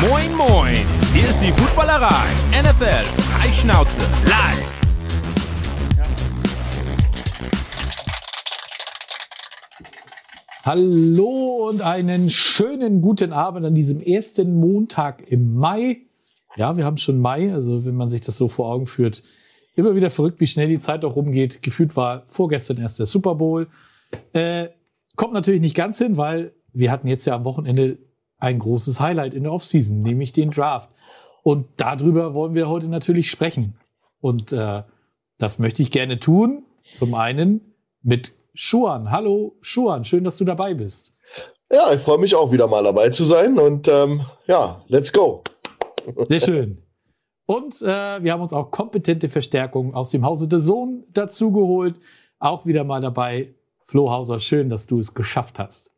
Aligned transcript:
Moin, 0.00 0.32
moin! 0.36 0.76
Hier 1.12 1.26
ist 1.26 1.40
die 1.40 1.50
Footballerei. 1.50 2.30
NFL 2.52 3.02
Freischnauze 3.20 3.98
live. 4.26 4.80
Hallo 10.62 11.68
und 11.68 11.82
einen 11.82 12.28
schönen 12.28 13.02
guten 13.02 13.32
Abend 13.32 13.66
an 13.66 13.74
diesem 13.74 13.98
ersten 13.98 14.60
Montag 14.60 15.28
im 15.32 15.56
Mai. 15.56 16.02
Ja, 16.54 16.76
wir 16.76 16.84
haben 16.84 16.98
schon 16.98 17.18
Mai, 17.18 17.52
also 17.52 17.84
wenn 17.84 17.96
man 17.96 18.08
sich 18.08 18.20
das 18.20 18.36
so 18.36 18.46
vor 18.46 18.72
Augen 18.72 18.86
führt, 18.86 19.24
immer 19.74 19.96
wieder 19.96 20.10
verrückt, 20.10 20.38
wie 20.40 20.46
schnell 20.46 20.68
die 20.68 20.78
Zeit 20.78 21.04
auch 21.04 21.16
rumgeht. 21.16 21.60
Gefühlt 21.60 21.96
war 21.96 22.22
vorgestern 22.28 22.78
erst 22.78 23.00
der 23.00 23.06
Super 23.06 23.34
Bowl. 23.34 23.66
Äh, 24.32 24.68
kommt 25.16 25.32
natürlich 25.32 25.60
nicht 25.60 25.74
ganz 25.74 25.98
hin, 25.98 26.16
weil 26.16 26.52
wir 26.72 26.92
hatten 26.92 27.08
jetzt 27.08 27.24
ja 27.24 27.34
am 27.34 27.44
Wochenende 27.44 27.98
ein 28.38 28.58
großes 28.58 29.00
Highlight 29.00 29.34
in 29.34 29.44
der 29.44 29.52
Offseason, 29.52 30.00
nämlich 30.02 30.32
den 30.32 30.50
Draft. 30.50 30.90
Und 31.42 31.66
darüber 31.76 32.34
wollen 32.34 32.54
wir 32.54 32.68
heute 32.68 32.88
natürlich 32.88 33.30
sprechen. 33.30 33.78
Und 34.20 34.52
äh, 34.52 34.82
das 35.38 35.58
möchte 35.58 35.82
ich 35.82 35.90
gerne 35.90 36.18
tun. 36.18 36.64
Zum 36.92 37.14
einen 37.14 37.74
mit 38.02 38.32
Schuan. 38.54 39.10
Hallo 39.10 39.56
Schuan, 39.60 40.04
schön, 40.04 40.24
dass 40.24 40.36
du 40.36 40.44
dabei 40.44 40.74
bist. 40.74 41.14
Ja, 41.70 41.92
ich 41.92 42.00
freue 42.00 42.18
mich 42.18 42.34
auch 42.34 42.50
wieder 42.50 42.66
mal 42.66 42.82
dabei 42.82 43.10
zu 43.10 43.24
sein. 43.24 43.58
Und 43.58 43.88
ähm, 43.88 44.22
ja, 44.46 44.82
let's 44.88 45.12
go. 45.12 45.42
Sehr 46.28 46.40
schön. 46.40 46.82
Und 47.46 47.80
äh, 47.82 48.22
wir 48.22 48.32
haben 48.32 48.42
uns 48.42 48.52
auch 48.52 48.70
kompetente 48.70 49.28
Verstärkung 49.28 49.94
aus 49.94 50.10
dem 50.10 50.24
Hause 50.24 50.48
der 50.48 50.60
Sohn 50.60 51.04
dazugeholt. 51.12 52.00
Auch 52.38 52.66
wieder 52.66 52.84
mal 52.84 53.00
dabei. 53.00 53.54
Flo 53.84 54.10
Hauser, 54.10 54.38
schön, 54.38 54.68
dass 54.68 54.86
du 54.86 54.98
es 54.98 55.14
geschafft 55.14 55.58
hast. 55.58 55.90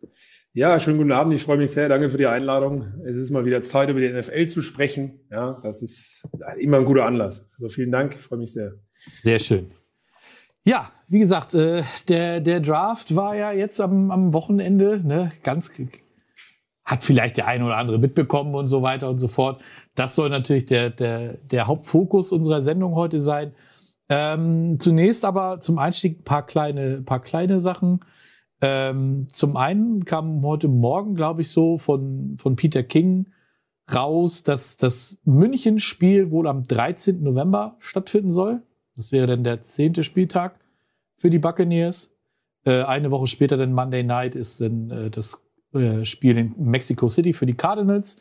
Ja, 0.53 0.81
schönen 0.81 0.99
guten 0.99 1.13
Abend. 1.13 1.33
Ich 1.33 1.45
freue 1.45 1.59
mich 1.59 1.71
sehr. 1.71 1.89
Danke 1.89 2.11
für 2.11 2.17
die 2.19 2.27
Einladung. 2.27 2.93
Es 3.05 3.15
ist 3.15 3.31
mal 3.31 3.45
wieder 3.45 3.63
Zeit, 3.63 3.89
über 3.89 4.01
die 4.01 4.09
NFL 4.09 4.49
zu 4.49 4.63
sprechen. 4.63 5.21
Ja, 5.31 5.61
das 5.63 5.81
ist 5.81 6.29
immer 6.59 6.79
ein 6.79 6.85
guter 6.85 7.05
Anlass. 7.05 7.53
Also 7.55 7.69
vielen 7.69 7.93
Dank. 7.93 8.17
Ich 8.17 8.23
freue 8.23 8.41
mich 8.41 8.53
sehr. 8.53 8.73
Sehr 9.23 9.39
schön. 9.39 9.71
Ja, 10.65 10.91
wie 11.07 11.21
gesagt, 11.21 11.55
äh, 11.55 11.85
der, 12.09 12.41
der 12.41 12.59
Draft 12.59 13.15
war 13.15 13.37
ja 13.37 13.53
jetzt 13.53 13.81
am, 13.81 14.11
am 14.11 14.35
Wochenende, 14.35 15.01
ne, 15.07 15.31
ganz 15.45 15.73
hat 16.85 17.05
vielleicht 17.05 17.37
der 17.37 17.47
eine 17.47 17.65
oder 17.65 17.77
andere 17.77 18.01
mitbekommen 18.01 18.57
und 18.57 18.67
so 18.67 18.83
weiter 18.83 19.09
und 19.09 19.21
so 19.21 19.29
fort. 19.29 19.63
Das 19.95 20.17
soll 20.17 20.31
natürlich 20.31 20.65
der, 20.65 20.91
der, 20.91 21.35
der 21.35 21.69
Hauptfokus 21.69 22.33
unserer 22.33 22.63
Sendung 22.63 22.97
heute 22.97 23.21
sein. 23.21 23.55
Ähm, 24.09 24.81
zunächst 24.81 25.25
aber 25.25 25.61
zum 25.61 25.79
Einstieg 25.79 26.19
ein 26.19 26.25
paar 26.25 26.45
kleine, 26.45 27.03
paar 27.03 27.23
kleine 27.23 27.61
Sachen. 27.61 28.01
Ähm, 28.63 29.27
zum 29.29 29.57
einen 29.57 30.05
kam 30.05 30.43
heute 30.43 30.69
Morgen, 30.69 31.15
glaube 31.15 31.43
ich, 31.43 31.51
so 31.51 31.79
von, 31.79 32.37
von 32.39 32.57
Peter 32.57 32.83
King 32.83 33.27
raus, 33.93 34.43
dass 34.43 34.77
das 34.77 35.19
München-Spiel 35.25 36.31
wohl 36.31 36.47
am 36.47 36.63
13. 36.63 37.23
November 37.23 37.77
stattfinden 37.79 38.31
soll. 38.31 38.63
Das 38.97 39.13
wäre 39.13 39.27
dann 39.27 39.45
der 39.45 39.63
zehnte 39.63 40.05
Spieltag 40.05 40.59
für 41.17 41.31
die 41.31 41.39
Buccaneers. 41.39 42.17
Äh, 42.65 42.83
eine 42.83 43.11
Woche 43.11 43.27
später, 43.27 43.57
dann 43.57 43.73
Monday 43.73 44.03
Night, 44.03 44.35
ist 44.35 44.61
dann 44.61 44.91
äh, 44.91 45.11
das 45.11 45.43
äh, 45.73 46.05
Spiel 46.05 46.37
in 46.37 46.55
Mexico 46.59 47.09
City 47.09 47.33
für 47.33 47.47
die 47.47 47.55
Cardinals. 47.55 48.19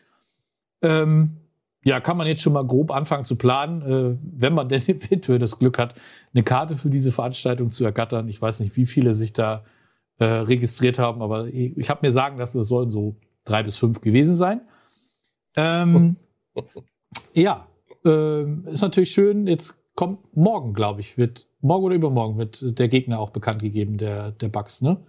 Ähm, 0.82 1.38
ja, 1.84 2.00
kann 2.00 2.18
man 2.18 2.28
jetzt 2.28 2.42
schon 2.42 2.54
mal 2.54 2.66
grob 2.66 2.92
anfangen 2.92 3.26
zu 3.26 3.36
planen, 3.36 3.82
äh, 3.82 4.18
wenn 4.22 4.54
man 4.54 4.70
denn 4.70 4.82
eventuell 4.88 5.40
das 5.40 5.60
Glück 5.60 5.78
hat, 5.78 5.96
eine 6.34 6.44
Karte 6.44 6.78
für 6.78 6.90
diese 6.90 7.12
Veranstaltung 7.12 7.72
zu 7.72 7.84
ergattern. 7.84 8.30
Ich 8.30 8.42
weiß 8.42 8.62
nicht, 8.62 8.76
wie 8.78 8.86
viele 8.86 9.14
sich 9.14 9.34
da 9.34 9.64
äh, 10.20 10.26
registriert 10.26 11.00
haben, 11.00 11.22
aber 11.22 11.48
ich, 11.48 11.78
ich 11.78 11.90
habe 11.90 12.06
mir 12.06 12.12
sagen 12.12 12.38
lassen, 12.38 12.60
es 12.60 12.68
sollen 12.68 12.90
so 12.90 13.16
drei 13.46 13.64
bis 13.64 13.78
fünf 13.78 14.02
gewesen 14.02 14.36
sein. 14.36 14.62
Ähm, 15.56 16.18
ja, 17.34 17.68
äh, 18.06 18.44
ist 18.70 18.82
natürlich 18.82 19.12
schön. 19.12 19.48
Jetzt 19.48 19.78
kommt 19.96 20.36
morgen, 20.36 20.74
glaube 20.74 21.02
ich, 21.02 21.18
wird 21.18 21.48
morgen 21.62 21.86
oder 21.86 21.96
übermorgen 21.96 22.38
wird 22.38 22.80
der 22.80 22.88
Gegner 22.88 23.20
auch 23.20 23.32
bekannt 23.32 23.62
gegeben, 23.62 23.98
der, 23.98 24.32
der 24.32 24.50
Bugs, 24.50 24.82
ne? 24.82 25.06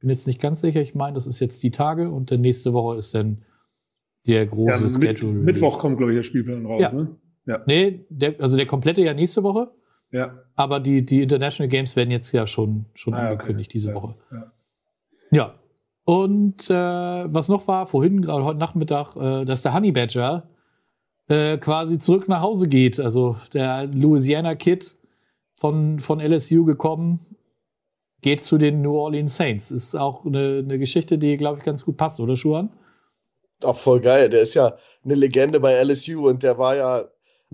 Bin 0.00 0.10
jetzt 0.10 0.26
nicht 0.26 0.40
ganz 0.40 0.60
sicher. 0.60 0.82
Ich 0.82 0.94
meine, 0.94 1.14
das 1.14 1.26
ist 1.26 1.40
jetzt 1.40 1.62
die 1.62 1.70
Tage 1.70 2.10
und 2.10 2.30
dann 2.30 2.42
nächste 2.42 2.74
Woche 2.74 2.96
ist 2.96 3.14
dann 3.14 3.44
der 4.26 4.46
große 4.46 4.84
ja, 4.84 5.08
Schedule. 5.08 5.32
Mit, 5.32 5.54
Mittwoch 5.54 5.78
kommt, 5.78 5.96
glaube 5.96 6.12
ich, 6.12 6.18
der 6.18 6.22
Spielplan 6.24 6.66
raus, 6.66 6.82
ja. 6.82 6.92
ne? 6.92 7.16
Ja. 7.46 7.62
Nee, 7.66 8.06
der, 8.08 8.34
also 8.40 8.56
der 8.56 8.66
komplette 8.66 9.02
ja 9.02 9.14
nächste 9.14 9.42
Woche. 9.42 9.70
Ja. 10.10 10.38
Aber 10.54 10.80
die, 10.80 11.04
die 11.04 11.22
International 11.22 11.68
Games 11.68 11.96
werden 11.96 12.10
jetzt 12.10 12.32
ja 12.32 12.46
schon, 12.46 12.86
schon 12.94 13.14
ah, 13.14 13.28
angekündigt 13.28 13.70
okay. 13.70 13.72
diese 13.72 13.88
ja. 13.90 13.94
Woche. 13.94 14.14
Ja. 14.30 14.52
Ja. 15.34 15.54
Und 16.06 16.68
äh, 16.68 16.74
was 16.74 17.48
noch 17.48 17.66
war, 17.66 17.86
vorhin, 17.86 18.20
gerade 18.20 18.44
heute 18.44 18.58
Nachmittag, 18.58 19.16
äh, 19.16 19.44
dass 19.44 19.62
der 19.62 19.72
Honey 19.72 19.92
Badger 19.92 20.48
äh, 21.28 21.56
quasi 21.56 21.98
zurück 21.98 22.28
nach 22.28 22.42
Hause 22.42 22.68
geht. 22.68 23.00
Also 23.00 23.36
der 23.54 23.86
Louisiana 23.86 24.54
Kid 24.54 24.96
von, 25.54 25.98
von 26.00 26.20
LSU 26.20 26.64
gekommen, 26.64 27.34
geht 28.20 28.44
zu 28.44 28.58
den 28.58 28.82
New 28.82 28.96
Orleans 28.96 29.36
Saints. 29.36 29.70
Ist 29.70 29.94
auch 29.94 30.24
eine, 30.24 30.62
eine 30.64 30.78
Geschichte, 30.78 31.18
die, 31.18 31.36
glaube 31.36 31.58
ich, 31.58 31.64
ganz 31.64 31.84
gut 31.84 31.96
passt, 31.96 32.20
oder 32.20 32.36
Schuhan? 32.36 32.70
Auch 33.62 33.76
voll 33.76 34.00
geil. 34.00 34.28
Der 34.30 34.42
ist 34.42 34.54
ja 34.54 34.76
eine 35.04 35.14
Legende 35.14 35.60
bei 35.60 35.74
LSU 35.82 36.28
und 36.28 36.42
der 36.42 36.58
war 36.58 36.76
ja, 36.76 37.04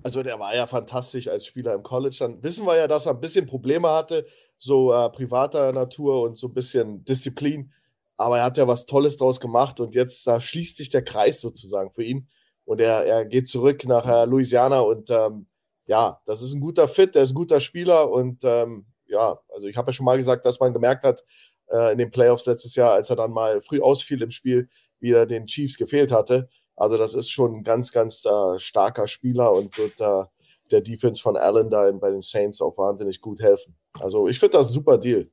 also 0.03 0.23
der 0.23 0.39
war 0.39 0.55
ja 0.55 0.67
fantastisch 0.67 1.29
als 1.29 1.47
Spieler 1.47 1.75
im 1.75 1.83
College. 1.83 2.17
Dann 2.19 2.43
wissen 2.43 2.67
wir 2.67 2.77
ja, 2.77 2.89
dass 2.89 3.07
er 3.07 3.13
ein 3.13 3.21
bisschen 3.21 3.47
Probleme 3.47 3.89
hatte, 3.89 4.27
so 4.61 4.93
äh, 4.93 5.09
privater 5.11 5.73
Natur 5.73 6.23
und 6.23 6.39
so 6.39 6.49
ein 6.49 6.55
bisschen 6.55 7.05
Disziplin. 7.05 7.73
Aber 8.17 8.39
er 8.39 8.45
hat 8.45 8.59
ja 8.59 8.69
was 8.69 8.87
Tolles 8.87 9.17
draus 9.17 9.41
gemacht 9.41 9.81
und 9.81 9.95
jetzt 9.95 10.27
da 10.27 10.41
schließt 10.41 10.77
sich 10.77 10.91
der 10.91 11.03
Kreis 11.03 11.41
sozusagen 11.41 11.91
für 11.91 12.05
ihn. 12.05 12.29
Und 12.67 12.81
er, 12.81 13.07
er 13.07 13.25
geht 13.25 13.49
zurück 13.49 13.85
nach 13.87 14.07
äh, 14.07 14.27
Louisiana 14.27 14.81
und 14.81 15.11
ähm, 15.11 15.47
ja, 15.87 16.21
das 16.27 16.43
ist 16.43 16.53
ein 16.53 16.61
guter 16.61 16.87
Fit, 16.87 17.15
der 17.15 17.23
ist 17.23 17.33
ein 17.33 17.35
guter 17.35 17.59
Spieler 17.61 18.11
und 18.11 18.45
ähm, 18.45 18.87
ja, 19.07 19.41
also 19.49 19.67
ich 19.67 19.77
habe 19.77 19.89
ja 19.89 19.93
schon 19.93 20.05
mal 20.05 20.19
gesagt, 20.19 20.45
dass 20.45 20.61
man 20.61 20.73
gemerkt 20.73 21.03
hat 21.03 21.25
äh, 21.69 21.93
in 21.93 21.99
den 21.99 22.11
Playoffs 22.11 22.47
letztes 22.47 22.77
Jahr, 22.77 22.93
als 22.93 23.11
er 23.11 23.17
dann 23.17 23.33
mal 23.33 23.63
früh 23.63 23.81
ausfiel 23.81 24.23
im 24.23 24.31
Spiel, 24.31 24.69
wie 25.01 25.13
er 25.13 25.27
den 25.27 25.47
Chiefs 25.47 25.79
gefehlt 25.79 26.13
hatte. 26.13 26.49
Also 26.77 26.97
das 26.99 27.15
ist 27.15 27.31
schon 27.31 27.57
ein 27.57 27.65
ganz, 27.65 27.93
ganz 27.93 28.25
äh, 28.25 28.59
starker 28.59 29.09
Spieler 29.09 29.53
und 29.53 29.77
wird 29.79 30.01
äh, 30.01 30.25
der 30.71 30.81
Defense 30.81 31.21
von 31.21 31.37
Allen 31.37 31.71
da 31.71 31.91
bei 31.93 32.11
den 32.11 32.23
Saints 32.23 32.61
auch 32.61 32.77
wahnsinnig 32.79 33.21
gut 33.21 33.41
helfen. 33.41 33.77
Also 34.01 34.29
ich 34.29 34.39
finde 34.39 34.59
das 34.59 34.69
ein 34.69 34.73
super 34.75 34.99
Deal. 34.99 35.31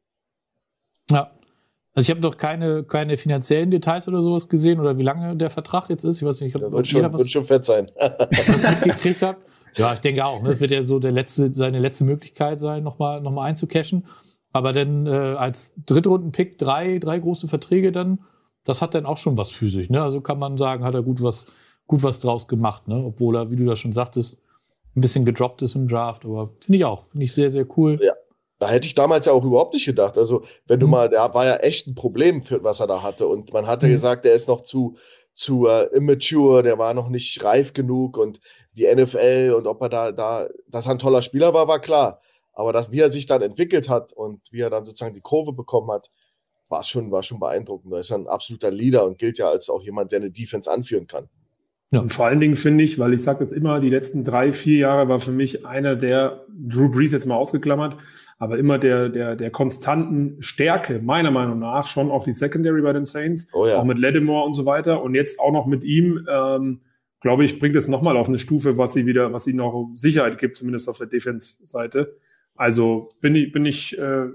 Ja. 1.09 1.31
Also 1.93 2.05
ich 2.05 2.09
habe 2.11 2.21
noch 2.21 2.37
keine, 2.37 2.83
keine 2.83 3.17
finanziellen 3.17 3.71
Details 3.71 4.07
oder 4.07 4.21
sowas 4.21 4.49
gesehen 4.49 4.79
oder 4.79 4.97
wie 4.99 5.03
lange 5.03 5.35
der 5.35 5.49
Vertrag 5.49 5.89
jetzt 5.89 6.03
ist. 6.03 6.17
Ich 6.17 6.23
weiß 6.23 6.41
nicht, 6.41 6.55
ob, 6.55 6.61
ja, 6.61 6.71
wird, 6.71 6.87
schon, 6.87 7.11
was, 7.11 7.21
wird 7.21 7.31
schon 7.31 7.45
fett 7.45 7.65
sein. 7.65 7.91
was 7.97 8.85
mitgekriegt 8.85 9.21
hat. 9.23 9.37
Ja, 9.77 9.93
ich 9.93 9.99
denke 9.99 10.23
auch. 10.25 10.41
Ne? 10.41 10.49
Das 10.49 10.61
wird 10.61 10.71
ja 10.71 10.83
so 10.83 10.99
der 10.99 11.11
letzte, 11.11 11.53
seine 11.53 11.79
letzte 11.79 12.03
Möglichkeit 12.03 12.59
sein, 12.59 12.83
nochmal 12.83 13.21
noch 13.21 13.31
mal 13.31 13.45
einzucashen. 13.45 14.05
Aber 14.53 14.73
dann 14.73 15.07
äh, 15.07 15.09
als 15.09 15.73
Drittrunden-Pick 15.85 16.57
drei, 16.57 16.99
drei 16.99 17.19
große 17.19 17.47
Verträge 17.47 17.91
dann, 17.91 18.19
das 18.63 18.81
hat 18.81 18.95
dann 18.95 19.05
auch 19.05 19.17
schon 19.17 19.37
was 19.37 19.49
für 19.49 19.69
sich. 19.69 19.89
Ne? 19.89 20.01
Also 20.01 20.21
kann 20.21 20.39
man 20.39 20.57
sagen, 20.57 20.83
hat 20.83 20.93
er 20.93 21.03
gut 21.03 21.21
was, 21.21 21.47
gut 21.87 22.03
was 22.03 22.19
draus 22.19 22.47
gemacht. 22.47 22.87
Ne? 22.87 23.03
Obwohl 23.05 23.35
er, 23.35 23.51
wie 23.51 23.55
du 23.55 23.63
ja 23.63 23.75
schon 23.75 23.93
sagtest, 23.93 24.39
ein 24.97 25.01
bisschen 25.01 25.25
gedroppt 25.25 25.61
ist 25.61 25.75
im 25.75 25.87
Draft. 25.87 26.25
Aber 26.25 26.51
finde 26.59 26.77
ich 26.77 26.85
auch. 26.85 27.05
Finde 27.05 27.25
ich 27.25 27.33
sehr, 27.33 27.49
sehr 27.49 27.65
cool. 27.77 27.99
Ja. 28.01 28.13
Da 28.59 28.69
hätte 28.69 28.87
ich 28.87 28.95
damals 28.95 29.27
ja 29.27 29.33
auch 29.33 29.45
überhaupt 29.45 29.75
nicht 29.75 29.85
gedacht. 29.85 30.17
Also, 30.17 30.43
wenn 30.65 30.79
du 30.79 30.87
mhm. 30.87 30.91
mal, 30.91 31.09
der 31.09 31.31
war 31.33 31.45
ja 31.45 31.57
echt 31.57 31.87
ein 31.87 31.93
Problem, 31.93 32.41
für, 32.41 32.63
was 32.63 32.79
er 32.79 32.87
da 32.87 33.03
hatte. 33.03 33.27
Und 33.27 33.53
man 33.53 33.67
hatte 33.67 33.85
mhm. 33.85 33.91
gesagt, 33.91 34.25
der 34.25 34.33
ist 34.33 34.47
noch 34.47 34.63
zu, 34.63 34.97
zu 35.35 35.67
uh, 35.67 35.85
immature, 35.93 36.63
der 36.63 36.79
war 36.79 36.95
noch 36.95 37.09
nicht 37.09 37.43
reif 37.43 37.73
genug. 37.73 38.17
Und 38.17 38.39
die 38.73 38.93
NFL 38.93 39.53
und 39.55 39.67
ob 39.67 39.81
er 39.81 39.89
da, 39.89 40.11
da, 40.11 40.47
dass 40.67 40.85
er 40.87 40.91
ein 40.91 40.99
toller 40.99 41.21
Spieler 41.21 41.53
war, 41.53 41.67
war 41.67 41.79
klar. 41.79 42.21
Aber 42.53 42.73
dass, 42.73 42.91
wie 42.91 42.99
er 42.99 43.11
sich 43.11 43.27
dann 43.27 43.43
entwickelt 43.43 43.89
hat 43.89 44.13
und 44.13 44.41
wie 44.51 44.61
er 44.61 44.71
dann 44.71 44.85
sozusagen 44.85 45.13
die 45.13 45.21
Kurve 45.21 45.53
bekommen 45.53 45.91
hat, 45.91 46.09
war 46.69 46.83
schon, 46.83 47.11
war 47.11 47.21
schon 47.21 47.39
beeindruckend. 47.39 47.93
Er 47.93 47.99
ist 47.99 48.11
ein 48.11 48.27
absoluter 48.27 48.71
Leader 48.71 49.05
und 49.05 49.19
gilt 49.19 49.37
ja 49.37 49.49
als 49.49 49.69
auch 49.69 49.81
jemand, 49.83 50.11
der 50.11 50.19
eine 50.19 50.31
Defense 50.31 50.69
anführen 50.69 51.05
kann. 51.05 51.29
Ja. 51.91 52.01
Und 52.01 52.11
vor 52.11 52.25
allen 52.25 52.39
Dingen 52.39 52.57
finde 52.57 52.83
ich, 52.83 52.99
weil 52.99 53.13
ich 53.13 53.23
sage 53.23 53.39
jetzt 53.41 53.53
immer, 53.53 53.79
die 53.79 53.89
letzten 53.89 54.25
drei, 54.25 54.51
vier 54.51 54.77
Jahre 54.79 55.07
war 55.07 55.19
für 55.19 55.31
mich 55.31 55.65
einer 55.65 55.95
der, 55.95 56.45
Drew 56.49 56.89
Brees 56.89 57.11
jetzt 57.11 57.25
mal 57.25 57.35
ausgeklammert, 57.35 57.95
aber 58.39 58.57
immer 58.57 58.77
der, 58.77 59.09
der, 59.09 59.35
der 59.35 59.51
konstanten 59.51 60.41
Stärke, 60.41 60.99
meiner 60.99 61.31
Meinung 61.31 61.59
nach, 61.59 61.87
schon 61.87 62.11
auch 62.11 62.23
die 62.23 62.33
Secondary 62.33 62.81
bei 62.81 62.93
den 62.93 63.05
Saints, 63.05 63.49
oh 63.53 63.65
ja. 63.65 63.77
auch 63.77 63.85
mit 63.85 63.99
Lattimore 63.99 64.45
und 64.45 64.53
so 64.53 64.65
weiter 64.65 65.01
und 65.01 65.15
jetzt 65.15 65.39
auch 65.39 65.51
noch 65.51 65.65
mit 65.65 65.83
ihm, 65.83 66.27
ähm, 66.29 66.81
glaube 67.21 67.45
ich, 67.45 67.59
bringt 67.59 67.75
es 67.75 67.87
nochmal 67.87 68.17
auf 68.17 68.27
eine 68.27 68.37
Stufe, 68.37 68.77
was 68.77 68.93
sie 68.93 69.05
wieder, 69.05 69.33
was 69.33 69.47
ihnen 69.47 69.57
noch 69.57 69.89
Sicherheit 69.95 70.37
gibt, 70.37 70.55
zumindest 70.55 70.89
auf 70.89 70.97
der 70.97 71.07
Defense-Seite. 71.07 72.17
Also 72.55 73.09
bin 73.21 73.35
ich, 73.35 73.51
bin 73.51 73.65
ich 73.65 73.97
äh, 73.97 74.25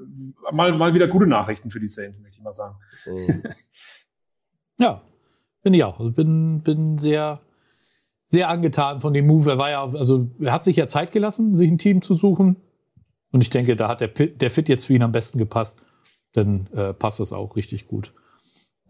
mal, 0.53 0.73
mal 0.73 0.95
wieder 0.95 1.09
gute 1.09 1.27
Nachrichten 1.27 1.71
für 1.71 1.81
die 1.81 1.89
Saints, 1.89 2.21
möchte 2.21 2.39
ich 2.39 2.43
mal 2.43 2.53
sagen. 2.53 2.77
Mhm. 3.07 3.43
ja, 4.79 5.03
bin 5.63 5.75
ich 5.75 5.85
auch. 5.85 5.99
Also 5.99 6.13
bin, 6.13 6.61
bin 6.61 6.99
sehr, 6.99 7.41
sehr 8.27 8.49
angetan 8.49 9.01
von 9.01 9.13
dem 9.13 9.27
Move. 9.27 9.51
Er 9.51 9.59
war 9.59 9.71
ja, 9.71 9.85
also 9.85 10.29
er 10.41 10.53
hat 10.53 10.65
sich 10.65 10.77
ja 10.77 10.87
Zeit 10.87 11.13
gelassen, 11.13 11.57
sich 11.57 11.71
ein 11.71 11.79
Team 11.79 12.03
zu 12.03 12.15
suchen. 12.15 12.57
Und 13.33 13.43
ich 13.43 13.51
denke, 13.51 13.77
da 13.77 13.89
hat 13.89 14.01
der, 14.01 14.09
der 14.09 14.51
Fit 14.51 14.69
jetzt 14.69 14.87
für 14.87 14.95
ihn 14.95 15.03
am 15.03 15.13
besten 15.13 15.39
gepasst. 15.39 15.83
Dann 16.33 16.69
äh, 16.75 16.93
passt 16.93 17.21
das 17.21 17.33
auch 17.33 17.57
richtig 17.57 17.89
gut. 17.89 18.13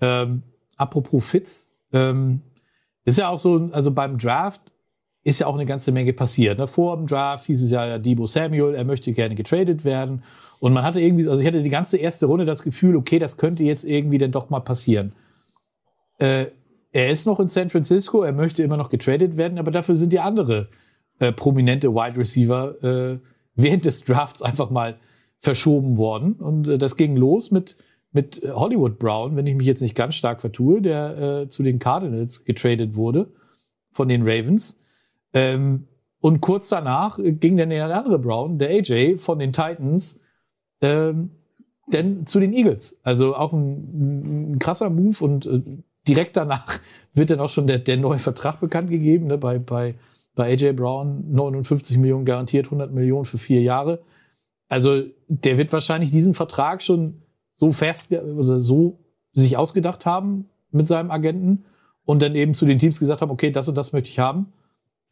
Ähm, 0.00 0.42
apropos 0.76 1.28
Fits, 1.28 1.70
ähm, 1.92 2.40
ist 3.04 3.18
ja 3.18 3.28
auch 3.28 3.38
so, 3.38 3.68
also 3.72 3.90
beim 3.90 4.18
Draft 4.18 4.60
ist 5.24 5.38
ja 5.38 5.46
auch 5.46 5.54
eine 5.54 5.66
ganze 5.66 5.92
Menge 5.92 6.12
passiert. 6.12 6.58
Ne? 6.58 6.66
Vor 6.66 6.96
dem 6.96 7.06
Draft 7.06 7.46
hieß 7.46 7.62
es 7.62 7.70
ja, 7.70 7.98
Debo 7.98 8.26
Samuel, 8.26 8.74
er 8.74 8.84
möchte 8.84 9.12
gerne 9.12 9.34
getradet 9.34 9.84
werden. 9.84 10.24
Und 10.58 10.72
man 10.72 10.84
hatte 10.84 11.00
irgendwie, 11.00 11.28
also 11.28 11.40
ich 11.40 11.46
hatte 11.46 11.62
die 11.62 11.70
ganze 11.70 11.96
erste 11.96 12.26
Runde 12.26 12.44
das 12.44 12.62
Gefühl, 12.62 12.96
okay, 12.96 13.18
das 13.18 13.36
könnte 13.36 13.62
jetzt 13.62 13.84
irgendwie 13.84 14.18
dann 14.18 14.32
doch 14.32 14.50
mal 14.50 14.60
passieren. 14.60 15.12
Äh, 16.18 16.46
er 16.92 17.10
ist 17.10 17.26
noch 17.26 17.40
in 17.40 17.48
San 17.48 17.70
Francisco, 17.70 18.22
er 18.22 18.32
möchte 18.32 18.62
immer 18.62 18.76
noch 18.76 18.90
getradet 18.90 19.36
werden, 19.36 19.58
aber 19.58 19.70
dafür 19.70 19.96
sind 19.96 20.12
ja 20.12 20.24
andere 20.24 20.68
äh, 21.18 21.32
prominente 21.32 21.94
Wide 21.94 22.16
Receiver 22.16 22.82
äh, 22.82 23.18
während 23.54 23.84
des 23.84 24.04
Drafts 24.04 24.42
einfach 24.42 24.70
mal 24.70 24.98
verschoben 25.38 25.96
worden. 25.96 26.34
Und 26.34 26.68
äh, 26.68 26.78
das 26.78 26.96
ging 26.96 27.16
los 27.16 27.50
mit, 27.50 27.76
mit 28.12 28.42
Hollywood 28.46 28.98
Brown, 28.98 29.36
wenn 29.36 29.46
ich 29.46 29.54
mich 29.54 29.66
jetzt 29.66 29.82
nicht 29.82 29.94
ganz 29.94 30.14
stark 30.14 30.40
vertue, 30.40 30.82
der 30.82 31.18
äh, 31.18 31.48
zu 31.48 31.62
den 31.62 31.78
Cardinals 31.78 32.44
getradet 32.44 32.94
wurde 32.94 33.32
von 33.90 34.08
den 34.08 34.22
Ravens. 34.22 34.78
Ähm, 35.32 35.86
und 36.20 36.40
kurz 36.40 36.68
danach 36.68 37.18
ging 37.18 37.56
dann 37.56 37.70
der 37.70 37.96
andere 37.96 38.18
Brown, 38.18 38.58
der 38.58 38.70
AJ 38.70 39.16
von 39.16 39.38
den 39.38 39.52
Titans, 39.52 40.20
ähm, 40.82 41.30
denn 41.92 42.26
zu 42.26 42.38
den 42.38 42.52
Eagles. 42.52 43.00
Also 43.02 43.34
auch 43.34 43.52
ein, 43.52 44.52
ein 44.52 44.58
krasser 44.58 44.88
Move 44.88 45.24
und 45.24 45.46
äh, 45.46 45.62
direkt 46.08 46.36
danach 46.36 46.78
wird 47.14 47.30
dann 47.30 47.40
auch 47.40 47.48
schon 47.48 47.66
der, 47.66 47.78
der 47.78 47.96
neue 47.96 48.18
Vertrag 48.18 48.60
bekannt 48.60 48.90
gegeben, 48.90 49.26
ne, 49.26 49.38
bei, 49.38 49.58
bei, 49.58 49.94
bei 50.34 50.52
AJ 50.52 50.72
Brown 50.72 51.30
59 51.30 51.98
Millionen 51.98 52.24
garantiert, 52.24 52.66
100 52.66 52.92
Millionen 52.92 53.24
für 53.24 53.38
vier 53.38 53.60
Jahre. 53.60 54.02
Also 54.68 55.02
der 55.28 55.58
wird 55.58 55.72
wahrscheinlich 55.72 56.10
diesen 56.10 56.34
Vertrag 56.34 56.82
schon 56.82 57.22
so 57.52 57.72
fest, 57.72 58.12
also 58.12 58.58
so 58.58 59.04
sich 59.32 59.56
ausgedacht 59.56 60.06
haben 60.06 60.48
mit 60.70 60.86
seinem 60.86 61.10
Agenten 61.10 61.64
und 62.04 62.22
dann 62.22 62.34
eben 62.34 62.54
zu 62.54 62.66
den 62.66 62.78
Teams 62.78 62.98
gesagt 62.98 63.20
haben, 63.20 63.30
okay, 63.30 63.50
das 63.50 63.68
und 63.68 63.76
das 63.76 63.92
möchte 63.92 64.08
ich 64.08 64.18
haben. 64.18 64.52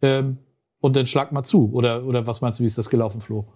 Ähm, 0.02 0.38
und 0.80 0.96
dann 0.96 1.06
schlag 1.06 1.30
mal 1.30 1.42
zu. 1.42 1.70
Oder, 1.72 2.04
oder 2.04 2.26
was 2.26 2.40
meinst 2.40 2.58
du, 2.58 2.62
wie 2.62 2.66
ist 2.66 2.78
das 2.78 2.88
gelaufen, 2.88 3.20
Flo? 3.20 3.46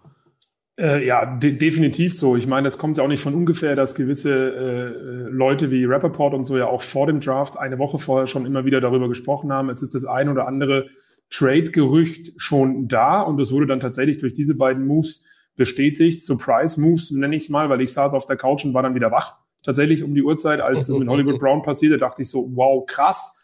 Äh, 0.76 1.06
ja, 1.06 1.24
de 1.36 1.52
definitiv 1.52 2.14
so. 2.14 2.36
Ich 2.36 2.48
meine, 2.48 2.66
es 2.66 2.78
kommt 2.78 2.98
ja 2.98 3.04
auch 3.04 3.08
nicht 3.08 3.22
von 3.22 3.34
ungefähr, 3.34 3.76
dass 3.76 3.94
gewisse 3.94 4.32
äh, 4.32 5.30
Leute 5.30 5.70
wie 5.70 5.84
Rappaport 5.84 6.34
und 6.34 6.44
so 6.44 6.58
ja 6.58 6.66
auch 6.66 6.82
vor 6.82 7.06
dem 7.06 7.20
Draft 7.20 7.56
eine 7.56 7.78
Woche 7.78 7.98
vorher 7.98 8.26
schon 8.26 8.44
immer 8.44 8.64
wieder 8.64 8.80
darüber 8.80 9.08
gesprochen 9.08 9.52
haben. 9.52 9.70
Es 9.70 9.82
ist 9.82 9.94
das 9.94 10.04
ein 10.04 10.28
oder 10.28 10.48
andere 10.48 10.88
Trade-Gerücht 11.30 12.32
schon 12.38 12.88
da 12.88 13.20
und 13.22 13.40
es 13.40 13.52
wurde 13.52 13.66
dann 13.66 13.80
tatsächlich 13.80 14.18
durch 14.18 14.34
diese 14.34 14.56
beiden 14.56 14.84
Moves 14.84 15.24
bestätigt. 15.56 16.22
Surprise-Moves 16.22 17.12
nenne 17.12 17.36
ich 17.36 17.44
es 17.44 17.48
mal, 17.48 17.68
weil 17.70 17.80
ich 17.80 17.92
saß 17.92 18.12
auf 18.12 18.26
der 18.26 18.36
Couch 18.36 18.64
und 18.64 18.74
war 18.74 18.82
dann 18.82 18.96
wieder 18.96 19.12
wach. 19.12 19.38
Tatsächlich 19.64 20.02
um 20.02 20.14
die 20.14 20.22
Uhrzeit, 20.22 20.60
als 20.60 20.88
es 20.88 20.98
mit 20.98 21.08
Hollywood 21.08 21.38
Brown 21.38 21.62
passierte, 21.62 21.98
dachte 21.98 22.22
ich 22.22 22.28
so, 22.28 22.50
wow, 22.54 22.84
krass. 22.84 23.40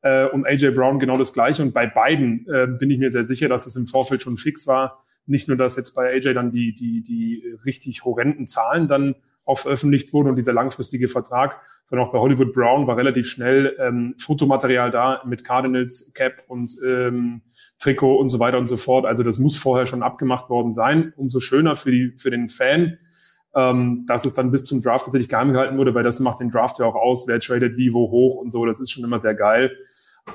Äh, 0.00 0.26
und 0.28 0.46
AJ 0.46 0.70
Brown 0.70 0.98
genau 0.98 1.18
das 1.18 1.32
gleiche. 1.32 1.62
Und 1.62 1.74
bei 1.74 1.86
beiden 1.86 2.46
äh, 2.48 2.66
bin 2.66 2.90
ich 2.90 2.98
mir 2.98 3.10
sehr 3.10 3.24
sicher, 3.24 3.48
dass 3.48 3.66
es 3.66 3.76
im 3.76 3.86
Vorfeld 3.86 4.22
schon 4.22 4.36
fix 4.36 4.66
war. 4.66 5.02
Nicht 5.28 5.48
nur, 5.48 5.56
dass 5.56 5.76
jetzt 5.76 5.92
bei 5.92 6.10
AJ 6.14 6.34
dann 6.34 6.50
die, 6.50 6.74
die, 6.74 7.02
die 7.02 7.44
richtig 7.64 8.04
horrenden 8.04 8.46
Zahlen 8.46 8.88
dann 8.88 9.14
auch 9.44 9.58
veröffentlicht 9.58 10.12
wurden 10.12 10.28
und 10.28 10.36
dieser 10.36 10.52
langfristige 10.52 11.08
Vertrag, 11.08 11.60
sondern 11.86 12.06
auch 12.06 12.12
bei 12.12 12.18
Hollywood 12.18 12.52
Brown 12.52 12.86
war 12.86 12.98
relativ 12.98 13.28
schnell 13.28 13.74
ähm, 13.80 14.14
Fotomaterial 14.18 14.90
da 14.90 15.22
mit 15.26 15.42
Cardinals, 15.42 16.12
Cap 16.14 16.42
und 16.48 16.76
ähm, 16.84 17.40
Trikot 17.78 18.16
und 18.16 18.28
so 18.28 18.40
weiter 18.40 18.58
und 18.58 18.66
so 18.66 18.76
fort. 18.76 19.06
Also 19.06 19.22
das 19.22 19.38
muss 19.38 19.56
vorher 19.56 19.86
schon 19.86 20.02
abgemacht 20.02 20.50
worden 20.50 20.70
sein. 20.70 21.14
Umso 21.16 21.40
schöner 21.40 21.76
für, 21.76 21.90
die, 21.90 22.14
für 22.18 22.30
den 22.30 22.50
Fan, 22.50 22.98
ähm, 23.54 24.04
dass 24.06 24.26
es 24.26 24.34
dann 24.34 24.50
bis 24.50 24.64
zum 24.64 24.82
Draft 24.82 25.06
tatsächlich 25.06 25.30
geheim 25.30 25.52
gehalten 25.52 25.78
wurde, 25.78 25.94
weil 25.94 26.04
das 26.04 26.20
macht 26.20 26.40
den 26.40 26.50
Draft 26.50 26.78
ja 26.78 26.84
auch 26.84 26.94
aus, 26.94 27.26
wer 27.26 27.40
tradet 27.40 27.78
wie, 27.78 27.94
wo 27.94 28.10
hoch 28.10 28.36
und 28.36 28.50
so. 28.50 28.66
Das 28.66 28.80
ist 28.80 28.90
schon 28.90 29.04
immer 29.04 29.18
sehr 29.18 29.34
geil. 29.34 29.74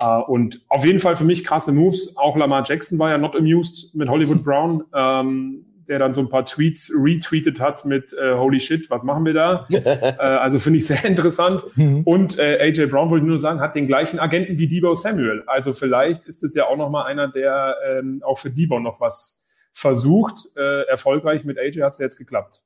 Uh, 0.01 0.23
und 0.25 0.61
auf 0.69 0.85
jeden 0.85 0.99
Fall 0.99 1.15
für 1.15 1.23
mich 1.23 1.43
krasse 1.43 1.71
Moves. 1.71 2.17
Auch 2.17 2.35
Lamar 2.35 2.63
Jackson 2.65 2.97
war 2.99 3.11
ja 3.11 3.17
not 3.17 3.35
amused 3.35 3.93
mit 3.95 4.09
Hollywood 4.09 4.43
Brown, 4.43 4.83
ähm, 4.93 5.65
der 5.87 5.99
dann 5.99 6.13
so 6.13 6.21
ein 6.21 6.29
paar 6.29 6.45
Tweets 6.45 6.91
retweetet 6.95 7.59
hat 7.59 7.85
mit 7.85 8.13
äh, 8.13 8.33
Holy 8.35 8.59
shit, 8.59 8.89
was 8.89 9.03
machen 9.03 9.25
wir 9.25 9.33
da? 9.33 9.65
äh, 9.69 10.15
also 10.17 10.59
finde 10.59 10.79
ich 10.79 10.87
sehr 10.87 11.03
interessant. 11.05 11.63
Mhm. 11.75 12.01
Und 12.03 12.39
äh, 12.39 12.57
AJ 12.59 12.87
Brown 12.87 13.09
wollte 13.09 13.25
ich 13.25 13.29
nur 13.29 13.39
sagen, 13.39 13.59
hat 13.59 13.75
den 13.75 13.87
gleichen 13.87 14.19
Agenten 14.19 14.57
wie 14.57 14.67
Debo 14.67 14.95
Samuel. 14.95 15.43
Also 15.47 15.73
vielleicht 15.73 16.25
ist 16.25 16.43
es 16.43 16.53
ja 16.55 16.65
auch 16.65 16.77
noch 16.77 16.89
mal 16.89 17.03
einer, 17.03 17.27
der 17.27 17.75
ähm, 17.87 18.21
auch 18.25 18.37
für 18.37 18.49
Debo 18.49 18.79
noch 18.79 18.99
was 18.99 19.47
versucht. 19.73 20.39
Äh, 20.55 20.87
erfolgreich 20.87 21.43
mit 21.43 21.59
AJ 21.59 21.81
hat 21.81 21.93
es 21.93 21.99
ja 21.99 22.05
jetzt 22.05 22.17
geklappt. 22.17 22.63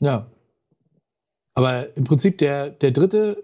Ja. 0.00 0.30
Aber 1.54 1.96
im 1.96 2.04
Prinzip 2.04 2.38
der, 2.38 2.70
der 2.70 2.90
dritte 2.90 3.42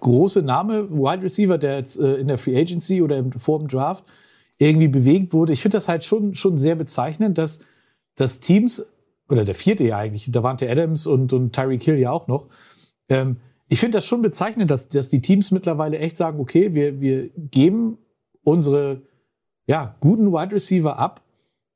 große 0.00 0.42
Name, 0.42 0.90
Wide 0.90 1.22
Receiver, 1.22 1.58
der 1.58 1.76
jetzt 1.76 1.98
äh, 1.98 2.14
in 2.14 2.28
der 2.28 2.38
Free 2.38 2.58
Agency 2.58 3.02
oder 3.02 3.18
im, 3.18 3.32
vor 3.32 3.58
dem 3.58 3.68
Draft 3.68 4.04
irgendwie 4.58 4.88
bewegt 4.88 5.32
wurde. 5.32 5.52
Ich 5.52 5.62
finde 5.62 5.76
das 5.76 5.88
halt 5.88 6.04
schon, 6.04 6.34
schon 6.34 6.58
sehr 6.58 6.74
bezeichnend, 6.74 7.38
dass, 7.38 7.60
dass 8.14 8.40
Teams, 8.40 8.86
oder 9.28 9.44
der 9.44 9.54
vierte 9.54 9.84
ja 9.84 9.96
eigentlich, 9.96 10.30
da 10.30 10.42
waren 10.42 10.56
der 10.56 10.70
Adams 10.70 11.06
und, 11.06 11.32
und 11.32 11.54
Tyreek 11.54 11.82
Hill 11.82 11.98
ja 11.98 12.10
auch 12.10 12.26
noch, 12.28 12.46
ähm, 13.08 13.36
ich 13.68 13.78
finde 13.78 13.98
das 13.98 14.06
schon 14.06 14.20
bezeichnend, 14.20 14.70
dass, 14.70 14.88
dass 14.88 15.08
die 15.08 15.22
Teams 15.22 15.52
mittlerweile 15.52 15.98
echt 15.98 16.16
sagen, 16.16 16.40
okay, 16.40 16.74
wir, 16.74 17.00
wir 17.00 17.30
geben 17.36 17.98
unsere 18.42 19.02
ja, 19.66 19.94
guten 20.00 20.32
Wide 20.32 20.54
Receiver 20.54 20.98
ab, 20.98 21.22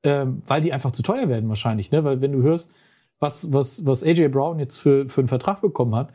ähm, 0.02 0.42
weil 0.46 0.60
die 0.60 0.72
einfach 0.72 0.90
zu 0.90 1.02
teuer 1.02 1.28
werden 1.28 1.48
wahrscheinlich. 1.48 1.92
Ne? 1.92 2.02
Weil 2.02 2.20
wenn 2.20 2.32
du 2.32 2.42
hörst, 2.42 2.72
was, 3.20 3.52
was, 3.52 3.86
was 3.86 4.02
AJ 4.02 4.28
Brown 4.28 4.58
jetzt 4.58 4.78
für, 4.78 5.08
für 5.08 5.20
einen 5.20 5.28
Vertrag 5.28 5.60
bekommen 5.60 5.94
hat. 5.94 6.12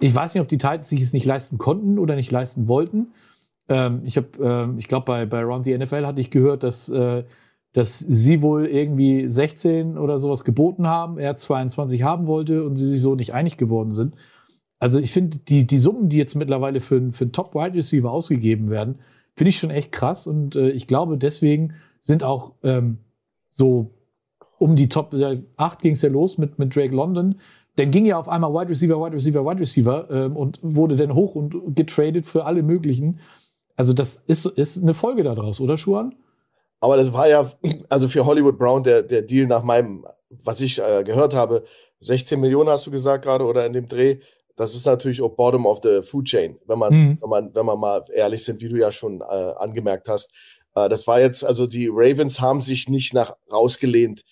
Ich 0.00 0.14
weiß 0.14 0.34
nicht, 0.34 0.40
ob 0.40 0.48
die 0.48 0.58
Titans 0.58 0.88
sich 0.88 1.00
es 1.00 1.12
nicht 1.12 1.26
leisten 1.26 1.58
konnten 1.58 1.98
oder 1.98 2.14
nicht 2.14 2.30
leisten 2.30 2.68
wollten. 2.68 3.08
Ähm, 3.68 4.02
ich 4.04 4.16
habe, 4.16 4.28
ähm, 4.40 4.78
ich 4.78 4.88
glaube, 4.88 5.04
bei, 5.04 5.26
bei 5.26 5.40
Around 5.40 5.64
the 5.64 5.76
NFL 5.76 6.06
hatte 6.06 6.20
ich 6.20 6.30
gehört, 6.30 6.62
dass, 6.62 6.88
äh, 6.88 7.24
dass 7.72 7.98
sie 7.98 8.42
wohl 8.42 8.66
irgendwie 8.66 9.26
16 9.26 9.98
oder 9.98 10.18
sowas 10.18 10.44
geboten 10.44 10.86
haben, 10.86 11.18
er 11.18 11.36
22 11.36 12.02
haben 12.02 12.26
wollte 12.26 12.64
und 12.64 12.76
sie 12.76 12.86
sich 12.86 13.00
so 13.00 13.14
nicht 13.14 13.34
einig 13.34 13.56
geworden 13.56 13.90
sind. 13.90 14.14
Also 14.78 14.98
ich 14.98 15.12
finde, 15.12 15.38
die, 15.38 15.66
die 15.66 15.78
Summen, 15.78 16.08
die 16.08 16.16
jetzt 16.16 16.34
mittlerweile 16.34 16.80
für, 16.80 17.12
für 17.12 17.24
einen 17.24 17.32
Top-Wide 17.32 17.74
Receiver 17.74 18.10
ausgegeben 18.10 18.68
werden, 18.68 18.98
finde 19.36 19.50
ich 19.50 19.58
schon 19.58 19.70
echt 19.70 19.92
krass. 19.92 20.26
Und 20.26 20.56
äh, 20.56 20.70
ich 20.70 20.86
glaube, 20.86 21.16
deswegen 21.16 21.74
sind 22.00 22.24
auch 22.24 22.54
ähm, 22.62 22.98
so 23.48 23.94
um 24.58 24.76
die 24.76 24.88
Top 24.88 25.14
8 25.56 25.82
ging 25.82 25.92
es 25.92 26.02
ja 26.02 26.08
los 26.08 26.38
mit, 26.38 26.58
mit 26.58 26.74
Drake 26.74 26.94
London. 26.94 27.36
Dann 27.76 27.90
ging 27.90 28.04
ja 28.04 28.18
auf 28.18 28.28
einmal 28.28 28.52
Wide 28.52 28.70
Receiver, 28.70 29.00
Wide 29.00 29.16
Receiver, 29.16 29.44
Wide 29.44 29.60
Receiver 29.60 30.10
ähm, 30.10 30.36
und 30.36 30.58
wurde 30.62 30.96
dann 30.96 31.14
hoch 31.14 31.34
und 31.34 31.74
getradet 31.74 32.26
für 32.26 32.44
alle 32.44 32.62
möglichen. 32.62 33.20
Also 33.76 33.92
das 33.92 34.22
ist, 34.26 34.44
ist 34.44 34.82
eine 34.82 34.94
Folge 34.94 35.22
daraus, 35.22 35.60
oder 35.60 35.78
Schuan? 35.78 36.14
Aber 36.80 36.96
das 36.96 37.12
war 37.12 37.28
ja, 37.28 37.50
also 37.88 38.08
für 38.08 38.26
Hollywood 38.26 38.58
Brown 38.58 38.82
der, 38.82 39.02
der 39.02 39.22
Deal 39.22 39.46
nach 39.46 39.62
meinem, 39.62 40.04
was 40.44 40.60
ich 40.60 40.80
äh, 40.80 41.02
gehört 41.04 41.34
habe, 41.34 41.64
16 42.00 42.38
Millionen 42.38 42.68
hast 42.68 42.86
du 42.86 42.90
gesagt 42.90 43.24
gerade 43.24 43.44
oder 43.44 43.64
in 43.64 43.72
dem 43.72 43.88
Dreh. 43.88 44.18
Das 44.56 44.74
ist 44.74 44.84
natürlich 44.84 45.22
auch 45.22 45.30
Bottom 45.30 45.64
of 45.64 45.80
the 45.82 46.02
Food 46.02 46.26
Chain, 46.26 46.58
wenn 46.66 46.78
man, 46.78 46.92
mhm. 46.92 47.18
wenn 47.22 47.30
man, 47.30 47.54
wenn 47.54 47.66
man 47.66 47.78
mal 47.78 48.04
ehrlich 48.12 48.44
sind, 48.44 48.60
wie 48.60 48.68
du 48.68 48.76
ja 48.76 48.92
schon 48.92 49.20
äh, 49.20 49.24
angemerkt 49.24 50.08
hast. 50.08 50.30
Äh, 50.74 50.88
das 50.88 51.06
war 51.06 51.20
jetzt, 51.20 51.44
also 51.44 51.66
die 51.66 51.88
Ravens 51.90 52.40
haben 52.40 52.60
sich 52.60 52.88
nicht 52.88 53.14
nach 53.14 53.36
rausgelehnt 53.50 54.24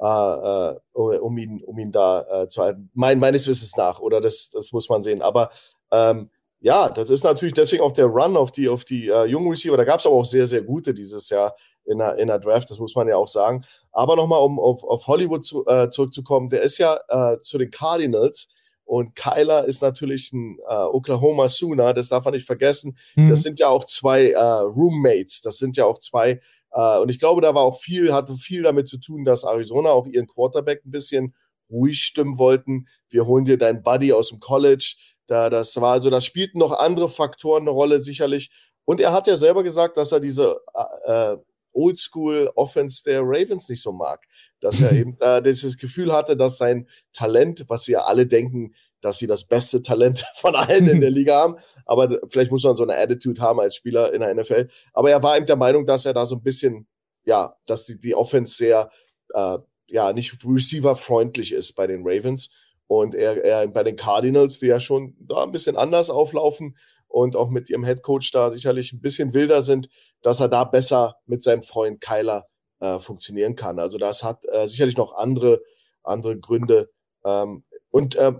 äh, 0.00 0.70
äh, 0.70 0.78
um 0.94 1.38
ihn, 1.38 1.62
um 1.64 1.78
ihn 1.78 1.92
da 1.92 2.42
äh, 2.42 2.48
zu 2.48 2.62
halten. 2.62 2.90
Mein, 2.94 3.18
meines 3.18 3.46
Wissens 3.46 3.76
nach, 3.76 4.00
oder 4.00 4.20
das, 4.20 4.50
das 4.50 4.72
muss 4.72 4.88
man 4.88 5.02
sehen. 5.02 5.22
Aber 5.22 5.50
ähm, 5.90 6.30
ja, 6.60 6.88
das 6.88 7.10
ist 7.10 7.24
natürlich 7.24 7.54
deswegen 7.54 7.82
auch 7.82 7.92
der 7.92 8.06
Run 8.06 8.36
auf 8.36 8.50
die, 8.50 8.68
auf 8.68 8.84
die 8.84 9.08
äh, 9.08 9.24
jungen 9.26 9.48
Receiver. 9.48 9.76
Da 9.76 9.84
gab 9.84 10.00
es 10.00 10.06
aber 10.06 10.16
auch 10.16 10.24
sehr, 10.24 10.46
sehr 10.46 10.62
gute 10.62 10.94
dieses 10.94 11.28
Jahr 11.30 11.54
in 11.84 11.98
der, 11.98 12.16
in 12.16 12.28
der 12.28 12.38
Draft, 12.38 12.70
das 12.70 12.78
muss 12.78 12.94
man 12.94 13.08
ja 13.08 13.16
auch 13.16 13.28
sagen. 13.28 13.64
Aber 13.92 14.16
nochmal, 14.16 14.42
um 14.42 14.58
auf, 14.60 14.84
auf 14.84 15.06
Hollywood 15.06 15.44
zu, 15.44 15.66
äh, 15.66 15.88
zurückzukommen, 15.90 16.48
der 16.48 16.62
ist 16.62 16.78
ja 16.78 16.98
äh, 17.08 17.40
zu 17.40 17.58
den 17.58 17.70
Cardinals 17.70 18.48
und 18.84 19.14
Kyler 19.14 19.64
ist 19.64 19.82
natürlich 19.82 20.32
ein 20.32 20.58
äh, 20.68 20.74
Oklahoma 20.74 21.48
Sooner, 21.48 21.94
das 21.94 22.08
darf 22.08 22.24
man 22.24 22.34
nicht 22.34 22.46
vergessen. 22.46 22.96
Mhm. 23.16 23.30
Das 23.30 23.42
sind 23.42 23.58
ja 23.58 23.68
auch 23.68 23.84
zwei 23.84 24.30
äh, 24.30 24.38
Roommates, 24.38 25.40
das 25.42 25.58
sind 25.58 25.76
ja 25.76 25.84
auch 25.84 25.98
zwei 25.98 26.40
äh, 26.72 26.98
und 26.98 27.08
ich 27.08 27.18
glaube, 27.18 27.40
da 27.40 27.54
war 27.54 27.62
auch 27.62 27.80
viel, 27.80 28.12
hatte 28.12 28.34
viel 28.34 28.62
damit 28.62 28.88
zu 28.88 28.98
tun, 28.98 29.24
dass 29.24 29.44
Arizona 29.44 29.90
auch 29.90 30.06
ihren 30.06 30.26
Quarterback 30.26 30.84
ein 30.84 30.90
bisschen 30.90 31.34
ruhig 31.70 32.00
stimmen 32.02 32.38
wollten. 32.38 32.86
Wir 33.08 33.26
holen 33.26 33.44
dir 33.44 33.58
deinen 33.58 33.82
Buddy 33.82 34.12
aus 34.12 34.30
dem 34.30 34.40
College. 34.40 34.96
Da, 35.26 35.50
das 35.50 35.78
war 35.80 35.92
also, 35.92 36.10
das 36.10 36.24
spielten 36.24 36.58
noch 36.58 36.72
andere 36.72 37.08
Faktoren 37.08 37.62
eine 37.62 37.70
Rolle, 37.70 38.02
sicherlich. 38.02 38.50
Und 38.84 39.00
er 39.00 39.12
hat 39.12 39.26
ja 39.26 39.36
selber 39.36 39.62
gesagt, 39.62 39.96
dass 39.96 40.12
er 40.12 40.20
diese 40.20 40.60
äh, 41.06 41.32
äh 41.32 41.36
Oldschool-Offense 41.72 43.04
der 43.04 43.20
Ravens 43.22 43.68
nicht 43.68 43.82
so 43.82 43.92
mag. 43.92 44.26
Dass 44.60 44.80
er 44.80 44.92
eben 44.98 45.16
äh, 45.20 45.42
dieses 45.42 45.76
Gefühl 45.76 46.12
hatte, 46.12 46.36
dass 46.36 46.58
sein 46.58 46.88
Talent, 47.12 47.66
was 47.68 47.84
sie 47.84 47.92
ja 47.92 48.00
alle 48.00 48.26
denken, 48.26 48.74
dass 49.00 49.18
sie 49.18 49.26
das 49.26 49.44
beste 49.44 49.82
Talent 49.82 50.24
von 50.34 50.54
allen 50.54 50.88
in 50.88 51.00
der 51.00 51.10
Liga 51.18 51.36
haben. 51.36 51.56
Aber 51.84 52.20
vielleicht 52.28 52.50
muss 52.50 52.64
man 52.64 52.76
so 52.76 52.82
eine 52.82 52.96
Attitude 52.96 53.40
haben 53.40 53.60
als 53.60 53.76
Spieler 53.76 54.12
in 54.12 54.20
der 54.20 54.34
NFL. 54.34 54.68
Aber 54.92 55.10
er 55.10 55.22
war 55.22 55.36
eben 55.36 55.46
der 55.46 55.56
Meinung, 55.56 55.86
dass 55.86 56.06
er 56.06 56.14
da 56.14 56.26
so 56.26 56.36
ein 56.36 56.42
bisschen, 56.42 56.86
ja, 57.24 57.56
dass 57.66 57.84
die, 57.84 57.98
die 57.98 58.14
Offense 58.14 58.54
sehr, 58.54 58.90
äh, 59.34 59.58
ja, 59.86 60.12
nicht 60.12 60.36
receiver-freundlich 60.44 61.52
ist 61.52 61.74
bei 61.74 61.86
den 61.86 62.02
Ravens. 62.04 62.50
Und 62.86 63.14
er, 63.14 63.44
er 63.44 63.68
bei 63.68 63.82
den 63.82 63.96
Cardinals, 63.96 64.58
die 64.58 64.66
ja 64.66 64.80
schon 64.80 65.14
da 65.20 65.42
ein 65.42 65.52
bisschen 65.52 65.76
anders 65.76 66.10
auflaufen. 66.10 66.76
und 67.06 67.36
auch 67.36 67.48
mit 67.48 67.70
ihrem 67.70 67.84
Head 67.84 68.02
Coach 68.02 68.30
da 68.32 68.50
sicherlich 68.50 68.92
ein 68.92 69.00
bisschen 69.00 69.32
wilder 69.32 69.62
sind, 69.62 69.88
dass 70.22 70.40
er 70.40 70.48
da 70.48 70.64
besser 70.64 71.16
mit 71.26 71.42
seinem 71.42 71.62
Freund 71.62 72.00
Kyler 72.02 72.46
äh, 72.80 72.98
funktionieren 72.98 73.56
kann. 73.56 73.78
Also 73.78 73.98
das 73.98 74.22
hat 74.22 74.44
äh, 74.50 74.66
sicherlich 74.66 74.96
noch 74.96 75.14
andere, 75.14 75.62
andere 76.02 76.38
Gründe. 76.38 76.90
Ähm, 77.24 77.64
und 77.90 78.16
äh, 78.16 78.32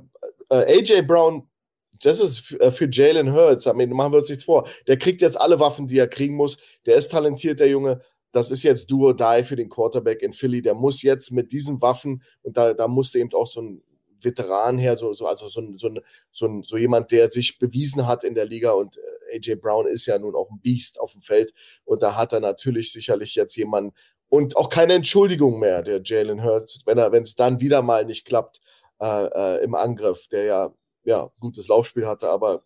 äh 0.50 0.78
AJ 0.78 1.02
Brown, 1.02 1.48
das 2.02 2.20
ist 2.20 2.40
für, 2.40 2.60
äh, 2.60 2.70
für 2.70 2.88
Jalen 2.90 3.32
Hurts, 3.32 3.66
machen 3.66 4.12
wir 4.12 4.18
uns 4.18 4.28
nichts 4.28 4.44
vor. 4.44 4.68
Der 4.86 4.98
kriegt 4.98 5.20
jetzt 5.20 5.40
alle 5.40 5.60
Waffen, 5.60 5.88
die 5.88 5.98
er 5.98 6.08
kriegen 6.08 6.36
muss. 6.36 6.58
Der 6.86 6.96
ist 6.96 7.10
talentiert, 7.10 7.60
der 7.60 7.68
Junge. 7.68 8.00
Das 8.32 8.50
ist 8.50 8.62
jetzt 8.62 8.90
do 8.90 9.06
or 9.06 9.16
die 9.16 9.42
für 9.42 9.56
den 9.56 9.68
Quarterback 9.70 10.22
in 10.22 10.32
Philly. 10.32 10.62
Der 10.62 10.74
muss 10.74 11.02
jetzt 11.02 11.32
mit 11.32 11.50
diesen 11.50 11.80
Waffen, 11.80 12.22
und 12.42 12.56
da, 12.56 12.74
da 12.74 12.86
musste 12.86 13.18
eben 13.18 13.32
auch 13.32 13.46
so 13.46 13.62
ein 13.62 13.82
Veteran 14.20 14.78
her, 14.78 14.96
so, 14.96 15.12
so, 15.12 15.26
also 15.26 15.48
so, 15.48 15.62
so, 15.76 15.90
so, 16.32 16.62
so 16.62 16.76
jemand, 16.76 17.10
der 17.12 17.30
sich 17.30 17.58
bewiesen 17.58 18.06
hat 18.06 18.24
in 18.24 18.34
der 18.34 18.46
Liga 18.46 18.72
und 18.72 18.96
äh, 18.96 19.36
AJ 19.36 19.56
Brown 19.56 19.86
ist 19.86 20.06
ja 20.06 20.18
nun 20.18 20.34
auch 20.34 20.50
ein 20.50 20.60
Biest 20.60 21.00
auf 21.00 21.12
dem 21.12 21.22
Feld 21.22 21.52
und 21.84 22.02
da 22.02 22.16
hat 22.16 22.32
er 22.32 22.40
natürlich 22.40 22.92
sicherlich 22.92 23.34
jetzt 23.34 23.56
jemanden 23.56 23.94
und 24.28 24.56
auch 24.56 24.68
keine 24.68 24.94
Entschuldigung 24.94 25.58
mehr, 25.58 25.82
der 25.82 26.02
Jalen 26.04 26.44
Hurts, 26.44 26.82
wenn 26.84 27.22
es 27.22 27.34
dann 27.34 27.60
wieder 27.60 27.82
mal 27.82 28.04
nicht 28.04 28.26
klappt 28.26 28.60
äh, 29.00 29.26
äh, 29.26 29.64
im 29.64 29.74
Angriff, 29.74 30.28
der 30.28 30.44
ja, 30.44 30.74
ja, 31.04 31.30
gutes 31.40 31.68
Laufspiel 31.68 32.06
hatte, 32.06 32.28
aber 32.28 32.64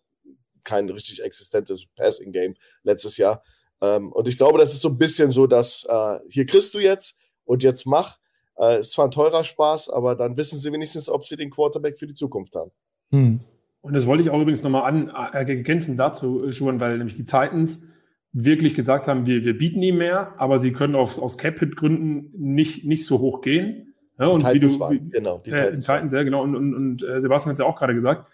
kein 0.63 0.89
richtig 0.89 1.21
existentes 1.21 1.85
Passing-Game 1.95 2.55
letztes 2.83 3.17
Jahr. 3.17 3.43
Ähm, 3.81 4.11
und 4.11 4.27
ich 4.27 4.37
glaube, 4.37 4.59
das 4.59 4.73
ist 4.73 4.81
so 4.81 4.89
ein 4.89 4.97
bisschen 4.97 5.31
so, 5.31 5.47
dass 5.47 5.85
äh, 5.89 6.19
hier 6.29 6.45
kriegst 6.45 6.73
du 6.73 6.79
jetzt 6.79 7.19
und 7.45 7.63
jetzt 7.63 7.85
mach. 7.85 8.17
Äh, 8.57 8.79
ist 8.79 8.91
zwar 8.91 9.05
ein 9.05 9.11
teurer 9.11 9.43
Spaß, 9.43 9.89
aber 9.89 10.15
dann 10.15 10.37
wissen 10.37 10.59
sie 10.59 10.71
wenigstens, 10.71 11.09
ob 11.09 11.25
sie 11.25 11.35
den 11.35 11.49
Quarterback 11.49 11.97
für 11.97 12.07
die 12.07 12.13
Zukunft 12.13 12.55
haben. 12.55 12.71
Hm. 13.11 13.39
Und 13.81 13.93
das 13.93 14.05
wollte 14.05 14.23
ich 14.23 14.29
auch 14.29 14.39
übrigens 14.39 14.63
nochmal 14.63 14.83
an, 14.83 15.09
äh, 15.09 15.37
ergänzen 15.37 15.97
dazu, 15.97 16.51
Schuhen, 16.53 16.79
weil 16.79 16.97
nämlich 16.97 17.17
die 17.17 17.25
Titans 17.25 17.89
wirklich 18.31 18.75
gesagt 18.75 19.07
haben, 19.07 19.25
wir, 19.25 19.43
wir 19.43 19.57
bieten 19.57 19.81
ihm 19.83 19.97
mehr, 19.97 20.33
aber 20.37 20.59
sie 20.59 20.71
können 20.71 20.95
aus, 20.95 21.19
aus 21.19 21.37
Cap-Hit-Gründen 21.37 22.31
nicht, 22.33 22.85
nicht 22.85 23.05
so 23.05 23.19
hoch 23.19 23.41
gehen. 23.41 23.92
Ja, 24.19 24.27
und 24.27 24.43
wie 24.53 24.59
du, 24.59 24.67
wie, 24.67 25.09
genau, 25.09 25.39
die 25.39 25.51
äh, 25.51 25.65
Titans, 25.65 25.85
Titans 25.85 26.11
ja, 26.11 26.23
genau. 26.23 26.43
Und, 26.43 26.55
und, 26.55 26.73
und 26.73 27.03
äh, 27.03 27.19
Sebastian 27.19 27.49
hat 27.49 27.53
es 27.53 27.59
ja 27.59 27.65
auch 27.65 27.77
gerade 27.77 27.93
gesagt. 27.93 28.27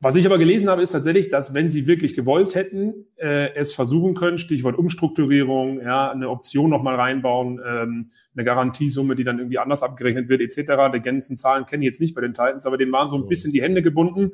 Was 0.00 0.14
ich 0.14 0.24
aber 0.26 0.38
gelesen 0.38 0.68
habe, 0.68 0.80
ist 0.80 0.92
tatsächlich, 0.92 1.28
dass 1.28 1.54
wenn 1.54 1.70
sie 1.70 1.88
wirklich 1.88 2.14
gewollt 2.14 2.54
hätten, 2.54 3.06
äh, 3.16 3.52
es 3.54 3.72
versuchen 3.72 4.14
können, 4.14 4.38
Stichwort 4.38 4.78
Umstrukturierung, 4.78 5.80
ja, 5.80 6.12
eine 6.12 6.28
Option 6.30 6.70
nochmal 6.70 6.94
reinbauen, 6.94 7.60
ähm, 7.66 8.10
eine 8.34 8.44
Garantiesumme, 8.44 9.16
die 9.16 9.24
dann 9.24 9.40
irgendwie 9.40 9.58
anders 9.58 9.82
abgerechnet 9.82 10.28
wird, 10.28 10.40
etc. 10.40 10.94
Die 10.94 11.00
ganzen 11.00 11.36
Zahlen 11.36 11.66
kenne 11.66 11.82
ich 11.82 11.88
jetzt 11.88 12.00
nicht 12.00 12.14
bei 12.14 12.20
den 12.20 12.32
Titans, 12.32 12.64
aber 12.64 12.78
denen 12.78 12.92
waren 12.92 13.08
so 13.08 13.16
ein 13.16 13.22
mhm. 13.22 13.28
bisschen 13.28 13.52
die 13.52 13.60
Hände 13.60 13.82
gebunden 13.82 14.32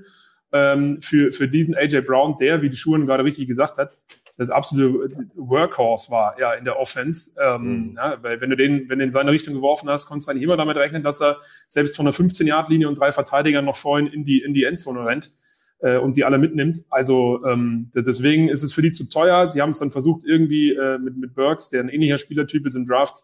ähm, 0.53 1.01
für, 1.01 1.33
für 1.33 1.49
diesen 1.49 1.75
AJ 1.75 2.03
Brown, 2.03 2.37
der, 2.39 2.61
wie 2.61 2.69
die 2.69 2.77
Schuhen 2.77 3.07
gerade 3.07 3.25
richtig 3.25 3.49
gesagt 3.49 3.79
hat, 3.79 3.97
das 4.37 4.51
absolute 4.51 5.29
Workhorse 5.35 6.11
war, 6.11 6.39
ja, 6.41 6.55
in 6.55 6.65
der 6.65 6.79
Offense. 6.79 7.33
Ähm, 7.41 7.63
mhm. 7.63 7.97
ja, 7.97 8.19
weil 8.23 8.41
wenn 8.41 8.51
du 8.51 8.57
den, 8.57 8.89
wenn 8.89 8.99
du 8.99 9.05
in 9.05 9.13
seine 9.13 9.31
Richtung 9.31 9.55
geworfen 9.55 9.89
hast, 9.89 10.07
konntest 10.07 10.29
du 10.29 10.33
eigentlich 10.33 10.43
immer 10.43 10.57
damit 10.57 10.77
rechnen, 10.77 11.03
dass 11.03 11.21
er 11.21 11.39
selbst 11.69 11.97
von 11.97 12.05
der 12.05 12.15
15-Yard-Linie 12.15 12.89
und 12.89 12.99
drei 12.99 13.13
Verteidigern 13.13 13.65
noch 13.65 13.77
vorhin 13.77 14.07
in 14.09 14.25
die, 14.25 14.41
in 14.41 14.55
die 14.55 14.65
Endzone 14.65 15.05
rennt 15.07 15.33
äh, 15.81 15.99
und 15.99 16.17
die 16.17 16.25
alle 16.25 16.39
mitnimmt. 16.39 16.81
Also 16.91 17.45
ähm, 17.47 17.91
deswegen 17.95 18.49
ist 18.49 18.63
es 18.63 18.73
für 18.73 18.83
die 18.83 18.93
zu 18.93 19.09
teuer. 19.09 19.47
Sie 19.47 19.63
haben 19.63 19.71
es 19.71 19.79
dann 19.79 19.93
versucht, 19.93 20.25
irgendwie 20.25 20.73
äh, 20.73 20.99
mit, 20.99 21.17
mit 21.17 21.35
Burks, 21.35 21.71
der 21.71 21.81
ein 21.81 21.89
ähnlicher 21.89 22.19
Spielertyp 22.19 22.67
ist 22.67 22.75
im 22.75 22.87
Draft, 22.87 23.23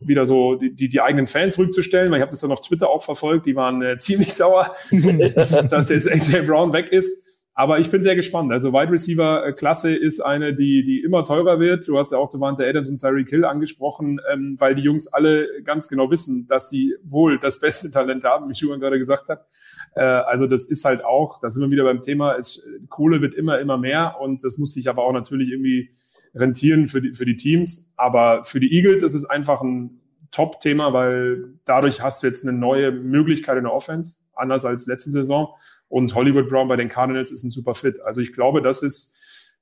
wieder 0.00 0.26
so 0.26 0.56
die, 0.56 0.74
die, 0.74 0.88
die 0.88 1.00
eigenen 1.00 1.26
Fans 1.26 1.58
rückzustellen, 1.58 2.10
weil 2.10 2.18
ich 2.18 2.22
habe 2.22 2.32
das 2.32 2.40
dann 2.40 2.50
auf 2.50 2.60
Twitter 2.60 2.90
auch 2.90 3.02
verfolgt, 3.02 3.46
die 3.46 3.56
waren 3.56 3.80
äh, 3.82 3.96
ziemlich 3.98 4.34
sauer, 4.34 4.74
dass 5.70 5.88
jetzt 5.88 6.10
AJ 6.10 6.46
Brown 6.46 6.72
weg 6.72 6.90
ist. 6.90 7.31
Aber 7.54 7.78
ich 7.78 7.90
bin 7.90 8.00
sehr 8.00 8.16
gespannt. 8.16 8.50
Also 8.50 8.72
Wide 8.72 8.90
Receiver 8.90 9.46
äh, 9.46 9.52
Klasse 9.52 9.94
ist 9.94 10.20
eine, 10.20 10.54
die, 10.54 10.84
die 10.84 11.02
immer 11.02 11.24
teurer 11.24 11.60
wird. 11.60 11.86
Du 11.86 11.98
hast 11.98 12.10
ja 12.10 12.18
auch 12.18 12.30
Devante 12.30 12.66
Adams 12.66 12.90
und 12.90 13.00
Tyreek 13.00 13.28
Hill 13.28 13.44
angesprochen, 13.44 14.20
ähm, 14.32 14.56
weil 14.58 14.74
die 14.74 14.82
Jungs 14.82 15.06
alle 15.06 15.48
ganz 15.62 15.88
genau 15.88 16.10
wissen, 16.10 16.46
dass 16.46 16.70
sie 16.70 16.94
wohl 17.04 17.38
das 17.38 17.60
beste 17.60 17.90
Talent 17.90 18.24
haben, 18.24 18.48
wie 18.48 18.54
Schumann 18.54 18.80
gerade 18.80 18.98
gesagt 18.98 19.28
hat. 19.28 19.46
Äh, 19.94 20.00
also 20.00 20.46
das 20.46 20.64
ist 20.64 20.84
halt 20.86 21.04
auch, 21.04 21.40
da 21.40 21.50
sind 21.50 21.62
wir 21.62 21.70
wieder 21.70 21.84
beim 21.84 22.00
Thema, 22.00 22.36
es, 22.36 22.66
Kohle 22.88 23.20
wird 23.20 23.34
immer, 23.34 23.58
immer 23.58 23.76
mehr 23.76 24.16
und 24.20 24.44
das 24.44 24.56
muss 24.56 24.72
sich 24.72 24.88
aber 24.88 25.04
auch 25.04 25.12
natürlich 25.12 25.50
irgendwie 25.50 25.90
rentieren 26.34 26.88
für 26.88 27.02
die, 27.02 27.12
für 27.12 27.26
die 27.26 27.36
Teams. 27.36 27.92
Aber 27.98 28.44
für 28.44 28.60
die 28.60 28.74
Eagles 28.74 29.02
ist 29.02 29.14
es 29.14 29.26
einfach 29.26 29.60
ein 29.60 30.00
Top-Thema, 30.30 30.94
weil 30.94 31.58
dadurch 31.66 32.02
hast 32.02 32.22
du 32.22 32.26
jetzt 32.26 32.46
eine 32.46 32.56
neue 32.58 32.90
Möglichkeit 32.90 33.58
in 33.58 33.64
der 33.64 33.74
Offense, 33.74 34.16
anders 34.34 34.64
als 34.64 34.86
letzte 34.86 35.10
Saison. 35.10 35.54
Und 35.92 36.14
Hollywood 36.14 36.48
Brown 36.48 36.68
bei 36.68 36.76
den 36.76 36.88
Cardinals 36.88 37.30
ist 37.30 37.44
ein 37.44 37.50
super 37.50 37.74
Fit. 37.74 38.00
Also 38.00 38.22
ich 38.22 38.32
glaube, 38.32 38.62
dass 38.62 38.82
es 38.82 39.14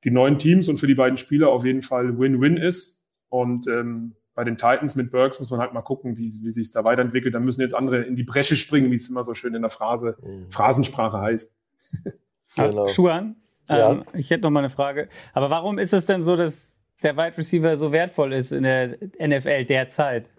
die 0.04 0.12
neuen 0.12 0.38
Teams 0.38 0.68
und 0.68 0.76
für 0.76 0.86
die 0.86 0.94
beiden 0.94 1.16
Spieler 1.16 1.48
auf 1.48 1.64
jeden 1.64 1.82
Fall 1.82 2.20
Win-Win 2.20 2.56
ist. 2.56 3.04
Und 3.30 3.66
ähm, 3.66 4.14
bei 4.36 4.44
den 4.44 4.56
Titans 4.56 4.94
mit 4.94 5.10
Burks 5.10 5.40
muss 5.40 5.50
man 5.50 5.58
halt 5.58 5.72
mal 5.72 5.82
gucken, 5.82 6.16
wie, 6.16 6.28
wie 6.28 6.50
sich 6.52 6.70
da 6.70 6.84
weiterentwickelt. 6.84 7.34
Da 7.34 7.40
müssen 7.40 7.62
jetzt 7.62 7.74
andere 7.74 8.02
in 8.02 8.14
die 8.14 8.22
Bresche 8.22 8.54
springen, 8.54 8.92
wie 8.92 8.94
es 8.94 9.10
immer 9.10 9.24
so 9.24 9.34
schön 9.34 9.56
in 9.56 9.62
der 9.62 9.72
Phrase, 9.72 10.18
mhm. 10.22 10.52
Phrasensprache 10.52 11.20
heißt. 11.20 11.56
genau. 12.54 12.86
Schuhan, 12.86 13.34
ja. 13.68 13.94
ähm, 13.94 14.04
ich 14.12 14.30
hätte 14.30 14.44
noch 14.44 14.50
mal 14.50 14.60
eine 14.60 14.70
Frage. 14.70 15.08
Aber 15.32 15.50
warum 15.50 15.80
ist 15.80 15.92
es 15.92 16.06
denn 16.06 16.22
so, 16.22 16.36
dass 16.36 16.78
der 17.02 17.16
Wide 17.16 17.38
Receiver 17.38 17.76
so 17.76 17.90
wertvoll 17.90 18.34
ist 18.34 18.52
in 18.52 18.62
der 18.62 18.98
NFL 19.18 19.64
derzeit? 19.64 20.30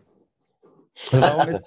Warum 1.11 1.49
ist, 1.49 1.63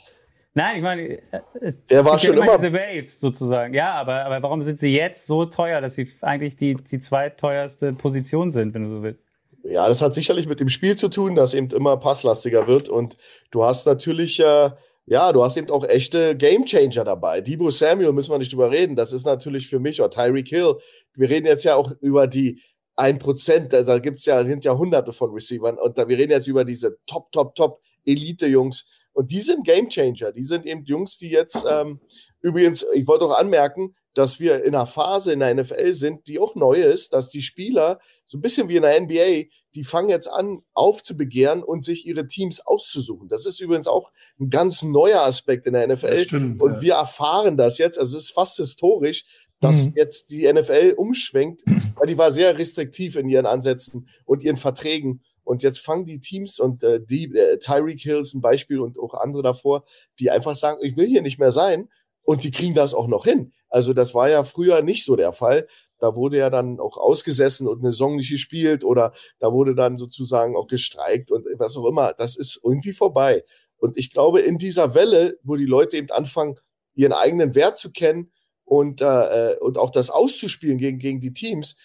Nein, 0.54 0.76
ich 0.76 0.82
meine, 0.82 1.18
es 1.60 1.84
der 1.86 2.04
war 2.04 2.18
schon 2.18 2.36
immer 2.36 2.58
diese 2.58 2.72
Waves 2.72 3.18
sozusagen. 3.18 3.74
Ja, 3.74 3.94
aber, 3.94 4.24
aber 4.24 4.42
warum 4.42 4.62
sind 4.62 4.78
sie 4.78 4.94
jetzt 4.94 5.26
so 5.26 5.46
teuer, 5.46 5.80
dass 5.80 5.96
sie 5.96 6.08
eigentlich 6.22 6.56
die, 6.56 6.76
die 6.76 7.00
zweiteuerste 7.00 7.92
Position 7.92 8.52
sind, 8.52 8.72
wenn 8.72 8.84
du 8.84 8.90
so 8.90 9.02
willst? 9.02 9.20
Ja, 9.64 9.88
das 9.88 10.00
hat 10.00 10.14
sicherlich 10.14 10.46
mit 10.46 10.60
dem 10.60 10.68
Spiel 10.68 10.96
zu 10.96 11.08
tun, 11.08 11.34
dass 11.34 11.54
eben 11.54 11.70
immer 11.70 11.96
passlastiger 11.96 12.68
wird 12.68 12.88
und 12.88 13.16
du 13.50 13.64
hast 13.64 13.86
natürlich 13.86 14.38
äh, 14.38 14.70
ja, 15.06 15.32
du 15.32 15.42
hast 15.44 15.56
eben 15.56 15.70
auch 15.70 15.84
echte 15.86 16.36
Gamechanger 16.36 17.04
dabei. 17.04 17.40
Debo 17.40 17.70
Samuel 17.70 18.12
müssen 18.12 18.30
wir 18.30 18.38
nicht 18.38 18.52
drüber 18.52 18.70
reden. 18.70 18.96
Das 18.96 19.12
ist 19.12 19.26
natürlich 19.26 19.68
für 19.68 19.78
mich, 19.78 20.00
oder 20.00 20.10
Tyreek 20.10 20.48
Hill. 20.48 20.76
Wir 21.14 21.28
reden 21.28 21.46
jetzt 21.46 21.64
ja 21.64 21.76
auch 21.76 21.92
über 22.00 22.26
die 22.26 22.62
1%, 22.96 23.68
da, 23.68 23.82
da 23.82 23.98
gibt's 23.98 24.24
ja, 24.24 24.42
sind 24.44 24.64
ja 24.64 24.76
hunderte 24.76 25.12
von 25.12 25.32
Receivern 25.32 25.78
und 25.78 25.98
da, 25.98 26.08
wir 26.08 26.16
reden 26.16 26.32
jetzt 26.32 26.46
über 26.46 26.64
diese 26.64 26.96
Top, 27.06 27.32
Top, 27.32 27.54
Top 27.54 27.80
Elite-Jungs 28.06 28.86
und 29.14 29.30
die 29.30 29.40
sind 29.40 29.64
Gamechanger. 29.64 30.32
Die 30.32 30.42
sind 30.42 30.66
eben 30.66 30.84
Jungs, 30.84 31.16
die 31.16 31.30
jetzt 31.30 31.64
ähm, 31.68 32.00
übrigens, 32.42 32.84
ich 32.92 33.06
wollte 33.06 33.24
auch 33.24 33.38
anmerken, 33.38 33.94
dass 34.12 34.38
wir 34.38 34.62
in 34.64 34.74
einer 34.74 34.86
Phase 34.86 35.32
in 35.32 35.40
der 35.40 35.54
NFL 35.54 35.92
sind, 35.92 36.28
die 36.28 36.38
auch 36.38 36.54
neu 36.54 36.74
ist, 36.74 37.12
dass 37.12 37.30
die 37.30 37.42
Spieler, 37.42 38.00
so 38.26 38.38
ein 38.38 38.42
bisschen 38.42 38.68
wie 38.68 38.76
in 38.76 38.82
der 38.82 39.00
NBA, 39.00 39.48
die 39.74 39.84
fangen 39.84 40.08
jetzt 40.08 40.28
an 40.28 40.62
aufzubegehren 40.72 41.64
und 41.64 41.84
sich 41.84 42.06
ihre 42.06 42.28
Teams 42.28 42.60
auszusuchen. 42.60 43.28
Das 43.28 43.44
ist 43.44 43.60
übrigens 43.60 43.88
auch 43.88 44.12
ein 44.38 44.50
ganz 44.50 44.82
neuer 44.82 45.22
Aspekt 45.22 45.66
in 45.66 45.72
der 45.72 45.88
NFL. 45.88 46.18
Stimmt, 46.18 46.62
und 46.62 46.74
ja. 46.74 46.80
wir 46.80 46.94
erfahren 46.94 47.56
das 47.56 47.78
jetzt, 47.78 47.98
also 47.98 48.16
es 48.16 48.24
ist 48.24 48.30
fast 48.30 48.56
historisch, 48.56 49.24
dass 49.60 49.86
mhm. 49.86 49.94
jetzt 49.96 50.30
die 50.30 50.52
NFL 50.52 50.94
umschwenkt, 50.96 51.62
weil 51.96 52.06
die 52.06 52.18
war 52.18 52.30
sehr 52.30 52.56
restriktiv 52.58 53.16
in 53.16 53.28
ihren 53.28 53.46
Ansätzen 53.46 54.08
und 54.24 54.42
ihren 54.42 54.56
Verträgen. 54.56 55.22
Und 55.44 55.62
jetzt 55.62 55.78
fangen 55.78 56.06
die 56.06 56.20
Teams 56.20 56.58
und 56.58 56.82
äh, 56.82 57.00
die, 57.00 57.34
äh, 57.36 57.58
Tyreek 57.58 58.00
Hills 58.00 58.34
ein 58.34 58.40
Beispiel 58.40 58.80
und 58.80 58.98
auch 58.98 59.14
andere 59.14 59.42
davor, 59.42 59.84
die 60.18 60.30
einfach 60.30 60.56
sagen, 60.56 60.80
ich 60.82 60.96
will 60.96 61.06
hier 61.06 61.22
nicht 61.22 61.38
mehr 61.38 61.52
sein. 61.52 61.88
Und 62.22 62.42
die 62.42 62.50
kriegen 62.50 62.74
das 62.74 62.94
auch 62.94 63.06
noch 63.06 63.24
hin. 63.24 63.52
Also 63.68 63.92
das 63.92 64.14
war 64.14 64.30
ja 64.30 64.44
früher 64.44 64.80
nicht 64.82 65.04
so 65.04 65.14
der 65.14 65.32
Fall. 65.32 65.66
Da 65.98 66.16
wurde 66.16 66.38
ja 66.38 66.48
dann 66.48 66.80
auch 66.80 66.96
ausgesessen 66.96 67.68
und 67.68 67.80
eine 67.80 67.92
Song 67.92 68.16
nicht 68.16 68.30
gespielt 68.30 68.82
oder 68.82 69.12
da 69.40 69.52
wurde 69.52 69.74
dann 69.74 69.98
sozusagen 69.98 70.56
auch 70.56 70.66
gestreikt 70.66 71.30
und 71.30 71.44
was 71.58 71.76
auch 71.76 71.86
immer. 71.86 72.14
Das 72.14 72.36
ist 72.36 72.60
irgendwie 72.62 72.92
vorbei. 72.92 73.44
Und 73.76 73.98
ich 73.98 74.10
glaube, 74.10 74.40
in 74.40 74.56
dieser 74.56 74.94
Welle, 74.94 75.38
wo 75.42 75.56
die 75.56 75.66
Leute 75.66 75.98
eben 75.98 76.10
anfangen, 76.10 76.58
ihren 76.94 77.12
eigenen 77.12 77.54
Wert 77.54 77.76
zu 77.76 77.92
kennen 77.92 78.32
und, 78.64 79.02
äh, 79.02 79.52
äh 79.52 79.58
und 79.58 79.76
auch 79.76 79.90
das 79.90 80.08
auszuspielen 80.08 80.78
gegen, 80.78 80.98
gegen 80.98 81.20
die 81.20 81.32
Teams, 81.32 81.76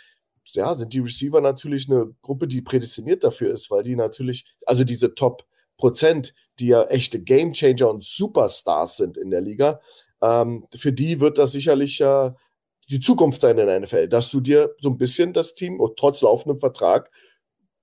ja, 0.53 0.75
sind 0.75 0.94
die 0.94 1.00
Receiver 1.00 1.41
natürlich 1.41 1.89
eine 1.89 2.13
Gruppe, 2.22 2.48
die 2.48 2.62
prädestiniert 2.62 3.24
dafür 3.24 3.51
ist, 3.51 3.70
weil 3.72 3.84
die 3.84 3.96
natürlich, 3.96 4.46
also 4.65 4.84
diese 4.84 5.15
Top 5.15 5.46
Prozent, 5.77 6.34
die 6.60 6.68
ja 6.68 6.84
echte 6.84 7.22
Gamechanger 7.22 7.89
und 7.89 8.03
Superstars 8.03 8.98
sind 8.98 9.18
in 9.18 9.29
der 9.29 9.41
Liga, 9.41 9.79
ähm, 10.22 10.68
für 10.75 10.91
die 10.91 11.20
wird 11.20 11.38
das 11.38 11.53
sicherlich 11.53 12.01
äh, 12.01 12.32
die 12.89 13.00
Zukunft 13.00 13.41
sein 13.41 13.58
in 13.58 13.68
der 13.68 13.79
NFL, 13.79 14.10
dass 14.10 14.29
du 14.29 14.41
dir 14.41 14.75
so 14.82 14.89
ein 14.89 14.98
bisschen 14.98 15.34
das 15.34 15.53
Team, 15.53 15.79
trotz 15.96 16.22
laufendem 16.22 16.60
Vertrag, 16.60 17.10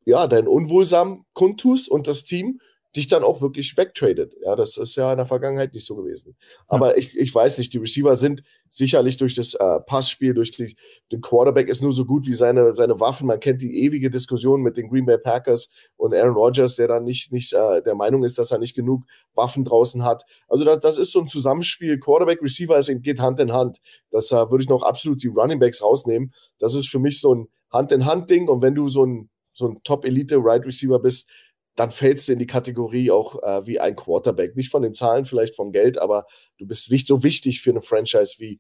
ja, 0.05 0.27
dein 0.27 0.47
Unwohlsam 0.47 1.25
kundtust 1.33 1.89
und 1.89 2.07
das 2.07 2.25
Team 2.25 2.61
dich 2.97 3.09
dann 3.09 3.23
auch 3.23 3.41
wirklich 3.41 3.77
wegtradet. 3.77 4.35
Ja, 4.45 4.57
das 4.57 4.77
ist 4.77 4.97
ja 4.97 5.11
in 5.13 5.19
der 5.19 5.27
Vergangenheit 5.27 5.75
nicht 5.75 5.85
so 5.85 5.97
gewesen. 5.97 6.37
Aber 6.67 6.93
ja. 6.93 6.97
ich, 6.97 7.17
ich 7.17 7.35
weiß 7.35 7.59
nicht, 7.59 7.73
die 7.73 7.79
Receiver 7.79 8.17
sind 8.17 8.43
sicherlich 8.69 9.17
durch 9.17 9.35
das 9.35 9.55
äh, 9.55 9.81
Passspiel, 9.87 10.35
durch 10.35 10.51
die, 10.51 10.77
den 11.13 11.21
Quarterback 11.21 11.69
ist 11.69 11.83
nur 11.83 11.93
so 11.93 12.05
gut 12.05 12.27
wie 12.27 12.35
seine, 12.35 12.75
seine 12.75 12.99
Waffen. 12.99 13.27
Man 13.27 13.41
kennt 13.41 13.63
die 13.63 13.85
ewige 13.85 14.11
Diskussion 14.11 14.63
mit 14.63 14.77
den 14.77 14.89
Green 14.89 15.07
Bay 15.07 15.19
Packers 15.19 15.69
und 15.97 16.15
Aaron 16.15 16.35
Rodgers, 16.35 16.77
der 16.77 16.89
dann 16.89 17.05
nicht, 17.05 17.33
nicht 17.33 17.53
äh, 17.53 17.83
der 17.83 17.95
Meinung 17.95 18.25
ist, 18.25 18.39
dass 18.39 18.51
er 18.51 18.59
nicht 18.59 18.75
genug 18.75 19.05
Waffen 19.35 19.65
draußen 19.65 20.05
hat. 20.05 20.25
Also 20.49 20.65
das, 20.65 20.81
das 20.81 20.99
ist 20.99 21.13
so 21.13 21.21
ein 21.21 21.29
Zusammenspiel. 21.29 22.01
Quarterback, 22.01 22.43
Receiver, 22.43 22.77
es 22.77 22.91
geht 23.03 23.21
Hand 23.21 23.41
in 23.41 23.53
Hand. 23.53 23.79
Das 24.11 24.33
äh, 24.33 24.51
würde 24.51 24.63
ich 24.63 24.69
noch 24.69 24.83
absolut 24.83 25.23
die 25.23 25.29
Running 25.29 25.59
Backs 25.59 25.83
rausnehmen. 25.83 26.33
Das 26.59 26.75
ist 26.75 26.89
für 26.89 26.99
mich 26.99 27.21
so 27.21 27.35
ein 27.35 27.49
Hand-in-Hand-Ding. 27.73 28.49
Und 28.49 28.63
wenn 28.63 28.75
du 28.75 28.89
so 28.89 29.05
ein, 29.05 29.31
so 29.53 29.69
ein 29.69 29.81
Top-Elite-Right 29.85 30.67
Receiver 30.67 30.99
bist, 30.99 31.29
dann 31.77 31.91
fällst 31.91 32.27
du 32.27 32.33
in 32.33 32.39
die 32.39 32.47
Kategorie 32.47 33.11
auch 33.11 33.43
äh, 33.43 33.67
wie 33.67 33.79
ein 33.79 33.95
Quarterback. 33.95 34.57
Nicht 34.57 34.71
von 34.71 34.83
den 34.83 34.95
Zahlen, 34.95 35.27
vielleicht 35.27 35.55
vom 35.55 35.73
Geld, 35.73 35.99
aber 35.99 36.27
du 36.59 36.67
bist 36.67 36.91
wichtig, 36.91 37.09
so 37.09 37.23
wichtig 37.23 37.61
für 37.61 37.71
eine 37.71 37.83
Franchise 37.83 38.37
wie, 38.39 38.59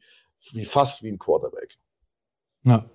wie 0.52 0.66
fast 0.66 1.02
wie 1.02 1.08
ein 1.08 1.18
Quarterback. 1.18 1.78
Ja. 2.64 2.88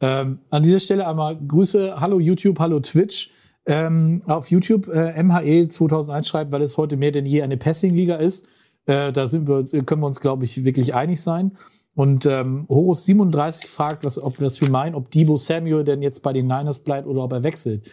Ähm, 0.00 0.40
an 0.50 0.62
dieser 0.62 0.80
Stelle 0.80 1.06
einmal 1.06 1.38
Grüße, 1.46 2.00
hallo 2.00 2.18
YouTube, 2.18 2.58
hallo 2.58 2.80
Twitch. 2.80 3.30
Ähm, 3.66 4.22
auf 4.26 4.50
YouTube 4.50 4.88
äh, 4.88 5.22
MHE 5.22 5.68
2001 5.68 6.28
schreibt, 6.28 6.52
weil 6.52 6.60
es 6.60 6.76
heute 6.76 6.96
mehr 6.96 7.12
denn 7.12 7.24
je 7.24 7.42
eine 7.42 7.56
Passing-Liga 7.56 8.16
ist. 8.16 8.46
Äh, 8.86 9.12
da 9.12 9.26
sind 9.26 9.48
wir, 9.48 9.64
können 9.84 10.02
wir 10.02 10.06
uns, 10.06 10.20
glaube 10.20 10.44
ich, 10.44 10.64
wirklich 10.64 10.94
einig 10.94 11.22
sein. 11.22 11.56
Und 11.94 12.26
ähm, 12.26 12.66
Horus 12.68 13.06
37 13.06 13.70
fragt, 13.70 14.04
was, 14.04 14.20
ob 14.20 14.40
was 14.40 14.60
wir 14.60 14.68
meinen, 14.68 14.94
ob 14.94 15.10
Debo 15.10 15.36
Samuel 15.36 15.84
denn 15.84 16.02
jetzt 16.02 16.22
bei 16.22 16.32
den 16.32 16.46
Niners 16.46 16.80
bleibt 16.80 17.06
oder 17.06 17.22
ob 17.22 17.32
er 17.32 17.42
wechselt. 17.42 17.88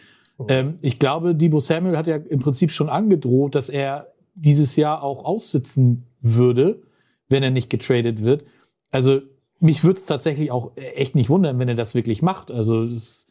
Ähm, 0.48 0.76
ich 0.80 0.98
glaube, 0.98 1.34
Debo 1.34 1.60
Samuel 1.60 1.96
hat 1.96 2.06
ja 2.06 2.16
im 2.16 2.38
Prinzip 2.40 2.70
schon 2.70 2.88
angedroht, 2.88 3.54
dass 3.54 3.68
er 3.68 4.12
dieses 4.34 4.76
Jahr 4.76 5.02
auch 5.02 5.24
aussitzen 5.24 6.04
würde, 6.20 6.82
wenn 7.28 7.42
er 7.42 7.50
nicht 7.50 7.70
getradet 7.70 8.22
wird. 8.22 8.44
Also 8.90 9.20
mich 9.60 9.84
würde 9.84 10.00
es 10.00 10.06
tatsächlich 10.06 10.50
auch 10.50 10.72
echt 10.76 11.14
nicht 11.14 11.30
wundern, 11.30 11.58
wenn 11.58 11.68
er 11.68 11.74
das 11.74 11.94
wirklich 11.94 12.22
macht. 12.22 12.50
Also 12.50 12.86
das 12.86 13.26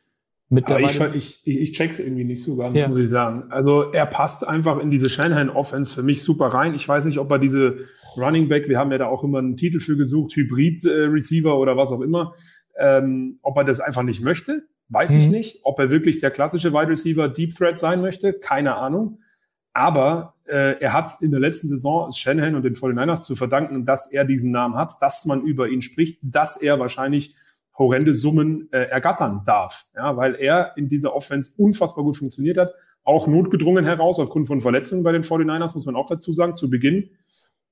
Mittlerweile. 0.53 1.05
Aber 1.05 1.15
ich, 1.15 1.41
ich, 1.45 1.61
ich 1.61 1.71
check's 1.71 1.97
irgendwie 1.97 2.25
nicht 2.25 2.43
so 2.43 2.57
ganz, 2.57 2.77
ja. 2.77 2.89
muss 2.89 2.97
ich 2.97 3.09
sagen. 3.09 3.45
Also 3.51 3.83
er 3.93 4.05
passt 4.05 4.45
einfach 4.45 4.79
in 4.79 4.91
diese 4.91 5.07
Shanahan-Offense 5.07 5.95
für 5.95 6.03
mich 6.03 6.23
super 6.23 6.47
rein. 6.47 6.75
Ich 6.75 6.85
weiß 6.85 7.05
nicht, 7.05 7.19
ob 7.19 7.31
er 7.31 7.39
diese 7.39 7.85
Running 8.17 8.49
Back, 8.49 8.67
wir 8.67 8.77
haben 8.77 8.91
ja 8.91 8.97
da 8.97 9.07
auch 9.07 9.23
immer 9.23 9.39
einen 9.39 9.55
Titel 9.55 9.79
für 9.79 9.95
gesucht, 9.95 10.35
Hybrid-Receiver 10.35 11.57
oder 11.57 11.77
was 11.77 11.93
auch 11.93 12.01
immer, 12.01 12.33
ähm, 12.77 13.39
ob 13.41 13.55
er 13.55 13.63
das 13.63 13.79
einfach 13.79 14.03
nicht 14.03 14.21
möchte, 14.21 14.63
weiß 14.91 15.11
mhm. 15.11 15.19
ich 15.19 15.29
nicht. 15.29 15.59
Ob 15.63 15.79
er 15.79 15.89
wirklich 15.89 16.19
der 16.19 16.31
klassische 16.31 16.73
Wide 16.73 16.89
Receiver 16.89 17.27
Deep 17.27 17.55
Threat 17.55 17.79
sein 17.79 18.01
möchte, 18.01 18.33
keine 18.33 18.75
Ahnung. 18.75 19.19
Aber 19.73 20.35
äh, 20.45 20.79
er 20.81 20.93
hat 20.93 21.13
in 21.21 21.31
der 21.31 21.39
letzten 21.39 21.69
Saison 21.69 22.11
Shanahan 22.11 22.55
und 22.55 22.63
den 22.63 22.75
49ers 22.75 23.21
zu 23.21 23.35
verdanken, 23.35 23.85
dass 23.85 24.11
er 24.11 24.25
diesen 24.25 24.51
Namen 24.51 24.75
hat, 24.75 25.01
dass 25.01 25.25
man 25.25 25.41
über 25.43 25.69
ihn 25.69 25.81
spricht, 25.81 26.19
dass 26.21 26.57
er 26.57 26.77
wahrscheinlich 26.79 27.35
horrende 27.77 28.13
Summen 28.13 28.67
äh, 28.73 28.83
ergattern 28.83 29.43
darf, 29.45 29.85
ja, 29.95 30.17
weil 30.17 30.35
er 30.35 30.73
in 30.75 30.89
dieser 30.89 31.15
Offense 31.15 31.53
unfassbar 31.57 32.03
gut 32.03 32.17
funktioniert 32.17 32.57
hat, 32.57 32.73
auch 33.03 33.27
notgedrungen 33.27 33.85
heraus 33.85 34.19
aufgrund 34.19 34.47
von 34.47 34.59
Verletzungen 34.59 35.03
bei 35.03 35.13
den 35.13 35.23
49ers, 35.23 35.73
muss 35.73 35.85
man 35.85 35.95
auch 35.95 36.05
dazu 36.05 36.33
sagen, 36.33 36.57
zu 36.57 36.69
Beginn. 36.69 37.11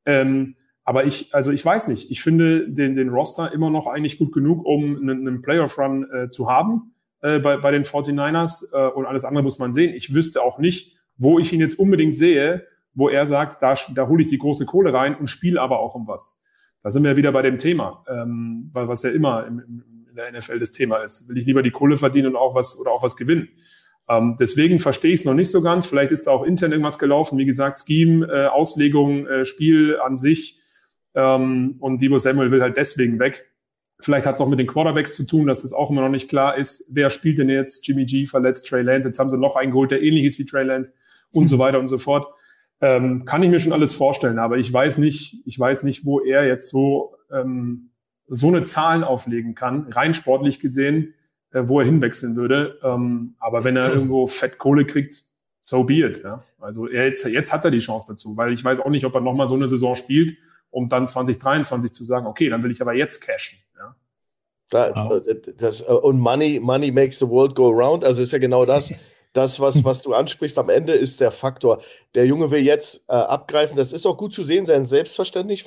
Ähm, 0.06 0.56
aber 0.86 1.04
ich, 1.04 1.36
also 1.36 1.52
ich 1.52 1.64
weiß 1.64 1.90
nicht, 1.90 2.10
ich 2.10 2.22
finde 2.24 2.72
den, 2.72 2.96
den 2.96 3.10
Roster 3.10 3.52
immer 3.52 3.70
noch 3.70 3.88
eigentlich 3.88 4.18
gut 4.18 4.32
genug, 4.32 4.66
um 4.66 4.96
einen, 4.96 5.28
einen 5.28 5.42
Playoff-Run 5.42 6.10
äh, 6.12 6.30
zu 6.30 6.50
haben 6.50 6.94
äh, 7.22 7.40
bei, 7.40 7.58
bei 7.58 7.72
den 7.72 7.84
49ers 7.84 8.74
äh, 8.74 8.92
und 8.92 9.06
alles 9.06 9.26
andere 9.26 9.44
muss 9.44 9.60
man 9.60 9.72
sehen. 9.72 9.94
Ich 9.94 10.14
wüsste 10.14 10.42
auch 10.42 10.60
nicht, 10.60 10.98
wo 11.18 11.40
ich 11.40 11.52
ihn 11.54 11.60
jetzt 11.60 11.78
unbedingt 11.78 12.16
sehe, 12.16 12.66
wo 12.94 13.10
er 13.10 13.26
sagt, 13.26 13.62
da, 13.62 13.74
da 13.96 14.08
hole 14.08 14.24
ich 14.24 14.30
die 14.30 14.38
große 14.38 14.66
Kohle 14.66 14.94
rein 14.94 15.16
und 15.16 15.28
spiele 15.28 15.62
aber 15.62 15.80
auch 15.80 15.96
um 15.96 16.08
was. 16.08 16.44
Da 16.82 16.92
sind 16.92 17.04
wir 17.04 17.18
wieder 17.18 17.32
bei 17.32 17.42
dem 17.42 17.58
Thema, 17.58 18.06
ähm, 18.08 18.70
was 18.74 19.04
ja 19.04 19.10
immer 19.10 19.46
im, 19.46 19.60
im, 19.60 19.84
in 20.10 20.16
der 20.16 20.32
NFL 20.32 20.60
das 20.60 20.72
Thema 20.72 20.98
ist. 20.98 21.30
Will 21.30 21.38
ich 21.38 21.46
lieber 21.46 21.62
die 21.62 21.72
Kohle 21.72 21.98
verdienen 21.98 22.28
und 22.28 22.36
auch 22.36 22.56
was 22.56 22.80
oder 22.80 22.92
auch 22.92 23.04
was 23.04 23.18
gewinnen? 23.18 23.50
Ähm, 24.10 24.38
deswegen 24.40 24.80
verstehe 24.80 25.14
ich 25.14 25.22
es 25.22 25.26
noch 25.26 25.34
nicht 25.34 25.52
so 25.52 25.62
ganz. 25.62 25.86
Vielleicht 25.86 26.12
ist 26.12 26.28
da 26.28 26.32
auch 26.32 26.44
intern 26.44 26.72
irgendwas 26.72 26.98
gelaufen. 26.98 27.38
Wie 27.38 27.46
gesagt, 27.46 27.80
Scheme, 27.86 28.26
äh, 28.28 28.48
Auslegung, 28.48 29.28
äh, 29.28 29.46
Spiel 29.46 30.00
an 30.00 30.18
sich. 30.18 30.60
Ähm, 31.14 31.76
und 31.80 32.02
Debo 32.02 32.18
Samuel 32.18 32.52
will 32.52 32.62
halt 32.62 32.78
deswegen 32.78 33.20
weg. 33.20 33.49
Vielleicht 34.02 34.26
hat 34.26 34.36
es 34.36 34.42
auch 34.42 34.48
mit 34.48 34.60
den 34.60 34.68
Quarterbacks 34.68 35.14
zu 35.16 35.26
tun, 35.26 35.48
dass 35.48 35.62
das 35.62 35.74
auch 35.74 35.90
immer 35.90 36.02
noch 36.02 36.10
nicht 36.10 36.30
klar 36.30 36.58
ist. 36.58 36.90
Wer 36.94 37.10
spielt 37.10 37.38
denn 37.38 37.50
jetzt? 37.50 37.86
Jimmy 37.86 38.06
G 38.06 38.26
verletzt, 38.26 38.68
Trey 38.68 38.82
Lance. 38.82 39.08
Jetzt 39.08 39.20
haben 39.20 39.30
sie 39.30 39.38
noch 39.38 39.56
einen 39.58 39.72
geholt, 39.72 39.92
der 39.92 40.02
ähnlich 40.02 40.24
ist 40.24 40.40
wie 40.40 40.46
Trey 40.46 40.64
Lance 40.64 40.94
und 41.32 41.48
so 41.48 41.60
weiter 41.60 41.80
und 41.80 41.90
so 41.90 41.98
fort. 41.98 42.28
Ähm, 42.82 43.26
kann 43.26 43.44
ich 43.44 43.50
mir 43.50 43.60
schon 43.60 43.74
alles 43.74 43.94
vorstellen, 43.94 44.40
aber 44.40 44.58
ich 44.58 44.72
weiß 44.72 45.00
nicht, 45.00 45.42
ich 45.46 45.60
weiß 45.60 45.84
nicht, 45.84 46.06
wo 46.06 46.22
er 46.22 46.48
jetzt 46.48 46.70
so 46.70 47.16
ähm, 47.30 47.90
so 48.30 48.48
eine 48.48 48.64
Zahlen 48.64 49.04
auflegen 49.04 49.54
kann, 49.56 49.88
rein 49.92 50.14
sportlich 50.14 50.62
gesehen, 50.62 51.14
äh, 51.52 51.64
wo 51.66 51.80
er 51.80 51.86
hinwechseln 51.86 52.36
würde. 52.38 52.80
Ähm, 52.84 53.36
aber 53.40 53.64
wenn 53.64 53.76
er 53.76 53.92
irgendwo 53.92 54.28
Fettkohle 54.28 54.86
kriegt, 54.86 55.24
so 55.60 55.84
be 55.84 56.06
it. 56.06 56.24
Ja? 56.24 56.44
Also 56.60 56.88
er 56.88 57.06
jetzt, 57.06 57.26
jetzt 57.26 57.52
hat 57.52 57.66
er 57.66 57.72
die 57.72 57.80
Chance 57.80 58.06
dazu, 58.08 58.38
weil 58.38 58.54
ich 58.54 58.64
weiß 58.64 58.80
auch 58.80 58.90
nicht, 58.90 59.06
ob 59.06 59.16
er 59.16 59.22
nochmal 59.22 59.48
so 59.48 59.56
eine 59.56 59.68
Saison 59.68 59.96
spielt, 59.96 60.38
um 60.72 60.88
dann 60.88 61.08
2023 61.08 61.92
zu 61.92 62.04
sagen, 62.04 62.28
okay, 62.28 62.50
dann 62.50 62.64
will 62.64 62.72
ich 62.72 62.82
aber 62.82 62.94
jetzt 62.94 63.22
cashen. 63.22 63.60
Ja? 63.78 63.96
Wow. 64.72 65.22
das, 65.58 65.82
äh, 65.82 65.86
und 65.86 66.20
Money, 66.20 66.60
Money 66.60 66.92
makes 66.92 67.20
the 67.20 67.28
world 67.28 67.56
go 67.56 67.70
around. 67.70 68.04
Also 68.04 68.22
ist 68.22 68.32
ja 68.32 68.40
genau 68.40 68.66
das. 68.66 68.94
das, 69.34 69.60
was, 69.60 69.84
was 69.84 70.02
du 70.02 70.14
ansprichst, 70.14 70.58
am 70.58 70.70
Ende 70.70 70.94
ist 70.94 71.20
der 71.20 71.32
Faktor. 71.32 71.82
Der 72.16 72.26
Junge 72.26 72.50
will 72.50 72.62
jetzt 72.62 73.04
äh, 73.08 73.14
abgreifen. 73.14 73.78
Das 73.78 73.94
ist 73.94 74.06
auch 74.06 74.18
gut 74.18 74.34
zu 74.34 74.44
sehen, 74.44 74.66
sein 74.66 74.86
Selbstverständnis 74.86 75.62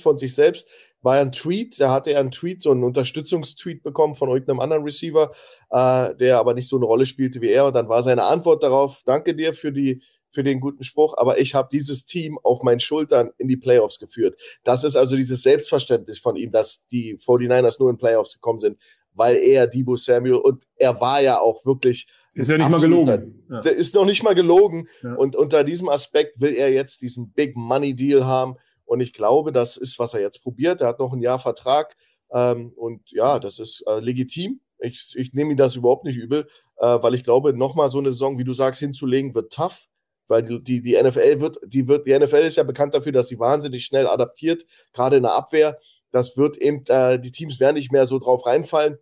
von 0.00 0.18
sich 0.18 0.34
selbst. 0.34 0.68
War 1.02 1.16
ein 1.16 1.32
Tweet, 1.32 1.78
da 1.78 1.92
hatte 1.92 2.12
er 2.12 2.20
einen 2.20 2.30
Tweet, 2.30 2.62
so 2.62 2.70
einen 2.70 2.82
Unterstützungstweet 2.82 3.82
bekommen 3.82 4.14
von 4.14 4.30
irgendeinem 4.30 4.60
anderen 4.60 4.84
Receiver, 4.84 5.32
äh, 5.70 6.14
der 6.14 6.38
aber 6.38 6.54
nicht 6.54 6.68
so 6.68 6.76
eine 6.76 6.86
Rolle 6.86 7.04
spielte 7.04 7.42
wie 7.42 7.50
er. 7.50 7.66
Und 7.66 7.74
dann 7.74 7.90
war 7.90 8.02
seine 8.02 8.24
Antwort 8.24 8.62
darauf, 8.62 9.02
danke 9.04 9.34
dir 9.34 9.52
für 9.52 9.70
die 9.70 10.02
für 10.34 10.44
den 10.44 10.60
guten 10.60 10.84
Spruch, 10.84 11.16
aber 11.16 11.38
ich 11.38 11.54
habe 11.54 11.68
dieses 11.72 12.04
Team 12.04 12.38
auf 12.42 12.62
meinen 12.62 12.80
Schultern 12.80 13.30
in 13.38 13.48
die 13.48 13.56
Playoffs 13.56 13.98
geführt. 13.98 14.38
Das 14.64 14.84
ist 14.84 14.96
also 14.96 15.16
dieses 15.16 15.42
Selbstverständnis 15.42 16.18
von 16.18 16.36
ihm, 16.36 16.50
dass 16.50 16.86
die 16.88 17.16
49ers 17.16 17.76
nur 17.78 17.90
in 17.90 17.96
Playoffs 17.96 18.34
gekommen 18.34 18.60
sind, 18.60 18.78
weil 19.12 19.36
er 19.36 19.66
Debo 19.66 19.96
Samuel 19.96 20.34
und 20.34 20.64
er 20.76 21.00
war 21.00 21.22
ja 21.22 21.38
auch 21.38 21.64
wirklich 21.64 22.08
ist 22.34 22.50
ja 22.50 22.58
nicht 22.58 22.68
mal 22.68 22.80
gelogen. 22.80 23.44
Ja. 23.48 23.60
Der 23.60 23.76
ist 23.76 23.94
noch 23.94 24.04
nicht 24.04 24.24
mal 24.24 24.34
gelogen. 24.34 24.88
Ja. 25.02 25.14
Und 25.14 25.36
unter 25.36 25.62
diesem 25.62 25.88
Aspekt 25.88 26.40
will 26.40 26.54
er 26.54 26.72
jetzt 26.72 27.00
diesen 27.00 27.32
Big 27.32 27.56
Money 27.56 27.94
Deal 27.94 28.26
haben. 28.26 28.56
Und 28.84 29.00
ich 29.00 29.12
glaube, 29.12 29.52
das 29.52 29.76
ist, 29.76 29.98
was 29.98 30.14
er 30.14 30.20
jetzt 30.20 30.42
probiert. 30.42 30.80
Er 30.80 30.88
hat 30.88 30.98
noch 30.98 31.12
ein 31.12 31.22
Jahr 31.22 31.38
Vertrag. 31.38 31.96
Ähm, 32.32 32.72
und 32.74 33.08
ja, 33.12 33.38
das 33.38 33.60
ist 33.60 33.84
äh, 33.86 34.00
legitim. 34.00 34.60
Ich, 34.80 35.14
ich 35.16 35.32
nehme 35.32 35.52
ihm 35.52 35.56
das 35.56 35.76
überhaupt 35.76 36.04
nicht 36.04 36.16
übel, 36.16 36.48
äh, 36.78 36.98
weil 37.00 37.14
ich 37.14 37.22
glaube, 37.22 37.52
nochmal 37.52 37.88
so 37.88 37.98
eine 37.98 38.10
Saison, 38.10 38.36
wie 38.38 38.44
du 38.44 38.52
sagst, 38.52 38.80
hinzulegen, 38.80 39.34
wird 39.34 39.52
tough. 39.52 39.86
Weil 40.26 40.42
die, 40.60 40.80
die, 40.82 41.00
NFL 41.00 41.40
wird, 41.40 41.58
die 41.66 41.86
wird, 41.86 42.06
die 42.06 42.18
NFL 42.18 42.36
ist 42.36 42.56
ja 42.56 42.62
bekannt 42.62 42.94
dafür, 42.94 43.12
dass 43.12 43.28
sie 43.28 43.38
wahnsinnig 43.38 43.84
schnell 43.84 44.06
adaptiert, 44.06 44.64
gerade 44.92 45.16
in 45.16 45.22
der 45.24 45.32
Abwehr. 45.32 45.78
Das 46.10 46.36
wird 46.36 46.56
eben, 46.56 46.84
äh, 46.88 47.18
die 47.18 47.32
Teams 47.32 47.60
werden 47.60 47.76
nicht 47.76 47.92
mehr 47.92 48.06
so 48.06 48.18
drauf 48.18 48.46
reinfallen. 48.46 48.98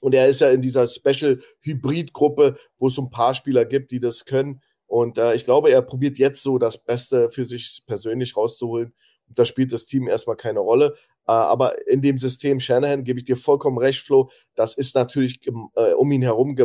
Und 0.00 0.14
er 0.14 0.28
ist 0.28 0.40
ja 0.40 0.50
in 0.50 0.62
dieser 0.62 0.86
Special-Hybrid-Gruppe, 0.86 2.56
wo 2.78 2.86
es 2.86 2.94
so 2.94 3.02
ein 3.02 3.10
paar 3.10 3.34
Spieler 3.34 3.64
gibt, 3.64 3.90
die 3.90 4.00
das 4.00 4.24
können. 4.24 4.60
Und 4.86 5.18
äh, 5.18 5.34
ich 5.34 5.44
glaube, 5.44 5.70
er 5.70 5.82
probiert 5.82 6.18
jetzt 6.18 6.42
so 6.42 6.58
das 6.58 6.78
Beste 6.78 7.30
für 7.30 7.44
sich 7.44 7.82
persönlich 7.86 8.36
rauszuholen. 8.36 8.94
Da 9.28 9.44
spielt 9.44 9.72
das 9.72 9.86
Team 9.86 10.06
erstmal 10.06 10.36
keine 10.36 10.60
Rolle. 10.60 10.94
Äh, 11.26 11.32
aber 11.32 11.88
in 11.88 12.02
dem 12.02 12.18
System 12.18 12.60
Shanahan 12.60 13.04
gebe 13.04 13.18
ich 13.18 13.24
dir 13.24 13.36
vollkommen 13.36 13.78
recht, 13.78 14.00
Flo. 14.00 14.30
Das 14.54 14.76
ist 14.76 14.94
natürlich 14.94 15.40
äh, 15.46 15.92
um 15.94 16.12
ihn 16.12 16.22
herum. 16.22 16.56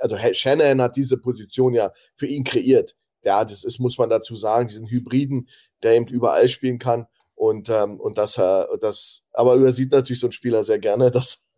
Also 0.00 0.16
Shanahan 0.32 0.82
hat 0.82 0.96
diese 0.96 1.16
Position 1.16 1.74
ja 1.74 1.92
für 2.16 2.26
ihn 2.26 2.44
kreiert. 2.44 2.96
Ja, 3.24 3.44
das 3.44 3.64
ist, 3.64 3.78
muss 3.78 3.98
man 3.98 4.10
dazu 4.10 4.36
sagen, 4.36 4.68
diesen 4.68 4.86
Hybriden, 4.86 5.48
der 5.82 5.94
eben 5.94 6.06
überall 6.06 6.48
spielen 6.48 6.78
kann. 6.78 7.06
Und, 7.34 7.68
ähm, 7.68 7.98
und 7.98 8.16
das, 8.16 8.38
äh, 8.38 8.64
das, 8.80 9.22
aber 9.32 9.54
übersieht 9.54 9.90
natürlich 9.90 10.20
so 10.20 10.28
ein 10.28 10.32
Spieler 10.32 10.62
sehr 10.62 10.78
gerne, 10.78 11.10
dass, 11.10 11.52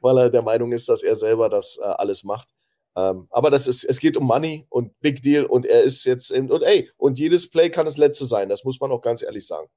weil 0.00 0.18
er 0.18 0.30
der 0.30 0.42
Meinung 0.42 0.72
ist, 0.72 0.88
dass 0.88 1.02
er 1.02 1.16
selber 1.16 1.48
das 1.48 1.78
äh, 1.80 1.84
alles 1.84 2.24
macht. 2.24 2.48
Ähm, 2.96 3.26
aber 3.30 3.50
das 3.50 3.66
ist, 3.66 3.84
es 3.84 4.00
geht 4.00 4.16
um 4.16 4.24
Money 4.26 4.66
und 4.68 4.98
Big 5.00 5.22
Deal 5.22 5.46
und 5.46 5.64
er 5.64 5.82
ist 5.82 6.04
jetzt 6.04 6.30
in, 6.30 6.50
und 6.50 6.62
ey, 6.62 6.90
und 6.96 7.18
jedes 7.18 7.48
Play 7.48 7.70
kann 7.70 7.86
das 7.86 7.96
letzte 7.96 8.26
sein, 8.26 8.48
das 8.48 8.64
muss 8.64 8.80
man 8.80 8.92
auch 8.92 9.00
ganz 9.00 9.22
ehrlich 9.22 9.46
sagen. 9.46 9.68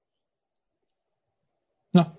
Ja. 1.93 2.17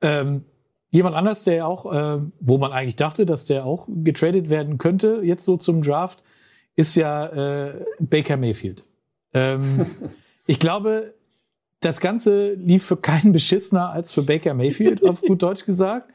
Ähm, 0.00 0.46
jemand 0.88 1.14
anders, 1.14 1.44
der 1.44 1.66
auch, 1.66 1.92
äh, 1.92 2.22
wo 2.40 2.56
man 2.56 2.72
eigentlich 2.72 2.96
dachte, 2.96 3.26
dass 3.26 3.44
der 3.44 3.66
auch 3.66 3.86
getradet 3.88 4.48
werden 4.48 4.78
könnte, 4.78 5.20
jetzt 5.22 5.44
so 5.44 5.58
zum 5.58 5.82
Draft, 5.82 6.22
ist 6.80 6.94
ja 6.94 7.26
äh, 7.26 7.84
Baker 7.98 8.38
Mayfield. 8.38 8.84
Ähm, 9.34 9.86
ich 10.46 10.58
glaube, 10.58 11.14
das 11.80 12.00
Ganze 12.00 12.54
lief 12.54 12.84
für 12.84 12.96
keinen 12.96 13.32
beschissener 13.32 13.90
als 13.90 14.12
für 14.12 14.22
Baker 14.22 14.54
Mayfield, 14.54 15.06
auf 15.06 15.20
gut 15.26 15.42
Deutsch 15.42 15.66
gesagt. 15.66 16.10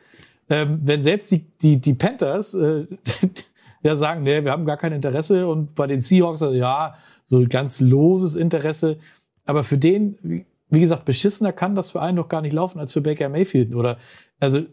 Ähm, 0.50 0.80
wenn 0.84 1.04
selbst 1.04 1.30
die, 1.32 1.46
die, 1.62 1.78
die 1.78 1.94
Panthers 1.94 2.56
äh, 2.56 2.88
ja 3.84 3.96
sagen, 3.96 4.24
nee, 4.24 4.44
wir 4.44 4.52
haben 4.52 4.66
gar 4.66 4.78
kein 4.78 4.92
Interesse 4.92 5.48
und 5.48 5.76
bei 5.76 5.86
den 5.86 6.02
Seahawks, 6.02 6.42
also 6.42 6.56
ja, 6.56 6.96
so 7.24 7.46
ganz 7.48 7.80
loses 7.80 8.36
Interesse. 8.36 8.98
Aber 9.46 9.64
für 9.64 9.78
den, 9.78 10.46
wie 10.70 10.80
gesagt, 10.80 11.06
beschissener 11.06 11.54
kann 11.54 11.76
das 11.76 11.92
für 11.92 12.02
einen 12.02 12.18
doch 12.18 12.30
gar 12.30 12.42
nicht 12.42 12.54
laufen 12.54 12.80
als 12.80 12.94
für 12.94 13.02
Baker 13.02 13.30
Mayfield. 13.30 13.76
Oder 13.76 14.00
also 14.40 14.64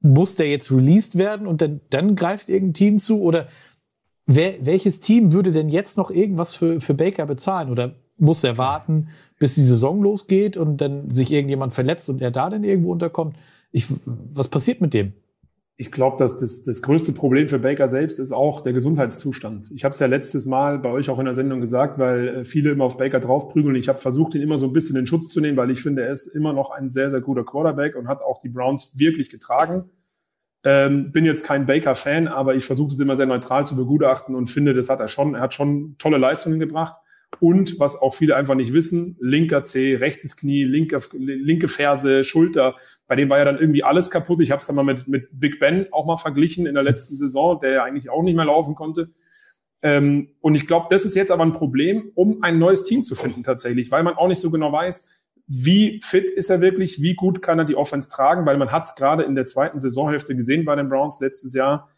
muss 0.00 0.34
der 0.34 0.48
jetzt 0.48 0.72
released 0.72 1.18
werden 1.18 1.46
und 1.46 1.60
dann, 1.60 1.80
dann 1.90 2.16
greift 2.16 2.48
irgendein 2.48 2.74
Team 2.74 3.00
zu? 3.00 3.20
Oder 3.20 3.48
wer, 4.26 4.54
welches 4.64 5.00
Team 5.00 5.32
würde 5.32 5.52
denn 5.52 5.68
jetzt 5.68 5.96
noch 5.96 6.10
irgendwas 6.10 6.54
für, 6.54 6.80
für 6.80 6.94
Baker 6.94 7.26
bezahlen? 7.26 7.70
Oder 7.70 7.94
muss 8.18 8.44
er 8.44 8.58
warten, 8.58 9.08
bis 9.38 9.54
die 9.54 9.62
Saison 9.62 10.02
losgeht 10.02 10.56
und 10.56 10.80
dann 10.80 11.10
sich 11.10 11.32
irgendjemand 11.32 11.74
verletzt 11.74 12.10
und 12.10 12.20
er 12.20 12.30
da 12.30 12.50
dann 12.50 12.64
irgendwo 12.64 12.92
unterkommt? 12.92 13.36
Ich, 13.72 13.86
was 14.04 14.48
passiert 14.48 14.80
mit 14.80 14.94
dem? 14.94 15.12
ich 15.78 15.92
glaube, 15.92 16.16
dass 16.16 16.38
das, 16.38 16.64
das 16.64 16.80
größte 16.80 17.12
Problem 17.12 17.48
für 17.48 17.58
Baker 17.58 17.86
selbst 17.88 18.18
ist 18.18 18.32
auch 18.32 18.62
der 18.62 18.72
Gesundheitszustand. 18.72 19.70
Ich 19.74 19.84
habe 19.84 19.92
es 19.92 19.98
ja 19.98 20.06
letztes 20.06 20.46
Mal 20.46 20.78
bei 20.78 20.88
euch 20.88 21.10
auch 21.10 21.18
in 21.18 21.26
der 21.26 21.34
Sendung 21.34 21.60
gesagt, 21.60 21.98
weil 21.98 22.28
äh, 22.28 22.44
viele 22.44 22.70
immer 22.70 22.84
auf 22.84 22.96
Baker 22.96 23.20
draufprügeln. 23.20 23.76
Ich 23.76 23.88
habe 23.88 23.98
versucht, 23.98 24.34
ihn 24.34 24.40
immer 24.42 24.56
so 24.56 24.66
ein 24.66 24.72
bisschen 24.72 24.96
in 24.96 25.06
Schutz 25.06 25.28
zu 25.28 25.40
nehmen, 25.40 25.58
weil 25.58 25.70
ich 25.70 25.82
finde, 25.82 26.02
er 26.02 26.12
ist 26.12 26.28
immer 26.28 26.54
noch 26.54 26.70
ein 26.70 26.88
sehr, 26.88 27.10
sehr 27.10 27.20
guter 27.20 27.44
Quarterback 27.44 27.94
und 27.94 28.08
hat 28.08 28.22
auch 28.22 28.40
die 28.40 28.48
Browns 28.48 28.98
wirklich 28.98 29.28
getragen. 29.28 29.90
Ähm, 30.68 31.12
bin 31.12 31.24
jetzt 31.24 31.46
kein 31.46 31.64
Baker-Fan, 31.64 32.26
aber 32.26 32.56
ich 32.56 32.64
versuche 32.64 32.92
es 32.92 32.98
immer 32.98 33.14
sehr 33.14 33.26
neutral 33.26 33.64
zu 33.64 33.76
begutachten 33.76 34.34
und 34.34 34.48
finde, 34.48 34.74
das 34.74 34.88
hat 34.90 34.98
er 34.98 35.06
schon. 35.06 35.36
Er 35.36 35.42
hat 35.42 35.54
schon 35.54 35.94
tolle 35.96 36.18
Leistungen 36.18 36.58
gebracht. 36.58 36.96
Und 37.38 37.78
was 37.78 37.94
auch 37.94 38.14
viele 38.16 38.34
einfach 38.34 38.56
nicht 38.56 38.72
wissen, 38.72 39.16
linker 39.20 39.62
C, 39.62 39.94
rechtes 39.94 40.36
Knie, 40.36 40.64
linke, 40.64 40.98
linke 41.12 41.68
Ferse, 41.68 42.24
Schulter, 42.24 42.74
bei 43.06 43.14
dem 43.14 43.30
war 43.30 43.38
ja 43.38 43.44
dann 43.44 43.58
irgendwie 43.58 43.84
alles 43.84 44.10
kaputt. 44.10 44.40
Ich 44.40 44.50
habe 44.50 44.58
es 44.58 44.66
dann 44.66 44.74
mal 44.74 44.82
mit, 44.82 45.06
mit 45.06 45.28
Big 45.38 45.60
Ben 45.60 45.86
auch 45.92 46.04
mal 46.04 46.16
verglichen 46.16 46.66
in 46.66 46.74
der 46.74 46.82
letzten 46.82 47.14
Saison, 47.14 47.60
der 47.60 47.70
ja 47.70 47.84
eigentlich 47.84 48.10
auch 48.10 48.24
nicht 48.24 48.34
mehr 48.34 48.46
laufen 48.46 48.74
konnte. 48.74 49.10
Ähm, 49.82 50.30
und 50.40 50.56
ich 50.56 50.66
glaube, 50.66 50.86
das 50.90 51.04
ist 51.04 51.14
jetzt 51.14 51.30
aber 51.30 51.44
ein 51.44 51.52
Problem, 51.52 52.10
um 52.16 52.42
ein 52.42 52.58
neues 52.58 52.82
Team 52.82 53.04
zu 53.04 53.14
finden 53.14 53.44
tatsächlich, 53.44 53.92
weil 53.92 54.02
man 54.02 54.14
auch 54.14 54.26
nicht 54.26 54.40
so 54.40 54.50
genau 54.50 54.72
weiß, 54.72 55.25
wie 55.46 56.00
fit 56.02 56.28
ist 56.28 56.50
er 56.50 56.60
wirklich, 56.60 57.00
wie 57.00 57.14
gut 57.14 57.40
kann 57.40 57.58
er 57.58 57.64
die 57.64 57.76
Offense 57.76 58.10
tragen, 58.10 58.46
weil 58.46 58.56
man 58.56 58.72
hat 58.72 58.84
es 58.84 58.94
gerade 58.94 59.22
in 59.22 59.34
der 59.34 59.44
zweiten 59.44 59.78
Saisonhälfte 59.78 60.34
gesehen 60.34 60.64
bei 60.64 60.74
den 60.74 60.88
Browns 60.88 61.20
letztes 61.20 61.54
Jahr. 61.54 61.88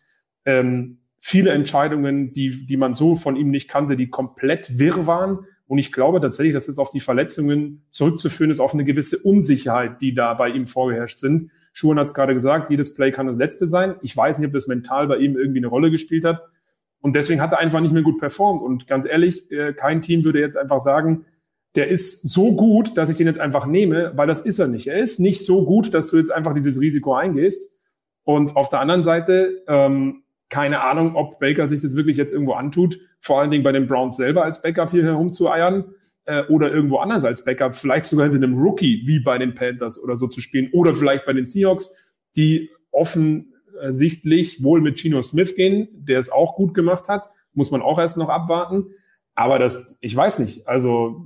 Ähm, 0.45 0.99
viele 1.19 1.51
Entscheidungen, 1.51 2.33
die, 2.33 2.67
die 2.67 2.77
man 2.77 2.95
so 2.95 3.17
von 3.17 3.37
ihm 3.37 3.51
nicht 3.51 3.69
kannte, 3.69 3.97
die 3.97 4.11
komplett 4.11 4.79
wirr 4.79 5.07
waren. 5.07 5.41
Und 5.67 5.79
ich 5.79 5.93
glaube 5.93 6.21
tatsächlich, 6.21 6.55
dass 6.55 6.69
es 6.69 6.79
auf 6.79 6.91
die 6.91 7.01
Verletzungen 7.01 7.85
zurückzuführen 7.91 8.51
ist, 8.51 8.61
auf 8.61 8.75
eine 8.75 8.85
gewisse 8.85 9.19
Unsicherheit, 9.19 10.01
die 10.01 10.15
da 10.15 10.35
bei 10.35 10.49
ihm 10.49 10.67
vorgeherrscht 10.67 11.19
sind. 11.19 11.51
Schuhen 11.73 11.99
hat 11.99 12.07
es 12.07 12.15
gerade 12.15 12.35
gesagt, 12.35 12.71
jedes 12.71 12.95
Play 12.95 13.13
kann 13.13 13.27
das 13.27 13.37
letzte 13.37 13.67
sein. 13.67 13.97
Ich 14.03 14.17
weiß 14.17 14.39
nicht, 14.39 14.49
ob 14.49 14.55
das 14.55 14.67
mental 14.67 15.07
bei 15.07 15.19
ihm 15.19 15.37
irgendwie 15.37 15.59
eine 15.59 15.67
Rolle 15.67 15.91
gespielt 15.91 16.25
hat. 16.25 16.43
Und 17.01 17.15
deswegen 17.15 17.41
hat 17.41 17.53
er 17.53 17.59
einfach 17.59 17.81
nicht 17.81 17.93
mehr 17.93 18.03
gut 18.03 18.19
performt. 18.19 18.63
Und 18.63 18.87
ganz 18.87 19.07
ehrlich, 19.07 19.51
äh, 19.53 19.73
kein 19.73 20.03
Team 20.03 20.25
würde 20.25 20.41
jetzt 20.41 20.57
einfach 20.57 20.81
sagen, 20.81 21.27
der 21.75 21.89
ist 21.89 22.29
so 22.29 22.55
gut, 22.55 22.97
dass 22.97 23.09
ich 23.09 23.17
den 23.17 23.27
jetzt 23.27 23.39
einfach 23.39 23.67
nehme, 23.67 24.13
weil 24.17 24.27
das 24.27 24.41
ist 24.41 24.59
er 24.59 24.69
nicht. 24.69 24.87
Er 24.87 24.99
ist 24.99 25.21
nicht 25.21 25.45
so 25.45 25.65
gut, 25.65 25.95
dass 25.95 26.09
du 26.09 26.17
jetzt 26.17 26.33
einfach 26.33 26.55
dieses 26.55 26.81
Risiko 26.81 27.15
eingehst. 27.15 27.79
Und 28.25 28.57
auf 28.57 28.69
der 28.69 28.81
anderen 28.81 29.03
Seite 29.03 29.63
ähm, 29.69 30.23
keine 30.49 30.83
Ahnung, 30.83 31.15
ob 31.15 31.39
Baker 31.41 31.67
sich 31.67 31.81
das 31.83 31.95
wirklich 31.95 32.17
jetzt 32.17 32.33
irgendwo 32.33 32.53
antut, 32.53 32.99
vor 33.21 33.41
allen 33.41 33.51
Dingen 33.51 33.65
bei 33.65 33.73
den 33.73 33.87
Browns 33.87 34.17
selber 34.17 34.45
als 34.45 34.63
Backup 34.63 34.91
hier 34.91 35.05
herumzueiern 35.05 35.93
äh, 36.25 36.45
oder 36.45 36.73
irgendwo 36.73 36.99
anders 36.99 37.25
als 37.25 37.45
Backup, 37.45 37.75
vielleicht 37.75 38.07
sogar 38.07 38.29
hinter 38.29 38.45
einem 38.45 38.59
Rookie 38.59 39.03
wie 39.07 39.21
bei 39.21 39.39
den 39.39 39.55
Panthers 39.55 40.03
oder 40.03 40.17
so 40.17 40.27
zu 40.27 40.41
spielen 40.41 40.71
oder 40.73 40.95
vielleicht 40.95 41.27
bei 41.27 41.33
den 41.33 41.45
Seahawks, 41.45 41.95
die 42.37 42.71
offensichtlich 42.91 44.63
wohl 44.65 44.81
mit 44.81 44.99
Gino 44.99 45.21
Smith 45.23 45.55
gehen, 45.55 45.89
der 45.93 46.19
es 46.19 46.31
auch 46.31 46.57
gut 46.57 46.73
gemacht 46.73 47.09
hat, 47.09 47.29
muss 47.53 47.71
man 47.71 47.83
auch 47.83 47.99
erst 47.99 48.17
noch 48.17 48.31
abwarten. 48.31 48.87
Aber 49.39 49.61
das, 49.61 49.97
ich 50.01 50.17
weiß 50.17 50.41
nicht, 50.41 50.67
also 50.67 51.25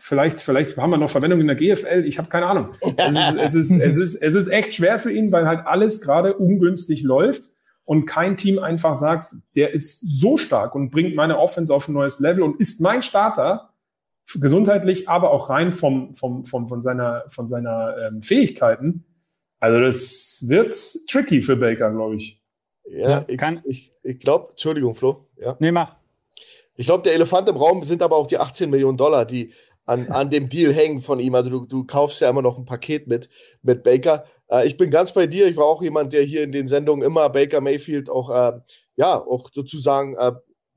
vielleicht, 0.00 0.40
vielleicht 0.40 0.76
haben 0.76 0.90
wir 0.90 0.96
noch 0.96 1.08
Verwendung 1.08 1.40
in 1.40 1.46
der 1.46 1.54
GFL, 1.54 2.04
ich 2.04 2.18
habe 2.18 2.28
keine 2.28 2.46
Ahnung. 2.46 2.70
Es 2.96 3.54
ist, 3.54 3.70
es, 3.70 3.70
ist, 3.70 3.70
es, 3.70 3.96
ist, 3.96 4.14
es 4.16 4.34
ist 4.34 4.48
echt 4.48 4.74
schwer 4.74 4.98
für 4.98 5.12
ihn, 5.12 5.30
weil 5.30 5.46
halt 5.46 5.64
alles 5.64 6.00
gerade 6.00 6.34
ungünstig 6.34 7.02
läuft 7.02 7.50
und 7.84 8.06
kein 8.06 8.36
Team 8.36 8.58
einfach 8.58 8.96
sagt, 8.96 9.36
der 9.54 9.72
ist 9.74 10.00
so 10.00 10.36
stark 10.36 10.74
und 10.74 10.90
bringt 10.90 11.14
meine 11.14 11.38
Offense 11.38 11.72
auf 11.72 11.86
ein 11.86 11.92
neues 11.92 12.18
Level 12.18 12.42
und 12.42 12.58
ist 12.58 12.80
mein 12.80 13.00
Starter, 13.00 13.70
gesundheitlich, 14.40 15.08
aber 15.08 15.30
auch 15.30 15.50
rein 15.50 15.72
vom, 15.72 16.16
vom, 16.16 16.44
vom, 16.46 16.66
von 16.66 16.82
seiner, 16.82 17.22
von 17.28 17.46
seiner 17.46 17.94
ähm, 18.08 18.22
Fähigkeiten. 18.22 19.04
Also 19.60 19.78
das 19.78 20.46
wird 20.48 20.74
tricky 21.08 21.42
für 21.42 21.54
Baker, 21.54 21.92
glaube 21.92 22.16
ich. 22.16 22.42
Ja, 22.90 23.08
ja, 23.08 23.24
ich, 23.28 23.38
kann. 23.38 23.62
ich, 23.64 23.92
ich 24.02 24.18
glaube, 24.18 24.48
Entschuldigung, 24.50 24.94
Flo. 24.94 25.28
Ja. 25.36 25.54
Nee, 25.60 25.70
mach. 25.70 25.94
Ich 26.76 26.86
glaube, 26.86 27.02
der 27.02 27.14
Elefant 27.14 27.48
im 27.48 27.56
Raum 27.56 27.84
sind 27.84 28.02
aber 28.02 28.16
auch 28.16 28.26
die 28.26 28.38
18 28.38 28.68
Millionen 28.70 28.96
Dollar, 28.96 29.24
die 29.24 29.52
an, 29.86 30.08
an 30.08 30.30
dem 30.30 30.48
Deal 30.48 30.72
hängen 30.72 31.00
von 31.00 31.20
ihm. 31.20 31.34
Also 31.34 31.50
du, 31.50 31.66
du 31.66 31.84
kaufst 31.84 32.20
ja 32.20 32.30
immer 32.30 32.42
noch 32.42 32.58
ein 32.58 32.64
Paket 32.64 33.06
mit, 33.06 33.28
mit 33.62 33.82
Baker. 33.82 34.24
Äh, 34.50 34.66
ich 34.66 34.76
bin 34.76 34.90
ganz 34.90 35.12
bei 35.12 35.26
dir. 35.26 35.46
Ich 35.46 35.56
war 35.56 35.66
auch 35.66 35.82
jemand, 35.82 36.12
der 36.12 36.22
hier 36.22 36.42
in 36.42 36.52
den 36.52 36.66
Sendungen 36.66 37.06
immer 37.06 37.28
Baker 37.28 37.60
Mayfield 37.60 38.08
auch, 38.08 38.30
äh, 38.30 38.60
ja, 38.96 39.18
auch 39.18 39.50
sozusagen 39.52 40.16
äh, 40.16 40.32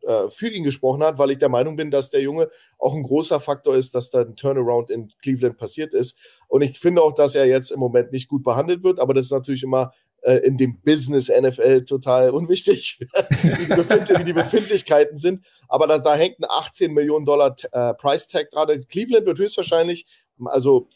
äh, 0.07 0.29
für 0.29 0.47
ihn 0.47 0.63
gesprochen 0.63 1.03
hat, 1.03 1.17
weil 1.17 1.31
ich 1.31 1.37
der 1.37 1.49
Meinung 1.49 1.75
bin, 1.75 1.91
dass 1.91 2.09
der 2.09 2.21
Junge 2.21 2.49
auch 2.77 2.93
ein 2.93 3.03
großer 3.03 3.39
Faktor 3.39 3.75
ist, 3.75 3.95
dass 3.95 4.09
da 4.09 4.21
ein 4.21 4.35
Turnaround 4.35 4.89
in 4.89 5.11
Cleveland 5.21 5.57
passiert 5.57 5.93
ist. 5.93 6.17
Und 6.47 6.61
ich 6.61 6.79
finde 6.79 7.01
auch, 7.01 7.13
dass 7.13 7.35
er 7.35 7.45
jetzt 7.45 7.71
im 7.71 7.79
Moment 7.79 8.11
nicht 8.11 8.27
gut 8.27 8.43
behandelt 8.43 8.83
wird, 8.83 8.99
aber 8.99 9.13
das 9.13 9.25
ist 9.25 9.31
natürlich 9.31 9.63
immer 9.63 9.91
äh, 10.21 10.37
in 10.37 10.57
dem 10.57 10.81
Business 10.81 11.29
NFL 11.29 11.85
total 11.85 12.31
unwichtig, 12.31 12.99
wie, 13.41 13.49
die 13.49 14.19
wie, 14.19 14.23
die 14.23 14.33
Befindlichkeiten 14.33 15.17
sind. 15.17 15.45
Aber 15.67 15.87
da, 15.87 15.99
da 15.99 16.15
hängt 16.15 16.39
ein 16.39 16.45
18 16.49 16.93
Millionen 16.93 17.25
Dollar 17.25 17.55
äh, 17.71 17.93
Price 17.93 18.27
Tag 18.27 18.51
gerade. 18.51 18.79
Cleveland 18.79 19.25
wird 19.25 19.39
höchstwahrscheinlich, 19.39 20.05
also 20.45 20.89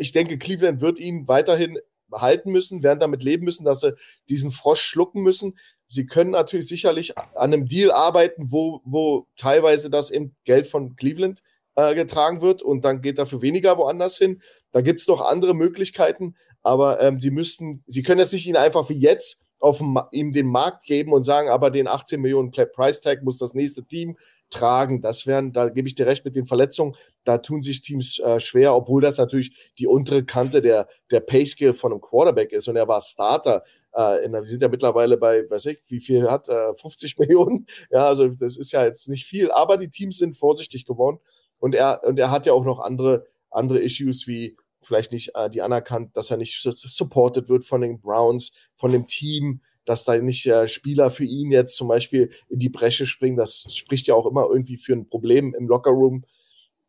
ich 0.00 0.12
denke, 0.12 0.38
Cleveland 0.38 0.80
wird 0.80 0.98
ihn 0.98 1.28
weiterhin 1.28 1.78
halten 2.12 2.52
müssen, 2.52 2.82
werden 2.82 3.00
damit 3.00 3.22
leben 3.22 3.44
müssen, 3.44 3.64
dass 3.64 3.80
sie 3.80 3.94
diesen 4.28 4.50
Frosch 4.50 4.82
schlucken 4.82 5.22
müssen. 5.22 5.58
Sie 5.86 6.06
können 6.06 6.30
natürlich 6.30 6.68
sicherlich 6.68 7.16
an 7.18 7.26
einem 7.34 7.66
Deal 7.66 7.90
arbeiten, 7.90 8.52
wo, 8.52 8.80
wo 8.84 9.26
teilweise 9.36 9.90
das 9.90 10.10
im 10.10 10.34
Geld 10.44 10.66
von 10.66 10.96
Cleveland 10.96 11.42
äh, 11.76 11.94
getragen 11.94 12.42
wird 12.42 12.62
und 12.62 12.84
dann 12.84 13.02
geht 13.02 13.18
dafür 13.18 13.40
weniger 13.40 13.78
woanders 13.78 14.18
hin. 14.18 14.42
Da 14.72 14.80
gibt 14.80 15.00
es 15.00 15.08
noch 15.08 15.20
andere 15.20 15.54
Möglichkeiten, 15.54 16.34
aber 16.62 17.00
ähm, 17.00 17.18
sie 17.18 17.30
müssten, 17.30 17.82
sie 17.86 18.02
können 18.02 18.20
jetzt 18.20 18.32
nicht 18.32 18.46
ihn 18.46 18.56
einfach 18.56 18.88
wie 18.88 18.98
jetzt 18.98 19.42
auf 19.60 19.82
ihm 20.12 20.32
den 20.32 20.46
Markt 20.46 20.84
geben 20.84 21.12
und 21.12 21.24
sagen, 21.24 21.48
aber 21.48 21.70
den 21.70 21.88
18 21.88 22.20
Millionen 22.20 22.52
Price 22.52 23.00
Tag 23.00 23.22
muss 23.22 23.38
das 23.38 23.54
nächste 23.54 23.84
Team 23.84 24.16
tragen. 24.50 25.02
Das 25.02 25.26
wären, 25.26 25.52
da 25.52 25.68
gebe 25.68 25.88
ich 25.88 25.94
dir 25.94 26.06
recht 26.06 26.24
mit 26.24 26.36
den 26.36 26.46
Verletzungen, 26.46 26.94
da 27.24 27.38
tun 27.38 27.62
sich 27.62 27.82
Teams 27.82 28.18
äh, 28.20 28.40
schwer, 28.40 28.74
obwohl 28.74 29.02
das 29.02 29.18
natürlich 29.18 29.72
die 29.78 29.86
untere 29.86 30.24
Kante 30.24 30.62
der, 30.62 30.88
der 31.10 31.20
Pay-Skill 31.20 31.74
von 31.74 31.92
einem 31.92 32.00
Quarterback 32.00 32.52
ist 32.52 32.68
und 32.68 32.76
er 32.76 32.88
war 32.88 33.00
Starter. 33.00 33.64
Äh, 33.94 34.24
in, 34.24 34.32
wir 34.32 34.44
sind 34.44 34.62
ja 34.62 34.68
mittlerweile 34.68 35.16
bei, 35.16 35.48
weiß 35.50 35.66
ich, 35.66 35.80
wie 35.88 36.00
viel 36.00 36.30
hat, 36.30 36.48
äh, 36.48 36.74
50 36.74 37.18
Millionen. 37.18 37.66
Ja, 37.90 38.06
also 38.06 38.28
das 38.28 38.56
ist 38.56 38.72
ja 38.72 38.84
jetzt 38.84 39.08
nicht 39.08 39.26
viel, 39.26 39.50
aber 39.50 39.76
die 39.76 39.90
Teams 39.90 40.18
sind 40.18 40.36
vorsichtig 40.36 40.86
geworden 40.86 41.18
und 41.58 41.74
er, 41.74 42.02
und 42.04 42.18
er 42.18 42.30
hat 42.30 42.46
ja 42.46 42.52
auch 42.52 42.64
noch 42.64 42.78
andere, 42.78 43.26
andere 43.50 43.80
Issues 43.80 44.26
wie 44.26 44.56
vielleicht 44.82 45.12
nicht 45.12 45.34
äh, 45.34 45.50
die 45.50 45.62
anerkannt, 45.62 46.16
dass 46.16 46.30
er 46.30 46.36
nicht 46.36 46.60
supported 46.60 47.48
wird 47.48 47.64
von 47.64 47.80
den 47.80 48.00
Browns, 48.00 48.52
von 48.76 48.92
dem 48.92 49.06
Team 49.06 49.60
dass 49.88 50.04
da 50.04 50.18
nicht 50.18 50.46
äh, 50.46 50.68
Spieler 50.68 51.10
für 51.10 51.24
ihn 51.24 51.50
jetzt 51.50 51.74
zum 51.74 51.88
Beispiel 51.88 52.30
in 52.50 52.58
die 52.58 52.68
Bresche 52.68 53.06
springen. 53.06 53.38
Das 53.38 53.66
spricht 53.74 54.06
ja 54.06 54.14
auch 54.14 54.26
immer 54.26 54.46
irgendwie 54.48 54.76
für 54.76 54.92
ein 54.92 55.08
Problem 55.08 55.54
im 55.54 55.66
Lockerroom. 55.66 56.24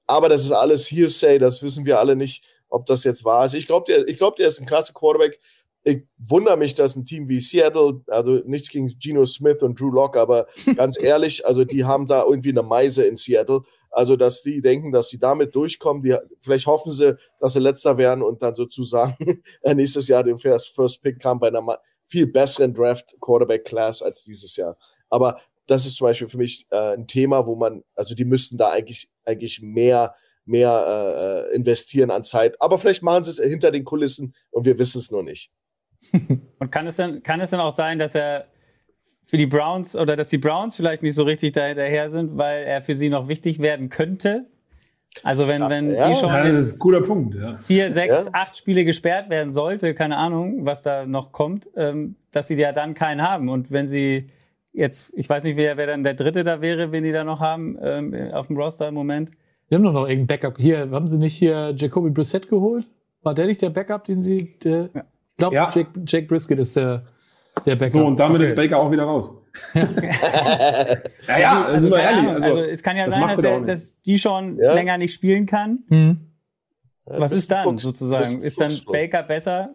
Aber 0.05 0.27
das 0.27 0.43
ist 0.43 0.51
alles 0.51 0.91
Hearsay, 0.91 1.39
das 1.39 1.63
wissen 1.63 1.85
wir 1.85 1.99
alle 1.99 2.15
nicht, 2.15 2.43
ob 2.67 2.85
das 2.87 3.05
jetzt 3.05 3.23
wahr 3.23 3.45
ist. 3.45 3.53
Ich 3.53 3.67
glaube, 3.67 3.85
der, 3.87 4.03
glaub, 4.15 4.35
der 4.35 4.47
ist 4.47 4.59
ein 4.59 4.65
klasse 4.65 4.93
Quarterback. 4.93 5.39
Ich 5.83 6.03
wundere 6.17 6.57
mich, 6.57 6.75
dass 6.75 6.95
ein 6.97 7.05
Team 7.05 7.29
wie 7.29 7.39
Seattle, 7.39 8.01
also 8.07 8.41
nichts 8.45 8.69
gegen 8.69 8.87
Geno 8.99 9.25
Smith 9.25 9.63
und 9.63 9.79
Drew 9.79 9.91
Locke, 9.91 10.19
aber 10.19 10.47
ganz 10.75 11.01
ehrlich, 11.01 11.45
also 11.45 11.63
die 11.63 11.85
haben 11.85 12.05
da 12.05 12.25
irgendwie 12.25 12.49
eine 12.49 12.63
Meise 12.63 13.05
in 13.05 13.15
Seattle. 13.15 13.61
Also, 13.91 14.15
dass 14.15 14.43
die 14.43 14.61
denken, 14.61 14.91
dass 14.91 15.09
sie 15.09 15.19
damit 15.19 15.55
durchkommen. 15.55 16.03
Die, 16.03 16.15
vielleicht 16.39 16.67
hoffen 16.67 16.91
sie, 16.91 17.17
dass 17.39 17.53
sie 17.53 17.59
letzter 17.59 17.97
werden 17.97 18.23
und 18.23 18.41
dann 18.41 18.55
sozusagen 18.55 19.15
nächstes 19.63 20.07
Jahr 20.07 20.23
den 20.23 20.37
First, 20.39 21.01
Pick 21.01 21.19
kam 21.19 21.39
bei 21.39 21.47
einer 21.47 21.79
viel 22.07 22.27
besseren 22.27 22.73
Draft-Quarterback-Class 22.73 24.01
als 24.01 24.23
dieses 24.23 24.55
Jahr. 24.55 24.77
Aber 25.09 25.39
das 25.67 25.85
ist 25.85 25.97
zum 25.97 26.05
Beispiel 26.05 26.27
für 26.27 26.37
mich 26.37 26.65
äh, 26.71 26.95
ein 26.95 27.07
Thema, 27.07 27.45
wo 27.45 27.55
man, 27.55 27.83
also 27.95 28.15
die 28.15 28.25
müssten 28.25 28.57
da 28.57 28.71
eigentlich, 28.71 29.09
eigentlich 29.25 29.61
mehr, 29.61 30.15
mehr 30.45 31.47
äh, 31.51 31.55
investieren 31.55 32.09
an 32.09 32.23
Zeit. 32.23 32.59
Aber 32.59 32.79
vielleicht 32.79 33.03
machen 33.03 33.23
sie 33.23 33.31
es 33.31 33.39
hinter 33.39 33.71
den 33.71 33.85
Kulissen 33.85 34.35
und 34.49 34.65
wir 34.65 34.79
wissen 34.79 34.99
es 34.99 35.11
nur 35.11 35.23
nicht. 35.23 35.51
und 36.59 36.71
kann 36.71 36.87
es 36.87 36.95
dann, 36.95 37.21
kann 37.23 37.41
es 37.41 37.51
dann 37.51 37.59
auch 37.59 37.73
sein, 37.73 37.99
dass 37.99 38.15
er 38.15 38.47
für 39.29 39.37
die 39.37 39.45
Browns 39.45 39.95
oder 39.95 40.15
dass 40.15 40.27
die 40.27 40.39
Browns 40.39 40.75
vielleicht 40.75 41.03
nicht 41.03 41.13
so 41.13 41.21
richtig 41.21 41.51
dahinterher 41.51 42.09
sind, 42.09 42.35
weil 42.35 42.63
er 42.63 42.81
für 42.81 42.95
sie 42.95 43.09
noch 43.09 43.27
wichtig 43.27 43.59
werden 43.59 43.89
könnte? 43.89 44.45
Also 45.21 45.47
wenn, 45.47 45.61
wenn 45.69 45.91
ja, 45.91 46.09
die 46.09 46.15
schon 46.15 46.29
ja, 46.29 46.43
das 46.43 46.65
ist 46.65 46.75
ein 46.75 46.79
guter 46.79 47.01
Punkt, 47.01 47.35
ja. 47.35 47.57
vier, 47.57 47.91
sechs, 47.93 48.25
ja. 48.25 48.31
acht 48.33 48.57
Spiele 48.57 48.85
gesperrt 48.85 49.29
werden 49.29 49.53
sollte, 49.53 49.93
keine 49.93 50.17
Ahnung, 50.17 50.65
was 50.65 50.81
da 50.81 51.05
noch 51.05 51.31
kommt, 51.31 51.67
ähm, 51.75 52.15
dass 52.31 52.47
sie 52.47 52.55
ja 52.55 52.71
dann 52.71 52.95
keinen 52.95 53.21
haben. 53.21 53.49
Und 53.49 53.71
wenn 53.71 53.87
sie 53.87 54.29
jetzt, 54.73 55.13
ich 55.15 55.29
weiß 55.29 55.43
nicht, 55.43 55.57
wer, 55.57 55.77
wer 55.77 55.85
dann 55.85 56.03
der 56.03 56.15
Dritte 56.15 56.43
da 56.43 56.61
wäre, 56.61 56.91
wenn 56.91 57.03
die 57.03 57.11
da 57.11 57.23
noch 57.23 57.39
haben 57.39 57.77
ähm, 57.81 58.31
auf 58.33 58.47
dem 58.47 58.57
Roster 58.57 58.87
im 58.87 58.95
Moment. 58.95 59.31
Wir 59.67 59.77
haben 59.77 59.83
doch 59.83 59.93
noch 59.93 60.07
irgendein 60.07 60.39
Backup. 60.39 60.57
Hier, 60.57 60.89
haben 60.89 61.07
sie 61.07 61.19
nicht 61.19 61.35
hier 61.35 61.73
Jacoby 61.75 62.09
Brissett 62.09 62.49
geholt? 62.49 62.87
War 63.21 63.35
der 63.35 63.45
nicht 63.45 63.61
der 63.61 63.69
Backup, 63.69 64.05
den 64.05 64.21
sie. 64.21 64.49
Der, 64.63 64.89
ja. 64.93 65.03
Ich 65.03 65.37
glaube, 65.37 65.55
ja. 65.55 65.69
Jake, 65.73 65.89
Jake 66.05 66.27
Brisket 66.27 66.59
ist 66.59 66.75
der, 66.75 67.03
der 67.65 67.75
Backup. 67.75 67.91
So, 67.91 68.05
und 68.05 68.19
damit 68.19 68.41
okay. 68.41 68.49
ist 68.49 68.55
Baker 68.55 68.77
auch 68.79 68.91
wieder 68.91 69.03
raus. 69.03 69.31
ja, 69.73 71.39
ja, 71.39 71.65
also, 71.65 71.87
also, 71.87 71.95
ehrlich, 71.95 72.29
also, 72.29 72.47
also, 72.47 72.63
es 72.63 72.83
kann 72.83 72.97
ja 72.97 73.09
sein, 73.09 73.27
dass, 73.27 73.39
der, 73.39 73.59
dass, 73.61 74.01
die 74.01 74.19
schon 74.19 74.57
ja? 74.57 74.73
länger 74.73 74.97
nicht 74.97 75.13
spielen 75.13 75.45
kann. 75.45 75.79
Mhm. 75.89 76.17
Was 77.05 77.31
ist 77.31 77.51
dann 77.51 77.63
Fuchs, 77.63 77.83
sozusagen? 77.83 78.41
Ist 78.41 78.59
dann 78.59 78.73
Baker 78.85 79.23
besser 79.23 79.73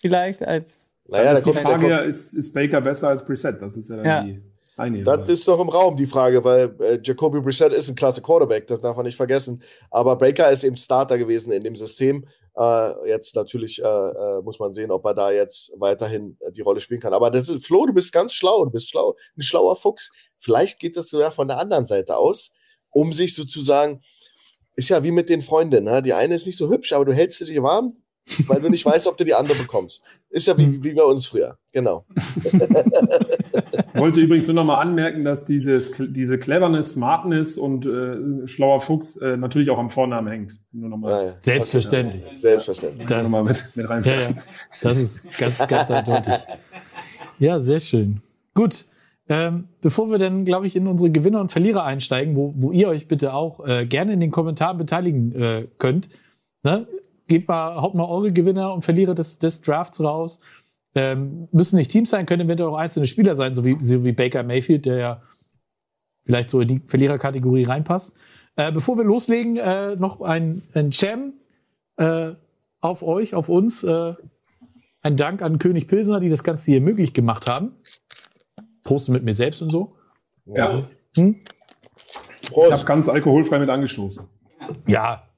vielleicht 0.00 0.42
als. 0.42 0.88
Naja, 1.08 1.32
da 1.32 1.38
ist 1.38 1.46
die 1.46 1.52
Frage 1.52 1.88
ja, 1.88 1.98
ist, 1.98 2.32
ist 2.32 2.52
Baker 2.52 2.80
besser 2.80 3.08
als 3.08 3.24
Preset? 3.24 3.60
Das 3.60 3.76
ist 3.76 3.88
ja 3.90 3.96
dann 3.96 4.06
ja. 4.06 4.22
die 4.22 4.42
eine. 4.76 5.02
Das 5.02 5.28
ist 5.28 5.48
doch 5.48 5.60
im 5.60 5.68
Raum 5.68 5.96
die 5.96 6.06
Frage, 6.06 6.42
weil 6.44 6.74
äh, 6.80 6.98
Jacoby 7.02 7.40
Brissett 7.40 7.72
ist 7.72 7.88
ein 7.88 7.96
klasse 7.96 8.22
Quarterback, 8.22 8.66
das 8.66 8.80
darf 8.80 8.96
man 8.96 9.06
nicht 9.06 9.16
vergessen. 9.16 9.62
Aber 9.90 10.16
Baker 10.16 10.50
ist 10.50 10.64
eben 10.64 10.76
Starter 10.76 11.18
gewesen 11.18 11.52
in 11.52 11.62
dem 11.62 11.76
System. 11.76 12.26
Äh, 12.56 13.08
jetzt 13.08 13.36
natürlich 13.36 13.82
äh, 13.82 13.86
äh 13.86 14.42
muss 14.42 14.58
man 14.58 14.72
sehen, 14.72 14.90
ob 14.90 15.04
er 15.04 15.14
da 15.14 15.30
jetzt 15.30 15.72
weiterhin 15.78 16.38
die 16.52 16.62
Rolle 16.62 16.80
spielen 16.80 17.00
kann. 17.00 17.12
Aber 17.12 17.30
das 17.30 17.48
ist, 17.48 17.66
Flo, 17.66 17.86
du 17.86 17.92
bist 17.92 18.12
ganz 18.12 18.32
schlau, 18.32 18.64
du 18.64 18.70
bist 18.70 18.88
schlau, 18.88 19.16
ein 19.36 19.42
schlauer 19.42 19.76
Fuchs. 19.76 20.12
Vielleicht 20.38 20.78
geht 20.78 20.96
das 20.96 21.08
sogar 21.08 21.32
von 21.32 21.48
der 21.48 21.58
anderen 21.58 21.86
Seite 21.86 22.16
aus, 22.16 22.50
um 22.90 23.12
sich 23.12 23.34
sozusagen, 23.34 24.02
ist 24.74 24.88
ja 24.88 25.02
wie 25.02 25.10
mit 25.10 25.28
den 25.28 25.42
Freundinnen. 25.42 25.84
Ne? 25.84 26.02
Die 26.02 26.14
eine 26.14 26.34
ist 26.34 26.46
nicht 26.46 26.58
so 26.58 26.70
hübsch, 26.70 26.92
aber 26.92 27.04
du 27.04 27.14
hältst 27.14 27.38
sie 27.38 27.46
dir 27.46 27.62
warm 27.62 27.96
weil 28.46 28.60
du 28.60 28.68
nicht 28.68 28.84
weißt, 28.84 29.06
ob 29.06 29.16
du 29.16 29.24
die 29.24 29.34
andere 29.34 29.56
bekommst. 29.56 30.02
Ist 30.28 30.48
ja 30.48 30.58
wie, 30.58 30.82
wie 30.82 30.92
bei 30.92 31.02
uns 31.02 31.26
früher, 31.26 31.58
genau. 31.72 32.04
Ich 32.14 32.52
wollte 33.94 34.20
übrigens 34.20 34.46
nur 34.48 34.54
nochmal 34.54 34.82
anmerken, 34.82 35.24
dass 35.24 35.46
dieses, 35.46 35.92
diese 35.98 36.38
Cleverness, 36.38 36.94
Smartness 36.94 37.56
und 37.56 37.86
äh, 37.86 38.46
schlauer 38.48 38.80
Fuchs 38.80 39.16
äh, 39.16 39.36
natürlich 39.36 39.70
auch 39.70 39.78
am 39.78 39.90
Vornamen 39.90 40.28
hängt. 40.28 40.60
Nur 40.72 40.90
noch 40.90 40.96
mal 40.96 41.10
ja, 41.10 41.24
ja. 41.28 41.36
Selbstverständlich. 41.40 42.22
Selbstverständlich. 42.34 43.06
Das, 43.06 43.28
mal 43.28 43.44
mit, 43.44 43.64
mit 43.74 43.88
ja, 43.88 44.18
ja. 44.18 44.34
das 44.82 44.98
ist 44.98 45.38
ganz, 45.38 45.58
ganz 45.66 45.90
eindeutig. 45.90 46.34
Ja, 47.38 47.60
sehr 47.60 47.80
schön. 47.80 48.22
Gut. 48.54 48.84
Ähm, 49.28 49.68
bevor 49.80 50.10
wir 50.10 50.18
dann, 50.18 50.44
glaube 50.44 50.66
ich, 50.66 50.76
in 50.76 50.86
unsere 50.86 51.10
Gewinner 51.10 51.40
und 51.40 51.50
Verlierer 51.50 51.84
einsteigen, 51.84 52.36
wo, 52.36 52.54
wo 52.56 52.70
ihr 52.70 52.88
euch 52.88 53.08
bitte 53.08 53.34
auch 53.34 53.66
äh, 53.66 53.84
gerne 53.84 54.12
in 54.12 54.20
den 54.20 54.30
Kommentaren 54.30 54.78
beteiligen 54.78 55.34
äh, 55.34 55.66
könnt, 55.78 56.08
ne? 56.62 56.86
Gebt 57.26 57.48
mal, 57.48 57.80
haut 57.80 57.94
mal 57.94 58.04
eure 58.04 58.32
Gewinner 58.32 58.72
und 58.72 58.84
Verlierer 58.84 59.14
des, 59.14 59.38
des 59.38 59.60
Drafts 59.60 60.00
raus. 60.00 60.40
Ähm, 60.94 61.48
müssen 61.52 61.76
nicht 61.76 61.90
Teams 61.90 62.10
sein, 62.10 62.26
können 62.26 62.46
eventuell 62.46 62.70
auch 62.70 62.76
einzelne 62.76 63.06
Spieler 63.06 63.34
sein, 63.34 63.54
so 63.54 63.64
wie, 63.64 63.76
so 63.80 64.04
wie 64.04 64.12
Baker 64.12 64.42
Mayfield, 64.42 64.86
der 64.86 64.96
ja 64.96 65.22
vielleicht 66.24 66.50
so 66.50 66.60
in 66.60 66.68
die 66.68 66.82
Verliererkategorie 66.86 67.64
reinpasst. 67.64 68.14
Äh, 68.56 68.72
bevor 68.72 68.96
wir 68.96 69.04
loslegen, 69.04 69.56
äh, 69.56 69.96
noch 69.96 70.22
ein, 70.22 70.62
ein 70.74 70.90
Jam 70.90 71.34
äh, 71.98 72.32
auf 72.80 73.02
euch, 73.02 73.34
auf 73.34 73.48
uns. 73.48 73.84
Äh, 73.84 74.14
ein 75.02 75.16
Dank 75.16 75.42
an 75.42 75.58
König 75.58 75.86
Pilsner, 75.86 76.18
die 76.18 76.28
das 76.28 76.42
Ganze 76.42 76.70
hier 76.70 76.80
möglich 76.80 77.12
gemacht 77.12 77.46
haben. 77.46 77.76
Posten 78.82 79.12
mit 79.12 79.22
mir 79.22 79.34
selbst 79.34 79.62
und 79.62 79.70
so. 79.70 79.94
Ja. 80.46 80.82
Hm? 81.14 81.36
Ich 82.40 82.56
habe 82.56 82.84
ganz 82.84 83.08
alkoholfrei 83.08 83.58
mit 83.58 83.68
angestoßen. 83.68 84.26
Ja, 84.86 85.28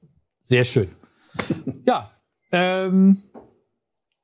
sehr 0.41 0.63
schön. 0.63 0.89
Ja, 1.85 2.09
ähm, 2.51 3.17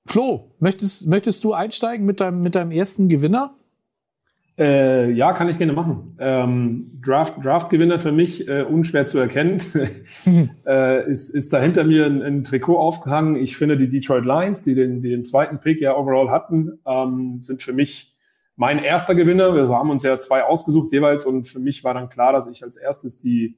Flo, 0.07 0.55
möchtest, 0.59 1.07
möchtest 1.07 1.43
du 1.43 1.53
einsteigen 1.53 2.05
mit 2.05 2.19
deinem, 2.19 2.41
mit 2.41 2.55
deinem 2.55 2.71
ersten 2.71 3.09
Gewinner? 3.09 3.55
Äh, 4.57 5.11
ja, 5.11 5.33
kann 5.33 5.49
ich 5.49 5.57
gerne 5.57 5.73
machen. 5.73 6.15
Ähm, 6.17 7.01
Draft, 7.03 7.43
Draft-Gewinner 7.43 7.99
für 7.99 8.13
mich 8.13 8.47
äh, 8.47 8.63
unschwer 8.63 9.05
zu 9.05 9.17
erkennen. 9.17 9.61
äh, 10.65 11.11
ist, 11.11 11.29
ist 11.29 11.51
da 11.51 11.59
hinter 11.59 11.83
mir 11.83 12.05
ein, 12.05 12.21
ein, 12.21 12.43
Trikot 12.45 12.77
aufgehangen. 12.77 13.35
Ich 13.35 13.57
finde, 13.57 13.77
die 13.77 13.89
Detroit 13.89 14.23
Lions, 14.23 14.61
die 14.61 14.75
den, 14.75 15.01
die 15.01 15.09
den 15.09 15.23
zweiten 15.23 15.59
Pick 15.59 15.81
ja 15.81 15.97
overall 15.97 16.29
hatten, 16.29 16.79
ähm, 16.85 17.41
sind 17.41 17.63
für 17.63 17.73
mich 17.73 18.13
mein 18.55 18.79
erster 18.79 19.13
Gewinner. 19.13 19.53
Wir 19.53 19.67
haben 19.67 19.89
uns 19.89 20.03
ja 20.03 20.17
zwei 20.19 20.43
ausgesucht 20.43 20.93
jeweils 20.93 21.25
und 21.25 21.49
für 21.49 21.59
mich 21.59 21.83
war 21.83 21.93
dann 21.93 22.07
klar, 22.07 22.31
dass 22.31 22.49
ich 22.49 22.63
als 22.63 22.77
erstes 22.77 23.19
die 23.19 23.57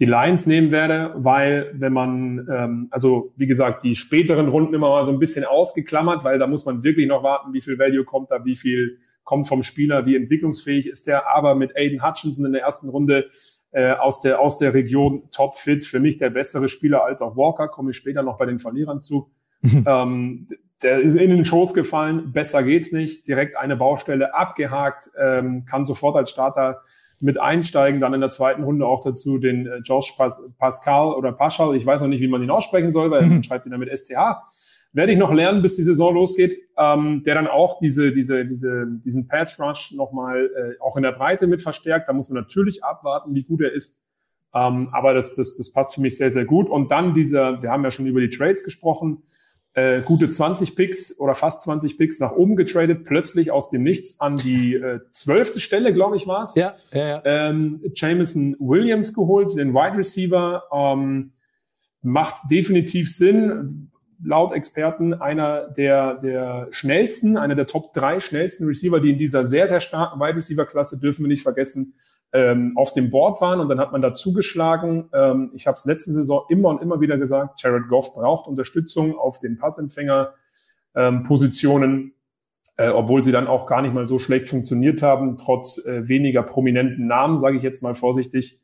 die 0.00 0.06
Lions 0.06 0.46
nehmen 0.46 0.72
werde, 0.72 1.14
weil 1.16 1.72
wenn 1.74 1.92
man, 1.92 2.48
ähm, 2.50 2.88
also 2.90 3.32
wie 3.36 3.46
gesagt, 3.46 3.84
die 3.84 3.94
späteren 3.94 4.48
Runden 4.48 4.74
immer 4.74 4.90
mal 4.90 5.04
so 5.04 5.12
ein 5.12 5.20
bisschen 5.20 5.44
ausgeklammert, 5.44 6.24
weil 6.24 6.38
da 6.38 6.46
muss 6.46 6.64
man 6.64 6.82
wirklich 6.82 7.06
noch 7.06 7.22
warten, 7.22 7.52
wie 7.52 7.60
viel 7.60 7.78
Value 7.78 8.04
kommt 8.04 8.30
da, 8.30 8.44
wie 8.44 8.56
viel 8.56 8.98
kommt 9.22 9.48
vom 9.48 9.62
Spieler, 9.62 10.04
wie 10.04 10.16
entwicklungsfähig 10.16 10.88
ist 10.88 11.06
der. 11.06 11.30
Aber 11.34 11.54
mit 11.54 11.76
Aiden 11.76 12.06
Hutchinson 12.06 12.46
in 12.46 12.52
der 12.52 12.62
ersten 12.62 12.88
Runde 12.88 13.30
äh, 13.70 13.92
aus, 13.92 14.20
der, 14.20 14.40
aus 14.40 14.58
der 14.58 14.74
Region 14.74 15.28
top 15.30 15.56
fit, 15.56 15.84
für 15.84 16.00
mich 16.00 16.18
der 16.18 16.30
bessere 16.30 16.68
Spieler 16.68 17.04
als 17.04 17.22
auch 17.22 17.36
Walker, 17.36 17.68
komme 17.68 17.90
ich 17.90 17.96
später 17.96 18.22
noch 18.22 18.36
bei 18.36 18.46
den 18.46 18.58
Verlierern 18.58 19.00
zu. 19.00 19.30
ähm, 19.86 20.48
der 20.82 20.98
ist 21.00 21.16
in 21.16 21.30
den 21.30 21.44
Schoß 21.44 21.72
gefallen, 21.72 22.32
besser 22.32 22.62
geht's 22.62 22.92
nicht, 22.92 23.26
direkt 23.26 23.56
eine 23.56 23.76
Baustelle 23.76 24.34
abgehakt, 24.34 25.10
ähm, 25.18 25.64
kann 25.64 25.84
sofort 25.84 26.16
als 26.16 26.30
Starter 26.30 26.82
mit 27.20 27.40
einsteigen. 27.40 28.00
Dann 28.00 28.14
in 28.14 28.20
der 28.20 28.30
zweiten 28.30 28.64
Runde 28.64 28.86
auch 28.86 29.02
dazu 29.02 29.38
den 29.38 29.66
äh, 29.66 29.78
Josh 29.78 30.12
Pas 30.16 30.42
Pascal 30.58 31.14
oder 31.14 31.32
Paschal. 31.32 31.74
Ich 31.76 31.86
weiß 31.86 32.00
noch 32.00 32.08
nicht, 32.08 32.20
wie 32.20 32.28
man 32.28 32.42
ihn 32.42 32.50
aussprechen 32.50 32.90
soll, 32.90 33.10
weil 33.10 33.22
mhm. 33.22 33.36
er 33.38 33.42
schreibt 33.44 33.66
ihn 33.66 33.70
dann 33.70 33.80
mit 33.80 33.90
STH. 33.90 34.42
Werde 34.92 35.12
ich 35.12 35.18
noch 35.18 35.32
lernen, 35.32 35.60
bis 35.60 35.74
die 35.74 35.82
Saison 35.82 36.14
losgeht, 36.14 36.56
ähm, 36.78 37.22
der 37.24 37.34
dann 37.34 37.48
auch 37.48 37.80
diese, 37.80 38.12
diese, 38.12 38.46
diese, 38.46 38.86
diesen 39.04 39.26
Pass 39.26 39.58
Rush 39.58 39.92
nochmal 39.92 40.46
äh, 40.46 40.80
auch 40.80 40.96
in 40.96 41.02
der 41.02 41.12
Breite 41.12 41.48
mit 41.48 41.62
verstärkt. 41.62 42.08
Da 42.08 42.12
muss 42.12 42.28
man 42.28 42.40
natürlich 42.40 42.84
abwarten, 42.84 43.34
wie 43.34 43.42
gut 43.42 43.60
er 43.60 43.72
ist. 43.72 44.04
Ähm, 44.54 44.88
aber 44.92 45.12
das, 45.12 45.34
das, 45.34 45.56
das 45.56 45.72
passt 45.72 45.94
für 45.94 46.00
mich 46.00 46.16
sehr, 46.16 46.30
sehr 46.30 46.44
gut. 46.44 46.68
Und 46.68 46.92
dann 46.92 47.12
dieser, 47.12 47.60
wir 47.60 47.70
haben 47.70 47.82
ja 47.82 47.90
schon 47.90 48.06
über 48.06 48.20
die 48.20 48.30
Trades 48.30 48.62
gesprochen, 48.62 49.24
äh, 49.74 50.02
gute 50.02 50.30
20 50.30 50.76
Picks 50.76 51.18
oder 51.18 51.34
fast 51.34 51.62
20 51.62 51.98
Picks 51.98 52.20
nach 52.20 52.32
oben 52.32 52.56
getradet, 52.56 53.04
plötzlich 53.04 53.50
aus 53.50 53.70
dem 53.70 53.82
Nichts 53.82 54.20
an 54.20 54.36
die 54.36 54.74
äh, 54.74 55.00
zwölfte 55.10 55.58
äh, 55.58 55.60
Stelle, 55.60 55.92
glaube 55.92 56.16
ich, 56.16 56.26
war 56.26 56.44
es. 56.44 56.54
Ja, 56.54 56.74
ja, 56.92 57.08
ja. 57.08 57.22
Ähm, 57.24 57.80
Jameson 57.94 58.56
Williams 58.60 59.12
geholt, 59.12 59.56
den 59.56 59.74
Wide 59.74 59.98
Receiver. 59.98 60.64
Ähm, 60.72 61.32
macht 62.04 62.50
definitiv 62.50 63.14
Sinn. 63.14 63.90
Laut 64.22 64.52
Experten 64.52 65.12
einer 65.12 65.68
der, 65.68 66.14
der 66.14 66.68
schnellsten, 66.70 67.36
einer 67.36 67.56
der 67.56 67.66
Top 67.66 67.92
drei 67.92 68.20
schnellsten 68.20 68.66
Receiver, 68.66 69.00
die 69.00 69.10
in 69.10 69.18
dieser 69.18 69.44
sehr, 69.44 69.66
sehr 69.66 69.80
starken 69.80 70.20
Wide 70.20 70.36
Receiver 70.36 70.64
Klasse, 70.66 71.00
dürfen 71.00 71.24
wir 71.24 71.28
nicht 71.28 71.42
vergessen, 71.42 71.94
ähm, 72.34 72.76
auf 72.76 72.92
dem 72.92 73.10
Board 73.10 73.40
waren 73.40 73.60
und 73.60 73.68
dann 73.68 73.78
hat 73.78 73.92
man 73.92 74.02
da 74.02 74.12
zugeschlagen. 74.12 75.08
Ähm, 75.14 75.52
ich 75.54 75.68
habe 75.68 75.76
es 75.76 75.84
letzte 75.84 76.10
Saison 76.10 76.42
immer 76.48 76.70
und 76.70 76.82
immer 76.82 77.00
wieder 77.00 77.16
gesagt, 77.16 77.62
Jared 77.62 77.86
Goff 77.88 78.12
braucht 78.12 78.48
Unterstützung 78.48 79.16
auf 79.16 79.38
den 79.38 79.56
Passempfänger-Positionen, 79.56 81.92
ähm, 81.92 82.12
äh, 82.76 82.88
obwohl 82.88 83.22
sie 83.22 83.30
dann 83.30 83.46
auch 83.46 83.68
gar 83.68 83.82
nicht 83.82 83.94
mal 83.94 84.08
so 84.08 84.18
schlecht 84.18 84.48
funktioniert 84.48 85.00
haben, 85.00 85.36
trotz 85.36 85.86
äh, 85.86 86.08
weniger 86.08 86.42
prominenten 86.42 87.06
Namen, 87.06 87.38
sage 87.38 87.56
ich 87.56 87.62
jetzt 87.62 87.84
mal 87.84 87.94
vorsichtig. 87.94 88.60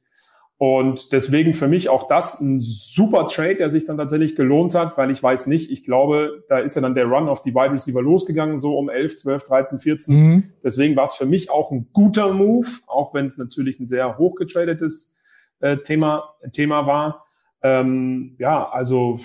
Und 0.62 1.12
deswegen 1.12 1.54
für 1.54 1.68
mich 1.68 1.88
auch 1.88 2.06
das 2.06 2.38
ein 2.38 2.60
super 2.60 3.26
Trade, 3.28 3.54
der 3.54 3.70
sich 3.70 3.86
dann 3.86 3.96
tatsächlich 3.96 4.36
gelohnt 4.36 4.74
hat, 4.74 4.98
weil 4.98 5.10
ich 5.10 5.22
weiß 5.22 5.46
nicht, 5.46 5.70
ich 5.70 5.84
glaube, 5.84 6.44
da 6.50 6.58
ist 6.58 6.74
ja 6.74 6.82
dann 6.82 6.94
der 6.94 7.06
Run 7.06 7.30
auf 7.30 7.40
die 7.40 7.54
Wide 7.54 7.72
Receiver 7.72 8.02
losgegangen, 8.02 8.58
so 8.58 8.76
um 8.76 8.90
11, 8.90 9.16
12, 9.16 9.44
13, 9.44 9.78
14. 9.78 10.14
Mhm. 10.14 10.52
Deswegen 10.62 10.96
war 10.96 11.04
es 11.04 11.14
für 11.14 11.24
mich 11.24 11.48
auch 11.48 11.70
ein 11.70 11.88
guter 11.94 12.34
Move, 12.34 12.68
auch 12.88 13.14
wenn 13.14 13.24
es 13.24 13.38
natürlich 13.38 13.80
ein 13.80 13.86
sehr 13.86 14.18
hochgetradetes 14.18 15.14
äh, 15.60 15.78
Thema, 15.78 16.34
Thema 16.52 16.86
war. 16.86 17.24
Ähm, 17.62 18.36
ja, 18.38 18.68
also 18.68 19.18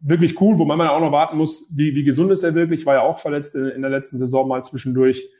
wirklich 0.00 0.40
cool, 0.40 0.58
wo 0.58 0.64
man 0.64 0.80
auch 0.80 0.98
noch 0.98 1.12
warten 1.12 1.36
muss, 1.36 1.72
wie, 1.76 1.94
wie 1.94 2.02
gesund 2.02 2.32
ist 2.32 2.42
er 2.42 2.56
wirklich, 2.56 2.86
war 2.86 2.94
ja 2.94 3.02
auch 3.02 3.20
verletzt 3.20 3.54
in, 3.54 3.66
in 3.66 3.82
der 3.82 3.90
letzten 3.92 4.18
Saison 4.18 4.48
mal 4.48 4.64
zwischendurch 4.64 5.30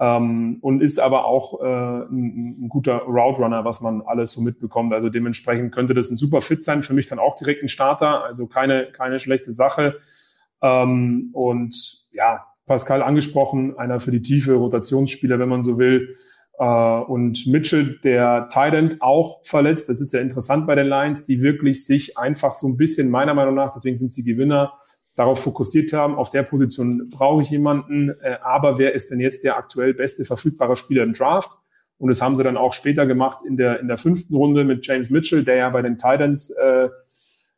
ähm, 0.00 0.58
und 0.60 0.80
ist 0.80 0.98
aber 1.00 1.24
auch 1.24 1.60
äh, 1.60 1.64
ein, 1.64 2.64
ein 2.64 2.68
guter 2.68 2.98
Route 3.02 3.42
Runner, 3.42 3.64
was 3.64 3.80
man 3.80 4.02
alles 4.02 4.32
so 4.32 4.40
mitbekommt. 4.40 4.92
Also 4.92 5.08
dementsprechend 5.08 5.72
könnte 5.72 5.94
das 5.94 6.10
ein 6.10 6.16
super 6.16 6.40
Fit 6.40 6.62
sein. 6.62 6.82
Für 6.82 6.94
mich 6.94 7.08
dann 7.08 7.18
auch 7.18 7.34
direkt 7.34 7.62
ein 7.62 7.68
Starter, 7.68 8.24
also 8.24 8.46
keine, 8.46 8.92
keine 8.92 9.18
schlechte 9.18 9.50
Sache. 9.50 9.96
Ähm, 10.62 11.30
und 11.32 11.74
ja, 12.12 12.46
Pascal 12.66 13.02
angesprochen, 13.02 13.76
einer 13.76 13.98
für 13.98 14.12
die 14.12 14.22
Tiefe, 14.22 14.54
Rotationsspieler, 14.54 15.38
wenn 15.38 15.48
man 15.48 15.62
so 15.64 15.78
will. 15.78 16.14
Äh, 16.58 16.64
und 16.64 17.46
Mitchell, 17.48 17.98
der 18.04 18.48
Tight 18.48 18.98
auch 19.00 19.44
verletzt. 19.44 19.88
Das 19.88 20.00
ist 20.00 20.12
ja 20.12 20.20
interessant 20.20 20.68
bei 20.68 20.76
den 20.76 20.86
Lions, 20.86 21.24
die 21.24 21.42
wirklich 21.42 21.84
sich 21.84 22.16
einfach 22.16 22.54
so 22.54 22.68
ein 22.68 22.76
bisschen, 22.76 23.10
meiner 23.10 23.34
Meinung 23.34 23.54
nach, 23.54 23.72
deswegen 23.72 23.96
sind 23.96 24.12
sie 24.12 24.22
Gewinner, 24.22 24.74
darauf 25.18 25.42
fokussiert 25.42 25.92
haben, 25.92 26.14
auf 26.14 26.30
der 26.30 26.44
Position 26.44 27.10
brauche 27.10 27.42
ich 27.42 27.50
jemanden, 27.50 28.10
äh, 28.20 28.36
aber 28.40 28.78
wer 28.78 28.94
ist 28.94 29.10
denn 29.10 29.18
jetzt 29.18 29.42
der 29.42 29.56
aktuell 29.56 29.92
beste 29.92 30.24
verfügbare 30.24 30.76
Spieler 30.76 31.02
im 31.02 31.12
Draft? 31.12 31.58
Und 31.98 32.08
das 32.08 32.22
haben 32.22 32.36
sie 32.36 32.44
dann 32.44 32.56
auch 32.56 32.72
später 32.72 33.04
gemacht 33.04 33.40
in 33.44 33.56
der, 33.56 33.80
in 33.80 33.88
der 33.88 33.98
fünften 33.98 34.36
Runde 34.36 34.62
mit 34.62 34.86
James 34.86 35.10
Mitchell, 35.10 35.42
der 35.42 35.56
ja 35.56 35.70
bei 35.70 35.82
den 35.82 35.98
Titans 35.98 36.50
äh, 36.50 36.88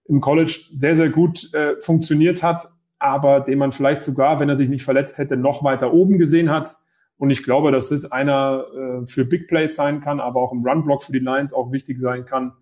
im 0.06 0.22
College 0.22 0.58
sehr, 0.72 0.96
sehr 0.96 1.10
gut 1.10 1.52
äh, 1.52 1.78
funktioniert 1.80 2.42
hat, 2.42 2.66
aber 2.98 3.40
den 3.40 3.58
man 3.58 3.72
vielleicht 3.72 4.02
sogar, 4.02 4.40
wenn 4.40 4.48
er 4.48 4.56
sich 4.56 4.70
nicht 4.70 4.82
verletzt 4.82 5.18
hätte, 5.18 5.36
noch 5.36 5.62
weiter 5.62 5.92
oben 5.92 6.16
gesehen 6.16 6.50
hat. 6.50 6.76
Und 7.18 7.28
ich 7.28 7.42
glaube, 7.42 7.72
dass 7.72 7.90
das 7.90 8.10
einer 8.10 8.64
äh, 8.74 9.06
für 9.06 9.26
Big 9.26 9.48
Plays 9.48 9.76
sein 9.76 10.00
kann, 10.00 10.18
aber 10.18 10.40
auch 10.40 10.52
im 10.52 10.64
Run-Block 10.64 11.04
für 11.04 11.12
die 11.12 11.18
Lions 11.18 11.52
auch 11.52 11.72
wichtig 11.72 12.00
sein 12.00 12.24
kann. 12.24 12.54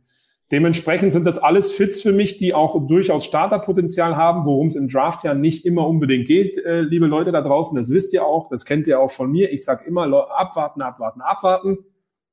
Dementsprechend 0.50 1.12
sind 1.12 1.24
das 1.24 1.36
alles 1.36 1.72
Fits 1.72 2.00
für 2.00 2.12
mich, 2.12 2.38
die 2.38 2.54
auch 2.54 2.86
durchaus 2.86 3.26
Starterpotenzial 3.26 4.16
haben, 4.16 4.46
worum 4.46 4.68
es 4.68 4.76
im 4.76 4.88
Draft 4.88 5.22
ja 5.22 5.34
nicht 5.34 5.66
immer 5.66 5.86
unbedingt 5.86 6.26
geht, 6.26 6.56
äh, 6.64 6.80
liebe 6.80 7.06
Leute 7.06 7.32
da 7.32 7.42
draußen. 7.42 7.76
Das 7.76 7.90
wisst 7.90 8.14
ihr 8.14 8.24
auch, 8.24 8.48
das 8.48 8.64
kennt 8.64 8.86
ihr 8.86 8.98
auch 8.98 9.10
von 9.10 9.30
mir. 9.30 9.52
Ich 9.52 9.64
sage 9.64 9.84
immer, 9.84 10.04
abwarten, 10.30 10.80
abwarten, 10.80 11.20
abwarten. 11.20 11.78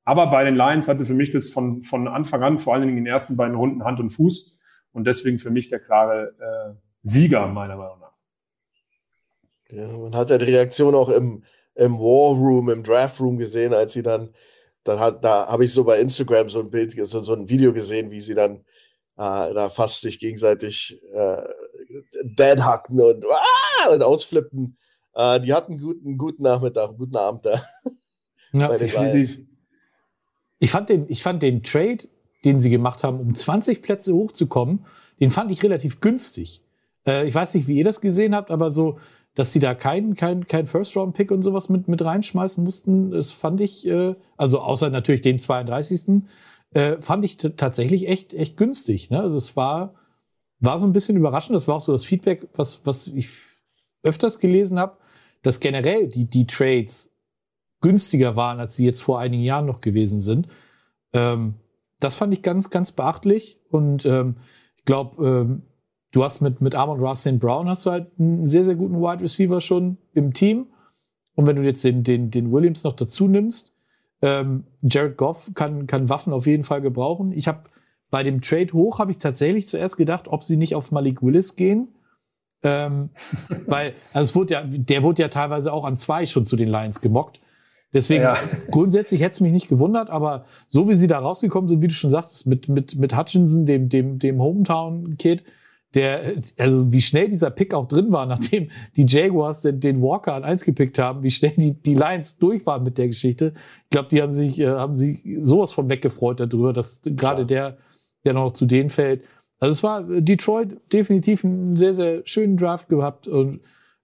Aber 0.04 0.28
bei 0.28 0.44
den 0.44 0.56
Lions 0.56 0.88
hatte 0.88 1.04
für 1.04 1.14
mich 1.14 1.30
das 1.30 1.50
von, 1.50 1.82
von 1.82 2.08
Anfang 2.08 2.42
an, 2.42 2.58
vor 2.58 2.72
allen 2.72 2.82
Dingen 2.82 2.96
in 2.96 3.04
den 3.04 3.12
ersten 3.12 3.36
beiden 3.36 3.56
Runden, 3.56 3.84
Hand 3.84 4.00
und 4.00 4.08
Fuß. 4.10 4.58
Und 4.92 5.06
deswegen 5.06 5.38
für 5.38 5.50
mich 5.50 5.68
der 5.68 5.80
klare 5.80 6.34
äh, 6.38 6.74
Sieger, 7.02 7.46
meiner 7.48 7.76
Meinung 7.76 8.00
nach. 8.00 8.12
Ja, 9.68 9.88
man 9.88 10.14
hat 10.14 10.30
ja 10.30 10.38
die 10.38 10.44
Reaktion 10.44 10.94
auch 10.94 11.08
im, 11.10 11.42
im 11.74 11.98
War 11.98 12.34
Room, 12.34 12.70
im 12.70 12.82
Draft 12.82 13.20
Room 13.20 13.36
gesehen, 13.36 13.74
als 13.74 13.92
sie 13.92 14.02
dann 14.02 14.30
da, 14.86 14.98
hat, 14.98 15.24
da 15.24 15.48
habe 15.48 15.64
ich 15.64 15.72
so 15.72 15.84
bei 15.84 16.00
Instagram 16.00 16.48
so 16.48 16.60
ein 16.60 16.70
Bild, 16.70 16.92
so, 16.92 17.20
so 17.20 17.32
ein 17.34 17.48
Video 17.48 17.72
gesehen, 17.72 18.10
wie 18.10 18.20
sie 18.20 18.34
dann 18.34 18.64
äh, 19.16 19.54
da 19.54 19.70
fast 19.70 20.02
sich 20.02 20.18
gegenseitig 20.18 21.00
äh, 21.12 21.42
dead 22.22 22.60
hacken 22.60 23.00
und, 23.00 23.24
ah, 23.24 23.92
und 23.92 24.02
ausflippen. 24.02 24.76
Äh, 25.14 25.40
die 25.40 25.54
hatten 25.54 25.72
einen 25.72 25.80
guten, 25.80 26.18
guten 26.18 26.42
Nachmittag, 26.42 26.90
einen 26.90 26.98
guten 26.98 27.16
Abend 27.16 27.46
da. 27.46 27.62
Ja, 28.52 28.74
definitiv. 28.76 29.40
Ich 30.58 30.70
fand, 30.70 30.88
den, 30.88 31.06
ich 31.08 31.22
fand 31.22 31.42
den 31.42 31.62
Trade, 31.62 32.08
den 32.44 32.60
sie 32.60 32.70
gemacht 32.70 33.04
haben, 33.04 33.20
um 33.20 33.34
20 33.34 33.82
Plätze 33.82 34.14
hochzukommen, 34.14 34.86
den 35.20 35.30
fand 35.30 35.50
ich 35.50 35.62
relativ 35.62 36.00
günstig. 36.00 36.62
Äh, 37.06 37.26
ich 37.26 37.34
weiß 37.34 37.54
nicht, 37.54 37.68
wie 37.68 37.76
ihr 37.76 37.84
das 37.84 38.00
gesehen 38.00 38.34
habt, 38.34 38.50
aber 38.50 38.70
so 38.70 38.98
dass 39.36 39.52
sie 39.52 39.60
da 39.60 39.74
keinen 39.74 40.16
kein, 40.16 40.48
kein 40.48 40.66
First-Round-Pick 40.66 41.30
und 41.30 41.42
sowas 41.42 41.68
mit, 41.68 41.88
mit 41.88 42.02
reinschmeißen 42.02 42.64
mussten, 42.64 43.10
das 43.12 43.30
fand 43.30 43.60
ich, 43.60 43.86
äh, 43.86 44.16
also 44.36 44.60
außer 44.60 44.90
natürlich 44.90 45.20
den 45.20 45.38
32. 45.38 46.22
Äh, 46.72 47.00
fand 47.00 47.24
ich 47.24 47.36
tatsächlich 47.36 48.08
echt, 48.08 48.34
echt 48.34 48.56
günstig. 48.56 49.10
Ne? 49.10 49.20
Also 49.20 49.36
es 49.36 49.54
war, 49.54 49.94
war 50.58 50.78
so 50.78 50.86
ein 50.86 50.94
bisschen 50.94 51.18
überraschend. 51.18 51.54
Das 51.54 51.68
war 51.68 51.76
auch 51.76 51.80
so 51.82 51.92
das 51.92 52.04
Feedback, 52.04 52.48
was, 52.54 52.80
was 52.84 53.08
ich 53.08 53.28
öfters 54.02 54.38
gelesen 54.38 54.78
habe, 54.78 54.96
dass 55.42 55.60
generell 55.60 56.08
die, 56.08 56.24
die 56.24 56.46
Trades 56.46 57.12
günstiger 57.82 58.36
waren, 58.36 58.58
als 58.58 58.76
sie 58.76 58.86
jetzt 58.86 59.02
vor 59.02 59.20
einigen 59.20 59.42
Jahren 59.42 59.66
noch 59.66 59.82
gewesen 59.82 60.18
sind. 60.18 60.48
Ähm, 61.12 61.56
das 62.00 62.16
fand 62.16 62.32
ich 62.32 62.40
ganz, 62.40 62.70
ganz 62.70 62.90
beachtlich. 62.90 63.60
Und 63.68 64.06
ähm, 64.06 64.36
ich 64.78 64.86
glaube, 64.86 65.26
ähm, 65.26 65.62
du 66.16 66.24
hast 66.24 66.40
mit, 66.40 66.62
mit 66.62 66.74
Armand 66.74 67.18
St. 67.18 67.38
Brown 67.38 67.68
hast 67.68 67.84
du 67.84 67.90
halt 67.90 68.10
einen 68.18 68.46
sehr, 68.46 68.64
sehr 68.64 68.74
guten 68.74 69.00
Wide 69.00 69.22
Receiver 69.22 69.60
schon 69.60 69.98
im 70.14 70.32
Team. 70.32 70.68
Und 71.34 71.46
wenn 71.46 71.56
du 71.56 71.62
jetzt 71.62 71.84
den, 71.84 72.02
den, 72.02 72.30
den 72.30 72.50
Williams 72.50 72.84
noch 72.84 72.94
dazu 72.94 73.28
nimmst, 73.28 73.74
ähm, 74.22 74.64
Jared 74.80 75.18
Goff 75.18 75.50
kann, 75.54 75.86
kann 75.86 76.08
Waffen 76.08 76.32
auf 76.32 76.46
jeden 76.46 76.64
Fall 76.64 76.80
gebrauchen. 76.80 77.32
Ich 77.32 77.46
habe 77.46 77.64
bei 78.10 78.22
dem 78.22 78.40
Trade 78.40 78.72
hoch 78.72 78.98
habe 78.98 79.10
ich 79.10 79.18
tatsächlich 79.18 79.66
zuerst 79.68 79.98
gedacht, 79.98 80.28
ob 80.28 80.42
sie 80.42 80.56
nicht 80.56 80.74
auf 80.74 80.90
Malik 80.90 81.22
Willis 81.22 81.54
gehen. 81.54 81.88
Ähm, 82.62 83.10
weil, 83.66 83.92
also 84.14 84.20
es 84.24 84.34
wurde 84.34 84.54
ja, 84.54 84.64
der 84.64 85.02
wurde 85.02 85.20
ja 85.20 85.28
teilweise 85.28 85.70
auch 85.70 85.84
an 85.84 85.98
zwei 85.98 86.24
schon 86.24 86.46
zu 86.46 86.56
den 86.56 86.68
Lions 86.68 87.02
gemockt. 87.02 87.40
Deswegen, 87.92 88.22
ja. 88.22 88.34
grundsätzlich 88.70 89.20
hätte 89.20 89.34
es 89.34 89.40
mich 89.40 89.52
nicht 89.52 89.68
gewundert, 89.68 90.08
aber 90.08 90.46
so 90.66 90.88
wie 90.88 90.94
sie 90.94 91.06
da 91.08 91.18
rausgekommen 91.18 91.68
sind, 91.68 91.82
wie 91.82 91.88
du 91.88 91.94
schon 91.94 92.10
sagtest, 92.10 92.46
mit, 92.46 92.68
mit, 92.68 92.96
mit 92.96 93.16
Hutchinson, 93.16 93.66
dem, 93.66 93.90
dem, 93.90 94.18
dem 94.18 94.40
Hometown-Kid, 94.40 95.44
der, 95.94 96.34
also 96.58 96.92
wie 96.92 97.00
schnell 97.00 97.28
dieser 97.28 97.50
Pick 97.50 97.72
auch 97.72 97.86
drin 97.86 98.12
war, 98.12 98.26
nachdem 98.26 98.70
die 98.96 99.06
Jaguars 99.06 99.62
den, 99.62 99.80
den 99.80 100.02
Walker 100.02 100.34
an 100.34 100.44
eins 100.44 100.64
gepickt 100.64 100.98
haben, 100.98 101.22
wie 101.22 101.30
schnell 101.30 101.54
die, 101.56 101.72
die 101.72 101.94
Lions 101.94 102.38
durch 102.38 102.66
waren 102.66 102.82
mit 102.82 102.98
der 102.98 103.08
Geschichte. 103.08 103.54
Ich 103.84 103.90
glaube, 103.90 104.08
die 104.08 104.20
haben 104.20 104.32
sich, 104.32 104.60
äh, 104.60 104.68
haben 104.68 104.94
sich 104.94 105.22
sowas 105.40 105.72
von 105.72 105.88
weggefreut 105.88 106.40
darüber, 106.40 106.72
dass 106.72 107.00
gerade 107.02 107.42
ja. 107.42 107.46
der, 107.46 107.78
der 108.24 108.34
noch 108.34 108.52
zu 108.52 108.66
denen 108.66 108.90
fällt. 108.90 109.24
Also 109.58 109.72
es 109.72 109.82
war 109.82 110.02
Detroit 110.02 110.92
definitiv 110.92 111.44
einen 111.44 111.76
sehr, 111.76 111.94
sehr 111.94 112.26
schönen 112.26 112.56
Draft 112.56 112.88
gehabt 112.88 113.26
und 113.26 113.60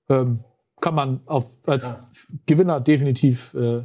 ähm, 0.08 0.40
kann 0.80 0.94
man 0.94 1.20
auf, 1.26 1.46
als 1.66 1.86
ja. 1.86 2.08
Gewinner 2.46 2.80
definitiv 2.80 3.54
äh, 3.54 3.82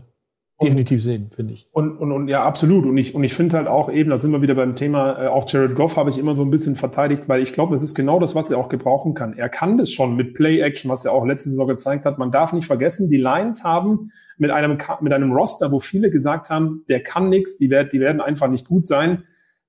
definitiv 0.62 1.04
sehen, 1.04 1.30
finde 1.36 1.54
ich. 1.54 1.67
Und, 1.72 1.98
und, 1.98 2.12
und 2.12 2.28
ja, 2.28 2.43
absolut. 2.43 2.86
Und 2.86 2.98
ich, 2.98 3.13
und 3.13 3.24
ich 3.24 3.34
finde 3.34 3.58
halt 3.58 3.67
auch 3.67 3.91
eben, 3.91 4.10
da 4.10 4.17
sind 4.17 4.32
wir 4.32 4.41
wieder 4.41 4.56
beim 4.56 4.76
Thema, 4.76 5.24
äh, 5.24 5.28
auch 5.28 5.48
Jared 5.48 5.76
Goff 5.76 5.98
habe 5.98 6.10
ich 6.10 6.17
immer 6.17 6.34
so 6.34 6.43
ein 6.43 6.50
bisschen 6.50 6.76
verteidigt, 6.76 7.30
weil 7.30 7.41
ich 7.41 7.54
glaube, 7.54 7.74
das 7.74 7.84
ist 7.84 7.93
genau 7.93 8.20
das, 8.20 8.34
was 8.34 8.50
er 8.50 8.58
auch 8.58 8.70
gebrauchen 8.70 9.13
kann. 9.13 9.38
Er 9.38 9.50
kann 9.50 9.78
das 9.78 9.91
schon 9.91 10.15
mit 10.15 10.34
Play-Action, 10.34 10.89
was 10.89 11.06
er 11.06 11.12
auch 11.12 11.26
letzte 11.26 11.50
Saison 11.50 11.67
gezeigt 11.67 12.06
hat. 12.06 12.17
Man 12.17 12.32
darf 12.32 12.54
nicht 12.54 12.65
vergessen, 12.65 13.10
die 13.10 13.17
Lions 13.17 13.63
haben 13.63 14.12
mit 14.38 14.50
einem, 14.50 14.78
mit 15.02 15.13
einem 15.13 15.32
Roster, 15.32 15.72
wo 15.72 15.80
viele 15.80 16.10
gesagt 16.10 16.50
haben, 16.50 16.84
der 16.89 17.02
kann 17.02 17.30
nichts, 17.30 17.58
die, 17.58 17.70
werd, 17.70 17.93
die 17.93 18.00
werden 18.00 18.22
einfach 18.22 18.48
nicht 18.48 18.67
gut 18.67 18.88
sein, 18.88 19.24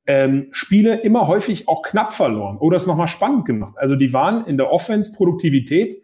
ähm, 0.07 0.47
Spiele 0.53 1.01
immer 1.01 1.29
häufig 1.29 1.69
auch 1.69 1.83
knapp 1.83 2.15
verloren 2.15 2.57
oder 2.57 2.79
es 2.79 2.87
nochmal 2.87 3.09
spannend 3.09 3.45
gemacht. 3.45 3.75
Also 3.77 3.95
die 3.95 4.15
waren 4.15 4.47
in 4.47 4.57
der 4.57 4.73
Offense-Produktivität 4.73 5.97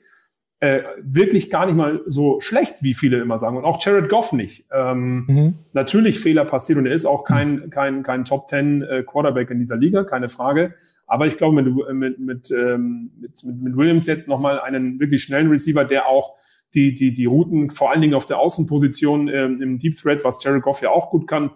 äh, 0.64 0.82
wirklich 1.02 1.50
gar 1.50 1.66
nicht 1.66 1.74
mal 1.74 2.00
so 2.06 2.40
schlecht, 2.40 2.82
wie 2.82 2.94
viele 2.94 3.20
immer 3.20 3.36
sagen. 3.36 3.58
Und 3.58 3.64
auch 3.64 3.84
Jared 3.84 4.08
Goff 4.08 4.32
nicht. 4.32 4.64
Ähm, 4.72 5.26
mhm. 5.26 5.54
Natürlich 5.74 6.20
Fehler 6.20 6.46
passiert 6.46 6.78
und 6.78 6.86
er 6.86 6.94
ist 6.94 7.04
auch 7.04 7.24
kein, 7.24 7.68
kein, 7.68 8.02
kein 8.02 8.24
Top 8.24 8.46
Ten 8.46 8.80
äh, 8.80 9.02
Quarterback 9.06 9.50
in 9.50 9.58
dieser 9.58 9.76
Liga, 9.76 10.04
keine 10.04 10.30
Frage. 10.30 10.72
Aber 11.06 11.26
ich 11.26 11.36
glaube, 11.36 11.60
mit, 11.60 11.92
mit, 11.92 12.18
mit, 12.18 12.50
ähm, 12.50 13.10
mit, 13.20 13.44
mit 13.44 13.76
Williams 13.76 14.06
jetzt 14.06 14.26
nochmal 14.26 14.58
einen 14.58 14.98
wirklich 14.98 15.22
schnellen 15.22 15.50
Receiver, 15.50 15.84
der 15.84 16.08
auch 16.08 16.34
die, 16.72 16.94
die, 16.94 17.12
die 17.12 17.26
Routen, 17.26 17.68
vor 17.68 17.90
allen 17.90 18.00
Dingen 18.00 18.14
auf 18.14 18.24
der 18.24 18.38
Außenposition 18.38 19.28
ähm, 19.28 19.60
im 19.60 19.78
Deep 19.78 19.98
Threat, 19.98 20.24
was 20.24 20.42
Jared 20.42 20.62
Goff 20.62 20.80
ja 20.80 20.88
auch 20.88 21.10
gut 21.10 21.28
kann, 21.28 21.50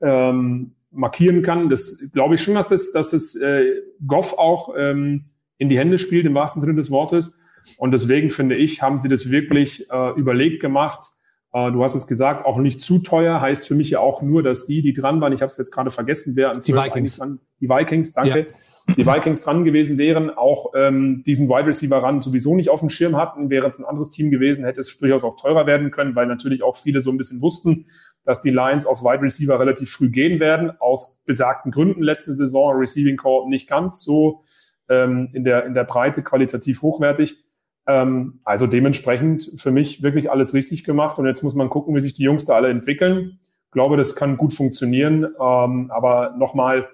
ähm, 0.00 0.72
markieren 0.90 1.42
kann. 1.42 1.68
Das 1.68 2.10
glaube 2.12 2.34
ich 2.34 2.42
schon, 2.42 2.54
dass 2.54 2.66
das, 2.66 2.90
dass 2.90 3.10
das 3.10 3.36
äh, 3.36 3.66
Goff 4.04 4.36
auch 4.36 4.74
ähm, 4.76 5.26
in 5.58 5.68
die 5.68 5.78
Hände 5.78 5.96
spielt, 5.96 6.26
im 6.26 6.34
wahrsten 6.34 6.60
Sinne 6.60 6.74
des 6.74 6.90
Wortes. 6.90 7.38
Und 7.76 7.92
deswegen 7.92 8.30
finde 8.30 8.56
ich, 8.56 8.82
haben 8.82 8.98
sie 8.98 9.08
das 9.08 9.30
wirklich 9.30 9.90
äh, 9.90 10.10
überlegt 10.18 10.60
gemacht. 10.60 11.10
Äh, 11.52 11.72
du 11.72 11.82
hast 11.82 11.94
es 11.94 12.06
gesagt, 12.06 12.44
auch 12.44 12.58
nicht 12.58 12.80
zu 12.80 12.98
teuer, 12.98 13.40
heißt 13.40 13.66
für 13.66 13.74
mich 13.74 13.90
ja 13.90 14.00
auch 14.00 14.22
nur, 14.22 14.42
dass 14.42 14.66
die, 14.66 14.82
die 14.82 14.92
dran 14.92 15.20
waren, 15.20 15.32
ich 15.32 15.40
habe 15.40 15.48
es 15.48 15.56
jetzt 15.56 15.72
gerade 15.72 15.90
vergessen, 15.90 16.36
wer 16.36 16.50
an 16.50 16.60
die 16.60 16.74
Vikings. 16.74 17.18
Dran, 17.18 17.40
die 17.60 17.68
Vikings, 17.68 18.12
danke. 18.12 18.38
Ja. 18.38 18.94
Die 18.94 19.06
Vikings 19.06 19.42
dran 19.42 19.64
gewesen 19.64 19.98
wären, 19.98 20.30
auch 20.30 20.72
ähm, 20.74 21.22
diesen 21.26 21.48
Wide 21.48 21.66
Receiver 21.66 22.02
ran 22.02 22.20
sowieso 22.20 22.54
nicht 22.54 22.70
auf 22.70 22.80
dem 22.80 22.88
Schirm 22.88 23.16
hatten, 23.16 23.50
wäre 23.50 23.66
es 23.66 23.78
ein 23.78 23.84
anderes 23.84 24.10
Team 24.10 24.30
gewesen, 24.30 24.64
hätte 24.64 24.80
es 24.80 24.98
durchaus 24.98 25.24
auch 25.24 25.36
teurer 25.36 25.66
werden 25.66 25.90
können, 25.90 26.16
weil 26.16 26.26
natürlich 26.26 26.62
auch 26.62 26.76
viele 26.76 27.00
so 27.02 27.10
ein 27.10 27.18
bisschen 27.18 27.42
wussten, 27.42 27.86
dass 28.24 28.42
die 28.42 28.50
Lions 28.50 28.86
auf 28.86 29.02
Wide 29.02 29.22
Receiver 29.22 29.58
relativ 29.58 29.90
früh 29.90 30.10
gehen 30.10 30.40
werden, 30.40 30.70
aus 30.80 31.22
besagten 31.26 31.70
Gründen 31.70 32.02
letzte 32.02 32.34
Saison, 32.34 32.76
Receiving 32.76 33.16
Core 33.16 33.48
nicht 33.48 33.68
ganz 33.68 34.02
so 34.02 34.42
ähm, 34.88 35.30
in, 35.32 35.44
der, 35.44 35.64
in 35.66 35.74
der 35.74 35.84
Breite 35.84 36.22
qualitativ 36.22 36.82
hochwertig. 36.82 37.36
Ähm, 37.88 38.40
also 38.44 38.68
dementsprechend 38.68 39.54
für 39.56 39.72
mich 39.72 40.02
wirklich 40.02 40.30
alles 40.30 40.54
richtig 40.54 40.84
gemacht. 40.84 41.18
Und 41.18 41.26
jetzt 41.26 41.42
muss 41.42 41.54
man 41.54 41.70
gucken, 41.70 41.96
wie 41.96 42.00
sich 42.00 42.14
die 42.14 42.22
Jungs 42.22 42.44
da 42.44 42.54
alle 42.54 42.68
entwickeln. 42.68 43.40
Ich 43.64 43.72
glaube, 43.72 43.96
das 43.96 44.14
kann 44.14 44.36
gut 44.36 44.54
funktionieren. 44.54 45.24
Ähm, 45.24 45.90
aber 45.90 46.34
nochmal, 46.38 46.86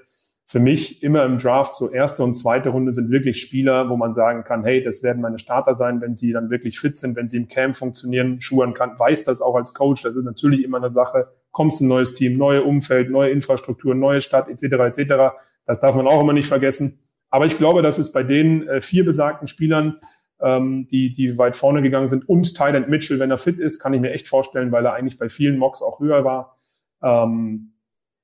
für 0.47 0.61
mich 0.61 1.03
immer 1.03 1.25
im 1.25 1.39
Draft 1.39 1.75
so 1.75 1.91
erste 1.91 2.23
und 2.23 2.35
zweite 2.35 2.69
Runde 2.69 2.93
sind 2.93 3.11
wirklich 3.11 3.41
Spieler, 3.41 3.89
wo 3.89 3.97
man 3.97 4.13
sagen 4.13 4.45
kann, 4.45 4.63
hey, 4.63 4.85
das 4.85 5.03
werden 5.03 5.23
meine 5.23 5.39
Starter 5.39 5.75
sein, 5.75 6.03
wenn 6.03 6.15
sie 6.15 6.33
dann 6.33 6.51
wirklich 6.51 6.79
fit 6.79 6.99
sind, 6.99 7.17
wenn 7.17 7.29
sie 7.29 7.39
im 7.39 7.49
Camp 7.49 7.77
funktionieren. 7.77 8.41
Schuhan 8.41 8.75
kann, 8.75 8.99
weiß 8.99 9.25
das 9.25 9.41
auch 9.41 9.57
als 9.57 9.73
Coach. 9.73 10.03
Das 10.03 10.17
ist 10.17 10.25
natürlich 10.25 10.63
immer 10.63 10.77
eine 10.77 10.91
Sache. 10.91 11.29
Kommst 11.51 11.81
ein 11.81 11.89
neues 11.89 12.13
Team, 12.13 12.37
neue 12.37 12.63
Umfeld, 12.63 13.11
neue 13.11 13.31
Infrastruktur, 13.31 13.95
neue 13.95 14.21
Stadt 14.21 14.49
etc. 14.49 14.63
etc. 14.99 15.35
Das 15.67 15.81
darf 15.81 15.95
man 15.95 16.07
auch 16.07 16.21
immer 16.21 16.35
nicht 16.35 16.49
vergessen. 16.49 16.99
Aber 17.31 17.47
ich 17.47 17.57
glaube, 17.57 17.81
dass 17.81 17.99
es 17.99 18.13
bei 18.13 18.23
den 18.23 18.69
äh, 18.69 18.81
vier 18.83 19.05
besagten 19.05 19.49
Spielern 19.49 19.99
ähm, 20.45 20.87
die, 20.91 21.11
die 21.11 21.39
weit 21.39 21.57
vorne 21.57 21.81
gegangen 21.81 22.07
sind. 22.07 22.29
Und 22.29 22.55
Thailand 22.55 22.89
Mitchell, 22.89 23.19
wenn 23.19 23.31
er 23.31 23.39
fit 23.39 23.59
ist, 23.59 23.81
kann 23.81 23.95
ich 23.95 24.01
mir 24.01 24.13
echt 24.13 24.29
vorstellen, 24.29 24.71
weil 24.71 24.85
er 24.85 24.93
eigentlich 24.93 25.19
bei 25.19 25.31
vielen 25.31 25.57
Mocks 25.57 25.83
auch 25.83 26.01
höher 26.01 26.25
war, 26.25 26.59
ähm, 27.03 27.73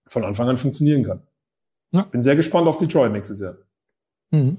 von 0.06 0.24
Anfang 0.24 0.48
an 0.48 0.58
funktionieren 0.58 1.04
kann. 1.04 1.22
Ja. 1.92 2.02
Bin 2.02 2.22
sehr 2.22 2.36
gespannt 2.36 2.68
auf 2.68 2.76
Detroit 2.76 3.10
nächstes 3.10 3.40
Jahr. 3.40 3.56
Mhm. 4.30 4.58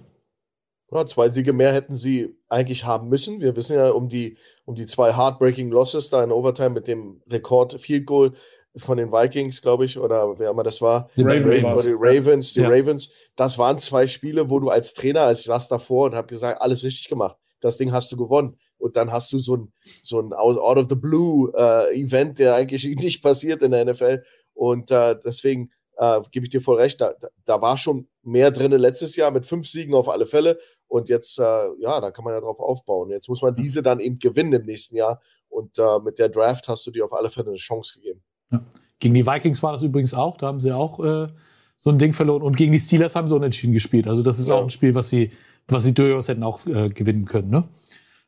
Ja, 0.91 1.05
zwei 1.05 1.29
Siege 1.29 1.53
mehr 1.53 1.71
hätten 1.71 1.95
sie 1.95 2.35
eigentlich 2.49 2.83
haben 2.83 3.07
müssen. 3.07 3.39
Wir 3.39 3.55
wissen 3.55 3.77
ja 3.77 3.91
um 3.91 4.09
die, 4.09 4.37
um 4.65 4.75
die 4.75 4.87
zwei 4.87 5.15
Heartbreaking 5.15 5.69
Losses 5.69 6.09
da 6.09 6.23
in 6.23 6.31
Overtime 6.31 6.71
mit 6.71 6.87
dem 6.87 7.21
Rekord 7.29 7.79
Field 7.79 8.05
Goal 8.07 8.33
von 8.75 8.97
den 8.97 9.11
Vikings, 9.11 9.61
glaube 9.61 9.85
ich, 9.85 9.99
oder 9.99 10.39
wer 10.39 10.49
immer 10.49 10.63
das 10.63 10.81
war. 10.81 11.09
Die 11.15 11.21
Ravens. 11.21 11.63
Ravens 11.63 11.83
die 11.83 11.95
Ravens, 11.95 12.53
die 12.53 12.61
ja. 12.61 12.69
Ravens. 12.69 13.11
Das 13.35 13.57
waren 13.57 13.77
zwei 13.77 14.07
Spiele, 14.07 14.49
wo 14.49 14.59
du 14.59 14.69
als 14.69 14.93
Trainer, 14.93 15.21
als 15.21 15.41
ich 15.41 15.45
saß 15.45 15.67
davor 15.69 16.07
und 16.07 16.15
habe 16.15 16.27
gesagt, 16.27 16.61
alles 16.61 16.83
richtig 16.83 17.07
gemacht 17.07 17.37
das 17.61 17.77
Ding 17.77 17.91
hast 17.91 18.11
du 18.11 18.17
gewonnen. 18.17 18.57
Und 18.77 18.97
dann 18.97 19.11
hast 19.11 19.31
du 19.31 19.37
so 19.37 19.57
ein, 19.57 19.73
so 20.03 20.19
ein 20.19 20.33
Out 20.33 20.77
of 20.77 20.87
the 20.89 20.95
Blue 20.95 21.51
äh, 21.55 21.99
Event, 21.99 22.39
der 22.39 22.55
eigentlich 22.55 22.83
nicht 22.97 23.21
passiert 23.21 23.61
in 23.61 23.71
der 23.71 23.85
NFL. 23.85 24.23
Und 24.53 24.91
äh, 24.91 25.15
deswegen 25.23 25.71
äh, 25.97 26.19
gebe 26.31 26.45
ich 26.45 26.49
dir 26.49 26.61
voll 26.61 26.77
recht, 26.77 26.99
da, 26.99 27.13
da 27.45 27.61
war 27.61 27.77
schon 27.77 28.07
mehr 28.23 28.51
drin 28.51 28.71
letztes 28.71 29.15
Jahr 29.15 29.31
mit 29.31 29.45
fünf 29.45 29.67
Siegen 29.67 29.93
auf 29.93 30.09
alle 30.09 30.25
Fälle. 30.25 30.57
Und 30.87 31.09
jetzt, 31.09 31.39
äh, 31.39 31.67
ja, 31.79 32.01
da 32.01 32.11
kann 32.11 32.25
man 32.25 32.33
ja 32.33 32.41
drauf 32.41 32.59
aufbauen. 32.59 33.11
Jetzt 33.11 33.29
muss 33.29 33.41
man 33.41 33.55
diese 33.55 33.81
dann 33.81 33.99
eben 33.99 34.19
gewinnen 34.19 34.53
im 34.53 34.65
nächsten 34.65 34.95
Jahr. 34.95 35.21
Und 35.47 35.77
äh, 35.77 35.99
mit 35.99 36.17
der 36.17 36.29
Draft 36.29 36.67
hast 36.67 36.85
du 36.87 36.91
dir 36.91 37.05
auf 37.05 37.13
alle 37.13 37.29
Fälle 37.29 37.47
eine 37.47 37.57
Chance 37.57 37.95
gegeben. 37.95 38.21
Ja. 38.51 38.65
Gegen 38.99 39.13
die 39.13 39.25
Vikings 39.25 39.61
war 39.63 39.71
das 39.71 39.83
übrigens 39.83 40.13
auch. 40.13 40.37
Da 40.37 40.47
haben 40.47 40.59
sie 40.59 40.71
auch 40.71 40.99
äh, 40.99 41.27
so 41.75 41.89
ein 41.89 41.97
Ding 41.97 42.13
verloren. 42.13 42.43
Und 42.43 42.57
gegen 42.57 42.71
die 42.71 42.79
Steelers 42.79 43.15
haben 43.15 43.27
sie 43.27 43.35
unentschieden 43.35 43.73
gespielt. 43.73 44.07
Also 44.07 44.21
das 44.21 44.39
ist 44.39 44.49
ja. 44.49 44.55
auch 44.55 44.63
ein 44.63 44.69
Spiel, 44.69 44.95
was 44.95 45.09
sie, 45.09 45.31
was 45.67 45.83
sie 45.83 45.93
durchaus 45.93 46.27
hätten 46.27 46.43
auch 46.43 46.65
äh, 46.67 46.89
gewinnen 46.89 47.25
können. 47.25 47.49
Ne? 47.49 47.63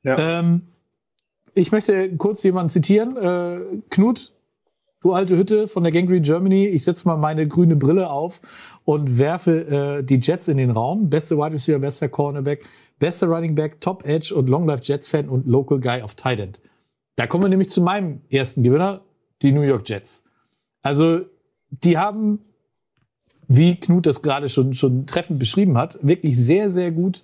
Ja. 0.03 0.39
Ähm, 0.39 0.63
ich 1.53 1.71
möchte 1.71 2.15
kurz 2.17 2.43
jemanden 2.43 2.69
zitieren. 2.69 3.17
Äh, 3.17 3.59
Knut, 3.89 4.33
du 5.01 5.13
alte 5.13 5.37
Hütte 5.37 5.67
von 5.67 5.83
der 5.83 5.91
Gangrene 5.91 6.21
Germany. 6.21 6.67
Ich 6.67 6.83
setze 6.83 7.07
mal 7.07 7.17
meine 7.17 7.47
grüne 7.47 7.75
Brille 7.75 8.09
auf 8.09 8.41
und 8.85 9.19
werfe 9.19 9.99
äh, 9.99 10.03
die 10.03 10.19
Jets 10.21 10.47
in 10.47 10.57
den 10.57 10.71
Raum. 10.71 11.09
Beste 11.09 11.37
Wide 11.37 11.53
Receiver, 11.53 11.79
bester 11.79 12.09
Cornerback, 12.09 12.65
bester 12.99 13.27
Running 13.27 13.55
Back, 13.55 13.81
Top 13.81 14.05
Edge 14.05 14.33
und 14.33 14.49
Long 14.49 14.67
Life 14.67 14.83
Jets 14.83 15.09
Fan 15.09 15.29
und 15.29 15.45
Local 15.45 15.79
Guy 15.79 16.01
of 16.01 16.15
Tight 16.15 16.39
End. 16.39 16.61
Da 17.15 17.27
kommen 17.27 17.43
wir 17.43 17.49
nämlich 17.49 17.69
zu 17.69 17.81
meinem 17.81 18.21
ersten 18.29 18.63
Gewinner, 18.63 19.01
die 19.41 19.51
New 19.51 19.61
York 19.61 19.87
Jets. 19.87 20.23
Also, 20.81 21.21
die 21.69 21.97
haben, 21.97 22.39
wie 23.55 23.75
Knut 23.75 24.05
das 24.05 24.21
gerade 24.21 24.49
schon, 24.49 24.73
schon 24.73 25.05
treffend 25.05 25.39
beschrieben 25.39 25.77
hat, 25.77 25.99
wirklich 26.01 26.37
sehr, 26.37 26.69
sehr 26.69 26.91
gut 26.91 27.23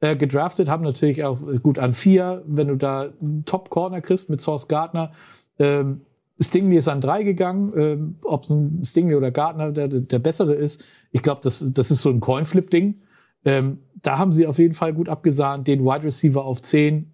äh, 0.00 0.16
gedraftet, 0.16 0.68
haben 0.68 0.82
natürlich 0.82 1.24
auch 1.24 1.38
gut 1.62 1.78
an 1.78 1.92
vier, 1.92 2.42
wenn 2.46 2.68
du 2.68 2.76
da 2.76 3.10
Top-Corner 3.44 4.00
kriegst 4.00 4.30
mit 4.30 4.40
Source 4.40 4.68
Gardner. 4.68 5.12
Ähm, 5.58 6.00
Stingley 6.40 6.78
ist 6.78 6.88
an 6.88 7.00
drei 7.00 7.22
gegangen. 7.22 7.72
Ähm, 7.76 8.14
Ob 8.22 8.48
ein 8.48 8.82
Stingley 8.84 9.16
oder 9.16 9.30
Gardner 9.30 9.72
der, 9.72 9.88
der 9.88 10.18
bessere 10.18 10.54
ist, 10.54 10.84
ich 11.10 11.22
glaube, 11.22 11.40
das, 11.42 11.72
das 11.74 11.90
ist 11.90 12.02
so 12.02 12.10
ein 12.10 12.20
Coinflip-Ding. 12.20 13.02
Ähm, 13.44 13.78
da 14.02 14.18
haben 14.18 14.32
sie 14.32 14.46
auf 14.46 14.58
jeden 14.58 14.74
Fall 14.74 14.94
gut 14.94 15.08
abgesahnt. 15.08 15.68
Den 15.68 15.84
Wide 15.84 16.04
Receiver 16.04 16.44
auf 16.44 16.62
zehn 16.62 17.12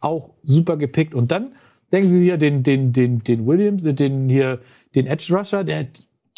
auch 0.00 0.30
super 0.42 0.76
gepickt. 0.76 1.14
Und 1.14 1.32
dann 1.32 1.52
denken 1.92 2.08
Sie 2.08 2.22
hier 2.22 2.36
den, 2.36 2.62
den, 2.62 2.92
den, 2.92 3.20
den 3.20 3.46
Williams, 3.46 3.82
den 3.82 4.28
hier, 4.28 4.60
den 4.94 5.06
Edge 5.06 5.34
Rusher, 5.34 5.64
der, 5.64 5.86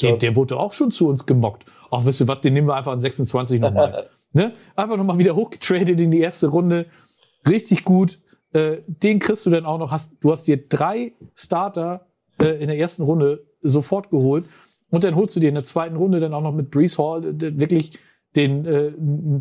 der, 0.03 0.17
der 0.17 0.37
wurde 0.37 0.59
auch 0.59 0.73
schon 0.73 0.91
zu 0.91 1.09
uns 1.09 1.27
gemockt. 1.27 1.65
Ach, 1.91 2.05
wisst 2.05 2.21
ihr 2.21 2.29
was, 2.29 2.41
den 2.41 2.55
nehmen 2.55 2.69
wir 2.69 2.75
einfach 2.75 2.93
an 2.93 3.01
26 3.01 3.61
nochmal. 3.61 4.09
ne? 4.33 4.53
Einfach 4.75 4.97
nochmal 4.97 5.19
wieder 5.19 5.37
hochgetradet 5.37 6.01
in 6.01 6.11
die 6.11 6.21
erste 6.21 6.49
Runde. 6.49 6.87
Richtig 7.49 7.85
gut. 7.85 8.19
Äh, 8.53 8.79
den 8.87 9.19
kriegst 9.19 9.47
du 9.47 9.51
dann 9.51 9.65
auch 9.67 9.79
noch. 9.79 9.91
Hast, 9.91 10.13
du 10.21 10.33
hast 10.33 10.47
dir 10.47 10.69
drei 10.69 11.13
Starter 11.35 12.07
äh, 12.41 12.61
in 12.61 12.69
der 12.69 12.79
ersten 12.79 13.03
Runde 13.03 13.47
sofort 13.61 14.11
geholt. 14.11 14.47
Und 14.91 15.05
dann 15.05 15.17
holst 15.17 15.35
du 15.37 15.41
dir 15.41 15.49
in 15.49 15.55
der 15.55 15.65
zweiten 15.65 15.97
Runde 15.97 16.21
dann 16.21 16.35
auch 16.35 16.43
noch 16.43 16.53
mit 16.53 16.71
Brees 16.71 16.99
Hall 16.99 17.23
wirklich 17.41 17.99
den 18.37 18.67
äh, 18.67 18.93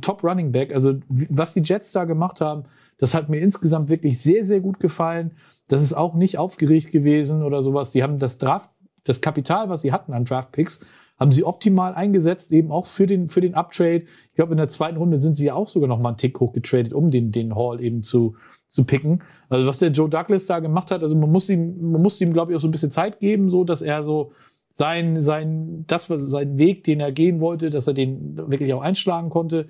Top 0.01 0.23
Running 0.23 0.51
Back. 0.51 0.73
Also 0.73 0.95
was 1.09 1.53
die 1.53 1.61
Jets 1.61 1.91
da 1.91 2.05
gemacht 2.05 2.41
haben, 2.41 2.63
das 2.97 3.13
hat 3.13 3.29
mir 3.29 3.39
insgesamt 3.39 3.89
wirklich 3.89 4.21
sehr, 4.21 4.43
sehr 4.43 4.61
gut 4.61 4.79
gefallen. 4.79 5.31
Das 5.67 5.81
ist 5.81 5.93
auch 5.93 6.15
nicht 6.15 6.37
aufgeregt 6.37 6.91
gewesen 6.91 7.43
oder 7.43 7.61
sowas. 7.61 7.91
Die 7.91 8.03
haben 8.03 8.19
das 8.19 8.37
Draft, 8.37 8.69
das 9.05 9.21
Kapital, 9.21 9.69
was 9.69 9.81
sie 9.81 9.91
hatten 9.91 10.13
an 10.13 10.25
Draft 10.25 10.51
Picks, 10.51 10.81
haben 11.17 11.31
sie 11.31 11.45
optimal 11.45 11.95
eingesetzt, 11.95 12.51
eben 12.51 12.71
auch 12.71 12.87
für 12.87 13.07
den, 13.07 13.29
für 13.29 13.39
den 13.39 13.55
Uptrade. 13.55 14.03
Ich 14.29 14.35
glaube, 14.35 14.51
in 14.51 14.57
der 14.57 14.67
zweiten 14.67 14.97
Runde 14.97 15.17
sind 15.19 15.35
sie 15.35 15.45
ja 15.45 15.53
auch 15.53 15.69
sogar 15.69 15.87
noch 15.87 15.99
mal 15.99 16.09
einen 16.09 16.17
Tick 16.17 16.39
hochgetradet, 16.39 16.93
um 16.93 17.09
den, 17.09 17.31
den 17.31 17.55
Hall 17.55 17.81
eben 17.81 18.03
zu, 18.03 18.35
zu 18.67 18.83
picken. 18.83 19.23
Also 19.47 19.65
was 19.65 19.79
der 19.79 19.91
Joe 19.91 20.09
Douglas 20.09 20.45
da 20.45 20.59
gemacht 20.59 20.91
hat, 20.91 21.03
also 21.03 21.15
man 21.15 21.31
muss 21.31 21.47
ihm, 21.47 21.91
man 21.91 22.01
muss 22.01 22.19
ihm, 22.19 22.33
glaube 22.33 22.51
ich, 22.51 22.57
auch 22.57 22.61
so 22.61 22.67
ein 22.67 22.71
bisschen 22.71 22.91
Zeit 22.91 23.19
geben, 23.19 23.49
so 23.49 23.63
dass 23.63 23.81
er 23.81 24.03
so 24.03 24.33
sein, 24.69 25.21
sein, 25.21 25.85
das 25.87 26.07
sein 26.07 26.57
Weg, 26.57 26.83
den 26.83 26.99
er 26.99 27.13
gehen 27.13 27.39
wollte, 27.39 27.69
dass 27.69 27.87
er 27.87 27.93
den 27.93 28.35
wirklich 28.35 28.73
auch 28.73 28.81
einschlagen 28.81 29.29
konnte. 29.29 29.69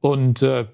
Und 0.00 0.42
äh, 0.42 0.66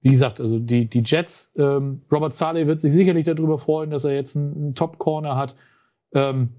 wie 0.00 0.10
gesagt, 0.10 0.40
also 0.40 0.58
die, 0.58 0.88
die 0.88 1.02
Jets, 1.04 1.52
ähm, 1.56 2.00
Robert 2.10 2.34
Saleh 2.34 2.66
wird 2.66 2.80
sich 2.80 2.92
sicherlich 2.92 3.26
darüber 3.26 3.58
freuen, 3.58 3.90
dass 3.90 4.04
er 4.04 4.14
jetzt 4.14 4.36
einen, 4.36 4.54
einen 4.54 4.74
Top-Corner 4.74 5.36
hat. 5.36 5.54
Ähm, 6.14 6.50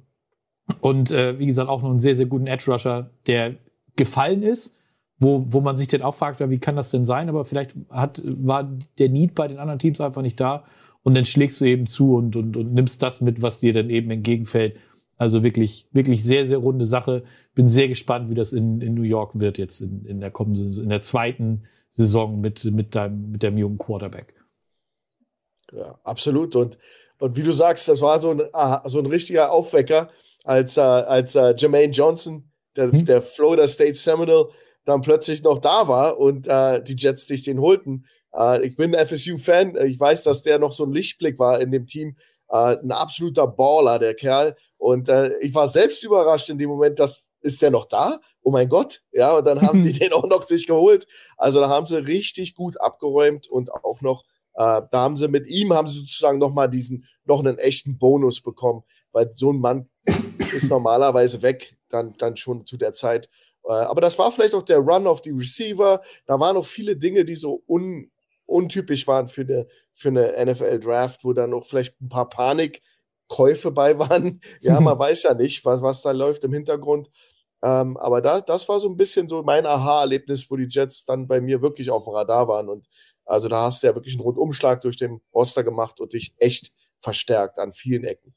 und 0.81 1.11
äh, 1.11 1.39
wie 1.39 1.45
gesagt, 1.45 1.69
auch 1.69 1.81
noch 1.81 1.89
einen 1.89 1.99
sehr, 1.99 2.15
sehr 2.15 2.25
guten 2.25 2.47
Edge-Rusher, 2.47 3.09
der 3.25 3.55
gefallen 3.95 4.43
ist, 4.43 4.75
wo, 5.19 5.45
wo 5.47 5.61
man 5.61 5.77
sich 5.77 5.87
dann 5.87 6.01
auch 6.01 6.15
fragt, 6.15 6.39
wie 6.47 6.59
kann 6.59 6.75
das 6.75 6.91
denn 6.91 7.05
sein? 7.05 7.29
Aber 7.29 7.45
vielleicht 7.45 7.75
hat, 7.89 8.21
war 8.23 8.69
der 8.99 9.09
Need 9.09 9.33
bei 9.33 9.47
den 9.47 9.57
anderen 9.57 9.79
Teams 9.79 9.99
einfach 9.99 10.21
nicht 10.21 10.39
da. 10.39 10.65
Und 11.03 11.15
dann 11.15 11.25
schlägst 11.25 11.59
du 11.61 11.65
eben 11.65 11.87
zu 11.87 12.15
und, 12.15 12.35
und, 12.35 12.57
und 12.57 12.73
nimmst 12.73 13.01
das 13.01 13.21
mit, 13.21 13.41
was 13.41 13.59
dir 13.59 13.73
dann 13.73 13.89
eben 13.89 14.11
entgegenfällt. 14.11 14.77
Also 15.17 15.41
wirklich, 15.41 15.87
wirklich 15.91 16.23
sehr, 16.23 16.45
sehr 16.45 16.59
runde 16.59 16.85
Sache. 16.85 17.23
Bin 17.55 17.67
sehr 17.69 17.87
gespannt, 17.87 18.29
wie 18.29 18.35
das 18.35 18.53
in, 18.53 18.81
in 18.81 18.93
New 18.93 19.03
York 19.03 19.39
wird 19.39 19.57
jetzt 19.57 19.81
in, 19.81 20.05
in 20.05 20.19
der 20.19 20.29
kommenden, 20.29 20.71
in 20.71 20.89
der 20.89 21.01
zweiten 21.01 21.63
Saison 21.89 22.39
mit, 22.39 22.63
mit 22.65 22.93
deinem, 22.93 23.31
mit 23.31 23.41
dem 23.41 23.57
jungen 23.57 23.79
Quarterback. 23.79 24.35
Ja, 25.71 25.97
absolut. 26.03 26.55
Und, 26.55 26.77
und 27.19 27.35
wie 27.35 27.43
du 27.43 27.53
sagst, 27.53 27.87
das 27.87 28.01
war 28.01 28.21
so 28.21 28.31
ein, 28.31 28.41
so 28.85 28.99
ein 28.99 29.05
richtiger 29.07 29.51
Aufwecker 29.51 30.09
als, 30.47 30.77
äh, 30.77 30.81
als 30.81 31.35
äh, 31.35 31.53
Jermaine 31.57 31.91
Johnson, 31.91 32.51
der, 32.75 32.91
hm. 32.91 33.05
der 33.05 33.21
Florida 33.21 33.67
State 33.67 33.95
Seminole, 33.95 34.49
dann 34.85 35.01
plötzlich 35.01 35.43
noch 35.43 35.59
da 35.59 35.87
war 35.87 36.17
und 36.17 36.47
äh, 36.47 36.81
die 36.81 36.95
Jets 36.95 37.27
sich 37.27 37.43
den 37.43 37.59
holten. 37.59 38.05
Äh, 38.33 38.65
ich 38.65 38.75
bin 38.75 38.93
FSU-Fan. 38.93 39.77
Ich 39.85 39.99
weiß, 39.99 40.23
dass 40.23 40.43
der 40.43 40.59
noch 40.59 40.71
so 40.71 40.85
ein 40.85 40.93
Lichtblick 40.93 41.37
war 41.39 41.59
in 41.59 41.71
dem 41.71 41.85
Team. 41.85 42.15
Äh, 42.49 42.77
ein 42.77 42.91
absoluter 42.91 43.47
Baller, 43.47 43.99
der 43.99 44.13
Kerl. 44.13 44.55
Und 44.77 45.09
äh, 45.09 45.37
ich 45.39 45.53
war 45.53 45.67
selbst 45.67 46.03
überrascht 46.03 46.49
in 46.49 46.57
dem 46.57 46.69
Moment, 46.69 46.99
dass 46.99 47.27
ist 47.41 47.61
der 47.61 47.71
noch 47.71 47.85
da? 47.85 48.19
Oh 48.41 48.51
mein 48.51 48.69
Gott. 48.69 49.01
Ja, 49.11 49.37
und 49.37 49.45
dann 49.45 49.61
haben 49.61 49.83
die 49.83 49.93
den 49.99 50.13
auch 50.13 50.27
noch 50.27 50.43
sich 50.43 50.67
geholt. 50.67 51.07
Also 51.37 51.59
da 51.59 51.69
haben 51.69 51.85
sie 51.85 51.97
richtig 51.97 52.55
gut 52.55 52.79
abgeräumt 52.79 53.47
und 53.47 53.71
auch 53.71 54.01
noch, 54.01 54.23
äh, 54.55 54.81
da 54.91 54.91
haben 54.93 55.17
sie 55.17 55.27
mit 55.27 55.47
ihm, 55.47 55.73
haben 55.73 55.87
sie 55.87 55.99
sozusagen 55.99 56.39
nochmal 56.39 56.69
diesen, 56.69 57.05
noch 57.25 57.39
einen 57.39 57.57
echten 57.57 57.97
Bonus 57.97 58.41
bekommen, 58.41 58.83
weil 59.11 59.31
so 59.35 59.51
ein 59.51 59.59
Mann 59.59 59.89
ist 60.53 60.69
normalerweise 60.69 61.41
weg, 61.41 61.75
dann, 61.89 62.13
dann 62.17 62.37
schon 62.37 62.65
zu 62.65 62.77
der 62.77 62.93
Zeit. 62.93 63.29
Äh, 63.65 63.73
aber 63.73 64.01
das 64.01 64.17
war 64.17 64.31
vielleicht 64.31 64.53
auch 64.53 64.63
der 64.63 64.79
Run 64.79 65.07
auf 65.07 65.21
die 65.21 65.31
Receiver. 65.31 66.01
Da 66.25 66.39
waren 66.39 66.55
noch 66.55 66.65
viele 66.65 66.95
Dinge, 66.95 67.25
die 67.25 67.35
so 67.35 67.63
un, 67.67 68.11
untypisch 68.45 69.07
waren 69.07 69.27
für 69.27 69.41
eine, 69.41 69.67
für 69.93 70.09
eine 70.09 70.45
NFL-Draft, 70.45 71.23
wo 71.23 71.33
dann 71.33 71.51
noch 71.51 71.65
vielleicht 71.65 71.99
ein 72.01 72.09
paar 72.09 72.29
Panikkäufe 72.29 73.71
bei 73.71 73.99
waren. 73.99 74.41
Ja, 74.61 74.79
man 74.79 74.97
weiß 74.99 75.23
ja 75.23 75.33
nicht, 75.33 75.63
was, 75.65 75.81
was 75.81 76.01
da 76.01 76.11
läuft 76.11 76.43
im 76.43 76.53
Hintergrund. 76.53 77.09
Ähm, 77.63 77.97
aber 77.97 78.21
da, 78.21 78.41
das 78.41 78.69
war 78.69 78.79
so 78.79 78.87
ein 78.87 78.97
bisschen 78.97 79.27
so 79.29 79.41
mein 79.43 79.65
Aha-Erlebnis, 79.65 80.49
wo 80.49 80.55
die 80.57 80.67
Jets 80.69 81.05
dann 81.05 81.27
bei 81.27 81.41
mir 81.41 81.61
wirklich 81.61 81.89
auf 81.89 82.03
dem 82.03 82.13
Radar 82.13 82.47
waren. 82.47 82.69
Und 82.69 82.87
also 83.25 83.47
da 83.49 83.63
hast 83.63 83.83
du 83.83 83.87
ja 83.87 83.95
wirklich 83.95 84.13
einen 84.13 84.21
Rundumschlag 84.21 84.81
durch 84.81 84.97
den 84.97 85.21
Roster 85.33 85.63
gemacht 85.63 85.99
und 85.99 86.13
dich 86.13 86.33
echt 86.37 86.71
verstärkt 86.99 87.59
an 87.59 87.73
vielen 87.73 88.03
Ecken. 88.03 88.33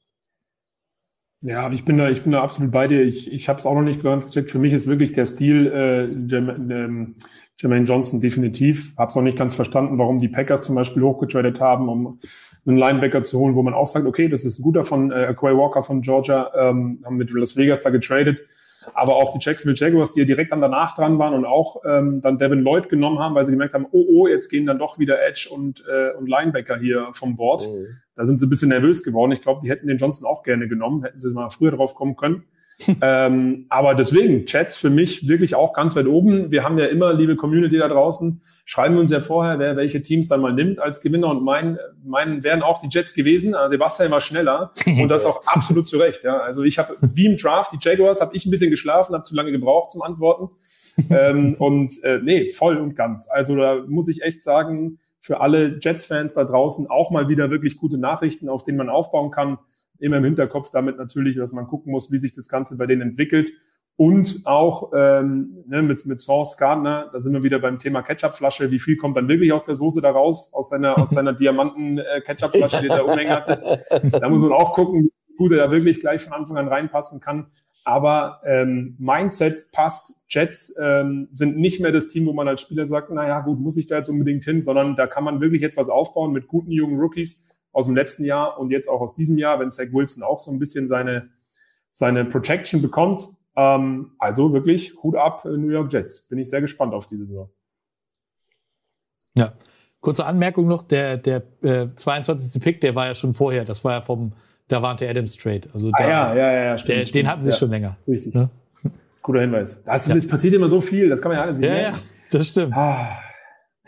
Ja, 1.43 1.73
ich 1.73 1.87
bin 1.87 1.97
da, 1.97 2.11
ich 2.11 2.23
bin 2.23 2.33
da 2.33 2.43
absolut 2.43 2.71
bei 2.71 2.87
dir. 2.87 3.03
Ich, 3.03 3.33
ich 3.33 3.49
habe 3.49 3.59
es 3.59 3.65
auch 3.65 3.75
noch 3.75 3.83
nicht 3.83 4.03
ganz 4.03 4.27
gecheckt. 4.27 4.51
Für 4.51 4.59
mich 4.59 4.75
ist 4.75 4.87
wirklich 4.87 5.13
der 5.13 5.25
Stil 5.25 5.69
äh, 5.69 6.05
ähm, 6.05 7.15
Jermaine 7.59 7.87
Johnson 7.87 8.21
definitiv. 8.21 8.95
Habe 8.99 9.09
es 9.09 9.17
auch 9.17 9.23
nicht 9.23 9.39
ganz 9.39 9.55
verstanden, 9.55 9.99
warum 9.99 10.19
die 10.19 10.29
Packers 10.29 10.63
zum 10.63 10.75
Beispiel 10.75 11.03
hochgetradet 11.03 11.59
haben, 11.59 11.89
um 11.89 12.19
einen 12.67 12.77
Linebacker 12.77 13.25
zu 13.25 13.39
holen, 13.39 13.55
wo 13.55 13.63
man 13.63 13.73
auch 13.73 13.89
sagt, 13.89 14.05
okay, 14.05 14.29
das 14.29 14.45
ist 14.45 14.59
ein 14.59 14.63
guter 14.63 14.85
von 14.85 15.13
äh, 15.13 15.35
Quay 15.35 15.57
Walker 15.57 15.83
von 15.83 16.03
Georgia, 16.03 16.51
ähm, 16.55 17.01
haben 17.07 17.17
mit 17.17 17.31
Las 17.31 17.57
Vegas 17.57 17.83
da 17.83 17.89
getradet 17.89 18.39
aber 18.95 19.17
auch 19.17 19.33
die 19.33 19.39
Jacksonville 19.41 19.77
Jaguars, 19.79 20.13
die 20.13 20.21
ja 20.21 20.27
direkt 20.27 20.53
dann 20.53 20.61
danach 20.61 20.95
dran 20.95 21.19
waren 21.19 21.35
und 21.35 21.45
auch 21.45 21.83
ähm, 21.85 22.21
dann 22.21 22.39
Devin 22.39 22.61
Lloyd 22.61 22.89
genommen 22.89 23.19
haben, 23.19 23.35
weil 23.35 23.45
sie 23.45 23.53
gemerkt 23.53 23.75
haben, 23.75 23.87
oh, 23.91 24.05
oh, 24.09 24.27
jetzt 24.27 24.49
gehen 24.49 24.67
dann 24.67 24.79
doch 24.79 24.99
wieder 24.99 25.23
Edge 25.23 25.49
und, 25.51 25.85
äh, 25.87 26.17
und 26.17 26.29
Linebacker 26.29 26.79
hier 26.79 27.09
vom 27.13 27.37
Board. 27.37 27.67
Mhm. 27.67 27.87
Da 28.17 28.25
sind 28.25 28.39
sie 28.39 28.47
ein 28.47 28.51
bisschen 28.51 28.69
nervös 28.69 29.03
geworden. 29.03 29.33
Ich 29.33 29.41
glaube, 29.41 29.61
die 29.63 29.71
hätten 29.71 29.87
den 29.87 29.99
Johnson 29.99 30.29
auch 30.29 30.43
gerne 30.43 30.69
genommen, 30.69 31.03
hätten 31.03 31.19
sie 31.19 31.33
mal 31.33 31.51
früher 31.51 31.73
drauf 31.73 31.95
kommen 31.95 32.17
können. 32.17 32.45
ähm, 33.03 33.67
aber 33.69 33.95
deswegen, 33.95 34.47
Chats 34.47 34.79
für 34.79 34.91
mich 34.91 35.29
wirklich 35.29 35.55
auch 35.55 35.75
ganz 35.75 35.97
weit 35.97 36.07
oben. 36.07 36.51
Wir 36.51 36.65
haben 36.65 36.79
ja 36.79 36.87
immer, 36.87 37.13
liebe 37.13 37.37
Community 37.37 37.77
da 37.79 37.89
draußen, 37.89 38.41
schreiben 38.71 38.95
wir 38.95 39.01
uns 39.01 39.11
ja 39.11 39.19
vorher, 39.19 39.59
wer 39.59 39.75
welche 39.75 40.01
Teams 40.01 40.29
dann 40.29 40.41
mal 40.41 40.53
nimmt 40.53 40.79
als 40.79 41.01
Gewinner. 41.01 41.27
Und 41.27 41.43
mein, 41.43 41.77
mein 42.05 42.45
wären 42.45 42.63
auch 42.63 42.81
die 42.81 42.87
Jets 42.89 43.15
gewesen. 43.15 43.57
Also 43.57 43.73
Sebastian 43.73 44.13
war 44.13 44.21
schneller 44.21 44.73
und 44.87 45.09
das 45.09 45.25
auch 45.25 45.45
absolut 45.47 45.89
zu 45.89 45.99
Recht. 45.99 46.23
Ja. 46.23 46.39
Also 46.39 46.63
ich 46.63 46.79
habe 46.79 46.97
wie 47.01 47.27
im 47.27 47.37
Draft, 47.37 47.73
die 47.73 47.79
Jaguars, 47.81 48.21
habe 48.21 48.37
ich 48.37 48.47
ein 48.47 48.51
bisschen 48.53 48.71
geschlafen, 48.71 49.13
habe 49.13 49.25
zu 49.25 49.35
lange 49.35 49.51
gebraucht 49.51 49.91
zum 49.91 50.03
Antworten. 50.03 50.51
ähm, 51.11 51.55
und 51.59 51.93
äh, 52.05 52.21
nee, 52.23 52.49
voll 52.49 52.77
und 52.77 52.95
ganz. 52.95 53.29
Also 53.29 53.57
da 53.57 53.83
muss 53.89 54.07
ich 54.07 54.23
echt 54.23 54.45
sagen, 54.45 55.01
für 55.19 55.41
alle 55.41 55.81
Jets-Fans 55.81 56.35
da 56.35 56.45
draußen 56.45 56.87
auch 56.89 57.11
mal 57.11 57.29
wieder 57.29 57.51
wirklich 57.51 57.77
gute 57.77 57.99
Nachrichten, 57.99 58.49
auf 58.49 58.63
denen 58.63 58.79
man 58.79 58.89
aufbauen 58.89 59.33
kann. 59.33 59.59
Immer 59.99 60.19
im 60.19 60.25
Hinterkopf 60.25 60.71
damit 60.71 60.97
natürlich, 60.97 61.35
dass 61.35 61.53
man 61.53 61.67
gucken 61.67 61.91
muss, 61.91 62.13
wie 62.13 62.19
sich 62.19 62.35
das 62.35 62.49
Ganze 62.49 62.77
bei 62.77 62.87
denen 62.87 63.03
entwickelt. 63.03 63.51
Und 64.01 64.47
auch 64.47 64.93
ähm, 64.97 65.63
ne, 65.67 65.83
mit, 65.83 66.07
mit 66.07 66.23
Sauce 66.23 66.57
Gardner, 66.57 67.11
da 67.13 67.21
sind 67.21 67.35
wir 67.35 67.43
wieder 67.43 67.59
beim 67.59 67.79
Thema 67.79 68.01
Ketchupflasche. 68.01 68.71
Wie 68.71 68.79
viel 68.79 68.97
kommt 68.97 69.15
dann 69.15 69.29
wirklich 69.29 69.53
aus 69.53 69.65
der 69.65 69.75
Soße 69.75 70.01
da 70.01 70.11
raus, 70.11 70.55
aus 70.55 70.71
seiner, 70.71 70.97
aus 70.97 71.11
seiner 71.11 71.35
Diamanten-Ketchupflasche, 71.35 72.79
äh, 72.79 72.81
die 72.81 72.89
er 72.89 72.97
da 72.97 73.29
hatte? 73.29 73.85
Da 74.11 74.27
muss 74.31 74.41
man 74.41 74.53
auch 74.53 74.73
gucken, 74.73 75.11
wie 75.29 75.37
gut 75.37 75.53
er 75.53 75.59
da 75.59 75.71
wirklich 75.71 76.01
gleich 76.01 76.23
von 76.23 76.33
Anfang 76.33 76.57
an 76.57 76.69
reinpassen 76.69 77.21
kann. 77.21 77.49
Aber 77.85 78.41
ähm, 78.47 78.97
Mindset 78.99 79.71
passt. 79.71 80.25
Jets 80.31 80.75
ähm, 80.81 81.29
sind 81.31 81.59
nicht 81.59 81.83
mehr 81.83 81.93
das 81.93 82.09
Team, 82.09 82.25
wo 82.25 82.33
man 82.33 82.49
als 82.49 82.63
Spieler 82.63 82.87
sagt, 82.87 83.11
naja 83.11 83.41
gut, 83.41 83.61
muss 83.61 83.77
ich 83.77 83.87
da 83.87 83.99
jetzt 83.99 84.09
unbedingt 84.09 84.45
hin, 84.45 84.65
sondern 84.65 84.97
da 84.97 85.07
kann 85.09 85.25
man 85.25 85.43
wirklich 85.43 85.61
jetzt 85.61 85.77
was 85.77 85.91
aufbauen 85.91 86.33
mit 86.33 86.49
guten 86.49 86.71
jungen 86.71 86.99
Rookies 86.99 87.51
aus 87.71 87.85
dem 87.85 87.95
letzten 87.95 88.25
Jahr 88.25 88.59
und 88.59 88.71
jetzt 88.71 88.89
auch 88.89 89.03
aus 89.03 89.15
diesem 89.15 89.37
Jahr, 89.37 89.61
wenn 89.61 89.71
Zach 89.71 89.93
Wilson 89.93 90.23
auch 90.23 90.41
so 90.41 90.51
ein 90.51 90.59
bisschen 90.59 90.89
seine, 90.89 91.29
seine 91.91 92.25
Protection 92.25 92.81
bekommt. 92.81 93.29
Ähm, 93.57 94.13
also 94.19 94.53
wirklich 94.53 94.95
Hut 95.03 95.17
ab, 95.17 95.45
New 95.45 95.71
York 95.71 95.93
Jets. 95.93 96.29
Bin 96.29 96.39
ich 96.39 96.51
sehr 96.51 96.61
gespannt 96.61 96.95
auf 96.95 97.07
diese 97.07 97.27
Saison. 97.27 97.51
Ja. 99.37 99.53
Kurze 100.01 100.25
Anmerkung 100.25 100.67
noch, 100.67 100.83
der, 100.83 101.19
der 101.19 101.43
äh, 101.63 101.89
22. 101.95 102.63
Pick, 102.63 102.81
der 102.81 102.95
war 102.95 103.07
ja 103.07 103.15
schon 103.15 103.35
vorher, 103.35 103.65
das 103.65 103.85
war 103.85 103.93
ja 103.93 104.03
vom 104.03 104.33
Davante 104.69 105.09
Adams 105.09 105.37
Trade. 105.37 105.69
Also 105.75 105.91
ah, 105.93 106.03
ja, 106.03 106.35
ja, 106.35 106.53
ja, 106.53 106.79
stimmt, 106.79 106.99
der, 106.99 107.07
stimmt. 107.07 107.15
Den 107.15 107.29
hatten 107.29 107.45
sie 107.45 107.51
ja. 107.51 107.57
schon 107.57 107.71
länger. 107.71 107.97
Richtig. 108.09 108.35
Ja? 108.35 108.49
Guter 109.23 109.41
Hinweis. 109.41 109.85
Das, 109.85 110.07
ja. 110.07 110.15
passiert 110.29 110.55
immer 110.55 110.69
so 110.69 110.81
viel, 110.81 111.09
das 111.11 111.21
kann 111.21 111.31
man 111.31 111.39
ja 111.39 111.45
alles 111.45 111.59
sehen. 111.59 111.73
Ja, 111.75 111.81
ja, 111.81 111.99
das 112.31 112.49
stimmt. 112.49 112.75
Ah. 112.75 113.19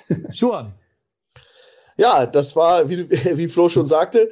Schuhan. 0.32 0.74
Ja, 1.96 2.26
das 2.26 2.54
war, 2.56 2.88
wie, 2.88 3.08
wie 3.10 3.48
Flo 3.48 3.68
schon 3.68 3.86
sagte, 3.86 4.28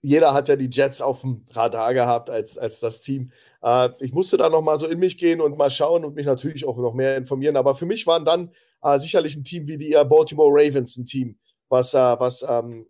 jeder 0.00 0.34
hat 0.34 0.48
ja 0.48 0.56
die 0.56 0.68
Jets 0.70 1.00
auf 1.00 1.22
dem 1.22 1.44
Radar 1.52 1.94
gehabt 1.94 2.30
als, 2.30 2.58
als 2.58 2.80
das 2.80 3.00
Team. 3.00 3.32
Äh, 3.62 3.90
ich 4.00 4.12
musste 4.12 4.36
da 4.36 4.48
noch 4.48 4.62
mal 4.62 4.78
so 4.78 4.86
in 4.86 4.98
mich 4.98 5.18
gehen 5.18 5.40
und 5.40 5.56
mal 5.56 5.70
schauen 5.70 6.04
und 6.04 6.14
mich 6.14 6.26
natürlich 6.26 6.66
auch 6.66 6.76
noch 6.76 6.94
mehr 6.94 7.16
informieren. 7.16 7.56
Aber 7.56 7.74
für 7.74 7.86
mich 7.86 8.06
waren 8.06 8.24
dann 8.24 8.52
äh, 8.82 8.98
sicherlich 8.98 9.36
ein 9.36 9.44
Team 9.44 9.66
wie 9.66 9.78
die 9.78 9.92
äh, 9.92 10.04
Baltimore 10.04 10.50
Ravens 10.52 10.96
ein 10.96 11.04
Team, 11.04 11.38
was, 11.68 11.94
äh, 11.94 11.98
was 11.98 12.44
ähm, 12.48 12.86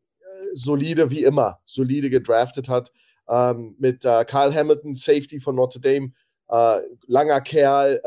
solide 0.53 1.11
wie 1.11 1.25
immer, 1.25 1.61
solide 1.65 2.11
gedraftet 2.11 2.69
hat. 2.69 2.93
Ähm, 3.29 3.77
mit 3.79 4.05
äh, 4.05 4.25
Kyle 4.25 4.55
Hamilton, 4.55 4.95
Safety 4.95 5.41
von 5.41 5.55
Notre 5.55 5.81
Dame, 5.81 6.13
äh, 6.49 6.81
langer 7.07 7.41
Kerl, 7.43 8.01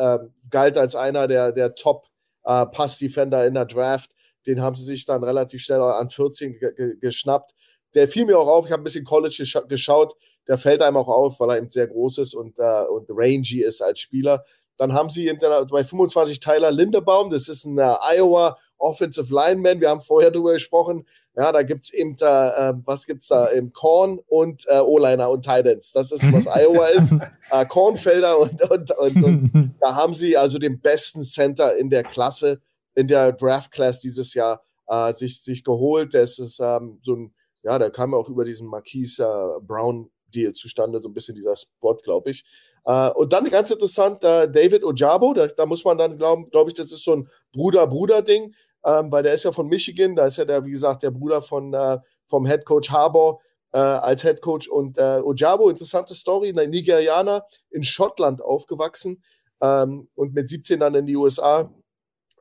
galt 0.49 0.78
als 0.78 0.95
einer 0.95 1.28
der, 1.28 1.51
der 1.51 1.76
Top 1.76 2.07
Pass-Defender 2.43 3.45
in 3.45 3.53
der 3.53 3.66
Draft. 3.66 4.09
Den 4.47 4.62
haben 4.62 4.76
sie 4.76 4.84
sich 4.84 5.05
dann 5.05 5.24
relativ 5.24 5.62
schnell 5.62 5.80
an 5.80 6.09
14 6.09 6.57
geschnappt. 6.99 7.53
Der 7.93 8.07
fiel 8.07 8.26
mir 8.26 8.39
auch 8.39 8.47
auf, 8.47 8.66
ich 8.66 8.72
habe 8.72 8.82
ein 8.82 8.84
bisschen 8.84 9.05
College 9.05 9.36
gesch 9.38 9.57
geschaut, 9.70 10.16
der 10.48 10.58
fällt 10.58 10.82
einem 10.82 10.98
auch 10.98 11.08
auf, 11.08 11.39
weil 11.39 11.52
er 11.52 11.58
eben 11.58 11.70
sehr 11.70 11.88
groß 11.88 12.20
ist 12.20 12.34
und, 12.34 12.60
äh, 12.60 12.86
und 12.86 13.08
rangy 13.10 13.62
ist 13.64 13.82
als 13.82 14.00
Spieler. 14.00 14.44
Dann 14.78 14.94
haben 14.94 15.10
sie 15.10 15.32
bei 15.70 15.84
25 15.84 16.39
Tyler 16.39 16.72
Lindebaum, 16.72 17.30
das 17.30 17.48
ist 17.48 17.66
ein 17.66 17.78
äh, 17.78 17.96
Iowa 18.18 18.58
Offensive 18.82 19.34
Lineman. 19.34 19.80
Wir 19.80 19.89
haben 19.89 20.02
vorher 20.02 20.32
darüber 20.32 20.54
gesprochen. 20.54 21.06
Ja, 21.36 21.52
da 21.52 21.64
gibt 21.64 21.84
es 21.84 21.94
eben, 21.94 22.18
da, 22.18 22.72
äh, 22.72 22.74
was 22.84 23.06
gibt 23.06 23.22
es 23.22 23.28
da? 23.28 23.46
Im 23.48 23.72
Korn 23.72 24.20
und 24.28 24.66
äh, 24.68 24.80
O-Liner 24.80 25.30
und 25.30 25.44
Titans. 25.44 25.92
Das 25.94 26.12
ist, 26.12 26.24
was 26.34 26.46
Iowa 26.48 26.88
ist. 26.88 27.14
Äh, 27.52 27.66
Kornfelder 27.68 28.38
und, 28.39 28.62
und, 28.70 28.92
und, 28.98 29.24
und 29.24 29.76
da 29.80 29.96
haben 29.96 30.14
sie 30.14 30.36
also 30.36 30.58
den 30.58 30.82
besten 30.82 31.24
Center 31.24 31.76
in 31.78 31.89
der 31.89 32.04
Klasse, 32.04 32.60
in 32.96 33.08
der 33.08 33.32
Draft 33.32 33.72
Class 33.72 34.00
dieses 34.00 34.34
Jahr 34.34 34.64
äh, 34.88 35.14
sich, 35.14 35.42
sich 35.42 35.64
geholt. 35.64 36.14
Das 36.14 36.38
ist 36.39 36.60
ähm, 36.60 37.00
so 37.02 37.16
ein, 37.16 37.34
ja, 37.64 37.80
da 37.80 37.89
kam 37.89 38.14
auch 38.14 38.28
über 38.28 38.44
diesen 38.44 38.68
Marquise 38.68 39.24
äh, 39.24 39.62
Brown 39.62 40.10
Deal 40.32 40.54
zustande, 40.54 41.02
so 41.02 41.10
ein 41.10 41.14
bisschen 41.14 41.36
dieser 41.36 41.56
Spot, 41.56 41.96
glaube 41.96 42.32
ich. 42.32 42.44
Uh, 42.88 43.12
und 43.16 43.32
dann 43.32 43.46
ganz 43.46 43.70
interessant, 43.70 44.24
uh, 44.24 44.48
David 44.48 44.84
Ojabo, 44.84 45.34
da, 45.34 45.46
da, 45.46 45.66
muss 45.68 45.86
man 45.86 46.00
dann 46.00 46.18
glauben, 46.18 46.50
glaube 46.50 46.72
ich, 46.72 46.74
das 46.74 46.92
ist 46.92 47.04
so 47.04 47.16
ein 47.16 47.30
Bruder-Bruder-Ding, 47.54 48.56
ähm, 48.84 49.12
weil 49.12 49.22
der 49.22 49.36
ist 49.36 49.44
ja 49.44 49.52
von 49.52 49.68
Michigan, 49.68 50.16
da 50.16 50.26
ist 50.26 50.38
ja 50.38 50.46
der, 50.46 50.66
wie 50.66 50.72
gesagt, 50.72 51.04
der 51.04 51.12
Bruder 51.12 51.44
von, 51.44 51.76
uh, 51.76 51.98
vom 52.26 52.46
Head 52.48 52.66
Coach 52.66 52.90
Harbour 52.90 53.40
als 53.74 54.24
Head 54.24 54.42
Coach 54.42 54.68
und 54.68 55.00
Ojabo, 55.00 55.70
interessante 55.70 56.14
Story, 56.14 56.50
ein 56.50 56.70
Nigerianer 56.70 57.46
in 57.70 57.86
Schottland 57.86 58.42
aufgewachsen 58.42 59.24
ähm, 59.62 60.10
und 60.16 60.34
mit 60.34 60.50
17 60.50 60.80
dann 60.80 60.96
in 60.96 61.06
die 61.06 61.16
USA, 61.16 61.74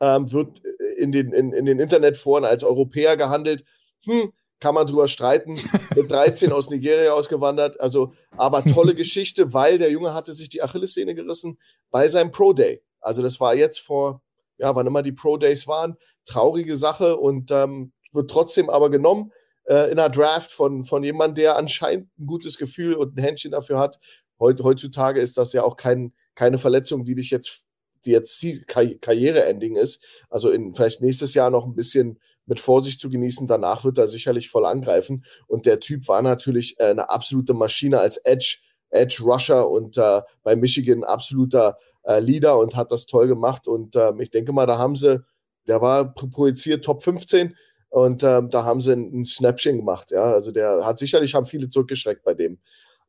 ähm, 0.00 0.32
wird 0.32 0.60
in 0.96 1.12
den, 1.12 1.32
in, 1.32 1.52
in 1.52 1.66
den 1.66 1.78
Internetforen 1.78 2.44
als 2.44 2.64
Europäer 2.64 3.16
gehandelt. 3.16 3.64
Hm, 4.04 4.32
kann 4.60 4.74
man 4.74 4.86
drüber 4.86 5.08
streiten. 5.08 5.58
Mit 5.96 6.10
13 6.10 6.52
aus 6.52 6.70
Nigeria 6.70 7.12
ausgewandert. 7.12 7.80
Also, 7.80 8.12
aber 8.36 8.62
tolle 8.62 8.94
Geschichte, 8.94 9.52
weil 9.52 9.78
der 9.78 9.90
Junge 9.90 10.14
hatte 10.14 10.32
sich 10.32 10.48
die 10.48 10.62
Achillessehne 10.62 11.14
gerissen 11.14 11.58
bei 11.90 12.08
seinem 12.08 12.30
Pro 12.30 12.52
Day. 12.52 12.82
Also, 13.00 13.22
das 13.22 13.40
war 13.40 13.54
jetzt 13.54 13.80
vor, 13.80 14.22
ja, 14.58 14.74
wann 14.74 14.86
immer 14.86 15.02
die 15.02 15.12
Pro 15.12 15.36
Days 15.36 15.66
waren. 15.66 15.96
Traurige 16.26 16.76
Sache 16.76 17.16
und 17.16 17.50
ähm, 17.50 17.92
wird 18.12 18.30
trotzdem 18.30 18.70
aber 18.70 18.90
genommen 18.90 19.32
äh, 19.64 19.90
in 19.90 19.98
einer 19.98 20.10
Draft 20.10 20.52
von, 20.52 20.84
von 20.84 21.02
jemandem, 21.02 21.36
der 21.36 21.56
anscheinend 21.56 22.08
ein 22.18 22.26
gutes 22.26 22.58
Gefühl 22.58 22.94
und 22.94 23.16
ein 23.16 23.22
Händchen 23.22 23.52
dafür 23.52 23.78
hat. 23.78 23.98
Heut, 24.38 24.60
heutzutage 24.62 25.20
ist 25.20 25.38
das 25.38 25.52
ja 25.52 25.62
auch 25.62 25.76
kein, 25.76 26.12
keine 26.34 26.58
Verletzung, 26.58 27.04
die 27.04 27.14
dich 27.14 27.30
jetzt, 27.30 27.64
die 28.04 28.10
jetzt 28.10 28.44
Karriere-Ending 28.66 29.76
ist. 29.76 30.04
Also 30.28 30.50
in, 30.50 30.74
vielleicht 30.74 31.00
nächstes 31.00 31.34
Jahr 31.34 31.50
noch 31.50 31.66
ein 31.66 31.74
bisschen 31.74 32.18
mit 32.50 32.60
Vorsicht 32.60 33.00
zu 33.00 33.08
genießen. 33.08 33.46
Danach 33.46 33.84
wird 33.84 33.96
er 33.96 34.08
sicherlich 34.08 34.50
voll 34.50 34.66
angreifen. 34.66 35.24
Und 35.46 35.64
der 35.66 35.78
Typ 35.78 36.08
war 36.08 36.20
natürlich 36.20 36.78
äh, 36.80 36.86
eine 36.86 37.08
absolute 37.08 37.54
Maschine 37.54 38.00
als 38.00 38.18
Edge, 38.18 38.58
Edge 38.90 39.22
Rusher 39.22 39.70
und 39.70 39.96
äh, 39.96 40.20
bei 40.42 40.56
Michigan 40.56 41.04
absoluter 41.04 41.78
äh, 42.02 42.18
Leader 42.18 42.58
und 42.58 42.74
hat 42.74 42.90
das 42.90 43.06
toll 43.06 43.28
gemacht. 43.28 43.68
Und 43.68 43.94
ähm, 43.94 44.20
ich 44.20 44.30
denke 44.30 44.52
mal, 44.52 44.66
da 44.66 44.78
haben 44.78 44.96
sie, 44.96 45.24
der 45.68 45.80
war 45.80 46.12
projiziert 46.12 46.84
Top 46.84 47.04
15 47.04 47.56
und 47.88 48.24
ähm, 48.24 48.50
da 48.50 48.64
haben 48.64 48.80
sie 48.80 48.94
ein, 48.94 49.20
ein 49.20 49.24
Snapchen 49.24 49.76
gemacht. 49.76 50.10
Ja, 50.10 50.24
also 50.24 50.50
der 50.50 50.84
hat 50.84 50.98
sicherlich 50.98 51.34
haben 51.34 51.46
viele 51.46 51.70
zurückgeschreckt 51.70 52.24
bei 52.24 52.34
dem. 52.34 52.58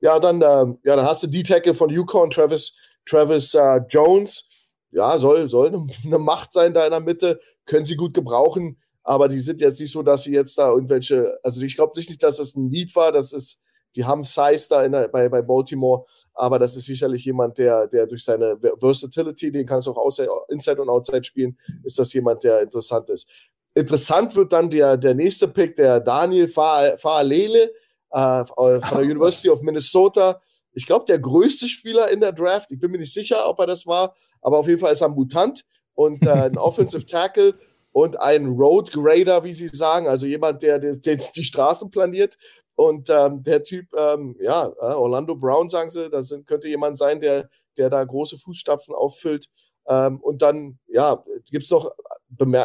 Ja, 0.02 0.20
dann, 0.20 0.44
ähm, 0.44 0.78
ja, 0.84 0.96
dann 0.96 1.06
hast 1.06 1.24
du 1.24 1.28
die 1.28 1.44
Tackle 1.44 1.74
von 1.74 1.90
Yukon, 1.90 2.30
Travis, 2.30 2.76
Travis 3.08 3.56
äh, 3.56 3.82
Jones. 3.90 4.48
Ja, 4.92 5.18
soll, 5.18 5.50
soll 5.50 5.74
eine 6.06 6.20
Macht 6.20 6.54
sein 6.54 6.76
da 6.76 6.86
in 6.86 6.92
der 6.92 7.00
Mitte. 7.00 7.40
Können 7.66 7.86
sie 7.88 7.96
gut 7.96 8.14
gebrauchen 8.14 8.78
aber 9.12 9.28
die 9.28 9.40
sind 9.40 9.60
jetzt 9.60 9.78
nicht 9.82 9.92
so, 9.92 10.04
dass 10.04 10.24
sie 10.24 10.32
jetzt 10.32 10.58
da 10.58 10.72
irgendwelche, 10.72 11.38
also 11.44 11.60
ich 11.60 11.76
glaube 11.76 11.92
nicht, 11.98 12.24
dass 12.24 12.38
das 12.38 12.56
ein 12.56 12.72
Lied 12.72 12.96
war, 12.96 13.12
das 13.12 13.34
ist, 13.34 13.60
die 13.98 14.06
haben 14.06 14.24
Size 14.24 14.68
da 14.70 14.88
der, 14.88 15.10
bei, 15.10 15.28
bei 15.28 15.42
Baltimore, 15.42 16.06
aber 16.34 16.60
das 16.60 16.78
ist 16.78 16.86
sicherlich 16.86 17.26
jemand, 17.26 17.58
der, 17.58 17.88
der 17.88 18.08
durch 18.08 18.24
seine 18.24 18.58
Versatility, 18.80 19.52
den 19.52 19.66
kannst 19.66 19.88
du 19.88 19.92
auch 19.92 19.98
outside, 19.98 20.30
Inside 20.48 20.82
und 20.82 20.88
Outside 20.88 21.26
spielen, 21.26 21.58
ist 21.84 22.00
das 22.00 22.14
jemand, 22.14 22.46
der 22.46 22.62
interessant 22.62 23.10
ist. 23.10 23.28
Interessant 23.74 24.34
wird 24.38 24.54
dann 24.54 24.70
der, 24.70 24.96
der 24.96 25.14
nächste 25.14 25.50
Pick, 25.50 25.76
der 25.76 26.00
Daniel 26.00 26.48
Faalele 26.48 27.70
äh, 28.12 28.46
von 28.46 28.80
der 28.94 29.00
University 29.00 29.50
of 29.50 29.62
Minnesota. 29.62 30.42
Ich 30.72 30.86
glaube, 30.86 31.04
der 31.04 31.20
größte 31.20 31.68
Spieler 31.68 32.10
in 32.12 32.22
der 32.22 32.32
Draft. 32.32 32.72
Ich 32.72 32.80
bin 32.80 32.92
mir 32.92 33.00
nicht 33.00 33.14
sicher, 33.14 33.46
ob 33.50 33.60
er 33.60 33.68
das 33.68 33.86
war, 33.86 34.16
aber 34.42 34.58
auf 34.60 34.70
jeden 34.70 34.80
Fall 34.80 34.94
ist 34.94 35.02
er 35.02 35.10
ein 35.10 35.16
Mutant 35.16 35.66
und 35.96 36.26
äh, 36.26 36.30
ein 36.30 36.58
Offensive 36.58 37.06
Tackle 37.06 37.56
und 37.92 38.20
ein 38.20 38.48
Road 38.48 38.92
Grader, 38.92 39.44
wie 39.44 39.54
sie 39.54 39.68
sagen, 39.68 40.08
also 40.08 40.26
jemand, 40.26 40.64
der, 40.64 40.80
der, 40.80 40.96
der 40.96 41.18
die 41.18 41.44
Straßen 41.44 41.92
planiert. 41.92 42.38
Und 42.76 43.10
ähm, 43.10 43.44
der 43.44 43.64
Typ, 43.64 43.88
ähm, 43.96 44.36
ja, 44.40 44.68
äh, 44.68 44.94
Orlando 44.94 45.36
Brown, 45.36 45.70
sagen 45.70 45.90
sie, 45.90 46.10
das 46.10 46.30
sind, 46.30 46.48
könnte 46.48 46.68
jemand 46.68 46.98
sein, 46.98 47.20
der, 47.20 47.50
der 47.78 47.90
da 47.90 48.04
große 48.04 48.38
Fußstapfen 48.38 48.96
auffüllt. 48.96 49.50
Ähm, 49.88 50.20
und 50.22 50.42
dann, 50.42 50.80
ja, 50.88 51.24
gibt 51.50 51.66
es 51.66 51.70
noch, 51.70 51.92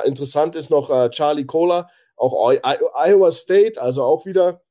interessant 0.05 0.55
ist 0.55 0.71
noch 0.71 0.91
äh, 0.91 1.11
Charlie 1.11 1.45
Kohler, 1.45 1.89
auch 2.17 2.53
I 2.53 2.59
Iowa 2.95 3.31
State, 3.31 3.81
also 3.81 4.05
auch 4.05 4.25
wieder 4.27 4.63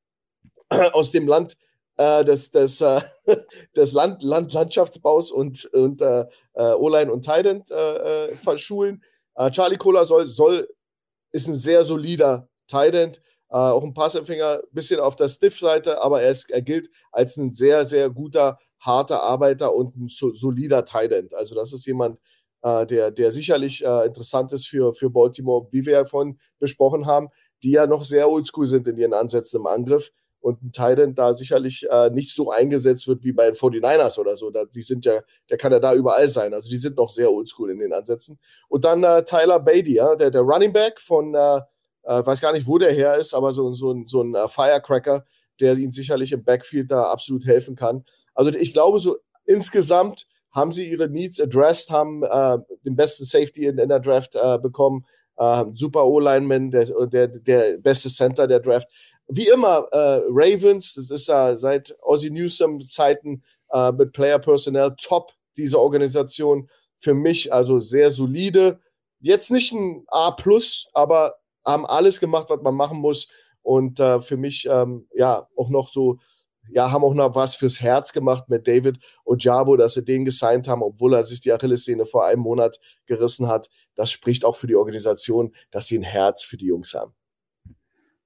aus 0.93 1.11
dem 1.11 1.27
Land 1.27 1.57
äh, 1.97 2.23
des, 2.25 2.51
des, 2.51 2.81
äh, 2.81 3.01
des 3.75 3.93
Land, 3.93 4.23
Land, 4.23 4.53
Landschaftsbaus 4.53 5.31
und, 5.31 5.65
und 5.73 6.01
äh, 6.01 6.25
äh 6.53 6.73
O-Line 6.73 7.11
und 7.11 7.23
Tident 7.25 7.71
äh, 7.71 8.25
äh, 8.25 8.27
verschulen. 8.29 9.03
Äh, 9.35 9.51
Charlie 9.51 9.77
Kohler 9.77 10.05
soll, 10.05 10.27
soll, 10.27 10.67
ist 11.31 11.47
ein 11.47 11.55
sehr 11.55 11.85
solider 11.85 12.49
Tight 12.67 13.21
äh, 13.55 13.57
auch 13.57 13.83
ein 13.83 13.93
Passempfänger, 13.93 14.63
bisschen 14.71 14.99
auf 14.99 15.15
der 15.15 15.29
Stiff-Seite, 15.29 16.01
aber 16.01 16.21
er, 16.21 16.31
ist, 16.31 16.49
er 16.49 16.61
gilt 16.61 16.89
als 17.11 17.37
ein 17.37 17.53
sehr, 17.53 17.85
sehr 17.85 18.09
guter, 18.09 18.59
harter 18.79 19.21
Arbeiter 19.23 19.73
und 19.73 19.95
ein 19.95 20.07
so, 20.07 20.33
solider 20.33 20.83
Tight. 20.83 21.33
Also 21.33 21.55
das 21.55 21.71
ist 21.71 21.85
jemand, 21.85 22.19
äh, 22.63 22.85
der, 22.85 23.11
der 23.11 23.31
sicherlich 23.31 23.85
äh, 23.85 24.05
interessant 24.05 24.51
ist 24.51 24.67
für, 24.67 24.93
für 24.93 25.09
Baltimore, 25.09 25.67
wie 25.71 25.85
wir 25.85 25.93
ja 25.93 26.05
vorhin 26.05 26.39
besprochen 26.59 27.05
haben, 27.05 27.29
die 27.63 27.71
ja 27.71 27.87
noch 27.87 28.03
sehr 28.03 28.29
oldschool 28.29 28.65
sind 28.65 28.87
in 28.87 28.97
ihren 28.97 29.13
Ansätzen 29.13 29.61
im 29.61 29.67
Angriff 29.67 30.11
und 30.45 30.61
ein 30.61 30.71
Titan 30.71 31.15
da 31.15 31.33
sicherlich 31.33 31.87
äh, 31.89 32.11
nicht 32.11 32.35
so 32.35 32.51
eingesetzt 32.51 33.07
wird 33.07 33.23
wie 33.23 33.31
bei 33.31 33.47
den 33.47 33.55
49ers 33.55 34.19
oder 34.19 34.37
so. 34.37 34.51
Da, 34.51 34.65
die 34.65 34.83
sind 34.83 35.03
ja, 35.03 35.21
der 35.49 35.57
kann 35.57 35.71
ja 35.71 35.79
da 35.79 35.95
überall 35.95 36.29
sein. 36.29 36.53
Also 36.53 36.69
die 36.69 36.77
sind 36.77 36.97
noch 36.97 37.09
sehr 37.09 37.31
oldschool 37.31 37.71
in 37.71 37.79
den 37.79 37.91
Ansätzen. 37.91 38.37
Und 38.69 38.85
dann 38.85 39.03
äh, 39.03 39.25
Tyler 39.25 39.59
Beatty, 39.59 39.95
ja, 39.95 40.15
der, 40.15 40.29
der 40.29 40.41
Running 40.41 40.71
Back 40.71 41.01
von, 41.01 41.33
äh, 41.33 41.61
äh, 42.03 42.23
weiß 42.23 42.41
gar 42.41 42.53
nicht, 42.53 42.67
wo 42.67 42.77
der 42.77 42.91
her 42.91 43.15
ist, 43.15 43.33
aber 43.33 43.53
so, 43.53 43.73
so, 43.73 44.03
so 44.05 44.21
ein 44.21 44.35
äh, 44.35 44.47
Firecracker, 44.47 45.25
der 45.59 45.77
ihnen 45.77 45.91
sicherlich 45.91 46.31
im 46.31 46.43
Backfield 46.43 46.91
da 46.91 47.05
absolut 47.05 47.43
helfen 47.47 47.75
kann. 47.75 48.05
Also 48.35 48.53
ich 48.53 48.71
glaube, 48.71 48.99
so 48.99 49.17
insgesamt 49.45 50.27
haben 50.51 50.71
sie 50.71 50.87
ihre 50.87 51.09
Needs 51.09 51.41
addressed, 51.41 51.89
haben 51.89 52.21
äh, 52.21 52.59
den 52.85 52.95
besten 52.95 53.25
Safety 53.25 53.65
in, 53.65 53.79
in 53.79 53.89
der 53.89 53.99
Draft 53.99 54.33
bekommen, 54.61 55.05
äh, 55.37 55.65
super 55.73 56.05
O-Lineman, 56.05 56.71
der, 56.71 56.85
der, 57.07 57.27
der 57.27 57.77
beste 57.79 58.09
Center 58.09 58.47
der 58.47 58.59
Draft 58.59 58.87
wie 59.27 59.47
immer, 59.47 59.87
äh, 59.91 60.21
Ravens, 60.29 60.93
das 60.93 61.09
ist 61.09 61.27
ja 61.27 61.57
seit 61.57 61.95
Ozzy 62.01 62.29
Newsom 62.29 62.81
Zeiten 62.81 63.43
äh, 63.71 63.91
mit 63.91 64.13
Player 64.13 64.39
Personnel 64.39 64.95
top, 65.01 65.31
diese 65.57 65.79
Organisation. 65.79 66.69
Für 66.97 67.13
mich 67.13 67.51
also 67.51 67.79
sehr 67.79 68.11
solide. 68.11 68.79
Jetzt 69.19 69.51
nicht 69.51 69.73
ein 69.73 70.05
A, 70.07 70.35
aber 70.93 71.35
haben 71.65 71.85
alles 71.85 72.19
gemacht, 72.19 72.49
was 72.49 72.61
man 72.61 72.75
machen 72.75 72.99
muss. 72.99 73.27
und 73.61 73.99
äh, 73.99 74.21
für 74.21 74.37
mich 74.37 74.67
ähm, 74.69 75.07
ja 75.15 75.47
auch 75.55 75.69
noch 75.69 75.91
so 75.91 76.19
ja, 76.69 76.91
haben 76.91 77.03
auch 77.03 77.13
noch 77.13 77.35
was 77.35 77.55
fürs 77.55 77.81
Herz 77.81 78.13
gemacht 78.13 78.49
mit 78.49 78.67
David 78.67 78.97
Ojabo, 79.25 79.77
dass 79.77 79.93
sie 79.95 80.03
den 80.03 80.25
gesigned 80.25 80.67
haben, 80.67 80.81
obwohl 80.81 81.13
er 81.13 81.25
sich 81.25 81.41
die 81.41 81.51
Achillessehne 81.51 82.05
vor 82.05 82.25
einem 82.25 82.41
Monat 82.41 82.79
gerissen 83.05 83.47
hat. 83.47 83.69
Das 83.95 84.11
spricht 84.11 84.45
auch 84.45 84.55
für 84.55 84.67
die 84.67 84.75
Organisation, 84.75 85.55
dass 85.71 85.87
sie 85.87 85.97
ein 85.97 86.03
Herz 86.03 86.43
für 86.43 86.57
die 86.57 86.67
Jungs 86.67 86.93
haben. 86.93 87.13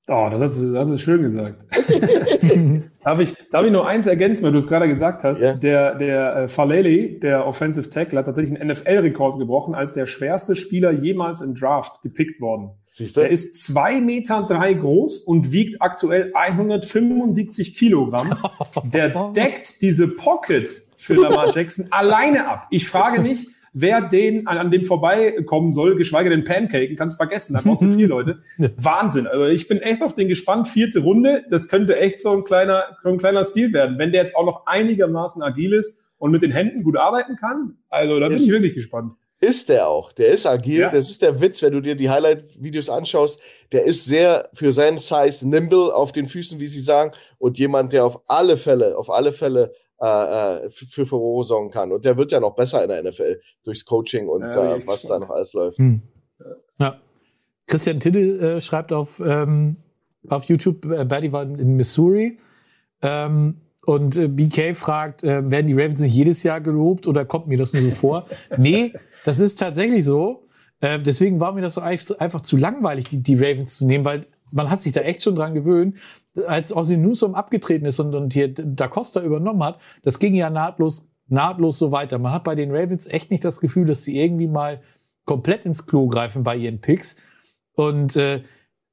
Oh, 0.10 0.28
das 0.32 0.58
ist, 0.58 0.74
das 0.74 0.90
ist 0.90 1.02
schön 1.02 1.22
gesagt. 1.22 1.62
darf, 3.04 3.20
ich, 3.20 3.36
darf 3.52 3.64
ich 3.64 3.72
nur 3.72 3.88
eins 3.88 4.08
ergänzen, 4.08 4.44
weil 4.44 4.52
du 4.52 4.58
es 4.58 4.68
gerade 4.68 4.88
gesagt 4.88 5.24
hast? 5.24 5.40
Ja. 5.40 5.54
Der, 5.54 5.96
der 5.96 6.36
äh, 6.36 6.48
Falele, 6.48 7.20
der 7.20 7.46
Offensive 7.46 7.90
Tackle, 7.92 8.18
hat 8.18 8.26
tatsächlich 8.26 8.60
einen 8.60 8.72
NFL-Rekord 8.72 9.38
gebrochen, 9.38 9.76
als 9.76 9.94
der 9.94 10.08
schwerste 10.08 10.56
Spieler 10.56 10.90
jemals 10.90 11.42
im 11.42 11.54
Draft 11.54 12.02
gepickt 12.02 12.42
worden. 12.42 12.72
Siehst 12.86 13.18
du? 13.18 13.22
Er 13.22 13.30
ist 13.30 13.64
zwei 13.64 14.02
Meter 14.02 14.48
drei 14.50 14.74
groß 14.74 15.22
und 15.22 15.52
wiegt 15.52 15.80
aktuell 15.80 16.32
175 16.34 17.76
Kilogramm. 17.76 18.36
Der 18.86 19.32
deckt 19.34 19.84
diese 19.84 20.08
Pocket 20.08 20.68
für 20.96 21.14
Lamar 21.14 21.54
Jackson 21.54 21.86
alleine 21.92 22.48
ab. 22.48 22.66
Ich 22.72 22.88
frage 22.88 23.22
mich, 23.22 23.48
wer 23.74 24.02
den 24.02 24.48
an, 24.48 24.58
an 24.58 24.72
dem 24.72 24.84
vorbeikommen 24.84 25.72
soll, 25.72 25.96
geschweige 25.96 26.30
denn 26.30 26.44
Pancaken, 26.44 26.96
kannst 26.96 27.18
vergessen, 27.18 27.54
da 27.54 27.62
brauchst 27.62 27.82
du 27.82 27.92
vier 27.92 28.08
Leute. 28.10 28.40
Wahnsinn. 28.78 29.28
Also 29.28 29.46
ich 29.46 29.68
bin 29.68 29.80
echt 29.80 30.02
auf 30.02 30.16
den 30.16 30.28
gespannt. 30.28 30.68
Vierte 30.68 31.00
Runde, 31.00 31.46
das 31.50 31.68
könnte 31.70 31.98
echt 31.98 32.22
so 32.22 32.32
ein 32.32 32.44
kleiner, 32.44 32.98
so 33.04 33.10
ein 33.10 33.18
kleiner 33.18 33.44
Stil 33.44 33.74
werden. 33.74 33.98
Wenn 33.98 34.12
der 34.12 34.24
jetzt 34.24 34.36
auch 34.36 34.46
noch 34.46 34.66
einigermaßen 34.68 35.42
agil 35.42 35.74
ist 35.74 36.00
und 36.18 36.32
mit 36.32 36.44
den 36.44 36.52
Händen 36.52 36.84
gut 36.84 36.98
arbeiten 36.98 37.36
kann, 37.36 37.78
also 37.90 38.20
da 38.20 38.28
bin 38.28 38.38
ist, 38.38 38.44
ich 38.44 38.52
wirklich 38.52 38.76
gespannt. 38.76 39.14
Ist 39.42 39.70
der 39.70 39.88
auch. 39.88 40.12
Der 40.12 40.30
ist 40.30 40.46
agil. 40.46 40.82
Ja. 40.82 40.90
Das 40.90 41.10
ist 41.10 41.22
der 41.22 41.40
Witz, 41.40 41.62
wenn 41.62 41.72
du 41.72 41.80
dir 41.80 41.96
die 41.96 42.10
Highlight-Videos 42.10 42.90
anschaust. 42.90 43.42
Der 43.72 43.86
ist 43.86 44.06
sehr 44.06 44.50
für 44.54 44.74
seinen 44.74 44.98
Size 44.98 45.48
nimble 45.48 45.94
auf 45.94 46.12
den 46.12 46.28
Füßen, 46.28 46.60
wie 46.60 46.68
sie 46.68 46.82
sagen. 46.82 47.14
Und 47.38 47.58
jemand, 47.58 47.94
der 47.94 48.04
auf 48.04 48.22
alle 48.28 48.58
Fälle, 48.58 48.98
auf 48.98 49.10
alle 49.10 49.32
Fälle 49.32 49.72
äh, 50.02 50.66
äh 50.66 50.70
für 50.70 51.06
Furore 51.06 51.46
sorgen 51.46 51.72
kann. 51.72 51.92
Und 51.92 52.06
der 52.06 52.18
wird 52.18 52.32
ja 52.32 52.40
noch 52.40 52.56
besser 52.56 52.84
in 52.84 52.90
der 52.90 53.04
NFL 53.04 53.40
durchs 53.64 53.86
Coaching 53.86 54.28
und 54.28 54.42
ja, 54.42 54.76
äh, 54.76 54.88
was 54.88 55.04
da 55.04 55.20
noch 55.20 55.30
alles 55.30 55.54
läuft. 55.54 55.78
Hm. 55.78 56.02
Ja. 56.80 57.00
Christian 57.68 58.00
Tiddel 58.00 58.42
äh, 58.42 58.62
schreibt 58.62 58.92
auf, 58.92 59.22
ähm, 59.24 59.78
auf 60.28 60.46
YouTube, 60.46 60.86
äh, 60.86 61.06
Betty 61.06 61.32
war 61.32 61.44
in 61.44 61.76
Missouri. 61.76 62.40
Ähm, 63.02 63.62
und 63.86 64.18
äh, 64.18 64.28
BK 64.28 64.76
fragt, 64.76 65.24
äh, 65.24 65.50
werden 65.50 65.68
die 65.68 65.74
Ravens 65.74 66.02
nicht 66.02 66.14
jedes 66.14 66.44
Jahr 66.44 66.62
gelobt 66.62 67.08
oder 67.08 67.26
kommt 67.26 67.48
mir 67.48 67.58
das 67.58 67.74
nur 67.74 67.82
so 67.82 67.92
vor? 67.92 68.28
nee, 68.58 68.94
das 69.26 69.40
ist 69.40 69.56
tatsächlich 69.56 70.06
so. 70.06 70.48
Äh, 70.82 71.00
deswegen 71.00 71.40
war 71.40 71.54
mir 71.54 71.62
das 71.62 71.76
so 71.76 71.82
einfach 71.82 72.42
zu 72.42 72.58
langweilig, 72.58 73.08
die, 73.10 73.24
die 73.24 73.36
Ravens 73.36 73.78
zu 73.78 73.86
nehmen, 73.86 74.06
weil 74.06 74.28
man 74.52 74.70
hat 74.70 74.82
sich 74.82 74.94
da 74.94 75.02
echt 75.02 75.24
schon 75.24 75.36
dran 75.36 75.54
gewöhnt. 75.54 75.98
Als 76.48 76.76
Ozzy 76.76 76.98
Newsom 76.98 77.36
abgetreten 77.36 77.86
ist 77.86 78.00
und, 78.00 78.16
und 78.16 78.34
hier 78.34 78.54
Da 78.54 78.88
Costa 78.88 79.22
übernommen 79.22 79.64
hat, 79.64 79.80
das 80.04 80.20
ging 80.20 80.34
ja 80.34 80.50
nahtlos, 80.50 81.10
nahtlos 81.28 81.80
so 81.80 81.92
weiter. 81.92 82.18
Man 82.18 82.32
hat 82.32 82.44
bei 82.44 82.56
den 82.56 82.72
Ravens 82.72 83.08
echt 83.08 83.32
nicht 83.32 83.44
das 83.44 83.60
Gefühl, 83.60 83.86
dass 83.86 84.04
sie 84.04 84.20
irgendwie 84.20 84.48
mal 84.48 84.82
komplett 85.26 85.66
ins 85.66 85.86
Klo 85.86 86.08
greifen 86.08 86.44
bei 86.44 86.56
ihren 86.56 86.82
Picks. 86.82 87.18
Und 87.74 88.16
äh, 88.16 88.42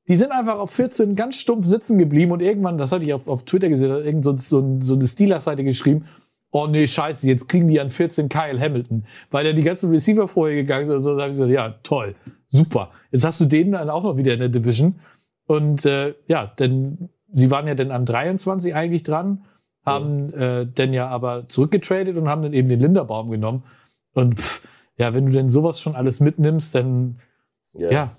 die 0.08 0.16
sind 0.16 0.30
einfach 0.30 0.58
auf 0.58 0.70
14 0.70 1.16
ganz 1.16 1.36
stumpf 1.36 1.66
sitzen 1.66 1.98
geblieben 1.98 2.32
und 2.32 2.42
irgendwann, 2.42 2.78
das 2.78 2.92
hatte 2.92 3.04
ich 3.04 3.12
auf, 3.12 3.26
auf 3.26 3.44
Twitter 3.44 3.68
gesehen, 3.68 3.90
hat 3.90 4.04
irgend 4.04 4.22
so, 4.22 4.36
so, 4.36 4.78
so 4.80 4.94
eine 4.94 5.06
Steelers-Seite 5.06 5.64
geschrieben, 5.64 6.04
oh 6.52 6.66
nee, 6.66 6.86
scheiße, 6.86 7.26
jetzt 7.26 7.48
kriegen 7.48 7.68
die 7.68 7.80
an 7.80 7.90
14 7.90 8.28
Kyle 8.28 8.60
Hamilton, 8.60 9.04
weil 9.30 9.46
er 9.46 9.52
die 9.52 9.62
ganzen 9.62 9.90
Receiver 9.90 10.28
vorher 10.28 10.56
gegangen 10.56 10.82
ist. 10.82 10.90
Also 10.90 11.10
habe 11.12 11.22
ich 11.22 11.28
gesagt, 11.28 11.50
ja, 11.50 11.70
toll, 11.82 12.14
super. 12.46 12.90
Jetzt 13.10 13.24
hast 13.24 13.40
du 13.40 13.46
den 13.46 13.72
dann 13.72 13.90
auch 13.90 14.04
noch 14.04 14.16
wieder 14.16 14.34
in 14.34 14.40
der 14.40 14.48
Division. 14.48 14.96
Und 15.46 15.86
äh, 15.86 16.14
ja, 16.26 16.46
denn 16.46 17.08
sie 17.32 17.50
waren 17.50 17.66
ja 17.66 17.74
dann 17.74 17.90
an 17.90 18.04
23 18.04 18.74
eigentlich 18.74 19.02
dran, 19.02 19.44
haben 19.84 20.30
ja. 20.30 20.60
äh, 20.60 20.68
dann 20.72 20.92
ja 20.92 21.08
aber 21.08 21.48
zurückgetradet 21.48 22.16
und 22.16 22.28
haben 22.28 22.42
dann 22.42 22.52
eben 22.52 22.68
den 22.68 22.80
Linderbaum 22.80 23.30
genommen. 23.30 23.62
Und 24.12 24.40
pff, 24.40 24.66
ja, 24.96 25.14
wenn 25.14 25.26
du 25.26 25.32
denn 25.32 25.48
sowas 25.48 25.80
schon 25.80 25.94
alles 25.94 26.20
mitnimmst, 26.20 26.74
dann 26.74 27.20
ja, 27.72 27.90
ja 27.90 28.16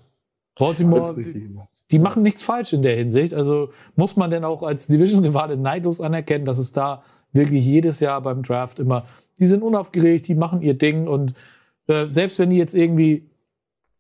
Baltimore, 0.58 1.16
die, 1.16 1.50
die 1.92 2.00
machen 2.00 2.24
nichts 2.24 2.44
falsch 2.44 2.74
in 2.74 2.82
der 2.82 2.96
Hinsicht. 2.96 3.34
Also 3.34 3.70
muss 3.96 4.16
man 4.16 4.30
denn 4.30 4.44
auch 4.44 4.64
als 4.64 4.88
Division-Rivale 4.88 5.58
neidlos 5.58 6.02
anerkennen, 6.02 6.46
dass 6.46 6.58
es 6.58 6.72
da 6.72 7.04
wirklich 7.32 7.66
jedes 7.66 8.00
Jahr 8.00 8.22
beim 8.22 8.42
Draft 8.42 8.80
immer, 8.80 9.06
die 9.40 9.48
sind 9.48 9.62
unaufgeregt, 9.62 10.28
die 10.28 10.36
machen 10.36 10.62
ihr 10.62 10.76
Ding 10.76 11.08
und 11.08 11.34
äh, 11.88 12.08
selbst 12.08 12.40
wenn 12.40 12.50
die 12.50 12.58
jetzt 12.58 12.74
irgendwie 12.74 13.30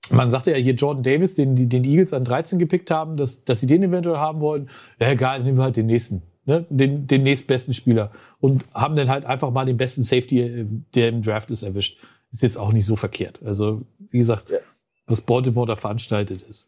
man 0.10 0.30
sagte 0.30 0.52
ja 0.52 0.58
hier 0.58 0.74
Jordan 0.74 1.04
Davis, 1.04 1.34
den 1.34 1.56
die 1.56 1.68
den 1.68 1.84
Eagles 1.84 2.14
an 2.14 2.24
13 2.24 2.60
gepickt 2.60 2.92
haben, 2.92 3.18
dass, 3.18 3.44
dass 3.44 3.60
sie 3.60 3.68
den 3.68 3.84
eventuell 3.84 4.18
haben 4.18 4.40
wollen. 4.40 4.70
Ja, 5.00 5.12
egal, 5.12 5.44
nehmen 5.44 5.58
wir 5.58 5.64
halt 5.64 5.78
den 5.78 5.88
nächsten, 5.88 6.22
ne? 6.46 6.66
den, 6.70 7.08
den 7.08 7.24
nächstbesten 7.24 7.74
Spieler. 7.74 8.12
Und 8.40 8.66
haben 8.74 8.96
dann 8.96 9.10
halt 9.10 9.26
einfach 9.26 9.52
mal 9.52 9.66
den 9.66 9.78
besten 9.78 10.04
Safety, 10.04 10.42
äh, 10.42 10.66
der 10.96 11.10
im 11.10 11.22
Draft 11.22 11.52
ist, 11.52 11.64
erwischt. 11.64 11.98
Ist 12.32 12.44
jetzt 12.44 12.58
auch 12.58 12.74
nicht 12.74 12.86
so 12.86 12.96
verkehrt. 12.96 13.40
Also, 13.44 13.82
wie 14.12 14.18
gesagt, 14.18 14.50
ja. 14.50 14.58
was 15.06 15.22
Baltimore 15.22 15.68
da 15.68 15.76
veranstaltet 15.76 16.42
ist. 16.50 16.68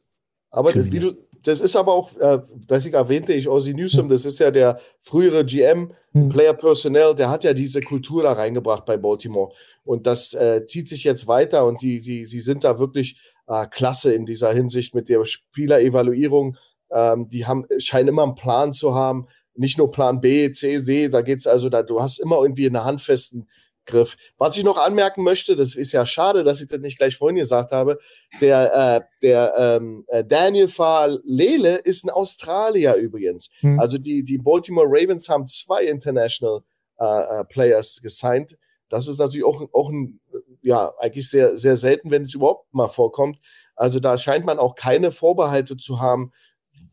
Aber 0.52 0.72
das, 0.72 0.92
wie 0.92 1.00
du, 1.00 1.16
das 1.44 1.60
ist 1.60 1.76
aber 1.76 1.94
auch, 1.94 2.18
äh, 2.18 2.40
das 2.68 2.86
ich 2.86 2.94
erwähnte, 2.94 3.34
ich 3.34 3.48
Ozzy 3.48 3.74
Newsom, 3.74 4.10
das 4.10 4.26
ist 4.26 4.40
ja 4.40 4.52
der 4.52 4.80
frühere 5.02 5.46
GM, 5.46 5.92
hm. 6.14 6.30
Player 6.30 6.54
Personnel, 6.54 7.16
der 7.16 7.30
hat 7.30 7.44
ja 7.44 7.54
diese 7.54 7.82
Kultur 7.82 8.24
da 8.24 8.34
reingebracht 8.34 8.86
bei 8.86 8.98
Baltimore. 8.98 9.54
Und 9.84 10.08
das 10.08 10.34
äh, 10.34 10.66
zieht 10.66 10.90
sich 10.90 11.04
jetzt 11.04 11.28
weiter 11.28 11.66
und 11.66 11.82
die, 11.82 12.02
die, 12.02 12.26
sie 12.26 12.40
sind 12.40 12.64
da 12.64 12.80
wirklich 12.80 13.20
äh, 13.48 13.68
klasse 13.68 14.14
in 14.14 14.26
dieser 14.26 14.54
Hinsicht 14.54 14.96
mit 14.96 15.10
der 15.10 15.26
Spielerevaluierung. 15.26 16.58
Ähm, 16.92 17.28
die 17.28 17.46
haben, 17.46 17.66
scheinen 17.78 18.10
immer 18.10 18.24
einen 18.24 18.36
Plan 18.36 18.74
zu 18.74 18.96
haben, 18.96 19.28
nicht 19.56 19.78
nur 19.78 19.92
Plan 19.92 20.22
B, 20.22 20.52
C, 20.52 20.82
D, 20.82 21.10
da 21.10 21.22
geht's 21.22 21.46
also, 21.46 21.70
da, 21.70 21.84
du 21.84 22.02
hast 22.02 22.20
immer 22.20 22.42
irgendwie 22.42 22.66
einen 22.66 22.84
handfesten 22.84 23.48
Griff. 23.90 24.16
Was 24.38 24.58
ich 24.58 24.64
noch 24.64 24.78
anmerken 24.78 25.24
möchte, 25.24 25.56
das 25.56 25.76
ist 25.76 25.92
ja 25.92 26.06
schade, 26.06 26.44
dass 26.44 26.62
ich 26.62 26.68
das 26.68 26.80
nicht 26.80 26.98
gleich 26.98 27.18
vorhin 27.18 27.38
gesagt 27.38 27.72
habe, 27.72 28.00
der, 28.40 28.74
äh, 28.74 29.02
der 29.22 29.54
ähm, 29.58 30.06
äh, 30.08 30.24
Daniel 30.24 30.68
Falele 30.68 31.78
ist 31.78 32.06
ein 32.06 32.10
Australier 32.10 32.96
übrigens. 32.96 33.50
Hm. 33.60 33.80
Also 33.80 33.98
die, 33.98 34.24
die 34.24 34.38
Baltimore 34.38 34.88
Ravens 34.88 35.28
haben 35.30 35.48
zwei 35.48 35.86
International 35.86 36.62
äh, 37.00 37.40
äh, 37.40 37.46
Players 37.46 38.02
gesigned. 38.02 38.58
Das 38.90 39.08
ist 39.08 39.20
natürlich 39.20 39.46
auch, 39.46 39.62
auch 39.74 39.90
ein, 39.90 40.20
ja, 40.62 40.94
eigentlich 40.98 41.30
sehr, 41.30 41.58
sehr 41.58 41.78
selten, 41.78 42.12
wenn 42.12 42.24
es 42.24 42.34
überhaupt 42.34 42.74
mal 42.74 42.88
vorkommt. 42.88 43.40
Also 43.76 44.00
da 44.00 44.18
scheint 44.18 44.46
man 44.46 44.60
auch 44.60 44.76
keine 44.76 45.12
Vorbehalte 45.12 45.78
zu 45.78 46.00
haben, 46.00 46.32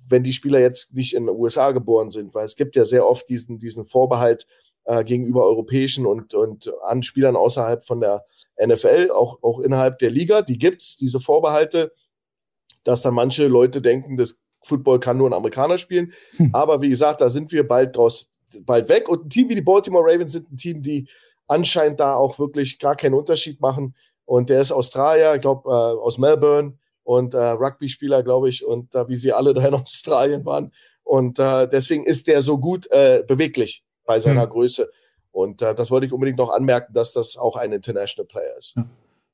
wenn 0.09 0.23
die 0.23 0.33
Spieler 0.33 0.61
jetzt 0.61 0.95
nicht 0.95 1.15
in 1.15 1.27
den 1.27 1.35
USA 1.35 1.73
geboren 1.73 2.11
sind, 2.11 2.35
weil 2.35 2.45
es 2.45 2.57
gibt 2.57 2.77
ja 2.77 2.85
sehr 2.85 3.07
oft 3.07 3.29
diesen, 3.29 3.59
diesen 3.59 3.85
Vorbehalt, 3.85 4.47
äh, 4.87 5.05
gegenüber 5.05 5.45
europäischen 5.45 6.07
und, 6.07 6.33
und 6.33 6.73
an 6.83 7.03
Spielern 7.03 7.37
außerhalb 7.37 7.85
von 7.85 8.01
der 8.01 8.25
NFL, 8.65 9.11
auch, 9.11 9.43
auch 9.43 9.61
innerhalb 9.61 9.99
der 9.99 10.11
Liga. 10.11 10.43
Die 10.43 10.59
gibt 10.59 10.83
es, 10.83 10.97
diese 10.97 11.21
Vorbehalte, 11.21 11.93
dass 12.85 13.03
dann 13.03 13.15
manche 13.15 13.49
Leute 13.49 13.83
denken, 13.83 14.17
das 14.17 14.39
Football 14.63 15.01
kann 15.01 15.17
nur 15.17 15.29
ein 15.29 15.35
Amerikaner 15.35 15.79
spielen. 15.79 16.13
Hm. 16.37 16.51
Aber 16.53 16.83
wie 16.83 16.89
gesagt, 16.89 17.21
da 17.21 17.29
sind 17.29 17.53
wir 17.53 17.67
bald 17.67 17.97
draus, 17.97 18.29
bald 18.61 18.89
weg. 18.89 19.09
Und 19.09 19.27
ein 19.27 19.31
Team 19.31 19.49
wie 19.49 19.55
die 19.55 19.63
Baltimore 19.63 20.05
Ravens 20.05 20.33
sind 20.33 20.51
ein 20.51 20.57
Team, 20.57 20.83
die 20.83 21.09
anscheinend 21.49 22.01
da 22.01 22.15
auch 22.15 22.39
wirklich 22.39 22.79
gar 22.79 22.97
keinen 22.97 23.15
Unterschied 23.15 23.61
machen. 23.61 23.95
Und 24.25 24.51
der 24.51 24.61
ist 24.61 24.73
Australier, 24.73 25.35
ich 25.35 25.41
glaube, 25.41 25.69
äh, 25.69 25.73
aus 25.73 26.19
Melbourne 26.19 26.79
und 27.05 27.35
äh, 27.35 27.39
Rugby-Spieler, 27.39 28.25
glaube 28.25 28.49
ich, 28.49 28.65
und 28.65 28.95
äh, 28.95 29.09
wie 29.09 29.17
sie 29.17 29.33
alle 29.33 29.55
da 29.55 29.67
in 29.67 29.75
Australien 29.75 30.45
waren. 30.45 30.73
Und 31.05 31.39
äh, 31.39 31.69
deswegen 31.69 32.05
ist 32.05 32.27
der 32.27 32.43
so 32.43 32.59
gut 32.59 32.91
äh, 32.91 33.23
beweglich 33.27 33.86
bei 34.07 34.21
seiner 34.21 34.45
hm. 34.45 34.51
Größe. 34.51 34.91
Und 35.33 35.61
äh, 35.61 35.75
das 35.75 35.91
wollte 35.91 36.07
ich 36.07 36.13
unbedingt 36.13 36.39
noch 36.39 36.51
anmerken, 36.51 36.95
dass 36.95 37.13
das 37.13 37.37
auch 37.37 37.57
ein 37.57 37.73
International 37.73 38.27
Player 38.27 38.57
ist. 38.59 38.75
Ja. 38.77 38.87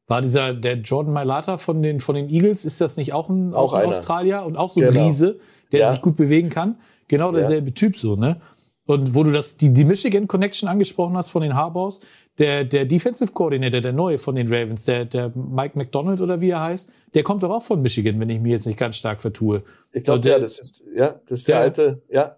War 0.08 0.20
dieser, 0.20 0.52
der 0.52 0.74
Jordan 0.78 1.12
Mailata 1.12 1.58
von 1.58 1.80
den, 1.82 2.00
von 2.00 2.16
den 2.16 2.28
Eagles, 2.28 2.64
ist 2.64 2.80
das 2.80 2.96
nicht 2.96 3.12
auch 3.12 3.28
ein, 3.28 3.54
auch 3.54 3.72
ein 3.72 3.86
Australier 3.86 4.42
und 4.44 4.56
auch 4.56 4.68
so 4.68 4.80
ein 4.80 4.90
genau. 4.90 5.06
Riese, 5.06 5.38
der 5.70 5.80
ja. 5.80 5.90
sich 5.92 6.02
gut 6.02 6.16
bewegen 6.16 6.50
kann? 6.50 6.80
Genau 7.08 7.30
derselbe 7.30 7.68
ja. 7.68 7.74
Typ 7.74 7.96
so, 7.96 8.16
ne? 8.16 8.40
Und 8.84 9.14
wo 9.14 9.22
du 9.22 9.30
das, 9.30 9.56
die, 9.56 9.72
die 9.72 9.84
Michigan 9.84 10.26
Connection 10.26 10.68
angesprochen 10.68 11.16
hast 11.16 11.30
von 11.30 11.42
den 11.42 11.54
Harbaus, 11.54 12.00
der, 12.38 12.64
der 12.64 12.84
Defensive 12.84 13.32
Coordinator, 13.32 13.80
der 13.80 13.92
neue 13.92 14.18
von 14.18 14.34
den 14.34 14.48
Ravens, 14.48 14.84
der, 14.86 15.04
der 15.04 15.30
Mike 15.34 15.78
McDonald 15.78 16.20
oder 16.20 16.40
wie 16.40 16.50
er 16.50 16.60
heißt, 16.60 16.90
der 17.14 17.22
kommt 17.22 17.42
doch 17.44 17.50
auch 17.50 17.62
von 17.62 17.80
Michigan, 17.80 18.18
wenn 18.18 18.28
ich 18.28 18.40
mich 18.40 18.52
jetzt 18.52 18.66
nicht 18.66 18.78
ganz 18.78 18.96
stark 18.96 19.20
vertue. 19.20 19.62
Ich 19.92 20.02
glaube, 20.02 20.28
ja, 20.28 20.38
das 20.38 20.58
ist, 20.58 20.82
ja, 20.96 21.20
das 21.26 21.40
ist 21.40 21.48
der, 21.48 21.56
der 21.56 21.62
alte, 21.62 22.02
ja, 22.10 22.36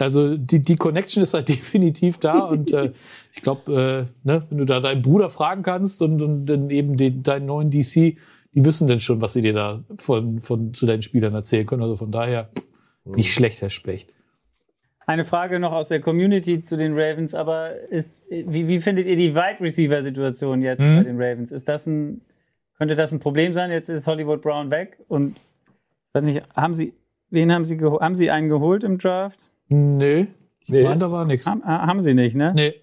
also 0.00 0.36
die, 0.36 0.60
die 0.60 0.76
Connection 0.76 1.22
ist 1.22 1.34
halt 1.34 1.48
definitiv 1.48 2.18
da 2.18 2.40
und 2.40 2.72
äh, 2.72 2.92
ich 3.32 3.42
glaube, 3.42 4.08
äh, 4.24 4.28
ne, 4.28 4.42
wenn 4.48 4.58
du 4.58 4.64
da 4.64 4.80
deinen 4.80 5.02
Bruder 5.02 5.30
fragen 5.30 5.62
kannst 5.62 6.02
und, 6.02 6.22
und 6.22 6.46
dann 6.46 6.70
eben 6.70 6.96
den, 6.96 7.22
deinen 7.22 7.46
neuen 7.46 7.70
DC, 7.70 8.16
die 8.52 8.64
wissen 8.64 8.88
dann 8.88 9.00
schon, 9.00 9.20
was 9.20 9.32
sie 9.32 9.42
dir 9.42 9.52
da 9.52 9.84
von, 9.98 10.40
von 10.40 10.74
zu 10.74 10.86
deinen 10.86 11.02
Spielern 11.02 11.34
erzählen 11.34 11.66
können. 11.66 11.82
Also 11.82 11.96
von 11.96 12.10
daher 12.10 12.50
nicht 13.04 13.28
mhm. 13.28 13.32
schlecht, 13.32 13.62
Herr 13.62 13.70
Specht. 13.70 14.12
Eine 15.06 15.24
Frage 15.24 15.58
noch 15.58 15.72
aus 15.72 15.88
der 15.88 16.00
Community 16.00 16.62
zu 16.62 16.76
den 16.76 16.92
Ravens, 16.94 17.34
aber 17.34 17.74
ist, 17.90 18.24
wie, 18.28 18.68
wie 18.68 18.80
findet 18.80 19.06
ihr 19.06 19.16
die 19.16 19.34
Wide 19.34 19.60
Receiver 19.60 20.02
Situation 20.02 20.62
jetzt 20.62 20.80
mhm. 20.80 20.96
bei 20.96 21.04
den 21.04 21.16
Ravens? 21.20 21.52
Ist 21.52 21.68
das 21.68 21.86
ein, 21.86 22.20
könnte 22.76 22.94
das 22.94 23.12
ein 23.12 23.20
Problem 23.20 23.54
sein? 23.54 23.70
Jetzt 23.70 23.88
ist 23.88 24.06
Hollywood 24.06 24.42
Brown 24.42 24.70
weg 24.70 24.98
und 25.08 25.40
weiß 26.12 26.22
nicht, 26.24 26.42
haben 26.54 26.74
sie 26.74 26.92
wen 27.30 27.52
haben 27.52 27.64
Sie? 27.64 27.78
Haben 27.80 28.16
Sie 28.16 28.30
einen 28.30 28.48
geholt 28.48 28.84
im 28.84 28.98
Draft? 28.98 29.50
Nee. 29.70 30.26
Nee. 30.68 30.82
Nein, 30.82 31.00
da 31.00 31.10
war 31.10 31.24
nichts. 31.24 31.46
Haben, 31.46 31.64
haben 31.64 32.02
Sie 32.02 32.12
nicht, 32.12 32.36
ne? 32.36 32.52
Nee. 32.54 32.74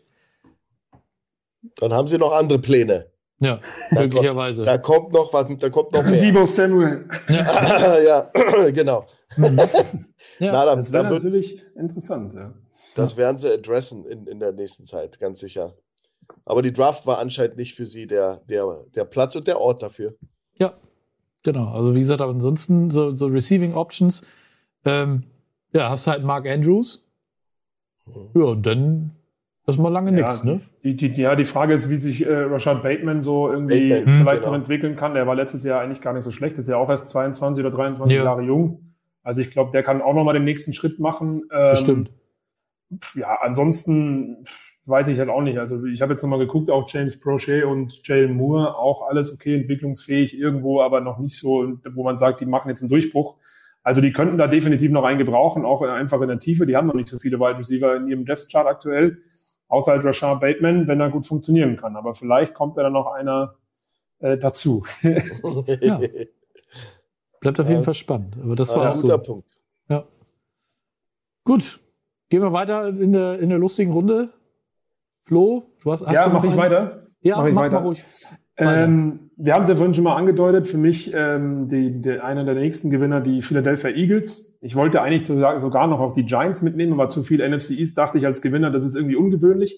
Dann 1.75 1.93
haben 1.93 2.07
Sie 2.07 2.17
noch 2.17 2.31
andere 2.31 2.59
Pläne. 2.59 3.07
Ja, 3.39 3.59
da 3.91 4.01
möglicherweise. 4.01 4.63
Kommt, 4.63 4.67
da 4.67 4.77
kommt 4.79 5.13
noch 5.13 5.33
was, 5.33 5.47
da 5.59 5.69
kommt 5.69 5.93
noch 5.93 6.03
mehr. 6.03 6.19
Debo 6.19 6.45
Samuel. 6.45 7.07
Ja, 7.29 7.99
ja 7.99 8.31
genau. 8.71 9.05
Mhm. 9.35 9.57
ja, 10.39 10.51
Na, 10.51 10.65
da, 10.65 10.75
das 10.75 10.91
wäre 10.91 11.03
natürlich 11.03 11.63
interessant, 11.75 12.33
ja. 12.33 12.53
Das 12.95 13.15
werden 13.15 13.37
sie 13.37 13.51
adressen 13.51 14.05
in, 14.05 14.25
in 14.25 14.39
der 14.39 14.53
nächsten 14.53 14.85
Zeit, 14.85 15.19
ganz 15.19 15.39
sicher. 15.39 15.75
Aber 16.45 16.63
die 16.63 16.73
Draft 16.73 17.05
war 17.05 17.19
anscheinend 17.19 17.57
nicht 17.57 17.75
für 17.75 17.85
sie 17.85 18.07
der, 18.07 18.41
der, 18.49 18.85
der 18.95 19.05
Platz 19.05 19.35
und 19.35 19.47
der 19.47 19.61
Ort 19.61 19.83
dafür. 19.83 20.15
Ja, 20.57 20.73
genau. 21.43 21.67
Also 21.67 21.93
wie 21.93 21.99
gesagt, 21.99 22.21
aber 22.21 22.31
ansonsten 22.31 22.89
so, 22.89 23.11
so 23.11 23.27
Receiving 23.27 23.75
Options, 23.75 24.25
ähm, 24.83 25.25
ja, 25.73 25.89
hast 25.89 26.07
halt 26.07 26.23
Mark 26.23 26.47
Andrews. 26.47 27.07
Mhm. 28.05 28.41
Ja, 28.41 28.45
und 28.47 28.65
dann 28.65 29.11
ist 29.67 29.77
mal 29.77 29.89
lange 29.89 30.11
ja, 30.11 30.25
nichts, 30.25 30.43
ne? 30.43 30.61
Die, 30.83 30.95
die, 30.95 31.07
ja, 31.21 31.35
die 31.35 31.43
Frage 31.43 31.73
ist, 31.73 31.89
wie 31.89 31.97
sich 31.97 32.25
äh, 32.25 32.33
Rashad 32.33 32.83
Bateman 32.83 33.21
so 33.21 33.51
irgendwie 33.51 33.89
Bateman, 33.89 34.13
vielleicht 34.13 34.39
genau. 34.39 34.51
noch 34.51 34.57
entwickeln 34.57 34.95
kann. 34.95 35.13
Der 35.13 35.27
war 35.27 35.35
letztes 35.35 35.63
Jahr 35.63 35.81
eigentlich 35.81 36.01
gar 36.01 36.13
nicht 36.13 36.23
so 36.23 36.31
schlecht. 36.31 36.57
Ist 36.57 36.69
ja 36.69 36.77
auch 36.77 36.89
erst 36.89 37.09
22 37.09 37.65
oder 37.65 37.75
23 37.75 38.15
ja. 38.15 38.23
Jahre 38.23 38.43
jung. 38.43 38.93
Also 39.23 39.41
ich 39.41 39.51
glaube, 39.51 39.71
der 39.71 39.83
kann 39.83 40.01
auch 40.01 40.13
noch 40.13 40.23
mal 40.23 40.31
den 40.31 40.45
nächsten 40.45 40.71
Schritt 40.71 40.99
machen. 40.99 41.43
Ähm, 41.51 41.71
Bestimmt. 41.71 42.11
Ja, 43.15 43.39
ansonsten 43.41 44.45
weiß 44.85 45.09
ich 45.09 45.19
halt 45.19 45.27
auch 45.27 45.41
nicht. 45.41 45.59
Also 45.59 45.85
ich 45.85 46.01
habe 46.01 46.13
jetzt 46.13 46.23
noch 46.23 46.29
mal 46.29 46.39
geguckt, 46.39 46.71
auch 46.71 46.89
James 46.89 47.19
Prochet 47.19 47.65
und 47.65 48.07
Jalen 48.07 48.37
Moore, 48.37 48.77
auch 48.77 49.09
alles 49.09 49.33
okay, 49.33 49.55
entwicklungsfähig 49.55 50.37
irgendwo, 50.37 50.81
aber 50.81 51.01
noch 51.01 51.19
nicht 51.19 51.37
so, 51.37 51.73
wo 51.93 52.03
man 52.03 52.17
sagt, 52.17 52.39
die 52.39 52.45
machen 52.45 52.69
jetzt 52.69 52.81
einen 52.81 52.89
Durchbruch. 52.89 53.35
Also 53.87 54.01
die 54.01 54.11
könnten 54.11 54.37
da 54.37 54.47
definitiv 54.47 54.91
noch 54.91 55.05
einen 55.05 55.17
gebrauchen, 55.17 55.63
auch 55.63 55.81
einfach 55.81 56.19
in 56.19 56.27
der 56.27 56.39
Tiefe. 56.39 56.65
Die 56.65 56.75
haben 56.75 56.87
noch 56.87 56.93
nicht 56.93 57.07
so 57.07 57.19
viele 57.19 57.39
Wide 57.39 57.57
Receiver 57.57 57.95
in 57.95 58.09
ihrem 58.09 58.25
Death 58.25 58.49
Chart 58.51 58.67
aktuell 58.67 59.19
außer 59.69 59.91
halt 59.91 60.03
Rashad 60.03 60.41
Bateman, 60.41 60.87
wenn 60.87 60.99
er 60.99 61.09
gut 61.09 61.25
funktionieren 61.25 61.77
kann. 61.77 61.95
Aber 61.95 62.13
vielleicht 62.13 62.53
kommt 62.53 62.77
da 62.77 62.83
dann 62.83 62.93
noch 62.93 63.07
einer 63.07 63.55
äh, 64.19 64.37
dazu. 64.37 64.85
ja. 65.81 65.99
Bleibt 67.39 67.59
auf 67.59 67.69
jeden 67.69 67.83
Fall 67.83 67.93
spannend. 67.93 68.37
Aber 68.43 68.55
das 68.55 68.75
war 68.75 68.91
auch 68.91 68.95
so. 68.95 69.15
Punkt. 69.19 69.47
Ja. 69.89 70.05
Gut. 71.43 71.79
Gehen 72.29 72.41
wir 72.41 72.51
weiter 72.51 72.89
in 72.89 73.13
der, 73.13 73.39
in 73.39 73.49
der 73.49 73.57
lustigen 73.57 73.93
Runde. 73.93 74.33
Flo, 75.23 75.71
du 75.81 75.91
hast, 75.91 76.05
hast 76.05 76.13
ja, 76.13 76.27
mach 76.27 76.43
ich 76.43 76.49
einen? 76.49 76.59
weiter. 76.59 77.07
Ja, 77.21 77.37
mach, 77.37 77.45
ich 77.47 77.53
mach 77.53 77.63
weiter. 77.63 77.79
mal 77.79 77.85
ruhig. 77.85 78.03
Ähm, 78.57 79.26
wir 79.39 79.53
haben 79.53 79.61
es 79.61 79.69
ja 79.69 79.75
vorhin 79.75 79.93
schon 79.93 80.03
mal 80.03 80.15
angedeutet. 80.15 80.67
Für 80.67 80.77
mich 80.77 81.13
ähm, 81.13 81.69
die, 81.69 82.01
die, 82.01 82.19
einer 82.19 82.43
der 82.43 82.55
nächsten 82.55 82.89
Gewinner, 82.89 83.21
die 83.21 83.43
Philadelphia 83.43 83.91
Eagles. 83.91 84.57
Ich 84.61 84.75
wollte 84.75 85.01
eigentlich 85.01 85.27
sogar 85.27 85.87
noch 85.87 85.99
auch 85.99 86.15
die 86.15 86.25
Giants 86.25 86.63
mitnehmen, 86.63 86.93
aber 86.93 87.07
zu 87.07 87.21
viel 87.21 87.47
NFC 87.47 87.71
East 87.71 87.97
dachte 87.97 88.17
ich 88.17 88.25
als 88.25 88.41
Gewinner, 88.41 88.71
das 88.71 88.83
ist 88.83 88.95
irgendwie 88.95 89.15
ungewöhnlich. 89.15 89.77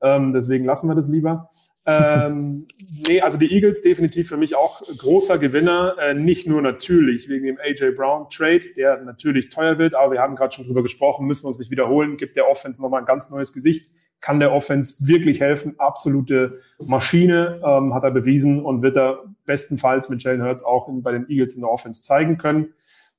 Ähm, 0.00 0.32
deswegen 0.32 0.64
lassen 0.64 0.88
wir 0.88 0.94
das 0.94 1.08
lieber. 1.08 1.50
ähm, 1.84 2.66
nee, 3.06 3.20
also 3.20 3.36
die 3.36 3.52
Eagles 3.52 3.82
definitiv 3.82 4.30
für 4.30 4.38
mich 4.38 4.56
auch 4.56 4.80
großer 4.80 5.36
Gewinner. 5.36 5.96
Äh, 6.00 6.14
nicht 6.14 6.46
nur 6.46 6.62
natürlich 6.62 7.28
wegen 7.28 7.44
dem 7.44 7.58
AJ 7.58 7.90
Brown 7.96 8.28
Trade, 8.30 8.62
der 8.78 9.02
natürlich 9.02 9.50
teuer 9.50 9.76
wird, 9.78 9.94
aber 9.94 10.12
wir 10.12 10.20
haben 10.20 10.36
gerade 10.36 10.54
schon 10.54 10.64
drüber 10.64 10.82
gesprochen, 10.82 11.26
müssen 11.26 11.44
wir 11.44 11.48
uns 11.48 11.58
nicht 11.58 11.70
wiederholen, 11.70 12.16
gibt 12.16 12.34
der 12.34 12.48
Offense 12.48 12.80
nochmal 12.80 13.00
ein 13.00 13.06
ganz 13.06 13.30
neues 13.30 13.52
Gesicht 13.52 13.90
kann 14.20 14.40
der 14.40 14.52
Offense 14.52 15.06
wirklich 15.06 15.40
helfen. 15.40 15.74
Absolute 15.78 16.60
Maschine 16.84 17.60
ähm, 17.64 17.94
hat 17.94 18.04
er 18.04 18.10
bewiesen 18.10 18.64
und 18.64 18.82
wird 18.82 18.96
er 18.96 19.24
bestenfalls 19.44 20.08
mit 20.08 20.22
Jalen 20.22 20.42
Hurts 20.42 20.64
auch 20.64 20.88
in, 20.88 21.02
bei 21.02 21.12
den 21.12 21.28
Eagles 21.28 21.54
in 21.54 21.60
der 21.60 21.70
Offense 21.70 22.00
zeigen 22.00 22.38
können. 22.38 22.72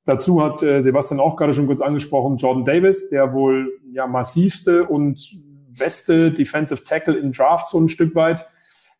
Dazu 0.05 0.41
hat 0.41 0.63
äh, 0.63 0.81
Sebastian 0.81 1.19
auch 1.19 1.35
gerade 1.35 1.53
schon 1.53 1.67
kurz 1.67 1.81
angesprochen, 1.81 2.37
Jordan 2.37 2.65
Davis, 2.65 3.09
der 3.09 3.33
wohl 3.33 3.71
ja 3.91 4.07
massivste 4.07 4.85
und 4.85 5.37
beste 5.77 6.31
Defensive 6.31 6.83
Tackle 6.83 7.17
im 7.17 7.31
Draft 7.31 7.67
so 7.67 7.79
ein 7.79 7.89
Stück 7.89 8.15
weit, 8.15 8.47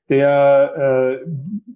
der 0.09 1.21
äh, 1.25 1.29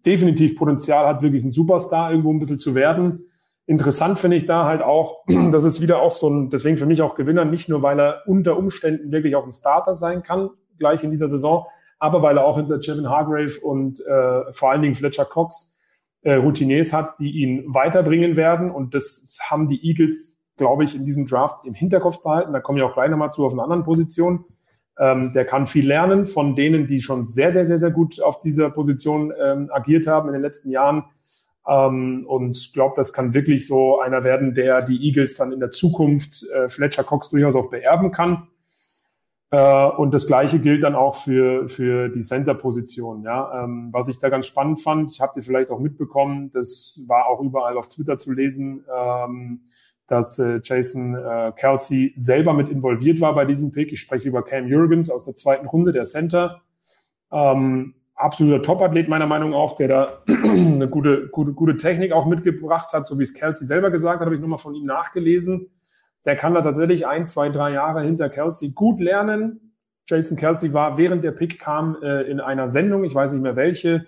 definitiv 0.05 0.57
Potenzial 0.57 1.07
hat, 1.07 1.21
wirklich 1.21 1.43
ein 1.43 1.51
Superstar 1.51 2.11
irgendwo 2.11 2.31
ein 2.31 2.39
bisschen 2.39 2.59
zu 2.59 2.75
werden. 2.75 3.25
Interessant 3.65 4.19
finde 4.19 4.37
ich 4.37 4.45
da 4.45 4.65
halt 4.65 4.81
auch, 4.81 5.23
das 5.51 5.63
ist 5.63 5.81
wieder 5.81 6.01
auch 6.01 6.11
so 6.11 6.29
ein, 6.29 6.49
deswegen 6.49 6.77
für 6.77 6.85
mich 6.85 7.01
auch 7.01 7.15
Gewinner, 7.15 7.45
nicht 7.45 7.69
nur, 7.69 7.83
weil 7.83 7.99
er 7.99 8.23
unter 8.25 8.57
Umständen 8.57 9.11
wirklich 9.11 9.35
auch 9.35 9.45
ein 9.45 9.51
Starter 9.51 9.95
sein 9.95 10.23
kann, 10.23 10.49
gleich 10.77 11.03
in 11.03 11.11
dieser 11.11 11.27
Saison, 11.27 11.65
aber 11.99 12.21
weil 12.23 12.37
er 12.37 12.45
auch 12.45 12.57
hinter 12.57 12.79
Kevin 12.79 13.09
Hargrave 13.09 13.59
und 13.61 13.99
äh, 14.05 14.51
vor 14.51 14.71
allen 14.71 14.81
Dingen 14.81 14.95
Fletcher 14.95 15.25
Cox 15.25 15.77
äh, 16.23 16.33
Routiniers 16.33 16.93
hat, 16.93 17.19
die 17.19 17.31
ihn 17.31 17.63
weiterbringen 17.67 18.35
werden. 18.35 18.71
Und 18.71 18.93
das 18.95 19.39
haben 19.49 19.67
die 19.67 19.87
Eagles, 19.87 20.43
glaube 20.57 20.83
ich, 20.83 20.95
in 20.95 21.05
diesem 21.05 21.25
Draft 21.25 21.65
im 21.65 21.73
Hinterkopf 21.73 22.21
behalten. 22.23 22.53
Da 22.53 22.59
komme 22.59 22.79
ich 22.79 22.85
auch 22.85 22.93
gleich 22.93 23.09
nochmal 23.09 23.31
zu 23.31 23.45
auf 23.45 23.53
einer 23.53 23.63
anderen 23.63 23.83
Position. 23.83 24.45
Ähm, 24.99 25.31
der 25.33 25.45
kann 25.45 25.67
viel 25.67 25.87
lernen 25.87 26.25
von 26.25 26.55
denen, 26.55 26.87
die 26.87 27.01
schon 27.01 27.25
sehr, 27.25 27.53
sehr, 27.53 27.65
sehr, 27.65 27.77
sehr 27.77 27.91
gut 27.91 28.21
auf 28.21 28.41
dieser 28.41 28.69
Position 28.69 29.33
ähm, 29.39 29.69
agiert 29.71 30.07
haben 30.07 30.27
in 30.27 30.33
den 30.33 30.41
letzten 30.41 30.69
Jahren. 30.69 31.05
Ähm, 31.67 32.25
und 32.27 32.71
glaube, 32.73 32.93
das 32.95 33.13
kann 33.13 33.33
wirklich 33.33 33.67
so 33.67 33.99
einer 33.99 34.23
werden, 34.23 34.53
der 34.53 34.81
die 34.81 35.05
Eagles 35.07 35.35
dann 35.35 35.51
in 35.51 35.59
der 35.59 35.69
Zukunft 35.69 36.43
äh, 36.53 36.69
Fletcher 36.69 37.03
Cox 37.03 37.29
durchaus 37.29 37.55
auch 37.55 37.69
beerben 37.69 38.11
kann. 38.11 38.47
Äh, 39.51 39.89
und 39.89 40.13
das 40.13 40.27
Gleiche 40.27 40.59
gilt 40.59 40.83
dann 40.83 40.95
auch 40.95 41.15
für, 41.15 41.67
für 41.67 42.09
die 42.09 42.21
Center-Position. 42.21 43.23
Ja? 43.23 43.63
Ähm, 43.63 43.89
was 43.91 44.07
ich 44.07 44.17
da 44.17 44.29
ganz 44.29 44.47
spannend 44.47 44.81
fand, 44.81 45.11
ich 45.11 45.21
habt 45.21 45.35
ihr 45.35 45.43
vielleicht 45.43 45.69
auch 45.69 45.79
mitbekommen, 45.79 46.49
das 46.53 47.03
war 47.07 47.27
auch 47.27 47.41
überall 47.41 47.77
auf 47.77 47.89
Twitter 47.89 48.17
zu 48.17 48.31
lesen, 48.31 48.85
ähm, 48.93 49.61
dass 50.07 50.39
äh, 50.39 50.59
Jason 50.63 51.15
äh, 51.15 51.51
Kelsey 51.55 52.13
selber 52.15 52.53
mit 52.53 52.69
involviert 52.69 53.21
war 53.21 53.35
bei 53.35 53.45
diesem 53.45 53.71
Pick. 53.71 53.91
Ich 53.91 54.01
spreche 54.01 54.27
über 54.27 54.43
Cam 54.43 54.67
Jurgens 54.67 55.09
aus 55.09 55.25
der 55.25 55.35
zweiten 55.35 55.67
Runde, 55.67 55.91
der 55.91 56.05
Center. 56.05 56.61
Ähm, 57.31 57.95
absoluter 58.21 58.61
Topathlet 58.61 59.07
meiner 59.09 59.27
Meinung 59.27 59.51
nach 59.51 59.73
der 59.75 59.87
da 59.87 60.23
eine 60.27 60.87
gute, 60.87 61.27
gute, 61.29 61.53
gute 61.53 61.77
Technik 61.77 62.11
auch 62.11 62.25
mitgebracht 62.25 62.93
hat, 62.93 63.07
so 63.07 63.17
wie 63.19 63.23
es 63.23 63.33
Kelsey 63.33 63.65
selber 63.65 63.91
gesagt 63.91 64.19
hat, 64.19 64.25
habe 64.25 64.35
ich 64.35 64.41
nochmal 64.41 64.57
von 64.57 64.75
ihm 64.75 64.85
nachgelesen. 64.85 65.69
Der 66.25 66.35
kann 66.35 66.53
da 66.53 66.61
tatsächlich 66.61 67.07
ein, 67.07 67.27
zwei, 67.27 67.49
drei 67.49 67.71
Jahre 67.71 68.03
hinter 68.03 68.29
Kelsey 68.29 68.71
gut 68.73 68.99
lernen. 68.99 69.73
Jason 70.07 70.37
Kelsey 70.37 70.73
war, 70.73 70.97
während 70.97 71.23
der 71.23 71.31
Pick 71.31 71.59
kam, 71.59 71.97
äh, 72.01 72.23
in 72.23 72.39
einer 72.39 72.67
Sendung, 72.67 73.03
ich 73.03 73.15
weiß 73.15 73.31
nicht 73.33 73.41
mehr 73.41 73.55
welche, 73.55 74.05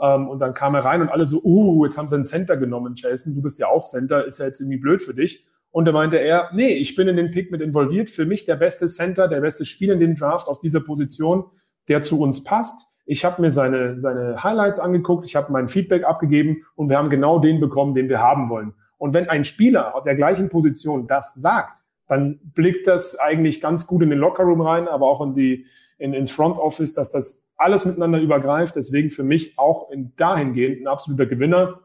ähm, 0.00 0.28
und 0.28 0.40
dann 0.40 0.54
kam 0.54 0.74
er 0.74 0.84
rein 0.84 1.00
und 1.00 1.08
alle 1.08 1.24
so, 1.24 1.40
uh, 1.44 1.84
jetzt 1.84 1.96
haben 1.96 2.08
sie 2.08 2.16
einen 2.16 2.24
Center 2.24 2.56
genommen, 2.56 2.94
Jason, 2.96 3.34
du 3.34 3.42
bist 3.42 3.58
ja 3.58 3.68
auch 3.68 3.88
Center, 3.88 4.26
ist 4.26 4.38
ja 4.38 4.46
jetzt 4.46 4.60
irgendwie 4.60 4.78
blöd 4.78 5.00
für 5.00 5.14
dich. 5.14 5.46
Und 5.70 5.86
da 5.86 5.92
meinte 5.92 6.18
er, 6.18 6.50
nee, 6.52 6.74
ich 6.74 6.94
bin 6.94 7.08
in 7.08 7.16
den 7.16 7.30
Pick 7.30 7.50
mit 7.50 7.60
involviert, 7.60 8.10
für 8.10 8.26
mich 8.26 8.44
der 8.44 8.56
beste 8.56 8.86
Center, 8.86 9.28
der 9.28 9.40
beste 9.40 9.64
Spieler 9.64 9.94
in 9.94 10.00
dem 10.00 10.14
Draft 10.14 10.48
auf 10.48 10.60
dieser 10.60 10.80
Position, 10.80 11.44
der 11.88 12.02
zu 12.02 12.20
uns 12.20 12.44
passt 12.44 12.93
ich 13.06 13.24
habe 13.24 13.42
mir 13.42 13.50
seine, 13.50 14.00
seine 14.00 14.42
Highlights 14.42 14.78
angeguckt, 14.78 15.24
ich 15.24 15.36
habe 15.36 15.52
mein 15.52 15.68
Feedback 15.68 16.04
abgegeben 16.04 16.64
und 16.74 16.88
wir 16.88 16.96
haben 16.96 17.10
genau 17.10 17.38
den 17.38 17.60
bekommen, 17.60 17.94
den 17.94 18.08
wir 18.08 18.20
haben 18.20 18.48
wollen. 18.48 18.74
Und 18.96 19.12
wenn 19.12 19.28
ein 19.28 19.44
Spieler 19.44 19.94
auf 19.94 20.04
der 20.04 20.16
gleichen 20.16 20.48
Position 20.48 21.06
das 21.06 21.34
sagt, 21.34 21.80
dann 22.06 22.40
blickt 22.54 22.86
das 22.86 23.18
eigentlich 23.18 23.60
ganz 23.60 23.86
gut 23.86 24.02
in 24.02 24.10
den 24.10 24.18
Lockerroom 24.18 24.60
rein, 24.60 24.88
aber 24.88 25.06
auch 25.06 25.20
in 25.20 25.34
die, 25.34 25.66
in, 25.98 26.12
ins 26.12 26.30
Front 26.30 26.58
Office, 26.58 26.94
dass 26.94 27.10
das 27.10 27.50
alles 27.56 27.84
miteinander 27.84 28.20
übergreift. 28.20 28.76
Deswegen 28.76 29.10
für 29.10 29.22
mich 29.22 29.58
auch 29.58 29.90
in 29.90 30.14
dahingehend 30.16 30.82
ein 30.82 30.86
absoluter 30.86 31.26
Gewinner. 31.26 31.80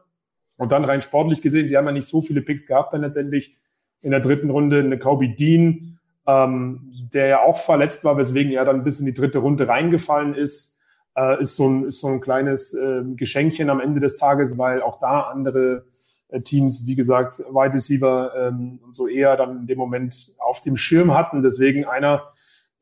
Und 0.56 0.72
dann 0.72 0.84
rein 0.84 1.00
sportlich 1.00 1.42
gesehen, 1.42 1.68
sie 1.68 1.76
haben 1.76 1.86
ja 1.86 1.92
nicht 1.92 2.08
so 2.08 2.20
viele 2.20 2.42
Picks 2.42 2.66
gehabt 2.66 2.92
dann 2.92 3.00
letztendlich 3.00 3.56
in 4.02 4.10
der 4.10 4.20
dritten 4.20 4.50
Runde 4.50 4.80
eine 4.80 4.98
Kobe 4.98 5.28
Dean, 5.30 5.98
ähm, 6.26 6.90
der 7.12 7.26
ja 7.26 7.42
auch 7.42 7.56
verletzt 7.56 8.04
war, 8.04 8.18
weswegen 8.18 8.52
er 8.52 8.64
dann 8.64 8.84
bis 8.84 9.00
in 9.00 9.06
die 9.06 9.14
dritte 9.14 9.38
Runde 9.38 9.68
reingefallen 9.68 10.34
ist 10.34 10.79
äh, 11.16 11.40
ist, 11.40 11.56
so 11.56 11.68
ein, 11.68 11.84
ist 11.84 12.00
so 12.00 12.08
ein 12.08 12.20
kleines 12.20 12.74
äh, 12.74 13.02
Geschenkchen 13.16 13.70
am 13.70 13.80
Ende 13.80 14.00
des 14.00 14.16
Tages, 14.16 14.58
weil 14.58 14.82
auch 14.82 14.98
da 14.98 15.22
andere 15.22 15.84
äh, 16.28 16.40
Teams, 16.40 16.86
wie 16.86 16.94
gesagt, 16.94 17.38
Wide 17.38 17.74
Receiver 17.74 18.32
ähm, 18.36 18.80
und 18.84 18.94
so 18.94 19.08
eher 19.08 19.36
dann 19.36 19.60
in 19.60 19.66
dem 19.66 19.78
Moment 19.78 20.36
auf 20.38 20.60
dem 20.62 20.76
Schirm 20.76 21.14
hatten. 21.14 21.42
Deswegen 21.42 21.84
einer, 21.84 22.30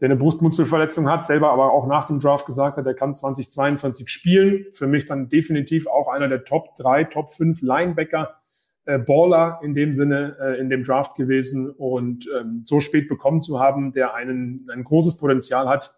der 0.00 0.06
eine 0.06 0.16
Brustmuskelverletzung 0.16 1.08
hat, 1.08 1.26
selber 1.26 1.50
aber 1.50 1.72
auch 1.72 1.86
nach 1.86 2.06
dem 2.06 2.20
Draft 2.20 2.46
gesagt 2.46 2.76
hat, 2.76 2.86
er 2.86 2.94
kann 2.94 3.14
2022 3.14 4.08
spielen. 4.08 4.66
Für 4.72 4.86
mich 4.86 5.06
dann 5.06 5.28
definitiv 5.28 5.86
auch 5.86 6.08
einer 6.08 6.28
der 6.28 6.44
Top 6.44 6.74
3, 6.76 7.04
Top 7.04 7.30
5 7.30 7.62
Linebacker, 7.62 8.36
äh, 8.84 8.98
Baller 8.98 9.60
in 9.62 9.74
dem 9.74 9.92
Sinne 9.92 10.36
äh, 10.40 10.60
in 10.60 10.68
dem 10.68 10.84
Draft 10.84 11.16
gewesen 11.16 11.70
und 11.70 12.26
ähm, 12.38 12.62
so 12.64 12.80
spät 12.80 13.08
bekommen 13.08 13.42
zu 13.42 13.60
haben, 13.60 13.92
der 13.92 14.14
einen, 14.14 14.68
ein 14.72 14.84
großes 14.84 15.16
Potenzial 15.16 15.68
hat, 15.68 15.97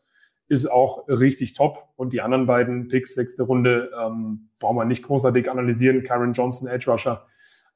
ist 0.51 0.67
auch 0.67 1.07
richtig 1.09 1.55
top. 1.55 1.89
Und 1.95 2.13
die 2.13 2.21
anderen 2.21 2.47
beiden 2.47 2.89
Picks, 2.89 3.15
sechste 3.15 3.45
Runde, 3.45 3.91
ähm, 3.99 4.51
brauchen 4.59 4.77
wir 4.77 4.85
nicht 4.85 5.05
großartig 5.05 5.49
analysieren. 5.49 6.03
Karen 6.03 6.33
Johnson, 6.33 6.69
Edge 6.69 6.91
Rusher 6.91 7.25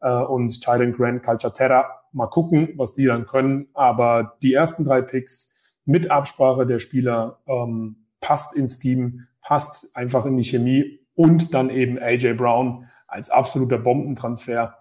äh, 0.01 0.11
und 0.11 0.61
Titan 0.61 0.93
Grant 0.93 1.23
Calcaterra. 1.23 1.87
Mal 2.11 2.27
gucken, 2.27 2.71
was 2.77 2.95
die 2.95 3.07
dann 3.07 3.27
können. 3.27 3.69
Aber 3.75 4.37
die 4.43 4.53
ersten 4.53 4.85
drei 4.85 5.03
Picks 5.03 5.57
mit 5.85 6.11
Absprache 6.11 6.67
der 6.67 6.81
Spieler 6.81 7.39
ähm, 7.47 8.09
passt 8.21 8.57
ins 8.57 8.81
Scheme, 8.83 9.29
passt 9.41 9.97
einfach 9.97 10.27
in 10.27 10.37
die 10.37 10.45
Chemie 10.45 10.99
und 11.15 11.55
dann 11.55 11.71
eben 11.71 11.97
AJ 12.01 12.35
Brown 12.35 12.89
als 13.07 13.31
absoluter 13.31 13.79
Bombentransfer. 13.79 14.79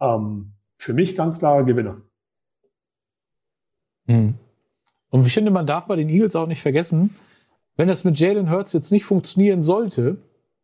Ähm, 0.00 0.52
für 0.78 0.92
mich 0.92 1.16
ganz 1.16 1.40
klarer 1.40 1.64
Gewinner. 1.64 2.00
Hm. 4.06 4.34
Und 5.10 5.26
ich 5.26 5.34
finde, 5.34 5.50
man 5.50 5.66
darf 5.66 5.86
bei 5.86 5.96
den 5.96 6.08
Eagles 6.08 6.36
auch 6.36 6.46
nicht 6.46 6.62
vergessen, 6.62 7.16
wenn 7.76 7.88
das 7.88 8.04
mit 8.04 8.18
Jalen 8.18 8.50
Hurts 8.50 8.72
jetzt 8.72 8.92
nicht 8.92 9.04
funktionieren 9.04 9.62
sollte, 9.62 10.18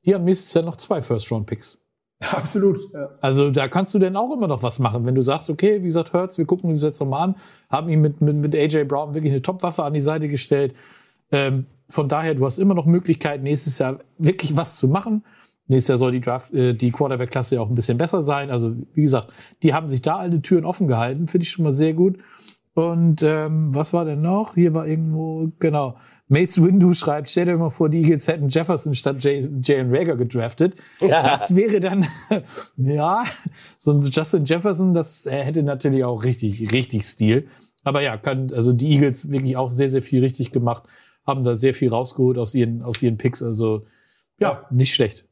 die 0.04 0.14
haben 0.14 0.24
nächstes 0.24 0.54
Jahr 0.54 0.64
noch 0.64 0.76
zwei 0.76 1.02
First-Round-Picks. 1.02 1.82
Absolut. 2.20 2.92
Ja. 2.92 3.10
Also 3.20 3.50
da 3.50 3.68
kannst 3.68 3.94
du 3.94 3.98
denn 3.98 4.14
auch 4.16 4.32
immer 4.32 4.46
noch 4.46 4.62
was 4.62 4.78
machen, 4.78 5.06
wenn 5.06 5.14
du 5.14 5.22
sagst, 5.22 5.48
okay, 5.48 5.80
wie 5.80 5.86
gesagt, 5.86 6.12
Hurts, 6.12 6.36
wir 6.36 6.44
gucken 6.44 6.70
uns 6.70 6.82
jetzt 6.82 7.00
nochmal 7.00 7.22
an, 7.22 7.36
haben 7.70 7.88
ihn 7.88 8.00
mit, 8.00 8.20
mit, 8.20 8.36
mit 8.36 8.54
AJ 8.54 8.84
Brown 8.84 9.14
wirklich 9.14 9.32
eine 9.32 9.42
Top-Waffe 9.42 9.84
an 9.84 9.94
die 9.94 10.00
Seite 10.00 10.28
gestellt. 10.28 10.74
Ähm, 11.32 11.66
von 11.88 12.08
daher, 12.08 12.34
du 12.34 12.44
hast 12.44 12.58
immer 12.58 12.74
noch 12.74 12.86
Möglichkeit, 12.86 13.42
nächstes 13.42 13.78
Jahr 13.78 14.00
wirklich 14.18 14.56
was 14.56 14.76
zu 14.76 14.88
machen. 14.88 15.24
Nächstes 15.66 15.88
Jahr 15.88 15.98
soll 15.98 16.12
die 16.12 16.20
Draft, 16.20 16.52
äh, 16.52 16.74
die 16.74 16.90
Quarterback-Klasse 16.90 17.54
ja 17.56 17.62
auch 17.62 17.68
ein 17.68 17.74
bisschen 17.74 17.96
besser 17.96 18.22
sein. 18.22 18.50
Also, 18.50 18.74
wie 18.92 19.02
gesagt, 19.02 19.28
die 19.62 19.72
haben 19.72 19.88
sich 19.88 20.02
da 20.02 20.16
alle 20.16 20.42
Türen 20.42 20.64
offen 20.64 20.88
gehalten, 20.88 21.26
finde 21.26 21.44
ich 21.44 21.50
schon 21.50 21.64
mal 21.64 21.72
sehr 21.72 21.94
gut. 21.94 22.18
Und 22.74 23.22
ähm, 23.22 23.74
was 23.74 23.92
war 23.92 24.04
denn 24.04 24.20
noch? 24.20 24.54
Hier 24.54 24.74
war 24.74 24.86
irgendwo, 24.86 25.50
genau. 25.58 25.96
Mace 26.30 26.62
Windu 26.62 26.94
schreibt, 26.94 27.28
stell 27.28 27.46
dir 27.46 27.56
mal 27.56 27.70
vor, 27.70 27.88
die 27.88 28.02
Eagles 28.02 28.28
hätten 28.28 28.48
Jefferson 28.48 28.94
statt 28.94 29.22
Jalen 29.22 29.94
Rager 29.94 30.14
gedraftet. 30.14 30.76
Ja. 31.00 31.24
Das 31.24 31.56
wäre 31.56 31.80
dann, 31.80 32.06
ja, 32.76 33.24
so 33.76 33.90
ein 33.90 34.00
Justin 34.00 34.44
Jefferson, 34.44 34.94
das 34.94 35.26
er 35.26 35.44
hätte 35.44 35.64
natürlich 35.64 36.04
auch 36.04 36.22
richtig, 36.22 36.72
richtig 36.72 37.04
Stil. 37.04 37.48
Aber 37.82 38.00
ja, 38.00 38.16
kann, 38.16 38.52
also 38.54 38.72
die 38.72 38.92
Eagles 38.92 39.30
wirklich 39.30 39.56
auch 39.56 39.72
sehr, 39.72 39.88
sehr 39.88 40.02
viel 40.02 40.22
richtig 40.22 40.52
gemacht, 40.52 40.84
haben 41.26 41.42
da 41.42 41.56
sehr 41.56 41.74
viel 41.74 41.88
rausgeholt 41.90 42.38
aus 42.38 42.54
ihren, 42.54 42.82
aus 42.82 43.02
ihren 43.02 43.18
Picks. 43.18 43.42
Also, 43.42 43.86
ja, 44.38 44.66
nicht 44.70 44.94
schlecht. 44.94 45.26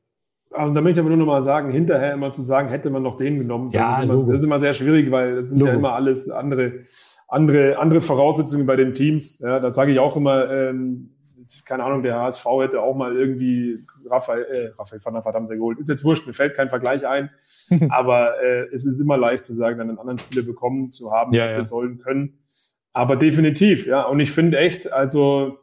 Also 0.50 0.74
da 0.74 0.80
möchte 0.80 0.98
ich 0.98 1.06
aber 1.06 1.10
nur 1.10 1.24
noch 1.24 1.32
mal 1.32 1.42
sagen, 1.42 1.70
hinterher 1.70 2.14
immer 2.14 2.32
zu 2.32 2.42
sagen, 2.42 2.70
hätte 2.70 2.90
man 2.90 3.04
noch 3.04 3.16
den 3.16 3.38
genommen. 3.38 3.70
Das, 3.70 3.80
ja, 3.80 3.98
ist, 3.98 4.04
immer, 4.04 4.16
das 4.16 4.34
ist 4.34 4.42
immer 4.42 4.58
sehr 4.58 4.72
schwierig, 4.72 5.12
weil 5.12 5.36
das 5.36 5.50
sind 5.50 5.60
Logo. 5.60 5.70
ja 5.70 5.76
immer 5.76 5.92
alles 5.92 6.28
andere 6.28 6.80
andere, 7.28 7.78
andere 7.78 8.00
Voraussetzungen 8.00 8.66
bei 8.66 8.76
den 8.76 8.94
Teams. 8.94 9.38
Ja, 9.40 9.60
das 9.60 9.74
sage 9.74 9.92
ich 9.92 9.98
auch 9.98 10.16
immer, 10.16 10.50
ähm, 10.50 11.10
keine 11.64 11.84
Ahnung, 11.84 12.02
der 12.02 12.16
HSV 12.16 12.46
hätte 12.60 12.80
auch 12.80 12.96
mal 12.96 13.16
irgendwie 13.16 13.84
Raphael, 14.06 14.44
äh, 14.44 14.68
Raphael 14.78 15.04
van 15.04 15.14
der 15.14 15.22
verdammt 15.22 15.48
sehr 15.48 15.56
geholt. 15.56 15.78
Ist 15.78 15.88
jetzt 15.88 16.04
wurscht, 16.04 16.26
mir 16.26 16.32
fällt 16.32 16.54
kein 16.54 16.68
Vergleich 16.68 17.06
ein. 17.06 17.30
aber 17.90 18.42
äh, 18.42 18.66
es 18.72 18.86
ist 18.86 18.98
immer 18.98 19.16
leicht 19.16 19.44
zu 19.44 19.54
sagen, 19.54 19.78
dann 19.78 19.90
einen 19.90 19.98
anderen 19.98 20.18
Spieler 20.18 20.42
bekommen 20.42 20.90
zu 20.90 21.12
haben, 21.12 21.32
ja, 21.34 21.50
ja. 21.50 21.62
sollen 21.62 21.98
können. 21.98 22.38
Aber 22.92 23.16
definitiv, 23.16 23.86
ja. 23.86 24.02
Und 24.02 24.20
ich 24.20 24.30
finde 24.30 24.58
echt, 24.58 24.92
also 24.92 25.58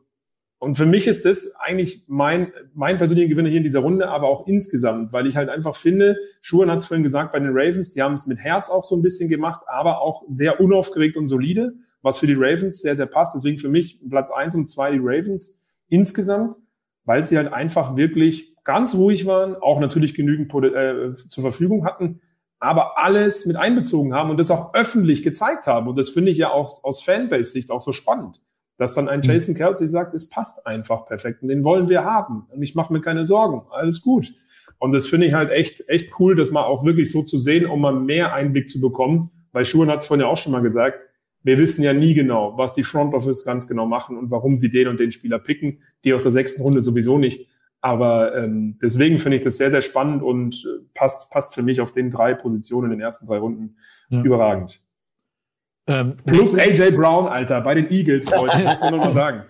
und 0.66 0.76
für 0.76 0.88
mich 0.88 1.06
ist 1.06 1.26
das 1.26 1.54
eigentlich 1.60 2.06
mein, 2.08 2.52
mein 2.74 2.98
persönlicher 2.98 3.30
Gewinner 3.30 3.50
hier 3.50 3.60
in 3.60 3.64
dieser 3.64 3.82
Runde, 3.82 4.10
aber 4.10 4.28
auch 4.28 4.48
insgesamt, 4.48 5.14
weil 5.14 5.28
ich 5.28 5.38
halt 5.38 5.48
einfach 5.48 5.76
finde, 5.76 6.18
Schuhen 6.42 6.72
hat 6.72 6.80
es 6.80 6.88
vorhin 6.88 7.04
gesagt 7.04 7.34
bei 7.34 7.40
den 7.40 7.52
Ravens, 7.52 7.92
die 7.92 8.02
haben 8.02 8.16
es 8.16 8.26
mit 8.26 8.40
Herz 8.40 8.72
auch 8.72 8.84
so 8.84 8.96
ein 8.96 9.04
bisschen 9.04 9.30
gemacht, 9.30 9.62
aber 9.68 10.02
auch 10.02 10.24
sehr 10.28 10.60
unaufgeregt 10.60 11.18
und 11.18 11.28
solide, 11.28 11.76
was 12.02 12.18
für 12.18 12.26
die 12.26 12.34
Ravens 12.34 12.82
sehr, 12.82 12.96
sehr 12.96 13.06
passt. 13.06 13.36
Deswegen 13.36 13.60
für 13.60 13.70
mich 13.70 14.00
Platz 14.10 14.32
eins 14.32 14.56
und 14.56 14.68
zwei 14.68 14.92
die 14.92 15.00
Ravens 15.00 15.62
insgesamt, 15.88 16.56
weil 17.04 17.28
sie 17.28 17.38
halt 17.38 17.54
einfach 17.54 17.96
wirklich 17.96 18.56
ganz 18.64 18.96
ruhig 18.96 19.28
waren, 19.28 19.56
auch 19.56 19.80
natürlich 19.80 20.16
genügend 20.16 20.52
äh, 20.52 21.14
zur 21.14 21.44
Verfügung 21.44 21.86
hatten, 21.86 22.22
aber 22.58 22.98
alles 22.98 23.46
mit 23.46 23.56
einbezogen 23.56 24.16
haben 24.16 24.32
und 24.32 24.38
das 24.38 24.50
auch 24.50 24.74
öffentlich 24.74 25.22
gezeigt 25.22 25.68
haben. 25.68 25.88
Und 25.88 25.96
das 26.00 26.10
finde 26.10 26.32
ich 26.32 26.40
ja 26.40 26.50
auch 26.50 26.84
aus 26.84 27.04
Fanbase-Sicht 27.04 27.70
auch 27.70 27.84
so 27.84 27.92
spannend 27.92 28.42
dass 28.78 28.96
dann 28.96 29.08
ein 29.08 29.22
hm. 29.22 29.30
Jason 29.30 29.56
Kelsey 29.56 29.88
sagt, 29.88 30.14
es 30.14 30.30
passt 30.30 30.66
einfach 30.68 31.06
perfekt 31.06 31.42
und 31.42 31.50
den 31.50 31.64
wollen 31.64 31.90
wir 31.90 32.04
haben 32.04 32.48
und 32.52 32.62
ich 32.62 32.76
mache 32.76 32.92
mir 32.92 33.02
keine 33.02 33.26
Sorgen, 33.26 33.64
alles 33.72 34.02
gut. 34.02 34.34
Und 34.78 34.92
das 34.92 35.08
finde 35.08 35.28
ich 35.28 35.34
halt 35.34 35.52
echt, 35.52 35.88
echt 35.88 36.20
cool, 36.20 36.36
das 36.36 36.52
mal 36.52 36.64
auch 36.64 36.84
wirklich 36.84 37.10
so 37.12 37.24
zu 37.24 37.38
sehen, 37.38 37.66
um 37.66 37.82
mal 37.82 37.94
mehr 37.94 38.34
Einblick 38.34 38.70
zu 38.70 38.82
bekommen, 38.82 39.32
weil 39.52 39.66
Schuhen 39.66 39.90
hat 39.90 40.02
es 40.02 40.08
vorhin 40.08 40.26
ja 40.26 40.32
auch 40.32 40.38
schon 40.38 40.52
mal 40.52 40.62
gesagt, 40.62 41.06
wir 41.44 41.60
wissen 41.60 41.84
ja 41.84 41.94
nie 41.94 42.14
genau, 42.14 42.58
was 42.58 42.74
die 42.74 42.84
Front 42.84 43.14
Office 43.14 43.46
ganz 43.46 43.68
genau 43.68 43.86
machen 43.86 44.18
und 44.18 44.32
warum 44.32 44.58
sie 44.58 44.72
den 44.72 44.88
und 44.88 45.00
den 45.00 45.12
Spieler 45.12 45.40
picken, 45.40 45.80
die 46.04 46.14
aus 46.14 46.24
der 46.24 46.32
sechsten 46.32 46.64
Runde 46.64 46.82
sowieso 46.82 47.20
nicht. 47.20 47.48
Aber 47.82 48.36
ähm, 48.36 48.80
deswegen 48.82 49.20
finde 49.20 49.38
ich 49.38 49.44
das 49.44 49.58
sehr, 49.58 49.70
sehr 49.70 49.84
spannend 49.84 50.24
und 50.24 50.56
äh, 50.66 50.84
passt, 50.96 51.30
passt 51.30 51.54
für 51.54 51.62
mich 51.62 51.82
auf 51.82 51.92
den 51.92 52.10
drei 52.10 52.34
Positionen 52.34 52.92
in 52.92 52.98
den 52.98 53.02
ersten 53.02 53.28
drei 53.28 53.38
Runden 53.38 53.76
ja. 54.10 54.24
überragend. 54.24 54.82
Ähm, 55.88 56.18
Plus 56.26 56.58
AJ 56.58 56.92
Brown, 56.92 57.28
Alter, 57.28 57.62
bei 57.62 57.76
den 57.76 57.90
Eagles 57.92 58.32
heute, 58.36 58.64
muss 58.64 58.80
man 58.80 58.96
nur 58.96 59.06
mal 59.06 59.12
sagen. 59.14 59.44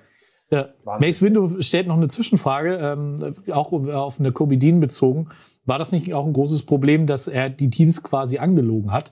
Ja. 0.52 0.70
Mace 1.00 1.22
Window 1.22 1.62
stellt 1.62 1.88
noch 1.88 1.98
eine 1.98 2.08
Zwischenfrage, 2.08 2.76
ähm, 2.76 3.36
auch 3.52 3.72
auf 3.72 4.20
eine 4.20 4.32
Kobe 4.32 4.58
Dean 4.58 4.80
bezogen. 4.80 5.30
War 5.66 5.80
das 5.80 5.92
nicht 5.92 6.14
auch 6.14 6.26
ein 6.26 6.34
großes 6.34 6.64
Problem, 6.64 7.08
dass 7.08 7.28
er 7.28 7.50
die 7.50 7.70
Teams 7.70 8.04
quasi 8.04 8.38
angelogen 8.38 8.92
hat? 8.92 9.12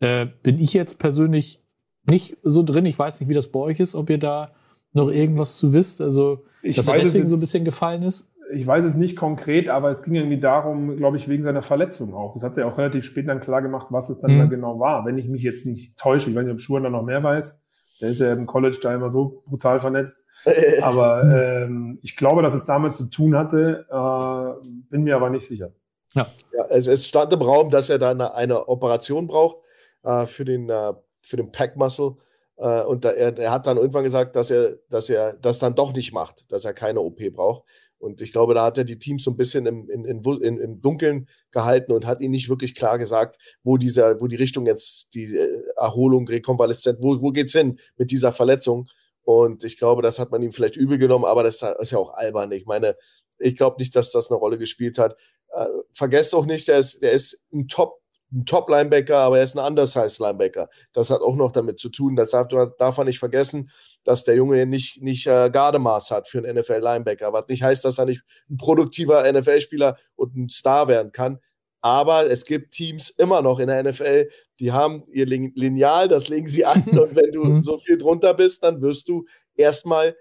Äh, 0.00 0.26
bin 0.42 0.58
ich 0.58 0.72
jetzt 0.72 0.98
persönlich 0.98 1.62
nicht 2.08 2.38
so 2.42 2.62
drin. 2.62 2.86
Ich 2.86 2.98
weiß 2.98 3.20
nicht, 3.20 3.28
wie 3.28 3.34
das 3.34 3.48
bei 3.48 3.60
euch 3.60 3.80
ist, 3.80 3.94
ob 3.94 4.08
ihr 4.08 4.18
da 4.18 4.52
noch 4.92 5.10
irgendwas 5.10 5.58
zu 5.58 5.72
wisst. 5.72 6.00
Also, 6.00 6.44
ich 6.62 6.76
dass 6.76 6.88
er 6.88 6.98
deswegen 6.98 7.28
so 7.28 7.36
ein 7.36 7.40
bisschen 7.40 7.64
gefallen 7.64 8.02
ist 8.02 8.30
ich 8.52 8.66
weiß 8.66 8.84
es 8.84 8.94
nicht 8.94 9.16
konkret, 9.16 9.68
aber 9.68 9.90
es 9.90 10.02
ging 10.02 10.14
irgendwie 10.14 10.40
darum, 10.40 10.96
glaube 10.96 11.16
ich, 11.16 11.28
wegen 11.28 11.44
seiner 11.44 11.62
Verletzung 11.62 12.14
auch. 12.14 12.32
Das 12.32 12.42
hat 12.42 12.56
er 12.56 12.66
auch 12.66 12.78
relativ 12.78 13.04
spät 13.04 13.28
dann 13.28 13.40
klar 13.40 13.62
gemacht, 13.62 13.88
was 13.90 14.10
es 14.10 14.20
dann 14.20 14.34
mhm. 14.34 14.38
da 14.38 14.44
genau 14.46 14.80
war. 14.80 15.04
Wenn 15.04 15.18
ich 15.18 15.28
mich 15.28 15.42
jetzt 15.42 15.66
nicht 15.66 15.98
täusche, 15.98 16.30
ich 16.30 16.36
weiß 16.36 16.44
nicht, 16.44 16.52
ob 16.52 16.60
Schuhen 16.60 16.82
da 16.82 16.90
noch 16.90 17.02
mehr 17.02 17.22
weiß. 17.22 17.68
Der 18.00 18.08
ist 18.08 18.20
ja 18.20 18.32
im 18.32 18.46
College 18.46 18.78
da 18.80 18.94
immer 18.94 19.10
so 19.10 19.42
brutal 19.46 19.78
vernetzt. 19.78 20.26
aber 20.82 21.22
ähm, 21.24 21.98
ich 22.02 22.16
glaube, 22.16 22.42
dass 22.42 22.54
es 22.54 22.64
damit 22.64 22.96
zu 22.96 23.10
tun 23.10 23.36
hatte, 23.36 23.86
äh, 23.90 24.68
bin 24.90 25.02
mir 25.02 25.16
aber 25.16 25.30
nicht 25.30 25.46
sicher. 25.46 25.72
Ja, 26.14 26.26
ja 26.52 26.64
es, 26.70 26.86
es, 26.86 27.06
stand 27.06 27.32
im 27.32 27.42
Raum, 27.42 27.70
dass 27.70 27.90
er 27.90 27.98
da 27.98 28.10
eine, 28.10 28.34
eine 28.34 28.68
Operation 28.68 29.26
braucht 29.26 29.58
äh, 30.02 30.26
für 30.26 30.44
den, 30.44 30.68
äh, 30.70 30.94
für 31.22 31.36
den 31.36 31.52
Pack 31.52 31.76
Muscle. 31.76 32.16
Äh, 32.56 32.82
und 32.84 33.04
da, 33.04 33.10
er, 33.10 33.36
er, 33.38 33.50
hat 33.50 33.66
dann 33.66 33.76
irgendwann 33.76 34.04
gesagt, 34.04 34.34
dass 34.34 34.50
er, 34.50 34.76
dass 34.88 35.10
er 35.10 35.34
das 35.34 35.58
dann 35.58 35.74
doch 35.74 35.92
nicht 35.92 36.12
macht, 36.12 36.50
dass 36.50 36.64
er 36.64 36.72
keine 36.72 37.00
OP 37.00 37.18
braucht. 37.32 37.68
Und 38.00 38.22
ich 38.22 38.32
glaube, 38.32 38.54
da 38.54 38.64
hat 38.64 38.78
er 38.78 38.84
die 38.84 38.98
Teams 38.98 39.22
so 39.22 39.30
ein 39.30 39.36
bisschen 39.36 39.66
im, 39.66 39.88
in, 39.90 40.04
in, 40.06 40.58
im 40.58 40.80
Dunkeln 40.80 41.28
gehalten 41.50 41.92
und 41.92 42.06
hat 42.06 42.22
ihnen 42.22 42.30
nicht 42.30 42.48
wirklich 42.48 42.74
klar 42.74 42.98
gesagt, 42.98 43.38
wo 43.62 43.76
dieser, 43.76 44.18
wo 44.20 44.26
die 44.26 44.36
Richtung 44.36 44.64
jetzt, 44.64 45.14
die 45.14 45.36
äh, 45.36 45.62
Erholung, 45.76 46.26
Rekonvaleszent, 46.26 46.98
wo, 47.02 47.20
wo 47.20 47.30
geht's 47.30 47.52
hin 47.52 47.78
mit 47.98 48.10
dieser 48.10 48.32
Verletzung? 48.32 48.88
Und 49.22 49.64
ich 49.64 49.76
glaube, 49.76 50.00
das 50.00 50.18
hat 50.18 50.30
man 50.30 50.40
ihm 50.40 50.50
vielleicht 50.50 50.76
übel 50.76 50.96
genommen, 50.96 51.26
aber 51.26 51.42
das 51.42 51.62
ist 51.78 51.92
ja 51.92 51.98
auch 51.98 52.14
albern. 52.14 52.50
Ich 52.52 52.64
meine, 52.64 52.96
ich 53.38 53.54
glaube 53.54 53.76
nicht, 53.78 53.94
dass 53.94 54.10
das 54.10 54.30
eine 54.30 54.38
Rolle 54.38 54.56
gespielt 54.56 54.96
hat. 54.98 55.16
Äh, 55.52 55.66
vergesst 55.92 56.34
auch 56.34 56.46
nicht, 56.46 56.68
der 56.68 56.78
ist, 56.78 57.02
der 57.02 57.12
ist 57.12 57.42
ein 57.52 57.68
Top, 57.68 58.00
ein 58.32 58.46
Top-Linebacker, 58.46 59.18
aber 59.18 59.38
er 59.38 59.44
ist 59.44 59.58
ein 59.58 59.64
Undersize-Linebacker. 59.64 60.70
Das 60.94 61.10
hat 61.10 61.20
auch 61.20 61.36
noch 61.36 61.52
damit 61.52 61.78
zu 61.78 61.90
tun. 61.90 62.16
Das 62.16 62.30
darf, 62.30 62.48
darf 62.78 62.96
man 62.96 63.06
nicht 63.06 63.18
vergessen 63.18 63.70
dass 64.04 64.24
der 64.24 64.34
Junge 64.34 64.66
nicht, 64.66 65.02
nicht 65.02 65.26
äh, 65.26 65.50
Gardemaß 65.50 66.10
hat 66.10 66.28
für 66.28 66.38
einen 66.38 66.58
NFL-Linebacker. 66.58 67.32
Was 67.32 67.48
nicht 67.48 67.62
heißt, 67.62 67.84
dass 67.84 67.98
er 67.98 68.06
nicht 68.06 68.22
ein 68.48 68.56
produktiver 68.56 69.30
NFL-Spieler 69.30 69.98
und 70.16 70.36
ein 70.36 70.48
Star 70.48 70.88
werden 70.88 71.12
kann. 71.12 71.38
Aber 71.82 72.30
es 72.30 72.44
gibt 72.44 72.72
Teams 72.74 73.10
immer 73.10 73.40
noch 73.40 73.58
in 73.58 73.68
der 73.68 73.82
NFL, 73.82 74.28
die 74.58 74.72
haben 74.72 75.04
ihr 75.10 75.24
Lineal, 75.26 76.08
das 76.08 76.28
legen 76.28 76.46
sie 76.46 76.64
an. 76.64 76.82
Und 76.84 77.16
wenn 77.16 77.32
du 77.32 77.44
mhm. 77.44 77.62
so 77.62 77.78
viel 77.78 77.96
drunter 77.96 78.34
bist, 78.34 78.62
dann 78.62 78.82
wirst 78.82 79.08
du 79.08 79.24
erstmal 79.54 80.14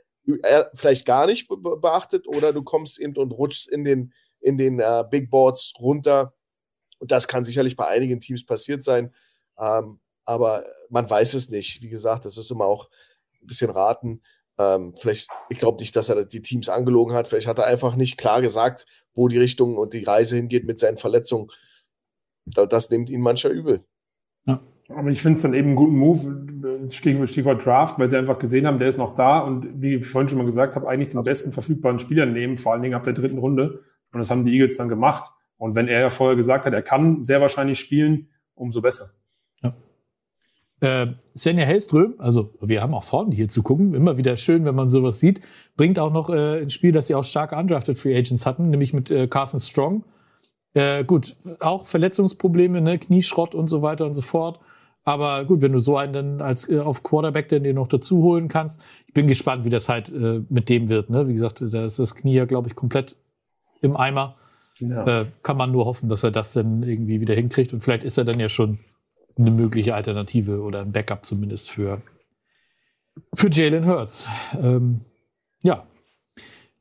äh, 0.44 0.64
vielleicht 0.74 1.06
gar 1.06 1.26
nicht 1.26 1.50
beachtet 1.50 2.28
oder 2.28 2.54
du 2.54 2.64
kommst 2.64 3.00
eben 3.00 3.16
und 3.18 3.32
rutschst 3.32 3.68
in 3.70 3.84
den, 3.84 4.14
in 4.40 4.58
den 4.58 4.80
uh, 4.80 5.04
Big 5.10 5.30
Boards 5.30 5.74
runter. 5.80 6.34
Und 7.00 7.12
das 7.12 7.28
kann 7.28 7.44
sicherlich 7.44 7.76
bei 7.76 7.88
einigen 7.88 8.22
Teams 8.22 8.46
passiert 8.46 8.86
sein. 8.86 9.14
Ähm, 9.58 10.00
aber 10.24 10.64
man 10.90 11.10
weiß 11.10 11.34
es 11.34 11.50
nicht. 11.50 11.82
Wie 11.82 11.90
gesagt, 11.90 12.26
das 12.26 12.38
ist 12.38 12.52
immer 12.52 12.66
auch 12.66 12.90
ein 13.42 13.48
bisschen 13.48 13.70
raten. 13.70 14.22
Ähm, 14.58 14.94
vielleicht, 15.00 15.30
ich 15.50 15.58
glaube 15.58 15.80
nicht, 15.80 15.96
dass 15.96 16.10
er 16.10 16.26
die 16.26 16.42
Teams 16.42 16.70
angelogen 16.70 17.16
hat. 17.16 17.28
Vielleicht 17.28 17.48
hat 17.48 17.60
er 17.60 17.66
einfach 17.66 17.96
nicht 17.96 18.18
klar 18.18 18.42
gesagt, 18.42 18.86
wo 19.14 19.28
die 19.28 19.38
Richtung 19.38 19.78
und 19.78 19.94
die 19.94 20.04
Reise 20.04 20.36
hingeht 20.36 20.66
mit 20.66 20.80
seinen 20.80 20.98
Verletzungen. 20.98 21.50
Das 22.46 22.90
nimmt 22.90 23.10
ihn 23.10 23.22
mancher 23.22 23.50
übel. 23.50 23.86
Ja. 24.46 24.62
Aber 24.90 25.10
ich 25.10 25.22
finde 25.22 25.38
es 25.38 25.44
dann 25.44 25.54
eben 25.54 25.68
einen 25.68 25.76
guten 25.76 25.96
Move, 25.96 26.90
Stichwort, 26.90 27.30
Stichwort, 27.30 27.64
Draft, 27.64 28.00
weil 28.00 28.08
sie 28.08 28.18
einfach 28.18 28.40
gesehen 28.40 28.66
haben, 28.66 28.80
der 28.80 28.90
ist 28.90 28.98
noch 28.98 29.14
da 29.14 29.40
und 29.40 29.82
wie 29.82 29.96
ich 29.96 30.06
vorhin 30.06 30.28
schon 30.28 30.40
mal 30.40 30.46
gesagt 30.46 30.76
habe, 30.76 30.90
eigentlich 30.90 31.10
den 31.10 31.24
besten 31.24 31.52
verfügbaren 31.52 32.00
Spieler 32.00 32.26
nehmen, 32.26 32.58
vor 32.58 32.74
allen 32.74 32.82
Dingen 32.82 32.96
ab 32.96 33.04
der 33.04 33.14
dritten 33.14 33.38
Runde. 33.38 33.84
Und 34.12 34.20
das 34.20 34.32
haben 34.32 34.44
die 34.44 34.52
Eagles 34.52 34.78
dann 34.78 34.90
gemacht. 34.90 35.30
Und 35.58 35.76
wenn 35.76 35.88
er 35.88 36.00
ja 36.02 36.10
vorher 36.10 36.36
gesagt 36.36 36.66
hat, 36.66 36.74
er 36.74 36.82
kann 36.82 37.22
sehr 37.22 37.40
wahrscheinlich 37.40 37.80
spielen, 37.80 38.30
umso 38.56 38.82
besser. 38.82 39.12
Äh, 40.82 41.08
Svenja 41.36 41.66
Hellström, 41.66 42.16
also 42.20 42.54
wir 42.62 42.82
haben 42.82 42.94
auch 42.94 43.04
Frauen, 43.04 43.32
die 43.32 43.38
hier 43.38 43.50
zu 43.50 43.64
gucken, 43.64 43.94
immer 43.94 44.18
wieder 44.18 44.38
schön, 44.38 44.66
wenn 44.66 44.76
man 44.76 44.88
sowas 44.88 45.20
sieht, 45.20 45.42
bringt 45.76 46.00
auch 46.00 46.12
noch 46.12 46.30
äh, 46.30 46.62
ins 46.62 46.74
Spiel, 46.74 46.92
dass 46.92 47.08
sie 47.08 47.16
auch 47.16 47.26
starke 47.26 47.56
undrafted 47.56 48.00
Free 48.00 48.18
Agents 48.18 48.46
hatten, 48.46 48.70
nämlich 48.70 48.94
mit 48.94 49.12
äh, 49.12 49.28
Carson 49.28 49.60
Strong. 49.60 50.04
Äh, 50.74 51.04
gut, 51.04 51.36
auch 51.60 51.86
Verletzungsprobleme, 51.86 52.82
ne, 52.82 52.98
Knieschrott 52.98 53.56
und 53.56 53.68
so 53.68 53.82
weiter 53.82 54.06
und 54.06 54.14
so 54.14 54.22
fort. 54.22 54.60
Aber 55.04 55.44
gut, 55.46 55.62
wenn 55.62 55.72
du 55.72 55.80
so 55.80 55.98
einen 55.98 56.14
dann 56.14 56.42
als 56.42 56.70
äh, 56.70 56.80
auf 56.80 57.04
Quarterback 57.04 57.50
dann 57.50 57.64
dir 57.64 57.74
noch 57.74 57.88
dazu 57.88 58.22
holen 58.22 58.48
kannst, 58.48 58.84
ich 59.08 59.14
bin 59.14 59.28
gespannt, 59.28 59.66
wie 59.66 59.70
das 59.70 59.90
halt 59.90 60.10
äh, 60.10 60.42
mit 60.50 60.70
dem 60.70 60.88
wird. 60.88 61.10
Ne? 61.10 61.28
Wie 61.28 61.34
gesagt, 61.34 61.64
da 61.74 61.86
ist 61.86 62.00
das 62.00 62.16
Knie 62.16 62.36
ja, 62.36 62.46
glaube 62.46 62.68
ich, 62.68 62.76
komplett 62.76 63.16
im 63.82 63.98
Eimer. 63.98 64.36
Ja. 64.78 65.22
Äh, 65.22 65.26
kann 65.44 65.58
man 65.58 65.72
nur 65.72 65.86
hoffen, 65.86 66.10
dass 66.10 66.24
er 66.24 66.32
das 66.32 66.54
dann 66.54 66.84
irgendwie 66.84 67.20
wieder 67.20 67.34
hinkriegt. 67.34 67.74
Und 67.74 67.82
vielleicht 67.82 68.04
ist 68.04 68.18
er 68.18 68.24
dann 68.24 68.40
ja 68.40 68.50
schon 68.50 68.80
eine 69.40 69.52
mögliche 69.52 69.96
Alternative 69.96 70.62
oder 70.62 70.82
ein 70.82 70.92
Backup 70.92 71.26
zumindest 71.26 71.70
für, 71.70 72.02
für 73.34 73.50
Jalen 73.50 73.86
Hurts. 73.86 74.28
Ähm, 74.62 75.02
ja. 75.62 75.86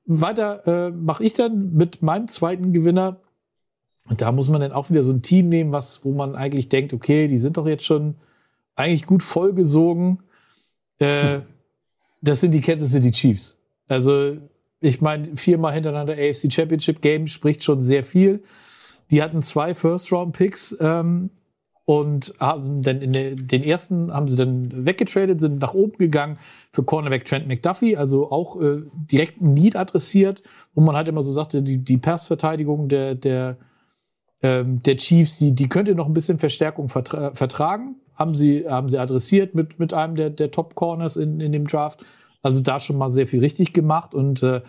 Weiter 0.07 0.67
äh, 0.67 0.91
mache 0.91 1.25
ich 1.25 1.35
dann 1.35 1.75
mit 1.75 2.03
meinem 2.03 2.29
zweiten 2.29 2.73
Gewinner. 2.73 3.21
Und 4.09 4.23
da 4.23 4.33
muss 4.33 4.49
man 4.49 4.61
dann 4.61 4.73
auch 4.73 4.89
wieder 4.89 5.03
so 5.03 5.13
ein 5.13 5.23
Team 5.23 5.51
nehmen, 5.51 5.71
was, 5.71 6.05
wo 6.05 6.13
man 6.13 6.35
eigentlich 6.35 6.69
denkt, 6.69 6.95
okay, 6.95 7.29
die 7.29 7.39
sind 7.39 7.59
doch 7.59 7.67
jetzt 7.67 7.85
schon 7.85 8.15
eigentlich 8.75 9.05
gut 9.05 9.23
vollgesogen. 9.23 10.23
Äh, 10.99 11.41
das 12.23 12.41
sind 12.41 12.53
die 12.53 12.63
Kansas 12.63 12.91
City 12.91 13.11
Chiefs. 13.11 13.61
Also, 13.87 14.39
ich 14.81 15.01
meine, 15.01 15.37
viermal 15.37 15.75
hintereinander 15.75 16.15
AFC 16.15 16.51
Championship 16.51 17.03
Game 17.03 17.27
spricht 17.27 17.63
schon 17.63 17.81
sehr 17.81 18.03
viel. 18.03 18.43
Die 19.11 19.23
hatten 19.23 19.43
zwei 19.43 19.75
First-Round-Picks 19.75 20.79
ähm, 20.81 21.31
und 21.89 22.35
haben 22.39 22.83
dann 22.83 23.01
in 23.01 23.13
den 23.47 23.65
ersten 23.65 24.13
haben 24.13 24.29
sie 24.29 24.37
dann 24.37 24.85
weggetradet, 24.85 25.41
sind 25.41 25.59
nach 25.59 25.73
oben 25.73 25.97
gegangen 25.97 26.37
für 26.71 26.83
Cornerback 26.83 27.25
Trent 27.25 27.49
McDuffie, 27.49 27.97
also 27.97 28.31
auch 28.31 28.61
äh, 28.61 28.83
direkt 28.93 29.41
ein 29.41 29.55
Need 29.55 29.75
adressiert, 29.75 30.43
wo 30.75 30.83
man 30.83 30.97
halt 30.97 31.09
immer 31.09 31.23
so 31.23 31.33
sagte, 31.33 31.63
die, 31.63 31.79
die 31.79 31.97
Passverteidigung 31.97 32.91
der, 32.91 33.15
der, 33.15 33.57
ähm, 34.43 34.83
der 34.83 34.99
Chiefs, 34.99 35.39
die, 35.39 35.53
die 35.53 35.71
könnte 35.71 35.95
noch 35.95 36.05
ein 36.05 36.13
bisschen 36.13 36.39
Verstärkung 36.39 36.91
vertra 36.91 37.33
vertragen. 37.33 37.97
Haben 38.15 38.35
sie, 38.35 38.69
haben 38.69 38.91
sie 38.91 38.99
adressiert 38.99 39.55
mit, 39.55 39.79
mit 39.79 39.95
einem 39.95 40.15
der, 40.15 40.29
der 40.29 40.51
Top-Corners 40.51 41.17
in, 41.17 41.41
in 41.41 41.53
dem 41.53 41.67
Draft. 41.67 42.05
Also 42.43 42.61
da 42.61 42.81
schon 42.81 42.99
mal 42.99 43.09
sehr 43.09 43.27
viel 43.27 43.41
richtig 43.41 43.73
gemacht 43.73 44.15
und 44.15 44.43
äh, 44.43 44.61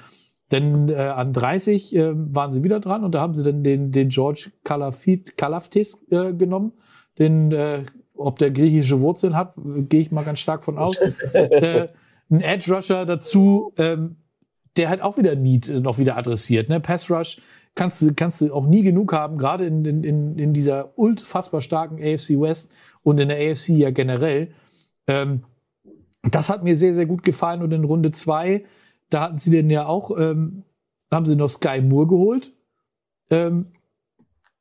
denn 0.53 0.87
äh, 0.87 0.93
an 0.95 1.33
30 1.33 1.93
äh, 1.97 2.11
waren 2.33 2.53
sie 2.53 2.63
wieder 2.63 2.79
dran 2.79 3.03
und 3.03 3.13
da 3.13 3.19
haben 3.19 3.33
sie 3.33 3.43
dann 3.43 3.61
den, 3.61 3.91
den 3.91 4.07
George 4.07 4.51
Kalaftis 4.63 5.99
äh, 6.11 6.31
genommen. 6.31 6.71
Den, 7.19 7.51
äh, 7.51 7.83
ob 8.15 8.39
der 8.39 8.51
griechische 8.51 8.99
Wurzeln 8.99 9.35
hat, 9.35 9.53
gehe 9.57 10.01
ich 10.01 10.11
mal 10.11 10.23
ganz 10.23 10.39
stark 10.39 10.63
von 10.63 10.77
aus. 10.77 10.97
äh, 11.33 11.89
ein 12.31 12.41
Edge 12.41 12.73
Rusher 12.73 13.05
dazu, 13.05 13.73
ähm, 13.77 14.17
der 14.77 14.89
halt 14.89 15.01
auch 15.01 15.17
wieder 15.17 15.35
Need 15.35 15.69
äh, 15.69 15.79
noch 15.79 15.97
wieder 15.97 16.17
adressiert. 16.17 16.69
Ne? 16.69 16.79
Pass 16.79 17.09
Rush 17.09 17.41
kannst 17.75 18.01
du, 18.01 18.13
kannst 18.13 18.41
du 18.41 18.53
auch 18.53 18.65
nie 18.65 18.81
genug 18.81 19.13
haben, 19.13 19.37
gerade 19.37 19.65
in, 19.65 19.85
in, 19.85 20.37
in 20.37 20.53
dieser 20.53 20.97
unfassbar 20.97 21.61
starken 21.61 21.95
AFC 21.95 22.39
West 22.39 22.71
und 23.03 23.19
in 23.19 23.29
der 23.29 23.37
AFC 23.37 23.69
ja 23.69 23.91
generell. 23.91 24.51
Ähm, 25.07 25.43
das 26.23 26.49
hat 26.49 26.63
mir 26.63 26.75
sehr, 26.75 26.93
sehr 26.93 27.05
gut 27.05 27.23
gefallen. 27.23 27.61
Und 27.61 27.71
in 27.71 27.83
Runde 27.85 28.11
zwei 28.11 28.65
da 29.09 29.21
hatten 29.21 29.37
sie 29.37 29.51
denn 29.51 29.69
ja 29.69 29.85
auch, 29.85 30.17
ähm, 30.17 30.63
haben 31.11 31.25
sie 31.25 31.35
noch 31.35 31.49
Sky 31.49 31.81
Moore 31.81 32.07
geholt. 32.07 32.53
Ähm, 33.31 33.67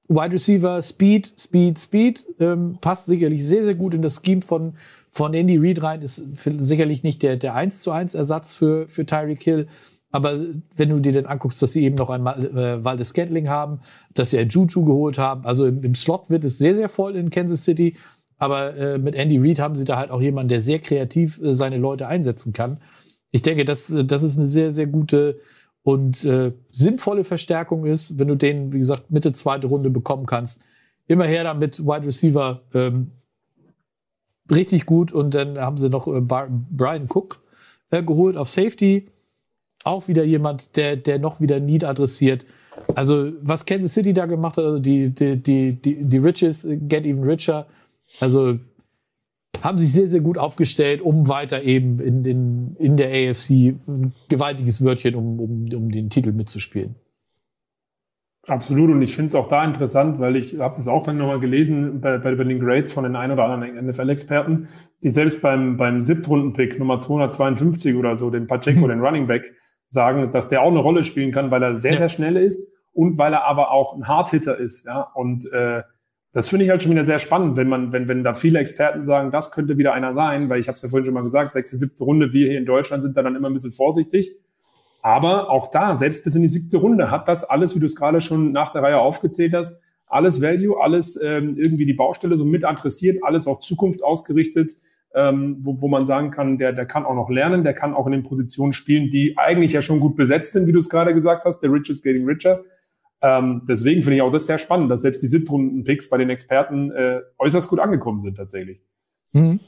Wide 0.09 0.33
Receiver, 0.33 0.81
Speed, 0.81 1.33
Speed, 1.39 1.79
Speed, 1.79 2.27
ähm, 2.41 2.79
passt 2.81 3.07
sicherlich 3.07 3.47
sehr, 3.47 3.65
sehr 3.65 3.75
gut 3.75 3.95
in 3.95 4.03
das 4.03 4.23
Scheme 4.25 4.43
von, 4.43 4.75
von 5.11 5.35
Andy 5.35 5.59
Reid 5.59 5.83
rein. 5.83 6.03
Ist 6.03 6.25
sicherlich 6.37 7.03
nicht 7.03 7.23
der, 7.23 7.37
der 7.37 7.55
1 7.55 7.83
zu 7.83 7.93
1 7.93 8.15
Ersatz 8.15 8.55
für, 8.55 8.89
für 8.89 9.05
Tyreek 9.05 9.43
Hill. 9.43 9.69
Aber 10.11 10.39
wenn 10.77 10.89
du 10.89 11.01
dir 11.01 11.13
dann 11.13 11.27
anguckst, 11.27 11.61
dass 11.61 11.73
sie 11.73 11.85
eben 11.85 11.97
noch 11.97 12.09
einmal 12.09 12.47
äh, 12.57 12.83
Waldes 12.83 13.11
Scantling 13.11 13.49
haben, 13.49 13.81
dass 14.15 14.31
sie 14.31 14.39
ein 14.39 14.49
Juju 14.49 14.85
geholt 14.85 15.19
haben. 15.19 15.45
Also 15.45 15.67
im, 15.67 15.83
im 15.83 15.95
Slot 15.95 16.31
wird 16.31 16.45
es 16.45 16.57
sehr, 16.57 16.75
sehr 16.75 16.89
voll 16.89 17.15
in 17.15 17.29
Kansas 17.29 17.65
City. 17.65 17.97
Aber 18.39 18.75
äh, 18.77 18.99
mit 18.99 19.15
Andy 19.15 19.37
Reid 19.39 19.59
haben 19.59 19.75
sie 19.75 19.85
da 19.85 19.99
halt 19.99 20.11
auch 20.11 20.23
jemanden, 20.23 20.49
der 20.49 20.61
sehr 20.61 20.79
kreativ 20.79 21.39
äh, 21.43 21.53
seine 21.53 21.77
Leute 21.77 22.07
einsetzen 22.07 22.55
kann 22.55 22.79
ich 23.31 23.43
denke, 23.43 23.65
dass 23.65 23.95
das 24.05 24.23
ist 24.23 24.39
eine 24.39 24.47
sehr, 24.47 24.71
sehr 24.71 24.87
gute 24.87 25.41
und 25.89 26.22
äh, 26.26 26.53
sinnvolle 26.70 27.24
Verstärkung 27.24 27.86
ist, 27.86 28.18
wenn 28.18 28.28
du 28.28 28.34
den, 28.34 28.74
wie 28.74 28.78
gesagt, 28.78 29.11
Mitte 29.11 29.32
zweite 29.32 29.68
Runde 29.68 29.89
bekommen 29.89 30.26
kannst. 30.26 30.62
Immer 31.07 31.24
her 31.24 31.45
damit 31.45 31.80
Wide 31.80 32.05
Receiver 32.05 32.61
ähm, 32.74 33.12
richtig 34.51 34.84
gut 34.84 35.12
und 35.12 35.34
dann 35.34 35.59
haben 35.59 35.78
sie 35.78 35.89
noch 35.89 36.07
äh, 36.07 36.20
Brian 36.20 37.09
Cook 37.09 37.41
äh, 37.91 38.03
geholt 38.03 38.36
auf 38.36 38.51
Safety. 38.51 39.09
Auch 39.82 40.09
wieder 40.09 40.24
jemand, 40.24 40.76
der, 40.76 40.97
der 40.97 41.18
noch 41.18 41.41
wieder 41.41 41.59
Need 41.59 41.84
adressiert. 41.84 42.45
Also, 42.95 43.32
was 43.41 43.64
Kansas 43.64 43.95
City 43.95 44.12
da 44.12 44.26
gemacht 44.26 44.59
hat, 44.59 44.64
also 44.66 44.80
die, 44.80 45.09
die, 45.09 45.43
die, 45.43 45.72
die, 45.72 46.05
die 46.05 46.18
Riches 46.18 46.68
get 46.86 47.07
even 47.07 47.24
richer. 47.24 47.66
Also, 48.20 48.59
haben 49.62 49.78
sich 49.78 49.92
sehr, 49.92 50.09
sehr 50.09 50.20
gut 50.20 50.38
aufgestellt, 50.38 51.01
um 51.01 51.28
weiter 51.28 51.62
eben 51.62 52.01
in, 52.01 52.24
in, 52.24 52.76
in 52.78 52.96
der 52.96 53.09
AFC 53.09 53.74
ein 53.86 54.14
gewaltiges 54.28 54.84
Wörtchen, 54.84 55.14
um, 55.14 55.40
um, 55.40 55.68
um 55.72 55.90
den 55.90 56.11
Titel 56.11 56.32
mitzuspielen. 56.32 56.94
Absolut, 58.46 58.90
und 58.90 59.03
ich 59.03 59.14
finde 59.14 59.26
es 59.26 59.34
auch 59.34 59.49
da 59.49 59.62
interessant, 59.62 60.20
weil 60.20 60.36
ich 60.36 60.59
habe 60.59 60.74
das 60.74 60.88
auch 60.88 61.03
dann 61.03 61.18
nochmal 61.18 61.38
gelesen 61.38 62.01
bei, 62.01 62.16
bei, 62.16 62.34
bei 62.34 62.44
den 62.44 62.59
Grades 62.59 62.92
von 62.92 63.05
den 63.05 63.14
ein 63.14 63.30
oder 63.30 63.44
anderen 63.44 63.86
NFL-Experten, 63.86 64.68
die 65.03 65.11
selbst 65.11 65.42
beim, 65.42 65.76
beim 65.76 66.01
Siebtrunden-Pick 66.01 66.78
Nummer 66.78 66.99
252 66.99 67.94
oder 67.94 68.16
so, 68.16 68.30
den 68.30 68.46
Pacheco, 68.46 68.86
mhm. 68.86 68.88
den 68.88 69.01
Running 69.01 69.26
Back, 69.26 69.42
sagen, 69.86 70.30
dass 70.32 70.49
der 70.49 70.62
auch 70.62 70.70
eine 70.70 70.80
Rolle 70.80 71.05
spielen 71.05 71.32
kann, 71.32 71.51
weil 71.51 71.62
er 71.62 71.74
sehr, 71.74 71.92
ja. 71.92 71.99
sehr 71.99 72.09
schnell 72.09 72.36
ist 72.36 72.74
und 72.92 73.18
weil 73.18 73.34
er 73.34 73.44
aber 73.44 73.70
auch 73.70 73.94
ein 73.94 74.09
Hardhitter 74.09 74.57
ist. 74.57 74.86
Ja? 74.86 75.03
Und 75.14 75.51
äh, 75.53 75.82
das 76.33 76.49
finde 76.49 76.64
ich 76.64 76.70
halt 76.70 76.83
schon 76.83 76.93
wieder 76.93 77.05
sehr 77.05 77.18
spannend, 77.18 77.57
wenn 77.57 77.68
man, 77.68 77.93
wenn, 77.93 78.07
wenn 78.07 78.22
da 78.22 78.35
viele 78.35 78.59
Experten 78.59 79.03
sagen, 79.03 79.31
das 79.31 79.51
könnte 79.51 79.79
wieder 79.79 79.95
einer 79.95 80.12
sein, 80.12 80.51
weil 80.51 80.61
ich 80.61 80.68
habe 80.68 80.76
es 80.76 80.83
ja 80.83 80.89
vorhin 80.89 81.07
schon 81.07 81.14
mal 81.14 81.22
gesagt, 81.22 81.55
sechste, 81.55 81.76
siebte 81.76 82.05
Runde, 82.05 82.33
wir 82.33 82.49
hier 82.49 82.59
in 82.59 82.66
Deutschland 82.66 83.03
sind 83.03 83.16
da 83.16 83.22
dann 83.22 83.35
immer 83.35 83.49
ein 83.49 83.55
bisschen 83.55 83.72
vorsichtig. 83.72 84.37
Aber 85.01 85.51
auch 85.51 85.70
da, 85.70 85.97
selbst 85.97 86.24
bis 86.24 86.35
in 86.35 86.43
die 86.43 86.49
siebte 86.49 86.76
Runde, 86.76 87.11
hat 87.11 87.29
das 87.29 87.45
alles, 87.45 87.74
wie 87.74 87.81
du 87.81 87.87
es 87.87 87.97
gerade 87.97 88.20
schon 88.20 88.53
nach 88.53 88.72
der 88.72 88.83
Reihe 88.83 88.99
aufgezählt 88.99 89.55
hast, 89.55 89.81
alles 90.07 90.43
Value, 90.43 90.81
alles 90.81 91.20
ähm, 91.22 91.57
irgendwie 91.57 91.87
die 91.87 91.95
Baustelle 91.95 92.37
so 92.37 92.45
mit 92.45 92.64
adressiert, 92.64 93.22
alles 93.22 93.47
auch 93.47 93.61
zukunftsausgerichtet, 93.61 94.72
ähm, 95.14 95.59
wo, 95.61 95.81
wo 95.81 95.89
man 95.89 96.05
sagen 96.05 96.31
kann, 96.31 96.59
der, 96.59 96.72
der 96.72 96.87
kann 96.87 97.07
auch 97.07 97.14
noch 97.14 97.31
lernen, 97.31 97.64
der 97.64 97.74
kann 97.74 97.95
auch 97.95 98.07
in 98.07 98.12
den 98.12 98.22
Positionen 98.22 98.72
spielen, 98.72 99.11
die 99.11 99.37
eigentlich 99.39 99.72
ja 99.72 99.83
schon 99.83 100.01
gut 100.01 100.16
besetzt 100.16 100.53
sind, 100.53 100.66
wie 100.66 100.72
du 100.72 100.79
es 100.79 100.89
gerade 100.89 101.14
gesagt 101.14 101.45
hast, 101.45 101.61
der 101.61 101.72
Rich 101.72 101.91
is 101.91 102.03
getting 102.03 102.26
richer. 102.26 102.62
Ähm, 103.21 103.62
deswegen 103.69 104.03
finde 104.03 104.16
ich 104.16 104.23
auch 104.23 104.33
das 104.33 104.47
sehr 104.47 104.59
spannend, 104.59 104.91
dass 104.91 105.03
selbst 105.03 105.23
die 105.23 105.27
Siebtrunden-Picks 105.27 106.09
bei 106.09 106.19
den 106.19 106.31
Experten 106.31 106.93
äh, 106.93 107.21
äußerst 107.39 107.69
gut 107.69 107.81
angekommen 107.81 108.21
sind 108.21 108.37
tatsächlich. 108.37 108.81
Mhm. 109.33 109.61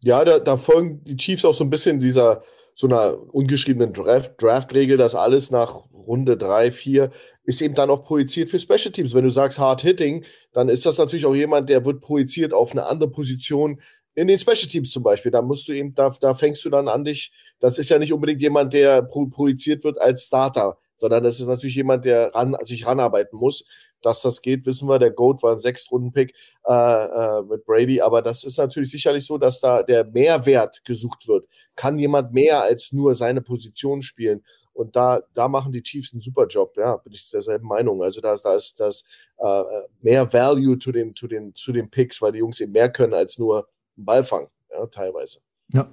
Ja, 0.00 0.24
da, 0.24 0.38
da 0.38 0.56
folgen 0.56 1.02
die 1.04 1.16
Chiefs 1.16 1.44
auch 1.44 1.54
so 1.54 1.64
ein 1.64 1.70
bisschen 1.70 1.98
dieser 1.98 2.42
so 2.74 2.86
einer 2.86 3.18
ungeschriebenen 3.34 3.92
Draft, 3.92 4.40
Draft-Regel, 4.40 4.96
dass 4.96 5.16
alles 5.16 5.50
nach 5.50 5.74
Runde 5.92 6.36
drei, 6.36 6.70
vier 6.70 7.10
ist 7.42 7.60
eben 7.60 7.74
dann 7.74 7.90
auch 7.90 8.04
projiziert 8.04 8.50
für 8.50 8.58
Special 8.58 8.92
Teams. 8.92 9.14
Wenn 9.14 9.24
du 9.24 9.30
sagst 9.30 9.58
Hard 9.58 9.80
Hitting, 9.80 10.24
dann 10.52 10.68
ist 10.68 10.86
das 10.86 10.98
natürlich 10.98 11.26
auch 11.26 11.34
jemand, 11.34 11.68
der 11.68 11.84
wird 11.84 12.00
projiziert 12.00 12.52
auf 12.52 12.70
eine 12.70 12.86
andere 12.86 13.10
Position 13.10 13.80
in 14.14 14.28
den 14.28 14.38
Special 14.38 14.68
Teams 14.68 14.90
zum 14.90 15.02
Beispiel. 15.02 15.32
Da 15.32 15.42
musst 15.42 15.68
du 15.68 15.72
eben, 15.72 15.94
da, 15.94 16.10
da 16.20 16.34
fängst 16.34 16.64
du 16.64 16.70
dann 16.70 16.88
an 16.88 17.04
dich. 17.04 17.32
Das 17.58 17.78
ist 17.78 17.90
ja 17.90 17.98
nicht 17.98 18.12
unbedingt 18.12 18.40
jemand, 18.40 18.72
der 18.72 19.02
pro, 19.02 19.26
projiziert 19.26 19.82
wird 19.82 20.00
als 20.00 20.24
Starter 20.24 20.78
sondern 20.98 21.24
das 21.24 21.40
ist 21.40 21.46
natürlich 21.46 21.76
jemand, 21.76 22.04
der 22.04 22.34
ran, 22.34 22.56
sich 22.64 22.86
ranarbeiten 22.86 23.38
muss. 23.38 23.64
Dass 24.00 24.22
das 24.22 24.42
geht, 24.42 24.64
wissen 24.64 24.88
wir. 24.88 25.00
Der 25.00 25.10
Goat 25.10 25.42
war 25.42 25.52
ein 25.52 25.58
Sechstrunden-Pick 25.58 26.32
äh, 26.68 26.72
äh, 26.72 27.42
mit 27.42 27.64
Brady, 27.64 28.00
aber 28.00 28.22
das 28.22 28.44
ist 28.44 28.56
natürlich 28.56 28.92
sicherlich 28.92 29.26
so, 29.26 29.38
dass 29.38 29.60
da 29.60 29.82
der 29.82 30.04
Mehrwert 30.04 30.84
gesucht 30.84 31.26
wird. 31.26 31.48
Kann 31.74 31.98
jemand 31.98 32.32
mehr 32.32 32.62
als 32.62 32.92
nur 32.92 33.14
seine 33.14 33.40
Position 33.40 34.02
spielen? 34.02 34.44
Und 34.72 34.94
da, 34.94 35.22
da 35.34 35.48
machen 35.48 35.72
die 35.72 35.82
Chiefs 35.82 36.12
einen 36.12 36.20
super 36.20 36.46
Job. 36.46 36.76
Ja, 36.76 36.96
bin 36.98 37.12
ich 37.12 37.28
derselben 37.28 37.66
Meinung. 37.66 38.00
Also 38.00 38.20
da, 38.20 38.36
da 38.36 38.54
ist 38.54 38.78
das 38.78 39.02
äh, 39.38 39.64
mehr 40.00 40.32
Value 40.32 40.78
zu 40.78 40.92
den, 40.92 41.16
zu 41.16 41.26
den, 41.26 41.52
zu 41.56 41.72
den 41.72 41.90
Picks, 41.90 42.22
weil 42.22 42.30
die 42.30 42.38
Jungs 42.38 42.60
eben 42.60 42.70
mehr 42.70 42.92
können 42.92 43.14
als 43.14 43.36
nur 43.36 43.68
einen 43.96 44.04
Ball 44.04 44.22
fangen, 44.22 44.48
ja, 44.70 44.86
teilweise. 44.86 45.40
Ja, 45.72 45.92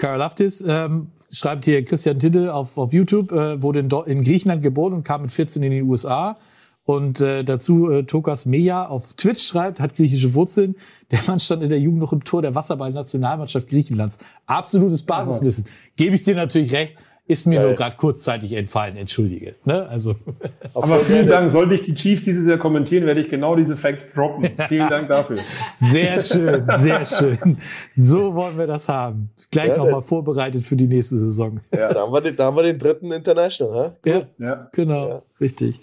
Karolaftis 0.00 0.64
ähm, 0.66 1.12
schreibt 1.30 1.64
hier 1.64 1.84
Christian 1.84 2.18
Tidde 2.18 2.52
auf, 2.52 2.76
auf 2.76 2.92
YouTube, 2.92 3.30
äh, 3.30 3.62
wurde 3.62 3.80
in, 3.80 3.90
in, 4.06 4.24
Griechenland 4.24 4.62
geboren 4.62 4.94
und 4.94 5.04
kam 5.04 5.22
mit 5.22 5.30
14 5.30 5.62
in 5.62 5.70
die 5.70 5.82
USA. 5.82 6.38
Und 6.84 7.20
äh, 7.20 7.44
dazu 7.44 7.88
äh, 7.90 8.02
Tokas 8.02 8.46
Meja 8.46 8.86
auf 8.86 9.12
Twitch 9.12 9.46
schreibt, 9.46 9.78
hat 9.78 9.94
griechische 9.94 10.34
Wurzeln. 10.34 10.74
Der 11.12 11.20
Mann 11.28 11.38
stand 11.38 11.62
in 11.62 11.68
der 11.68 11.78
Jugend 11.78 12.00
noch 12.00 12.12
im 12.12 12.24
Tor 12.24 12.42
der 12.42 12.54
Wasserball-Nationalmannschaft 12.54 13.68
Griechenlands. 13.68 14.18
Absolutes 14.46 15.04
Basiswissen. 15.04 15.66
Gebe 15.94 16.16
ich 16.16 16.22
dir 16.22 16.34
natürlich 16.34 16.72
recht. 16.72 16.96
Ist 17.30 17.46
mir 17.46 17.60
Geil. 17.60 17.68
nur 17.68 17.76
gerade 17.76 17.96
kurzzeitig 17.96 18.54
entfallen, 18.54 18.96
entschuldige. 18.96 19.54
Ne? 19.64 19.88
Also. 19.88 20.16
Aber 20.74 20.98
vielen 20.98 21.28
Dank. 21.28 21.48
Sollte 21.52 21.76
ich 21.76 21.82
die 21.82 21.94
Chiefs 21.94 22.24
dieses 22.24 22.44
Jahr 22.44 22.58
kommentieren, 22.58 23.06
werde 23.06 23.20
ich 23.20 23.28
genau 23.28 23.54
diese 23.54 23.76
Facts 23.76 24.12
droppen. 24.12 24.50
vielen 24.68 24.88
Dank 24.88 25.06
dafür. 25.06 25.44
Sehr 25.76 26.20
schön, 26.20 26.66
sehr 26.78 27.06
schön. 27.06 27.58
So 27.94 28.34
wollen 28.34 28.58
wir 28.58 28.66
das 28.66 28.88
haben. 28.88 29.30
Gleich 29.52 29.68
ja, 29.68 29.76
nochmal 29.76 30.02
vorbereitet 30.02 30.64
für 30.64 30.74
die 30.74 30.88
nächste 30.88 31.18
Saison. 31.18 31.60
Ja. 31.72 31.94
Da, 31.94 32.00
haben 32.00 32.12
wir 32.12 32.20
den, 32.20 32.34
da 32.34 32.46
haben 32.46 32.56
wir 32.56 32.64
den 32.64 32.80
dritten 32.80 33.12
International. 33.12 33.96
Cool. 34.04 34.12
Ja, 34.12 34.26
ja, 34.44 34.68
genau, 34.72 35.08
ja. 35.08 35.22
richtig. 35.40 35.78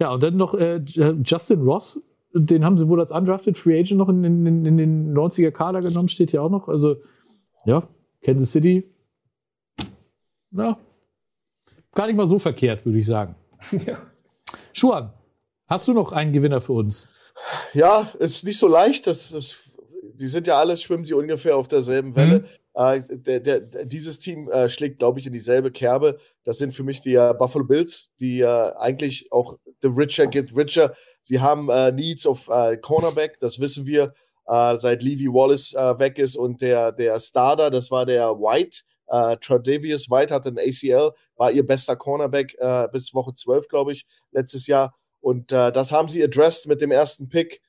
Ja, 0.00 0.12
und 0.12 0.22
dann 0.22 0.36
noch 0.36 0.54
äh, 0.54 0.76
Justin 1.24 1.62
Ross. 1.62 2.00
Den 2.32 2.64
haben 2.64 2.78
sie 2.78 2.88
wohl 2.88 3.00
als 3.00 3.10
undrafted 3.10 3.56
Free 3.56 3.80
Agent 3.80 3.98
noch 3.98 4.08
in, 4.08 4.22
in, 4.22 4.64
in 4.64 4.76
den 4.76 5.12
90er 5.12 5.50
Kader 5.50 5.82
genommen, 5.82 6.06
steht 6.06 6.30
hier 6.30 6.44
auch 6.44 6.50
noch. 6.50 6.68
Also, 6.68 6.94
ja, 7.64 7.82
Kansas 8.22 8.52
City 8.52 8.84
na, 10.56 10.78
gar 11.94 12.06
nicht 12.06 12.16
mal 12.16 12.26
so 12.26 12.38
verkehrt, 12.38 12.84
würde 12.84 12.98
ich 12.98 13.06
sagen. 13.06 13.34
Ja. 13.86 13.98
Schuan, 14.72 15.12
hast 15.66 15.88
du 15.88 15.92
noch 15.92 16.12
einen 16.12 16.32
Gewinner 16.32 16.60
für 16.60 16.74
uns? 16.74 17.08
Ja, 17.72 18.10
ist 18.18 18.44
nicht 18.44 18.58
so 18.58 18.68
leicht. 18.68 19.06
Das, 19.06 19.30
das 19.30 19.56
die 20.18 20.28
sind 20.28 20.46
ja 20.46 20.58
alle, 20.58 20.76
schwimmen 20.76 21.04
sie 21.04 21.14
ungefähr 21.14 21.56
auf 21.56 21.68
derselben 21.68 22.16
Welle. 22.16 22.40
Mhm. 22.40 22.46
Äh, 22.74 23.02
der, 23.08 23.40
der, 23.40 23.60
dieses 23.86 24.18
Team 24.18 24.48
äh, 24.50 24.68
schlägt, 24.68 24.98
glaube 24.98 25.18
ich, 25.18 25.26
in 25.26 25.32
dieselbe 25.32 25.70
Kerbe. 25.70 26.18
Das 26.44 26.58
sind 26.58 26.74
für 26.74 26.82
mich 26.82 27.00
die 27.00 27.14
äh, 27.14 27.34
Buffalo 27.38 27.64
Bills, 27.64 28.10
die 28.20 28.40
äh, 28.40 28.72
eigentlich 28.78 29.32
auch 29.32 29.58
The 29.82 29.88
Richer 29.88 30.26
get 30.26 30.56
richer. 30.56 30.94
Sie 31.22 31.40
haben 31.40 31.68
äh, 31.70 31.92
Needs 31.92 32.26
auf 32.26 32.48
äh, 32.48 32.76
Cornerback, 32.76 33.38
das 33.40 33.60
wissen 33.60 33.86
wir, 33.86 34.14
seit 34.48 35.02
Levy 35.02 35.26
Wallace 35.26 35.74
weg 35.98 36.20
ist 36.20 36.36
und 36.36 36.60
der, 36.60 36.92
der 36.92 37.18
Starter, 37.18 37.68
das 37.68 37.90
war 37.90 38.06
der 38.06 38.28
White. 38.28 38.82
Uh, 39.08 39.36
Tredavious 39.36 40.10
White 40.10 40.34
hatte 40.34 40.48
ein 40.48 40.58
ACL, 40.58 41.12
war 41.36 41.52
ihr 41.52 41.66
bester 41.66 41.96
Cornerback 41.96 42.56
bis 42.92 43.14
Woche 43.14 43.34
12, 43.34 43.68
glaube 43.68 43.92
ich, 43.92 44.04
letztes 44.32 44.66
Jahr. 44.66 44.96
Und 45.20 45.52
das 45.52 45.92
haben 45.92 46.08
sie 46.08 46.24
addressed 46.24 46.66
mit 46.66 46.80
dem 46.80 46.90
ersten 46.90 47.28
Pick 47.28 47.60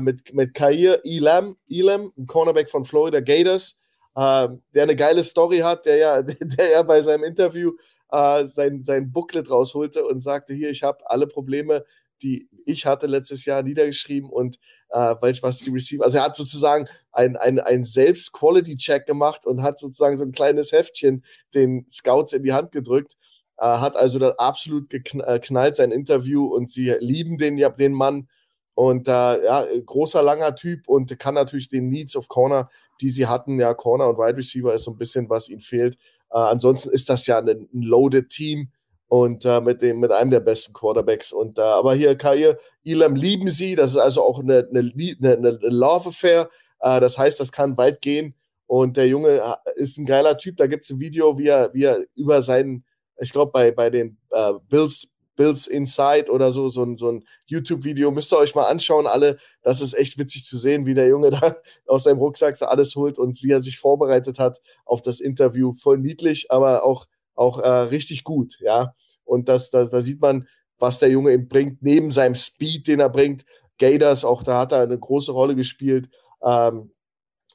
mit, 0.00 0.32
mit 0.32 0.54
Kair 0.54 1.00
Elam, 1.04 1.56
Elam, 1.68 2.12
ein 2.16 2.26
Cornerback 2.26 2.70
von 2.70 2.84
Florida 2.84 3.20
Gators 3.20 3.78
äh, 4.16 4.48
der 4.74 4.82
eine 4.82 4.96
geile 4.96 5.22
Story 5.22 5.58
hat, 5.58 5.84
der 5.84 5.96
ja, 5.96 6.22
der 6.22 6.70
ja 6.70 6.82
bei 6.82 7.00
seinem 7.02 7.24
Interview 7.24 7.72
äh, 8.10 8.44
sein, 8.46 8.82
sein 8.82 9.12
Booklet 9.12 9.50
rausholte 9.50 10.04
und 10.04 10.20
sagte, 10.20 10.54
hier, 10.54 10.70
ich 10.70 10.82
habe 10.82 11.08
alle 11.08 11.26
Probleme, 11.26 11.84
die 12.22 12.48
ich 12.64 12.86
hatte 12.86 13.06
letztes 13.06 13.44
Jahr 13.44 13.62
niedergeschrieben 13.62 14.28
und 14.28 14.58
äh, 14.90 15.14
weil 15.20 15.32
ich 15.32 15.42
was 15.42 15.58
die 15.58 15.70
Receiver, 15.70 16.04
also 16.04 16.18
er 16.18 16.24
hat 16.24 16.36
sozusagen 16.36 16.88
ein, 17.12 17.36
ein, 17.36 17.58
ein 17.58 17.84
Selbst-Quality-Check 17.84 19.06
gemacht 19.06 19.46
und 19.46 19.62
hat 19.62 19.78
sozusagen 19.78 20.16
so 20.16 20.24
ein 20.24 20.32
kleines 20.32 20.72
Heftchen 20.72 21.24
den 21.54 21.86
Scouts 21.90 22.32
in 22.32 22.42
die 22.42 22.52
Hand 22.52 22.72
gedrückt, 22.72 23.16
äh, 23.58 23.64
hat 23.66 23.96
also 23.96 24.18
da 24.18 24.30
absolut 24.38 24.90
geknallt 24.90 25.72
äh, 25.72 25.76
sein 25.76 25.92
Interview 25.92 26.44
und 26.46 26.70
sie 26.70 26.94
lieben 27.00 27.38
den, 27.38 27.56
den 27.78 27.92
Mann 27.92 28.28
und 28.74 29.08
äh, 29.08 29.44
ja, 29.44 29.66
großer, 29.84 30.22
langer 30.22 30.54
Typ 30.54 30.88
und 30.88 31.18
kann 31.18 31.34
natürlich 31.34 31.68
den 31.68 31.88
Needs 31.88 32.16
of 32.16 32.28
Corner 32.28 32.68
die 33.00 33.10
sie 33.10 33.26
hatten. 33.26 33.60
Ja, 33.60 33.74
Corner 33.74 34.08
und 34.08 34.18
Wide 34.18 34.36
Receiver 34.36 34.74
ist 34.74 34.84
so 34.84 34.90
ein 34.90 34.98
bisschen, 34.98 35.28
was 35.28 35.48
ihnen 35.48 35.60
fehlt. 35.60 35.96
Äh, 36.30 36.38
ansonsten 36.38 36.90
ist 36.90 37.08
das 37.08 37.26
ja 37.26 37.38
ein, 37.38 37.48
ein 37.48 37.82
loaded 37.82 38.30
Team 38.30 38.70
und 39.08 39.44
äh, 39.44 39.60
mit, 39.60 39.82
dem, 39.82 40.00
mit 40.00 40.10
einem 40.10 40.30
der 40.30 40.40
besten 40.40 40.72
Quarterbacks. 40.72 41.32
Und 41.32 41.58
äh, 41.58 41.62
aber 41.62 41.94
hier, 41.94 42.16
Kair, 42.16 42.58
Elam 42.84 43.14
lieben 43.14 43.48
sie. 43.48 43.76
Das 43.76 43.90
ist 43.90 43.96
also 43.96 44.22
auch 44.22 44.40
eine, 44.40 44.66
eine, 44.68 44.92
eine, 44.98 45.36
eine 45.36 45.58
Love 45.60 46.08
Affair. 46.08 46.50
Äh, 46.80 47.00
das 47.00 47.18
heißt, 47.18 47.38
das 47.38 47.52
kann 47.52 47.76
weit 47.76 48.00
gehen. 48.00 48.34
Und 48.66 48.96
der 48.96 49.06
Junge 49.06 49.40
äh, 49.40 49.54
ist 49.76 49.98
ein 49.98 50.06
geiler 50.06 50.38
Typ. 50.38 50.56
Da 50.56 50.66
gibt 50.66 50.84
es 50.84 50.90
ein 50.90 51.00
Video, 51.00 51.38
wie 51.38 51.48
er, 51.48 51.72
wie 51.72 51.84
er 51.84 52.04
über 52.16 52.42
seinen, 52.42 52.84
ich 53.20 53.32
glaube, 53.32 53.52
bei, 53.52 53.70
bei 53.70 53.90
den 53.90 54.18
äh, 54.30 54.52
Bills 54.68 55.12
Bills 55.36 55.66
Inside 55.66 56.30
oder 56.30 56.50
so, 56.50 56.68
so 56.68 56.82
ein, 56.82 56.96
so 56.96 57.12
ein 57.12 57.24
YouTube-Video. 57.44 58.10
Müsst 58.10 58.32
ihr 58.32 58.38
euch 58.38 58.54
mal 58.54 58.66
anschauen, 58.66 59.06
alle. 59.06 59.38
Das 59.62 59.80
ist 59.80 59.94
echt 59.94 60.18
witzig 60.18 60.44
zu 60.44 60.58
sehen, 60.58 60.86
wie 60.86 60.94
der 60.94 61.08
Junge 61.08 61.30
da 61.40 61.56
aus 61.86 62.04
seinem 62.04 62.18
Rucksack 62.18 62.56
so 62.56 62.66
alles 62.66 62.96
holt 62.96 63.18
und 63.18 63.42
wie 63.42 63.52
er 63.52 63.62
sich 63.62 63.78
vorbereitet 63.78 64.38
hat 64.38 64.60
auf 64.84 65.02
das 65.02 65.20
Interview. 65.20 65.74
Voll 65.74 65.98
niedlich, 65.98 66.50
aber 66.50 66.84
auch, 66.84 67.06
auch 67.36 67.58
äh, 67.58 67.68
richtig 67.68 68.24
gut, 68.24 68.58
ja. 68.60 68.94
Und 69.24 69.48
das, 69.48 69.70
da, 69.70 69.84
da 69.84 70.02
sieht 70.02 70.20
man, 70.20 70.48
was 70.78 70.98
der 70.98 71.10
Junge 71.10 71.32
eben 71.32 71.48
bringt, 71.48 71.82
neben 71.82 72.10
seinem 72.10 72.34
Speed, 72.34 72.86
den 72.88 73.00
er 73.00 73.08
bringt. 73.08 73.44
Gators, 73.78 74.24
auch 74.24 74.42
da 74.42 74.58
hat 74.58 74.72
er 74.72 74.82
eine 74.82 74.98
große 74.98 75.32
Rolle 75.32 75.54
gespielt. 75.54 76.08
Ähm, 76.42 76.90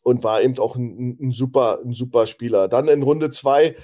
und 0.04 0.24
war 0.24 0.42
eben 0.42 0.58
auch 0.58 0.76
ein, 0.76 1.18
ein, 1.22 1.32
super, 1.32 1.80
ein 1.84 1.94
super 1.94 2.26
Spieler. 2.26 2.68
Dann 2.68 2.88
in 2.88 3.04
Runde 3.04 3.30
zwei 3.30 3.76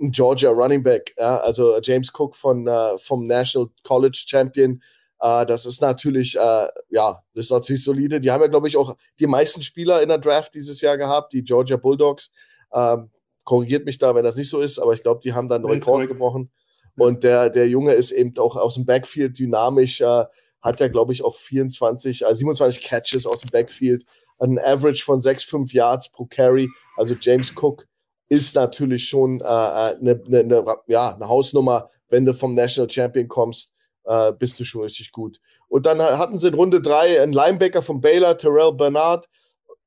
ein 0.00 0.12
Georgia 0.12 0.50
Running 0.50 0.82
Back, 0.82 1.14
ja, 1.18 1.38
also 1.38 1.78
James 1.82 2.12
Cook 2.16 2.36
von, 2.36 2.66
äh, 2.66 2.98
vom 2.98 3.26
National 3.26 3.68
College 3.82 4.24
Champion. 4.26 4.82
Äh, 5.20 5.46
das 5.46 5.66
ist 5.66 5.80
natürlich, 5.80 6.36
äh, 6.36 6.68
ja, 6.88 7.22
das 7.34 7.46
ist 7.46 7.50
natürlich 7.50 7.84
solide. 7.84 8.20
Die 8.20 8.30
haben 8.30 8.40
ja, 8.40 8.48
glaube 8.48 8.68
ich, 8.68 8.76
auch 8.76 8.96
die 9.18 9.26
meisten 9.26 9.62
Spieler 9.62 10.02
in 10.02 10.08
der 10.08 10.18
Draft 10.18 10.54
dieses 10.54 10.80
Jahr 10.80 10.96
gehabt, 10.96 11.32
die 11.32 11.42
Georgia 11.42 11.76
Bulldogs. 11.76 12.30
Ähm, 12.72 13.10
korrigiert 13.48 13.86
mich 13.86 13.96
da, 13.96 14.14
wenn 14.14 14.24
das 14.24 14.36
nicht 14.36 14.50
so 14.50 14.60
ist, 14.60 14.78
aber 14.78 14.92
ich 14.92 15.02
glaube, 15.02 15.22
die 15.24 15.32
haben 15.32 15.48
dann 15.48 15.64
einen 15.64 15.72
Rekord 15.72 16.06
gebrochen. 16.06 16.50
Und 16.98 17.24
der, 17.24 17.48
der 17.48 17.66
Junge 17.66 17.94
ist 17.94 18.10
eben 18.10 18.36
auch 18.36 18.56
aus 18.56 18.74
dem 18.74 18.84
Backfield 18.84 19.38
dynamisch, 19.38 20.02
äh, 20.02 20.24
hat 20.60 20.80
ja, 20.80 20.88
glaube 20.88 21.14
ich, 21.14 21.24
auch 21.24 21.34
24, 21.34 22.26
äh, 22.26 22.34
27 22.34 22.84
Catches 22.84 23.24
aus 23.24 23.40
dem 23.40 23.48
Backfield, 23.50 24.04
ein 24.38 24.58
Average 24.58 25.02
von 25.02 25.22
6,5 25.22 25.72
Yards 25.72 26.12
pro 26.12 26.26
Carry. 26.26 26.68
Also 26.98 27.14
James 27.18 27.54
Cook 27.56 27.86
ist 28.28 28.54
natürlich 28.54 29.08
schon 29.08 29.40
eine 29.40 29.92
äh, 29.92 30.04
ne, 30.04 30.22
ne, 30.26 30.44
ne, 30.44 30.76
ja, 30.86 31.16
ne 31.18 31.26
Hausnummer. 31.26 31.88
Wenn 32.10 32.26
du 32.26 32.34
vom 32.34 32.54
National 32.54 32.90
Champion 32.90 33.28
kommst, 33.28 33.72
äh, 34.04 34.30
bist 34.34 34.60
du 34.60 34.64
schon 34.64 34.82
richtig 34.82 35.10
gut. 35.10 35.40
Und 35.68 35.86
dann 35.86 36.02
hatten 36.02 36.38
sie 36.38 36.48
in 36.48 36.54
Runde 36.54 36.82
drei 36.82 37.22
einen 37.22 37.32
Linebacker 37.32 37.80
von 37.80 38.02
Baylor, 38.02 38.36
Terrell 38.36 38.74
Bernard. 38.74 39.26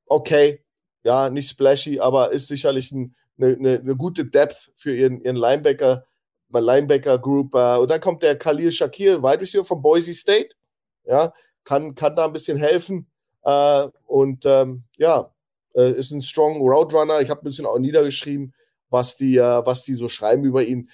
Okay, 0.06 0.64
ja, 1.04 1.30
nicht 1.30 1.48
splashy, 1.48 2.00
aber 2.00 2.32
ist 2.32 2.48
sicherlich 2.48 2.92
eine 3.38 3.56
ne, 3.56 3.80
ne 3.82 3.96
gute 3.96 4.24
Depth 4.24 4.72
für 4.74 4.94
ihren, 4.94 5.20
ihren 5.22 5.36
Linebacker, 5.36 6.06
Linebacker 6.50 7.18
Group. 7.18 7.54
Äh, 7.54 7.78
und 7.78 7.90
dann 7.90 8.00
kommt 8.00 8.22
der 8.22 8.36
Khalil 8.36 8.72
Shakir, 8.72 9.22
Wide 9.22 9.40
Receiver 9.40 9.64
von 9.64 9.82
Boise 9.82 10.12
State. 10.12 10.50
Ja, 11.04 11.32
kann, 11.64 11.94
kann 11.94 12.14
da 12.14 12.26
ein 12.26 12.32
bisschen 12.32 12.58
helfen. 12.58 13.06
Äh, 13.44 13.88
und 14.06 14.44
ähm, 14.46 14.84
ja, 14.96 15.32
äh, 15.74 15.92
ist 15.92 16.10
ein 16.10 16.22
strong 16.22 16.60
Route 16.60 16.96
Runner. 16.96 17.20
Ich 17.20 17.30
habe 17.30 17.42
ein 17.42 17.44
bisschen 17.44 17.66
auch 17.66 17.78
niedergeschrieben, 17.78 18.54
was 18.90 19.16
die, 19.16 19.38
was 19.38 19.84
die 19.84 19.94
so 19.94 20.08
schreiben 20.08 20.44
über 20.44 20.62
ihn. 20.62 20.90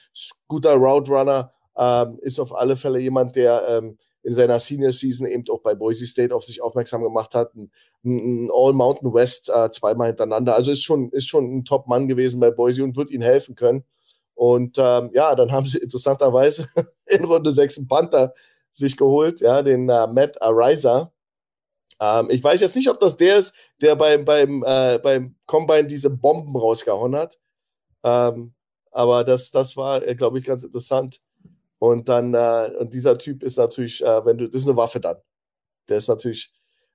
Guter 0.47 0.75
Route 0.75 1.11
Runner 1.11 1.53
ähm, 1.77 2.19
ist 2.23 2.39
auf 2.39 2.55
alle 2.55 2.77
Fälle 2.77 3.01
jemand, 3.01 3.37
der 3.37 3.67
ähm, 3.69 3.99
in 4.29 4.35
seiner 4.35 4.61
Senior 4.61 4.93
Season 4.93 5.27
eben 5.27 5.45
auch 5.51 5.63
bei 5.63 5.75
Boise 5.75 6.07
State 6.07 6.35
auf 6.35 6.45
sich 6.45 6.61
aufmerksam 6.61 7.03
gemacht 7.03 7.35
hat. 7.35 7.55
Ein, 7.55 7.71
ein 8.05 8.51
All 8.53 8.75
Mountain 8.75 9.15
West 9.15 9.49
äh, 9.49 9.71
zweimal 9.71 10.09
hintereinander. 10.09 10.55
Also 10.55 10.71
ist 10.71 10.83
schon, 10.83 11.11
ist 11.13 11.29
schon 11.29 11.57
ein 11.57 11.65
Top-Mann 11.65 12.09
gewesen 12.09 12.39
bei 12.39 12.51
Boise 12.51 12.85
und 12.85 12.95
wird 12.95 13.11
ihnen 13.11 13.23
helfen 13.23 13.55
können. 13.55 13.85
Und 14.35 14.77
ähm, 14.79 15.11
ja, 15.15 15.35
dann 15.35 15.51
haben 15.51 15.65
sie 15.65 15.79
interessanterweise 15.79 16.69
in 17.07 17.25
Runde 17.25 17.51
6 17.51 17.79
einen 17.79 17.89
Panther 17.89 18.35
sich 18.71 18.99
geholt, 18.99 19.41
ja, 19.41 19.63
den 19.63 19.89
äh, 19.89 20.07
Matt 20.07 20.43
Ariza. 20.43 21.11
Ähm, 21.99 22.29
ich 22.29 22.45
weiß 22.45 22.61
jetzt 22.61 22.77
nicht, 22.77 22.91
ob 22.91 23.01
das 23.01 23.17
der 23.17 23.39
ist, 23.39 23.55
der 23.81 23.97
beim, 23.97 24.27
beim, 24.27 24.63
äh, 24.67 24.99
beim 25.03 25.37
Combine 25.47 25.87
diese 25.87 26.11
Bomben 26.11 26.55
rausgehauen 26.55 27.17
hat. 27.17 27.39
Ähm, 28.05 28.53
aber 28.91 29.25
das, 29.25 29.51
das 29.51 29.75
war, 29.79 30.07
äh, 30.07 30.15
glaube 30.15 30.39
ich, 30.39 30.45
ganz 30.45 30.65
interessant. 30.65 31.23
Und 31.79 32.09
dann, 32.09 32.35
äh, 32.35 32.71
und 32.79 32.93
dieser 32.93 33.17
Typ 33.19 33.43
ist 33.43 33.57
natürlich, 33.57 34.05
äh, 34.05 34.25
wenn 34.25 34.39
du, 34.39 34.49
das 34.49 34.63
ist 34.63 34.69
eine 34.69 34.77
Waffe 34.77 35.01
dann. 35.01 35.17
Der 35.89 35.99
ist 35.99 36.09
natürlich 36.09 36.53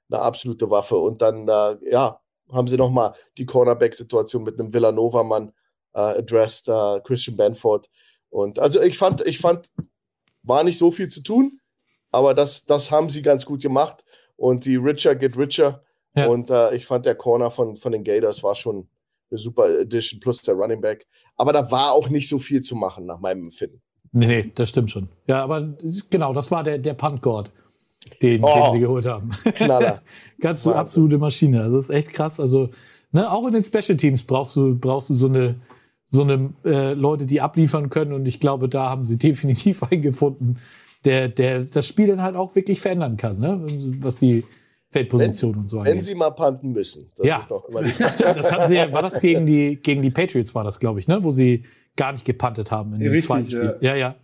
eine 0.10 0.22
absolute 0.22 0.70
Waffe. 0.70 0.98
Und 0.98 1.22
dann, 1.22 1.48
äh, 1.48 1.78
ja, 1.90 2.20
haben 2.52 2.68
sie 2.68 2.78
nochmal 2.78 3.14
die 3.38 3.46
Cornerback-Situation 3.46 4.44
mit 4.44 4.60
einem 4.60 4.74
Villanova-Mann 4.74 5.54
äh, 5.94 6.00
addressed, 6.00 6.68
äh, 6.68 7.00
Christian 7.02 7.38
Benford. 7.38 7.90
Und 8.30 8.60
also 8.60 8.82
ich 8.82 8.98
fand, 8.98 9.22
ich 9.22 9.40
fand, 9.40 9.70
war 10.44 10.64
nicht 10.64 10.78
so 10.78 10.92
viel 10.92 11.10
zu 11.10 11.22
tun, 11.22 11.60
aber 12.12 12.34
das, 12.34 12.66
das 12.66 12.92
haben 12.92 13.10
sie 13.10 13.22
ganz 13.22 13.46
gut 13.46 13.62
gemacht 13.62 14.04
und 14.36 14.66
die 14.66 14.76
Richer 14.76 15.16
get 15.16 15.38
richer. 15.38 15.84
Ja. 16.16 16.28
Und 16.28 16.50
äh, 16.50 16.76
ich 16.76 16.86
fand 16.86 17.06
der 17.06 17.16
Corner 17.16 17.50
von, 17.50 17.76
von 17.76 17.92
den 17.92 18.04
Gators 18.04 18.44
war 18.44 18.56
schon 18.56 18.88
eine 19.32 19.38
super 19.40 19.70
Edition 19.80 20.20
plus 20.20 20.42
der 20.42 20.56
Running 20.56 20.82
Back. 20.82 21.08
Aber 21.38 21.54
da 21.54 21.72
war 21.72 21.94
auch 21.94 22.10
nicht 22.10 22.30
so 22.30 22.38
viel 22.38 22.62
zu 22.62 22.76
machen, 22.76 23.06
nach 23.06 23.20
meinem 23.20 23.46
Empfinden. 23.46 23.82
Nee, 24.14 24.28
nee, 24.28 24.52
das 24.54 24.70
stimmt 24.70 24.92
schon. 24.92 25.10
Ja, 25.28 25.44
aber 25.44 25.74
genau, 26.10 26.34
das 26.34 26.52
war 26.52 26.64
der, 26.64 26.78
der 26.78 26.94
Punt-God, 26.94 27.52
den, 28.22 28.44
oh, 28.44 28.54
den 28.54 28.72
sie 28.74 28.80
geholt 28.80 29.06
haben. 29.08 29.32
Knaller. 29.56 30.02
Ganz 30.40 30.64
so 30.64 30.74
absolute 30.74 31.18
Maschine. 31.18 31.62
Also 31.62 31.78
das 31.78 31.90
ist 31.90 31.96
echt 31.96 32.14
krass. 32.14 32.40
Also, 32.40 32.70
ne, 33.12 33.30
auch 33.30 33.46
in 33.48 33.54
den 33.54 33.64
Special 33.64 33.98
Teams 33.98 34.24
brauchst 34.24 34.56
du, 34.56 34.78
brauchst 34.78 35.10
du 35.10 35.16
so 35.16 35.28
eine, 35.28 35.56
so 36.06 36.22
eine 36.22 36.54
äh, 36.64 36.94
Leute, 36.94 37.26
die 37.26 37.42
abliefern 37.42 37.90
können. 37.90 38.14
Und 38.14 38.28
ich 38.28 38.40
glaube, 38.40 38.70
da 38.70 38.90
haben 38.90 39.04
sie 39.04 39.18
definitiv 39.18 39.82
einen 39.82 40.04
gefunden, 40.04 40.58
der, 41.06 41.28
der 41.28 41.64
das 41.64 41.88
Spiel 41.88 42.08
dann 42.08 42.22
halt 42.22 42.36
auch 42.36 42.56
wirklich 42.56 42.80
verändern 42.80 43.18
kann, 43.18 43.40
ne? 43.40 43.66
was 44.00 44.20
die 44.20 44.44
Feldposition 44.94 45.56
wenn, 45.56 45.62
und 45.62 45.68
so 45.68 45.80
angeht. 45.80 45.96
Wenn 45.96 46.02
sie 46.04 46.16
mal 46.16 46.30
panten 46.32 46.72
müssen. 46.72 47.12
Das 47.18 47.28
ja, 47.28 47.46
das 48.34 48.52
hatten 48.52 48.70
sie, 48.70 48.76
war 48.94 49.02
das 49.02 49.20
gegen 49.20 49.46
die, 49.46 49.82
gegen 49.82 50.02
die 50.02 50.12
Patriots, 50.12 50.54
war 50.56 50.64
das, 50.64 50.80
glaube 50.80 51.00
ich, 51.00 51.08
ne? 51.08 51.24
wo 51.24 51.32
sie 51.32 51.66
gar 51.96 52.12
nicht 52.12 52.24
gepantet 52.24 52.72
haben 52.72 52.94
in 52.94 53.02
ja, 53.02 53.08
dem 53.08 53.12
richtig, 53.12 53.28
zweiten 53.28 53.50
Spiel. 53.50 53.78
Ja. 53.82 53.96
ja, 53.96 54.16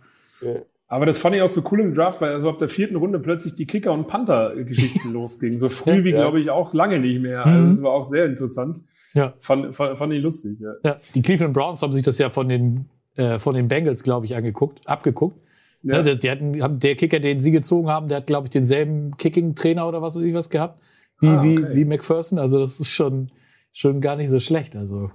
ja. 0.42 0.62
Aber 0.86 1.06
das 1.06 1.18
fand 1.18 1.36
ich 1.36 1.42
auch 1.42 1.48
so 1.48 1.62
cool 1.70 1.80
im 1.80 1.94
Draft, 1.94 2.20
weil 2.20 2.32
also 2.32 2.48
ab 2.48 2.58
der 2.58 2.68
vierten 2.68 2.96
Runde 2.96 3.20
plötzlich 3.20 3.54
die 3.54 3.66
Kicker- 3.66 3.92
und 3.92 4.06
Panther-Geschichten 4.06 5.10
losgingen. 5.12 5.58
So 5.58 5.68
früh 5.68 6.02
wie, 6.04 6.12
glaube 6.12 6.40
ich, 6.40 6.50
auch 6.50 6.72
lange 6.72 6.98
nicht 6.98 7.20
mehr. 7.20 7.46
Also 7.46 7.58
mhm. 7.58 7.70
das 7.70 7.82
war 7.82 7.92
auch 7.92 8.04
sehr 8.04 8.26
interessant. 8.26 8.82
Ja. 9.14 9.34
Fand, 9.38 9.74
fand, 9.74 9.98
fand 9.98 10.12
ich 10.12 10.22
lustig. 10.22 10.58
Ja. 10.60 10.72
ja. 10.84 10.96
Die 11.14 11.22
Cleveland 11.22 11.54
Browns 11.54 11.82
haben 11.82 11.92
sich 11.92 12.02
das 12.02 12.18
ja 12.18 12.30
von 12.30 12.48
den, 12.48 12.88
äh, 13.16 13.38
von 13.38 13.54
den 13.54 13.68
Bengals, 13.68 14.02
glaube 14.02 14.26
ich, 14.26 14.34
angeguckt, 14.34 14.86
abgeguckt. 14.86 15.38
Ja. 15.82 15.98
Ne, 15.98 16.02
der, 16.02 16.16
der, 16.16 16.62
hat, 16.62 16.82
der, 16.82 16.94
Kicker, 16.94 17.20
den 17.20 17.40
sie 17.40 17.50
gezogen 17.50 17.88
haben, 17.88 18.08
der 18.08 18.18
hat, 18.18 18.26
glaube 18.26 18.46
ich, 18.46 18.50
denselben 18.50 19.16
Kicking-Trainer 19.16 19.88
oder 19.88 20.02
was 20.02 20.16
was 20.16 20.50
gehabt 20.50 20.78
wie, 21.20 21.28
ah, 21.28 21.38
okay. 21.38 21.66
wie, 21.70 21.76
wie 21.76 21.84
McPherson. 21.84 22.38
Also 22.38 22.58
das 22.58 22.80
ist 22.80 22.90
schon, 22.90 23.30
schon 23.72 24.00
gar 24.00 24.16
nicht 24.16 24.30
so 24.30 24.38
schlecht. 24.38 24.76
Also 24.76 25.10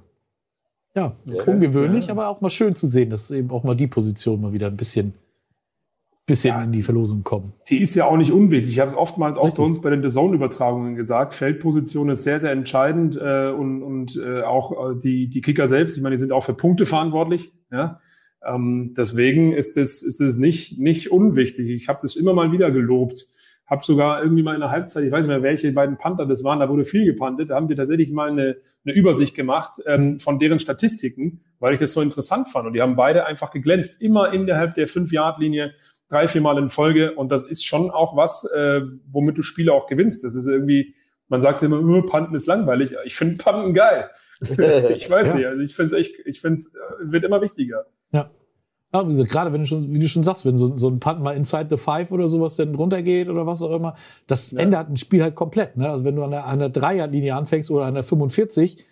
ja, 0.96 1.16
ja 1.26 1.44
ungewöhnlich, 1.44 2.08
ja. 2.08 2.14
aber 2.14 2.30
auch 2.30 2.42
mal 2.42 2.50
schön 2.50 2.76
zu 2.76 2.88
sehen, 2.88 3.10
dass 3.10 3.30
eben 3.32 3.52
auch 3.52 3.64
mal 3.64 3.76
die 3.76 3.88
Position 3.88 4.42
mal 4.42 4.54
wieder 4.54 4.68
ein 4.68 4.78
bisschen 4.78 5.14
bisschen 6.28 6.60
in 6.60 6.72
die 6.72 6.82
Verlosung 6.82 7.24
kommen. 7.24 7.54
Die 7.70 7.78
ist 7.78 7.94
ja 7.94 8.06
auch 8.06 8.18
nicht 8.18 8.32
unwichtig. 8.32 8.72
Ich 8.72 8.80
habe 8.80 8.90
es 8.90 8.98
oftmals 8.98 9.38
auch 9.38 9.44
Richtig. 9.44 9.60
bei 9.60 9.64
uns 9.64 9.82
bei 9.82 9.92
den 9.92 10.02
The 10.02 10.10
Zone-Übertragungen 10.10 10.96
gesagt. 10.96 11.36
Feldposition 11.36 12.10
ist 12.10 12.24
sehr, 12.24 12.40
sehr 12.40 12.52
entscheidend 12.52 13.16
äh, 13.16 13.50
und, 13.50 13.84
und 13.84 14.18
äh, 14.18 14.42
auch 14.42 14.72
äh, 14.72 14.96
die, 14.98 15.30
die 15.30 15.42
Kicker 15.42 15.68
selbst, 15.68 15.98
ich 15.98 16.02
meine, 16.02 16.16
die 16.16 16.20
sind 16.20 16.32
auch 16.32 16.44
für 16.44 16.56
Punkte 16.56 16.88
verantwortlich. 16.88 17.54
Ja? 17.72 18.00
Ähm, 18.46 18.94
deswegen 18.96 19.54
ist 19.54 19.78
es, 19.78 20.04
ist 20.04 20.22
es 20.22 20.38
nicht, 20.38 20.80
nicht 20.80 21.12
unwichtig. 21.12 21.70
Ich 21.70 21.90
habe 21.90 22.00
das 22.02 22.16
immer 22.16 22.34
mal 22.34 22.52
wieder 22.52 22.72
gelobt. 22.72 23.26
Habe 23.66 23.84
sogar 23.84 24.22
irgendwie 24.22 24.44
mal 24.44 24.54
in 24.54 24.60
der 24.60 24.70
Halbzeit, 24.70 25.06
ich 25.06 25.12
weiß 25.12 25.22
nicht 25.22 25.28
mehr, 25.28 25.42
welche 25.42 25.72
beiden 25.72 25.98
Panther 25.98 26.28
das 26.28 26.44
waren, 26.44 26.60
da 26.60 26.70
wurde 26.70 26.86
viel 26.86 27.04
gepantet. 27.04 27.50
Da 27.50 27.56
haben 27.56 27.68
wir 27.68 27.76
tatsächlich 27.76 28.12
mal 28.12 28.30
eine, 28.30 28.58
eine 28.86 28.94
Übersicht 28.94 29.34
gemacht 29.34 29.82
ähm, 29.88 30.20
von 30.20 30.38
deren 30.38 30.60
Statistiken, 30.60 31.42
weil 31.60 31.74
ich 31.74 31.80
das 31.80 31.94
so 31.94 32.02
interessant 32.02 32.50
fand. 32.50 32.68
Und 32.68 32.74
die 32.74 32.82
haben 32.82 32.96
beide 32.96 33.26
einfach 33.26 33.50
geglänzt, 33.50 34.04
immer 34.04 34.32
innerhalb 34.32 34.76
der 34.76 34.88
Fünf-Yard-Linie 34.88 35.74
drei, 36.10 36.28
vier 36.28 36.42
Mal 36.42 36.60
in 36.60 36.70
Folge. 36.70 37.16
Und 37.16 37.32
das 37.32 37.44
ist 37.44 37.66
schon 37.66 37.90
auch 37.90 38.16
was, 38.16 38.46
äh, 38.52 38.82
womit 39.12 39.38
du 39.38 39.42
Spiele 39.42 39.74
auch 39.74 39.88
gewinnst. 39.88 40.24
Das 40.24 40.36
ist 40.36 40.48
irgendwie, 40.48 40.94
man 41.28 41.42
sagt 41.42 41.64
immer, 41.64 41.80
oh, 41.80 42.04
Panten 42.04 42.36
ist 42.36 42.46
langweilig. 42.46 42.94
Ich 43.06 43.16
finde 43.16 43.38
Panten 43.38 43.74
geil. 43.74 44.10
ich 44.42 45.10
weiß 45.10 45.30
ja. 45.30 45.36
nicht. 45.36 45.46
Also 45.48 45.62
ich 45.62 45.76
finde 45.76 45.96
es 45.96 46.00
echt, 46.00 46.16
ich 46.26 46.42
finde 46.42 46.56
es 46.56 46.76
äh, 46.76 47.12
wird 47.12 47.24
immer 47.24 47.42
wichtiger. 47.42 47.86
Ja. 48.12 48.30
Ja, 48.94 49.04
gerade 49.04 49.52
wenn 49.52 49.62
du 49.62 49.68
schon, 49.68 49.94
wie 49.94 50.00
du 50.00 50.08
schon 50.08 50.24
sagst, 50.24 50.46
wenn 50.46 50.56
so, 50.56 50.78
so 50.78 50.88
ein 50.90 51.00
Punt 51.00 51.22
mal 51.22 51.36
inside 51.36 51.68
the 51.70 51.78
five 51.78 52.12
oder 52.12 52.28
sowas 52.30 52.56
dann 52.56 52.76
runtergeht 52.76 53.28
oder 53.28 53.46
was 53.46 53.62
auch 53.62 53.76
immer, 53.76 53.96
das 54.26 54.52
ja. 54.52 54.60
ändert 54.60 54.90
ein 54.90 54.98
Spiel 54.98 55.22
halt 55.22 55.36
komplett. 55.36 55.76
Ne? 55.76 55.90
Also 55.90 56.06
wenn 56.06 56.16
du 56.16 56.24
an 56.24 56.32
der, 56.32 56.46
an 56.46 56.60
der 56.60 56.70
Dreierlinie 56.70 57.36
anfängst 57.36 57.70
oder 57.72 57.86
an 57.86 57.94
der 57.94 58.04
45, 58.04 58.86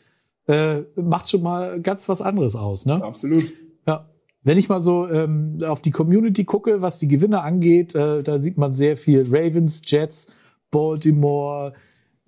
äh, 0.48 0.82
macht 0.96 1.30
schon 1.30 1.42
mal 1.42 1.80
ganz 1.80 2.10
was 2.10 2.22
anderes 2.22 2.56
aus. 2.56 2.86
Ne? 2.86 3.02
Absolut. 3.02 3.46
Ja. 3.88 4.10
Wenn 4.44 4.58
ich 4.58 4.68
mal 4.68 4.82
so 4.82 5.10
ähm, 5.10 5.60
auf 5.66 5.82
die 5.82 5.92
Community 5.92 6.44
gucke, 6.44 6.82
was 6.82 7.00
die 7.00 7.08
Gewinner 7.08 7.44
angeht, 7.44 7.96
äh, 7.96 8.24
da 8.24 8.40
sieht 8.40 8.58
man 8.58 8.76
sehr 8.76 8.98
viel 8.98 9.26
Ravens, 9.30 9.82
Jets, 9.86 10.28
Baltimore, 10.70 11.74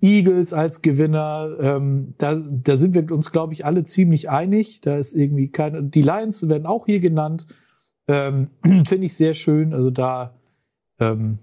Eagles 0.06 0.52
als 0.52 0.82
Gewinner. 0.82 1.56
Ähm, 1.60 2.14
da, 2.18 2.34
da 2.34 2.76
sind 2.76 2.94
wir 2.94 3.10
uns, 3.12 3.32
glaube 3.32 3.52
ich, 3.52 3.64
alle 3.64 3.84
ziemlich 3.84 4.30
einig. 4.30 4.80
Da 4.80 4.96
ist 4.96 5.14
irgendwie 5.14 5.48
keine. 5.48 5.82
Die 5.82 6.02
Lions 6.02 6.48
werden 6.48 6.66
auch 6.66 6.86
hier 6.86 7.00
genannt. 7.00 7.46
Ähm, 8.08 8.48
Finde 8.62 9.06
ich 9.06 9.14
sehr 9.14 9.34
schön. 9.34 9.74
Also 9.74 9.90
da 9.90 10.34
ähm, 10.98 11.38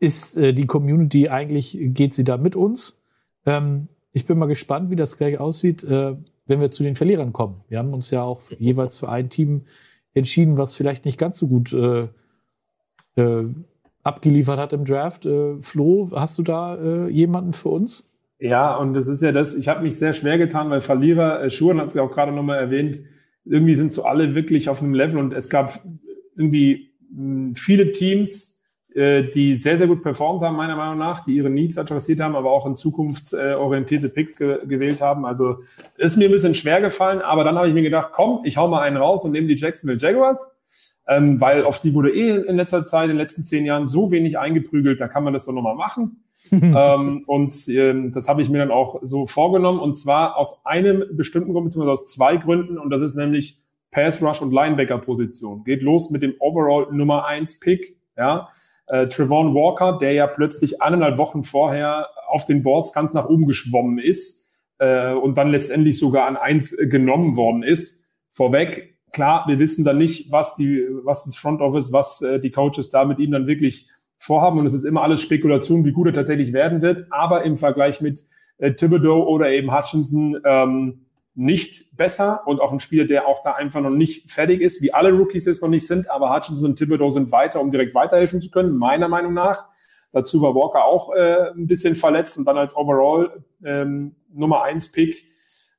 ist 0.00 0.36
äh, 0.36 0.52
die 0.52 0.66
Community 0.66 1.28
eigentlich, 1.28 1.76
geht 1.80 2.14
sie 2.14 2.24
da 2.24 2.36
mit 2.36 2.56
uns. 2.56 3.02
Ähm, 3.46 3.88
ich 4.12 4.24
bin 4.26 4.38
mal 4.38 4.46
gespannt, 4.46 4.90
wie 4.90 4.96
das 4.96 5.16
gleich 5.16 5.38
aussieht. 5.38 5.84
Äh, 5.84 6.16
wenn 6.48 6.60
wir 6.60 6.70
zu 6.70 6.82
den 6.82 6.96
Verlierern 6.96 7.32
kommen. 7.32 7.62
Wir 7.68 7.78
haben 7.78 7.94
uns 7.94 8.10
ja 8.10 8.22
auch 8.22 8.40
jeweils 8.58 8.98
für 8.98 9.08
ein 9.08 9.28
Team 9.28 9.66
entschieden, 10.14 10.56
was 10.56 10.74
vielleicht 10.74 11.04
nicht 11.04 11.18
ganz 11.18 11.38
so 11.38 11.46
gut 11.46 11.72
äh, 11.72 12.08
äh, 13.16 13.44
abgeliefert 14.08 14.58
hat 14.58 14.72
im 14.72 14.84
Draft. 14.84 15.26
Äh, 15.26 15.60
Flo, 15.60 16.10
hast 16.14 16.38
du 16.38 16.42
da 16.42 16.76
äh, 16.76 17.08
jemanden 17.10 17.52
für 17.52 17.68
uns? 17.68 18.08
Ja, 18.40 18.74
und 18.76 18.94
das 18.94 19.08
ist 19.08 19.22
ja 19.22 19.32
das, 19.32 19.54
ich 19.54 19.68
habe 19.68 19.82
mich 19.82 19.98
sehr 19.98 20.14
schwer 20.14 20.38
getan, 20.38 20.70
weil 20.70 20.80
Verlierer, 20.80 21.42
äh, 21.42 21.50
Schuren 21.50 21.80
hat 21.80 21.88
es 21.88 21.94
ja 21.94 22.02
auch 22.02 22.10
gerade 22.10 22.32
nochmal 22.32 22.58
erwähnt, 22.58 23.00
irgendwie 23.44 23.74
sind 23.74 23.92
so 23.92 24.04
alle 24.04 24.34
wirklich 24.34 24.68
auf 24.68 24.82
einem 24.82 24.94
Level 24.94 25.18
und 25.18 25.32
es 25.32 25.48
gab 25.48 25.80
irgendwie 26.36 26.90
mh, 27.10 27.54
viele 27.56 27.92
Teams, 27.92 28.62
äh, 28.94 29.24
die 29.24 29.54
sehr, 29.56 29.76
sehr 29.76 29.86
gut 29.86 30.02
performt 30.02 30.42
haben, 30.42 30.56
meiner 30.56 30.76
Meinung 30.76 30.98
nach, 30.98 31.24
die 31.24 31.34
ihre 31.34 31.50
Needs 31.50 31.78
adressiert 31.78 32.20
haben, 32.20 32.36
aber 32.36 32.50
auch 32.50 32.66
in 32.66 32.76
zukunftsorientierte 32.76 34.08
Picks 34.08 34.36
ge 34.36 34.58
gewählt 34.66 35.00
haben. 35.00 35.24
Also 35.26 35.58
ist 35.96 36.16
mir 36.16 36.28
ein 36.28 36.32
bisschen 36.32 36.54
schwer 36.54 36.80
gefallen, 36.80 37.20
aber 37.20 37.44
dann 37.44 37.56
habe 37.56 37.68
ich 37.68 37.74
mir 37.74 37.82
gedacht, 37.82 38.10
komm, 38.12 38.40
ich 38.44 38.56
hau 38.56 38.68
mal 38.68 38.82
einen 38.82 38.96
raus 38.96 39.24
und 39.24 39.32
nehme 39.32 39.48
die 39.48 39.56
Jacksonville 39.56 39.98
Jaguars. 39.98 40.57
Ähm, 41.10 41.40
weil 41.40 41.64
auf 41.64 41.80
die 41.80 41.94
wurde 41.94 42.14
eh 42.14 42.36
in 42.36 42.56
letzter 42.56 42.84
Zeit, 42.84 43.04
in 43.04 43.10
den 43.10 43.16
letzten 43.16 43.42
zehn 43.42 43.64
Jahren 43.64 43.86
so 43.86 44.10
wenig 44.10 44.38
eingeprügelt, 44.38 45.00
da 45.00 45.08
kann 45.08 45.24
man 45.24 45.32
das 45.32 45.46
so 45.46 45.52
nochmal 45.52 45.74
machen. 45.74 46.24
ähm, 46.52 47.24
und 47.26 47.66
ähm, 47.68 48.12
das 48.12 48.28
habe 48.28 48.42
ich 48.42 48.50
mir 48.50 48.58
dann 48.58 48.70
auch 48.70 49.00
so 49.02 49.26
vorgenommen 49.26 49.80
und 49.80 49.96
zwar 49.96 50.36
aus 50.36 50.66
einem 50.66 51.04
bestimmten 51.12 51.52
Grund, 51.52 51.64
beziehungsweise 51.64 51.92
aus 51.92 52.06
zwei 52.06 52.36
Gründen 52.36 52.78
und 52.78 52.90
das 52.90 53.02
ist 53.02 53.16
nämlich 53.16 53.58
Pass 53.90 54.22
Rush 54.22 54.42
und 54.42 54.52
Linebacker 54.52 54.98
Position. 54.98 55.64
Geht 55.64 55.82
los 55.82 56.10
mit 56.10 56.22
dem 56.22 56.34
Overall 56.38 56.88
Nummer 56.92 57.26
eins 57.26 57.58
Pick, 57.58 57.96
ja 58.16 58.48
äh, 58.88 59.06
Trevon 59.06 59.54
Walker, 59.54 59.98
der 59.98 60.12
ja 60.12 60.26
plötzlich 60.26 60.82
eineinhalb 60.82 61.18
Wochen 61.18 61.44
vorher 61.44 62.08
auf 62.26 62.44
den 62.44 62.62
Boards 62.62 62.92
ganz 62.92 63.12
nach 63.12 63.28
oben 63.28 63.46
geschwommen 63.46 63.98
ist 63.98 64.50
äh, 64.78 65.12
und 65.12 65.38
dann 65.38 65.50
letztendlich 65.50 65.98
sogar 65.98 66.26
an 66.26 66.36
eins 66.36 66.76
genommen 66.76 67.36
worden 67.36 67.62
ist. 67.62 68.12
Vorweg, 68.30 68.97
klar, 69.18 69.44
wir 69.48 69.58
wissen 69.58 69.84
dann 69.84 69.98
nicht, 69.98 70.30
was 70.30 70.54
die, 70.54 70.86
was 71.02 71.24
das 71.24 71.36
Front 71.36 71.60
Office, 71.60 71.92
was 71.92 72.22
äh, 72.22 72.38
die 72.38 72.52
Coaches 72.52 72.88
da 72.88 73.04
mit 73.04 73.18
ihm 73.18 73.32
dann 73.32 73.48
wirklich 73.48 73.88
vorhaben 74.16 74.60
und 74.60 74.66
es 74.66 74.74
ist 74.74 74.84
immer 74.84 75.02
alles 75.02 75.22
Spekulation, 75.22 75.84
wie 75.84 75.90
gut 75.90 76.06
er 76.06 76.12
tatsächlich 76.12 76.52
werden 76.52 76.82
wird. 76.82 77.08
Aber 77.10 77.42
im 77.42 77.56
Vergleich 77.56 78.00
mit 78.00 78.24
äh, 78.58 78.74
Thibodeau 78.74 79.26
oder 79.26 79.50
eben 79.50 79.76
Hutchinson 79.76 80.40
ähm, 80.44 81.06
nicht 81.34 81.96
besser 81.96 82.42
und 82.46 82.60
auch 82.60 82.70
ein 82.70 82.78
Spieler, 82.78 83.06
der 83.06 83.26
auch 83.26 83.42
da 83.42 83.54
einfach 83.54 83.80
noch 83.80 83.90
nicht 83.90 84.30
fertig 84.30 84.60
ist, 84.60 84.82
wie 84.82 84.94
alle 84.94 85.10
Rookies 85.10 85.48
es 85.48 85.62
noch 85.62 85.68
nicht 85.68 85.88
sind, 85.88 86.08
aber 86.08 86.32
Hutchinson 86.32 86.70
und 86.70 86.76
Thibodeau 86.76 87.10
sind 87.10 87.32
weiter, 87.32 87.60
um 87.60 87.70
direkt 87.70 87.96
weiterhelfen 87.96 88.40
zu 88.40 88.52
können, 88.52 88.76
meiner 88.76 89.08
Meinung 89.08 89.34
nach. 89.34 89.64
Dazu 90.12 90.40
war 90.42 90.54
Walker 90.54 90.84
auch 90.84 91.12
äh, 91.12 91.50
ein 91.56 91.66
bisschen 91.66 91.96
verletzt 91.96 92.38
und 92.38 92.44
dann 92.44 92.56
als 92.56 92.76
Overall 92.76 93.42
ähm, 93.64 94.14
Nummer 94.32 94.62
eins 94.62 94.92
Pick 94.92 95.24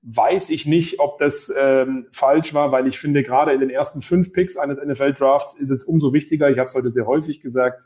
weiß 0.02 0.50
ich 0.50 0.66
nicht, 0.66 1.00
ob 1.00 1.20
das 1.20 1.54
ähm, 1.58 2.08
falsch 2.12 2.54
war, 2.54 2.72
weil 2.72 2.88
ich 2.88 3.00
finde, 3.00 3.24
gerade 3.24 3.52
in 3.52 3.60
den 3.60 3.70
ersten 3.70 4.02
fünf 4.02 4.32
Picks 4.32 4.56
eines 4.58 4.80
NFL-Drafts 4.80 5.60
ist 5.60 5.70
es 5.70 5.84
umso 5.84 6.14
wichtiger, 6.14 6.50
ich 6.50 6.58
habe 6.58 6.68
es 6.68 6.76
heute 6.76 6.90
sehr 6.90 7.06
häufig 7.06 7.42
gesagt, 7.42 7.84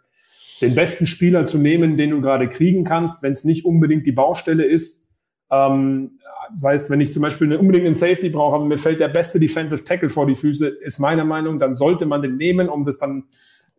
den 0.61 0.75
besten 0.75 1.07
Spieler 1.07 1.45
zu 1.45 1.57
nehmen, 1.57 1.97
den 1.97 2.11
du 2.11 2.21
gerade 2.21 2.47
kriegen 2.47 2.83
kannst, 2.83 3.23
wenn 3.23 3.33
es 3.33 3.43
nicht 3.43 3.65
unbedingt 3.65 4.05
die 4.05 4.11
Baustelle 4.11 4.63
ist. 4.63 5.11
Ähm, 5.49 6.19
das 6.51 6.63
heißt, 6.63 6.89
wenn 6.89 7.01
ich 7.01 7.11
zum 7.11 7.23
Beispiel 7.23 7.47
eine, 7.47 7.59
unbedingt 7.59 7.85
einen 7.85 7.95
Safety 7.95 8.29
brauche, 8.29 8.55
aber 8.55 8.65
mir 8.65 8.77
fällt 8.77 8.99
der 8.99 9.07
beste 9.07 9.39
Defensive 9.39 9.83
Tackle 9.83 10.09
vor 10.09 10.27
die 10.27 10.35
Füße, 10.35 10.67
ist 10.67 10.99
meiner 10.99 11.25
Meinung, 11.25 11.57
dann 11.57 11.75
sollte 11.75 12.05
man 12.05 12.21
den 12.21 12.37
nehmen, 12.37 12.69
um 12.69 12.83
das 12.83 12.99
dann, 12.99 13.25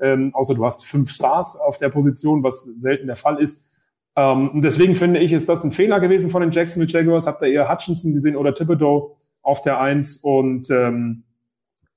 ähm, 0.00 0.34
außer 0.34 0.54
du 0.54 0.64
hast 0.64 0.84
fünf 0.84 1.10
Stars 1.10 1.56
auf 1.56 1.78
der 1.78 1.88
Position, 1.88 2.42
was 2.42 2.64
selten 2.64 3.06
der 3.06 3.16
Fall 3.16 3.40
ist. 3.40 3.68
Ähm, 4.16 4.60
deswegen 4.62 4.94
finde 4.94 5.20
ich, 5.20 5.32
ist 5.32 5.48
das 5.48 5.64
ein 5.64 5.72
Fehler 5.72 6.00
gewesen 6.00 6.30
von 6.30 6.42
den 6.42 6.50
Jacksonville 6.50 6.90
Jaguars. 6.90 7.26
Habt 7.26 7.42
ihr 7.42 7.48
eher 7.48 7.70
Hutchinson 7.70 8.12
gesehen 8.12 8.36
oder 8.36 8.54
Thibodeau 8.54 9.16
auf 9.42 9.62
der 9.62 9.80
Eins 9.80 10.18
und 10.18 10.70
ähm, 10.70 11.24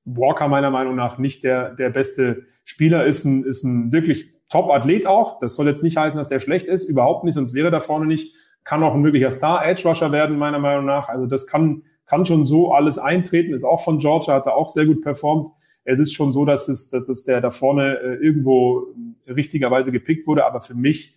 Walker 0.05 0.47
meiner 0.47 0.71
Meinung 0.71 0.95
nach 0.95 1.17
nicht 1.17 1.43
der, 1.43 1.75
der 1.75 1.89
beste 1.89 2.43
Spieler, 2.65 3.05
ist 3.05 3.25
ein, 3.25 3.43
ist 3.43 3.63
ein 3.63 3.91
wirklich 3.91 4.33
Top-Athlet 4.49 5.05
auch. 5.05 5.39
Das 5.39 5.55
soll 5.55 5.67
jetzt 5.67 5.83
nicht 5.83 5.97
heißen, 5.97 6.17
dass 6.17 6.29
der 6.29 6.39
schlecht 6.39 6.67
ist, 6.67 6.85
überhaupt 6.85 7.23
nicht, 7.23 7.35
sonst 7.35 7.53
wäre 7.53 7.71
da 7.71 7.79
vorne 7.79 8.05
nicht 8.05 8.33
kann 8.67 8.83
auch 8.83 8.93
ein 8.93 9.03
wirklicher 9.05 9.31
Star-Edge-Rusher 9.31 10.11
werden, 10.11 10.37
meiner 10.37 10.59
Meinung 10.59 10.83
nach. 10.83 11.07
Also 11.07 11.25
das 11.25 11.47
kann, 11.47 11.83
kann 12.05 12.25
schon 12.25 12.45
so 12.45 12.73
alles 12.73 12.97
eintreten, 12.97 13.53
ist 13.53 13.63
auch 13.63 13.81
von 13.81 13.99
Georgia, 13.99 14.33
hat 14.33 14.45
er 14.45 14.57
auch 14.57 14.67
sehr 14.69 14.85
gut 14.85 15.01
performt. 15.01 15.47
Es 15.85 15.99
ist 15.99 16.13
schon 16.13 16.33
so, 16.33 16.43
dass 16.43 16.67
es, 16.67 16.89
dass 16.89 17.07
es 17.07 17.23
der 17.23 17.39
da 17.39 17.49
vorne 17.49 17.97
äh, 17.97 18.15
irgendwo 18.15 18.87
richtigerweise 19.25 19.93
gepickt 19.93 20.27
wurde, 20.27 20.45
aber 20.45 20.59
für 20.59 20.75
mich 20.75 21.16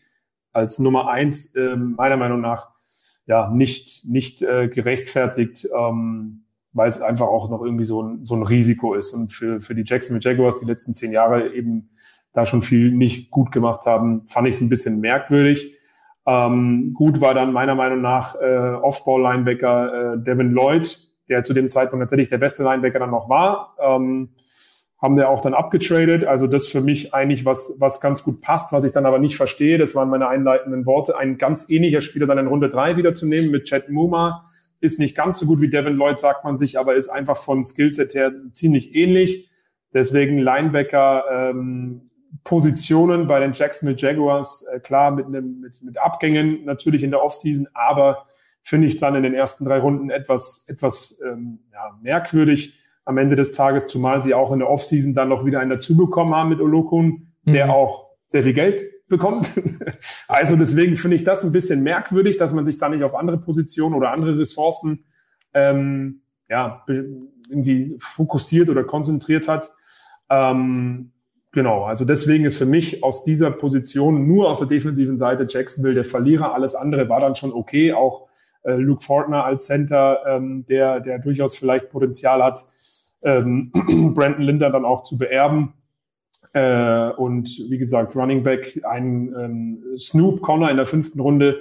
als 0.53 0.79
Nummer 0.79 1.09
eins 1.09 1.55
äh, 1.55 1.77
meiner 1.77 2.17
Meinung 2.17 2.41
nach 2.41 2.71
ja 3.27 3.51
nicht 3.51 4.07
nicht 4.09 4.43
äh, 4.43 4.69
gerechtfertigt, 4.69 5.69
ähm, 5.77 6.45
weil 6.73 6.89
es 6.89 7.01
einfach 7.01 7.27
auch 7.27 7.51
noch 7.51 7.63
irgendwie 7.63 7.85
so 7.85 8.03
ein, 8.03 8.25
so 8.25 8.35
ein 8.35 8.43
Risiko 8.43 8.95
ist 8.95 9.13
und 9.13 9.33
für 9.33 9.61
für 9.61 9.75
die 9.75 9.85
Jacksonville 9.85 10.23
Jaguars 10.23 10.61
die 10.61 10.67
letzten 10.67 10.95
zehn 10.95 11.13
Jahre 11.13 11.53
eben 11.53 11.91
da 12.33 12.47
schon 12.47 12.63
viel 12.63 12.93
nicht 12.93 13.31
gut 13.31 13.53
gemacht 13.53 13.87
haben, 13.87 14.27
fand 14.27 14.49
ich 14.49 14.55
es 14.57 14.61
ein 14.61 14.69
bisschen 14.69 15.01
merkwürdig. 15.01 15.77
Ähm, 16.27 16.93
gut 16.95 17.21
war 17.21 17.35
dann 17.35 17.53
meiner 17.53 17.75
Meinung 17.75 18.03
nach 18.03 18.37
äh, 18.37 18.75
Off-Ball-Linebacker 18.75 20.15
äh, 20.15 20.19
Devin 20.23 20.53
Lloyd, 20.53 20.97
der 21.29 21.43
zu 21.43 21.55
dem 21.55 21.69
Zeitpunkt 21.69 22.03
tatsächlich 22.03 22.29
der 22.29 22.39
beste 22.39 22.63
Linebacker 22.63 23.01
dann 23.01 23.11
noch 23.11 23.29
war. 23.29 23.75
Ähm, 23.81 24.31
haben 25.01 25.17
der 25.17 25.31
auch 25.31 25.41
dann 25.41 25.55
abgetradet. 25.55 26.25
Also 26.25 26.47
das 26.47 26.69
für 26.69 26.83
mich 26.83 27.15
eigentlich 27.15 27.45
was, 27.45 27.77
was 27.81 28.01
ganz 28.01 28.23
gut 28.23 28.41
passt, 28.41 28.73
was 28.73 28.85
ich 28.85 28.93
dann 28.93 29.07
aber 29.07 29.19
nicht 29.19 29.37
verstehe. 29.37 29.79
Das 29.79 29.95
waren 29.95 30.11
meine 30.11 30.29
einleitenden 30.29 30.85
Worte. 30.85 31.17
Ein 31.17 31.39
ganz 31.39 31.71
ähnlicher 31.71 32.03
Spieler 32.03 32.27
dann 32.27 32.39
in 32.39 32.47
Runde 32.47 32.69
drei 32.69 32.97
wiederzunehmen 32.97 33.51
mit 33.51 33.65
Chad 33.65 33.89
Muma. 33.89 34.47
Ist 34.81 34.99
nicht 34.99 35.17
ganz 35.17 35.39
so 35.39 35.47
gut 35.47 35.61
wie 35.61 35.71
Devin 35.71 35.95
Lloyd, 35.95 36.19
sagt 36.19 36.45
man 36.45 36.57
sich, 36.57 36.79
aber 36.79 36.95
ist 36.95 37.09
einfach 37.09 37.37
vom 37.37 37.65
Skillset 37.65 38.15
her 38.15 38.33
ziemlich 38.53 38.95
ähnlich. 38.95 39.51
Deswegen 39.93 40.39
Linebacker 40.39 41.25
ähm, 41.31 42.11
Positionen 42.45 43.27
bei 43.27 43.41
den 43.41 43.53
Jacksonville 43.53 43.99
Jaguars, 43.99 44.67
äh, 44.75 44.81
klar 44.81 45.11
mit, 45.11 45.27
einem, 45.27 45.61
mit, 45.61 45.83
mit 45.83 45.99
Abgängen 45.99 46.65
natürlich 46.65 47.03
in 47.03 47.11
der 47.11 47.23
Offseason, 47.23 47.69
aber 47.75 48.27
finde 48.63 48.87
ich 48.87 48.99
dann 48.99 49.15
in 49.15 49.23
den 49.23 49.35
ersten 49.35 49.65
drei 49.65 49.79
Runden 49.79 50.11
etwas, 50.11 50.67
etwas 50.69 51.21
ähm, 51.27 51.61
ja, 51.73 51.99
merkwürdig 52.03 52.80
am 53.05 53.19
Ende 53.19 53.37
des 53.37 53.53
Tages, 53.53 53.87
zumal 53.87 54.23
sie 54.23 54.35
auch 54.35 54.53
in 54.53 54.61
der 54.61 54.71
Offseason 54.71 55.15
dann 55.15 55.29
noch 55.29 55.45
wieder 55.45 55.61
einen 55.61 55.71
dazu 55.71 55.97
bekommen 55.97 56.35
haben 56.35 56.51
mit 56.51 56.61
Olokun, 56.61 57.33
der 57.45 57.67
mhm. 57.67 57.73
auch 57.73 58.11
sehr 58.29 58.43
viel 58.43 58.53
Geld 58.53 58.85
bekommt. 59.09 59.53
also 60.29 60.57
deswegen 60.57 60.97
finde 60.97 61.17
ich 61.17 61.25
das 61.25 61.45
ein 61.45 61.53
bisschen 61.53 61.83
merkwürdig, 61.83 62.37
dass 62.37 62.53
man 62.53 62.65
sich 62.65 62.79
da 62.79 62.89
nicht 62.89 63.03
auf 63.03 63.15
andere 63.15 63.39
Positionen 63.39 63.95
oder 63.95 64.13
andere 64.13 64.39
Ressourcen 64.39 65.05
ähm, 65.55 66.23
ja, 66.49 66.85
irgendwie 67.49 67.97
fokussiert 67.99 68.69
oder 68.71 68.85
konzentriert 68.85 69.49
hat. 69.49 69.71
Ähm, 70.29 71.13
Genau, 71.53 71.83
also 71.83 72.05
deswegen 72.05 72.45
ist 72.45 72.57
für 72.57 72.67
mich 72.67 73.03
aus 73.03 73.25
dieser 73.25 73.51
Position 73.51 74.29
nur 74.29 74.49
aus 74.49 74.61
der 74.61 74.69
defensiven 74.69 75.17
Seite 75.17 75.47
Jacksonville 75.49 75.95
der 75.95 76.05
Verlierer. 76.05 76.55
Alles 76.55 76.77
andere 76.77 77.09
war 77.09 77.21
dann 77.21 77.35
schon 77.35 77.53
okay. 77.53 77.93
Auch 77.93 78.29
äh, 78.63 78.75
Luke 78.75 79.03
Fortner 79.03 79.45
als 79.45 79.67
Center, 79.67 80.21
ähm, 80.29 80.65
der, 80.69 81.01
der 81.01 81.19
durchaus 81.19 81.57
vielleicht 81.57 81.91
Potenzial 81.91 82.43
hat, 82.43 82.65
ähm, 83.23 83.71
Brandon 84.15 84.43
Linder 84.43 84.71
dann 84.71 84.85
auch 84.85 85.03
zu 85.03 85.19
beerben. 85.19 85.75
Äh, 86.53 87.11
und 87.11 87.49
wie 87.69 87.79
gesagt, 87.79 88.17
Running 88.17 88.43
Back, 88.43 88.81
ein 88.85 89.35
ähm, 89.39 89.85
Snoop 89.97 90.41
Connor 90.43 90.71
in 90.71 90.77
der 90.77 90.87
fünften 90.87 91.21
Runde, 91.21 91.59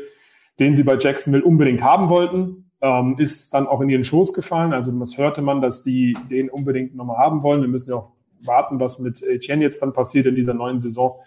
den 0.60 0.76
sie 0.76 0.84
bei 0.84 0.98
Jacksonville 0.98 1.44
unbedingt 1.44 1.84
haben 1.84 2.10
wollten, 2.10 2.72
ähm, 2.82 3.16
ist 3.18 3.54
dann 3.54 3.68
auch 3.68 3.82
in 3.82 3.90
ihren 3.90 4.04
Schoß 4.04 4.34
gefallen. 4.34 4.74
Also 4.74 4.98
das 4.98 5.18
hörte 5.18 5.42
man, 5.42 5.62
dass 5.62 5.84
die 5.84 6.18
den 6.30 6.50
unbedingt 6.50 6.96
nochmal 6.96 7.18
haben 7.18 7.44
wollen. 7.44 7.62
Wir 7.62 7.68
müssen 7.68 7.92
ja 7.92 7.98
auch 7.98 8.12
warten, 8.44 8.80
was 8.80 9.00
mit 9.00 9.22
Etienne 9.22 9.62
jetzt 9.62 9.82
dann 9.82 9.94
passiert 9.94 10.26
in 10.26 10.36
dieser 10.36 10.54
neuen 10.54 10.80
Saison. 10.80 11.20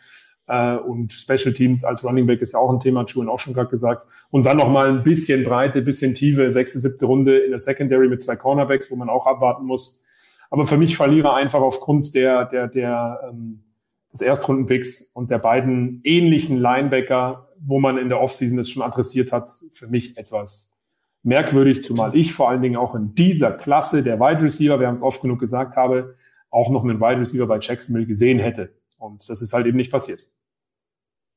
Äh, 0.46 0.76
und 0.76 1.12
Special 1.12 1.52
Teams 1.54 1.84
als 1.84 2.02
Running 2.02 2.26
Back 2.26 2.40
ist 2.40 2.54
ja 2.54 2.58
auch 2.58 2.70
ein 2.70 2.80
Thema, 2.80 3.04
Julian 3.06 3.32
auch 3.32 3.38
schon 3.38 3.54
gerade 3.54 3.70
gesagt. 3.70 4.06
Und 4.30 4.44
dann 4.44 4.56
nochmal 4.56 4.88
ein 4.88 5.02
bisschen 5.02 5.44
Breite, 5.44 5.82
bisschen 5.82 6.14
Tiefe, 6.14 6.50
sechste, 6.50 6.78
siebte 6.78 7.06
Runde 7.06 7.38
in 7.38 7.50
der 7.50 7.60
Secondary 7.60 8.08
mit 8.08 8.22
zwei 8.22 8.36
Cornerbacks, 8.36 8.90
wo 8.90 8.96
man 8.96 9.08
auch 9.08 9.26
abwarten 9.26 9.66
muss. 9.66 10.04
Aber 10.52 10.66
für 10.66 10.76
mich 10.76 10.98
Verlierer 10.98 11.32
einfach 11.32 11.62
aufgrund 11.62 12.14
der, 12.14 12.44
der, 12.44 12.68
der, 12.68 13.20
ähm, 13.26 13.64
des 14.12 14.20
Erstrundenpicks 14.20 15.00
und 15.14 15.30
der 15.30 15.38
beiden 15.38 16.02
ähnlichen 16.04 16.60
Linebacker, 16.60 17.48
wo 17.58 17.80
man 17.80 17.96
in 17.96 18.10
der 18.10 18.20
Offseason 18.20 18.58
das 18.58 18.68
schon 18.68 18.82
adressiert 18.82 19.32
hat, 19.32 19.48
für 19.72 19.86
mich 19.86 20.18
etwas 20.18 20.78
merkwürdig, 21.22 21.82
zumal 21.82 22.14
ich 22.14 22.34
vor 22.34 22.50
allen 22.50 22.60
Dingen 22.60 22.76
auch 22.76 22.94
in 22.94 23.14
dieser 23.14 23.50
Klasse 23.50 24.02
der 24.02 24.20
Wide 24.20 24.42
Receiver, 24.42 24.78
wir 24.78 24.88
haben 24.88 24.94
es 24.94 25.02
oft 25.02 25.22
genug 25.22 25.40
gesagt 25.40 25.74
habe, 25.74 26.16
auch 26.50 26.68
noch 26.68 26.84
einen 26.84 27.00
Wide 27.00 27.20
Receiver 27.20 27.46
bei 27.46 27.58
Jacksonville 27.58 28.06
gesehen 28.06 28.38
hätte. 28.38 28.74
Und 28.98 29.26
das 29.30 29.40
ist 29.40 29.54
halt 29.54 29.64
eben 29.64 29.78
nicht 29.78 29.90
passiert. 29.90 30.28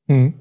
Mhm. 0.08 0.34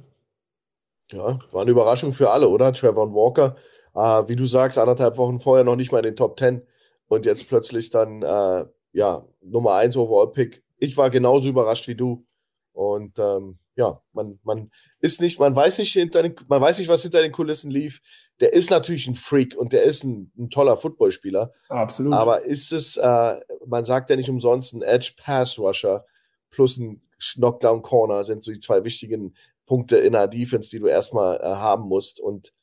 Ja, 1.12 1.40
war 1.54 1.62
eine 1.62 1.72
Überraschung 1.72 2.12
für 2.12 2.30
alle, 2.30 2.50
oder? 2.50 2.74
Trevor 2.74 3.14
Walker, 3.16 3.56
äh, 3.94 4.28
wie 4.28 4.36
du 4.36 4.46
sagst, 4.46 4.78
anderthalb 4.78 5.16
Wochen 5.16 5.40
vorher 5.40 5.64
noch 5.64 5.78
nicht 5.78 5.94
mal 5.94 6.00
in 6.00 6.12
den 6.12 6.18
Top 6.18 6.36
Ten 6.36 6.62
und 7.08 7.26
jetzt 7.26 7.48
plötzlich 7.48 7.90
dann, 7.90 8.22
äh, 8.22 8.66
ja, 8.94 9.28
Nummer 9.42 9.76
1 9.76 9.98
Overall-Pick. 9.98 10.64
Ich 10.78 10.98
war 10.98 11.10
genauso 11.10 11.50
überrascht 11.50 11.88
wie 11.88 11.96
du. 11.96 12.26
Und 12.74 13.20
ähm, 13.20 13.60
ja, 13.76 14.02
man, 14.14 14.40
man 14.44 14.72
ist 15.00 15.22
nicht, 15.22 15.40
man 15.40 15.56
weiß 15.56 15.80
nicht, 15.80 15.94
hinter 15.94 16.24
den, 16.24 16.36
man 16.48 16.62
weiß 16.62 16.80
nicht, 16.80 16.88
was 16.88 17.04
hinter 17.04 17.22
den 17.22 17.32
Kulissen 17.32 17.72
lief. 17.72 18.02
Der 18.40 18.54
ist 18.54 18.70
natürlich 18.70 19.08
ein 19.08 19.16
Freak 19.16 19.56
und 19.56 19.74
der 19.74 19.84
ist 19.84 20.04
ein, 20.04 20.32
ein 20.38 20.50
toller 20.50 20.78
Footballspieler. 20.78 21.52
Absolut. 21.70 22.14
Aber 22.14 22.44
ist 22.44 22.72
es, 22.72 22.98
äh, 22.98 23.40
man 23.66 23.86
sagt 23.86 24.10
ja 24.10 24.16
nicht 24.16 24.30
umsonst, 24.30 24.74
ein 24.74 24.82
Edge 24.82 25.14
Pass 25.18 25.60
Rusher 25.60 26.06
plus 26.50 26.78
ein 26.78 27.02
Knockdown 27.20 27.82
Corner 27.82 28.24
sind 28.24 28.44
so 28.44 28.52
die 28.52 28.60
zwei 28.60 28.84
wichtigen 28.84 29.36
Punkte 29.66 29.98
in 29.98 30.14
der 30.14 30.28
Defense, 30.28 30.70
die 30.70 30.80
du 30.80 30.88
erstmal 30.88 31.38
äh, 31.38 31.44
haben 31.44 31.88
musst. 31.88 32.20
Und 32.20 32.54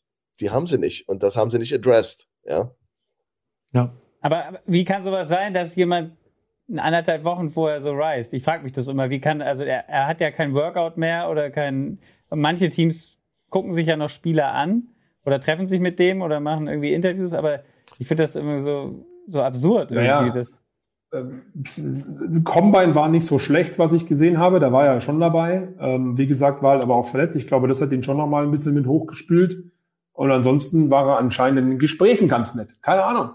die 0.40 0.50
haben 0.50 0.66
sie 0.66 0.78
nicht. 0.78 1.08
Und 1.08 1.22
das 1.22 1.36
haben 1.36 1.50
sie 1.50 1.58
nicht 1.58 1.74
addressed. 1.74 2.26
Ja. 2.44 2.74
Ja. 3.72 3.94
Aber 4.22 4.60
wie 4.66 4.84
kann 4.84 5.02
sowas 5.02 5.28
sein, 5.28 5.52
dass 5.52 5.76
jemand 5.76 6.12
anderthalb 6.74 7.24
Wochen 7.24 7.50
vorher 7.50 7.80
so 7.80 7.92
reist? 7.92 8.32
Ich 8.32 8.42
frage 8.42 8.62
mich 8.62 8.72
das 8.72 8.86
immer. 8.86 9.10
Wie 9.10 9.20
kann, 9.20 9.42
also 9.42 9.64
er, 9.64 9.88
er 9.88 10.06
hat 10.06 10.20
ja 10.20 10.30
kein 10.30 10.54
Workout 10.54 10.96
mehr 10.96 11.28
oder 11.28 11.50
kein. 11.50 11.98
Manche 12.30 12.70
Teams 12.70 13.18
gucken 13.50 13.74
sich 13.74 13.86
ja 13.86 13.96
noch 13.96 14.08
Spieler 14.08 14.52
an 14.52 14.84
oder 15.26 15.40
treffen 15.40 15.66
sich 15.66 15.80
mit 15.80 15.98
dem 15.98 16.22
oder 16.22 16.40
machen 16.40 16.68
irgendwie 16.68 16.94
Interviews, 16.94 17.34
aber 17.34 17.60
ich 17.98 18.06
finde 18.06 18.22
das 18.22 18.36
immer 18.36 18.62
so, 18.62 19.04
so 19.26 19.42
absurd. 19.42 19.90
Irgendwie, 19.90 20.30
naja. 20.30 20.44
ähm, 21.12 22.44
Combine 22.44 22.94
war 22.94 23.08
nicht 23.08 23.26
so 23.26 23.38
schlecht, 23.38 23.78
was 23.78 23.92
ich 23.92 24.06
gesehen 24.06 24.38
habe. 24.38 24.60
Da 24.60 24.72
war 24.72 24.86
er 24.86 25.00
schon 25.00 25.20
dabei. 25.20 25.68
Ähm, 25.78 26.16
wie 26.16 26.26
gesagt, 26.26 26.62
war 26.62 26.72
halt 26.72 26.82
aber 26.82 26.94
auch 26.94 27.06
verletzt. 27.06 27.36
Ich 27.36 27.46
glaube, 27.46 27.68
das 27.68 27.82
hat 27.82 27.92
ihn 27.92 28.02
schon 28.02 28.16
noch 28.16 28.28
mal 28.28 28.44
ein 28.44 28.50
bisschen 28.50 28.74
mit 28.74 28.86
hochgespült. 28.86 29.64
Und 30.14 30.30
ansonsten 30.30 30.90
war 30.90 31.08
er 31.08 31.18
anscheinend 31.18 31.58
in 31.58 31.70
den 31.70 31.78
Gesprächen 31.78 32.28
ganz 32.28 32.54
nett. 32.54 32.68
Keine 32.82 33.04
Ahnung. 33.04 33.30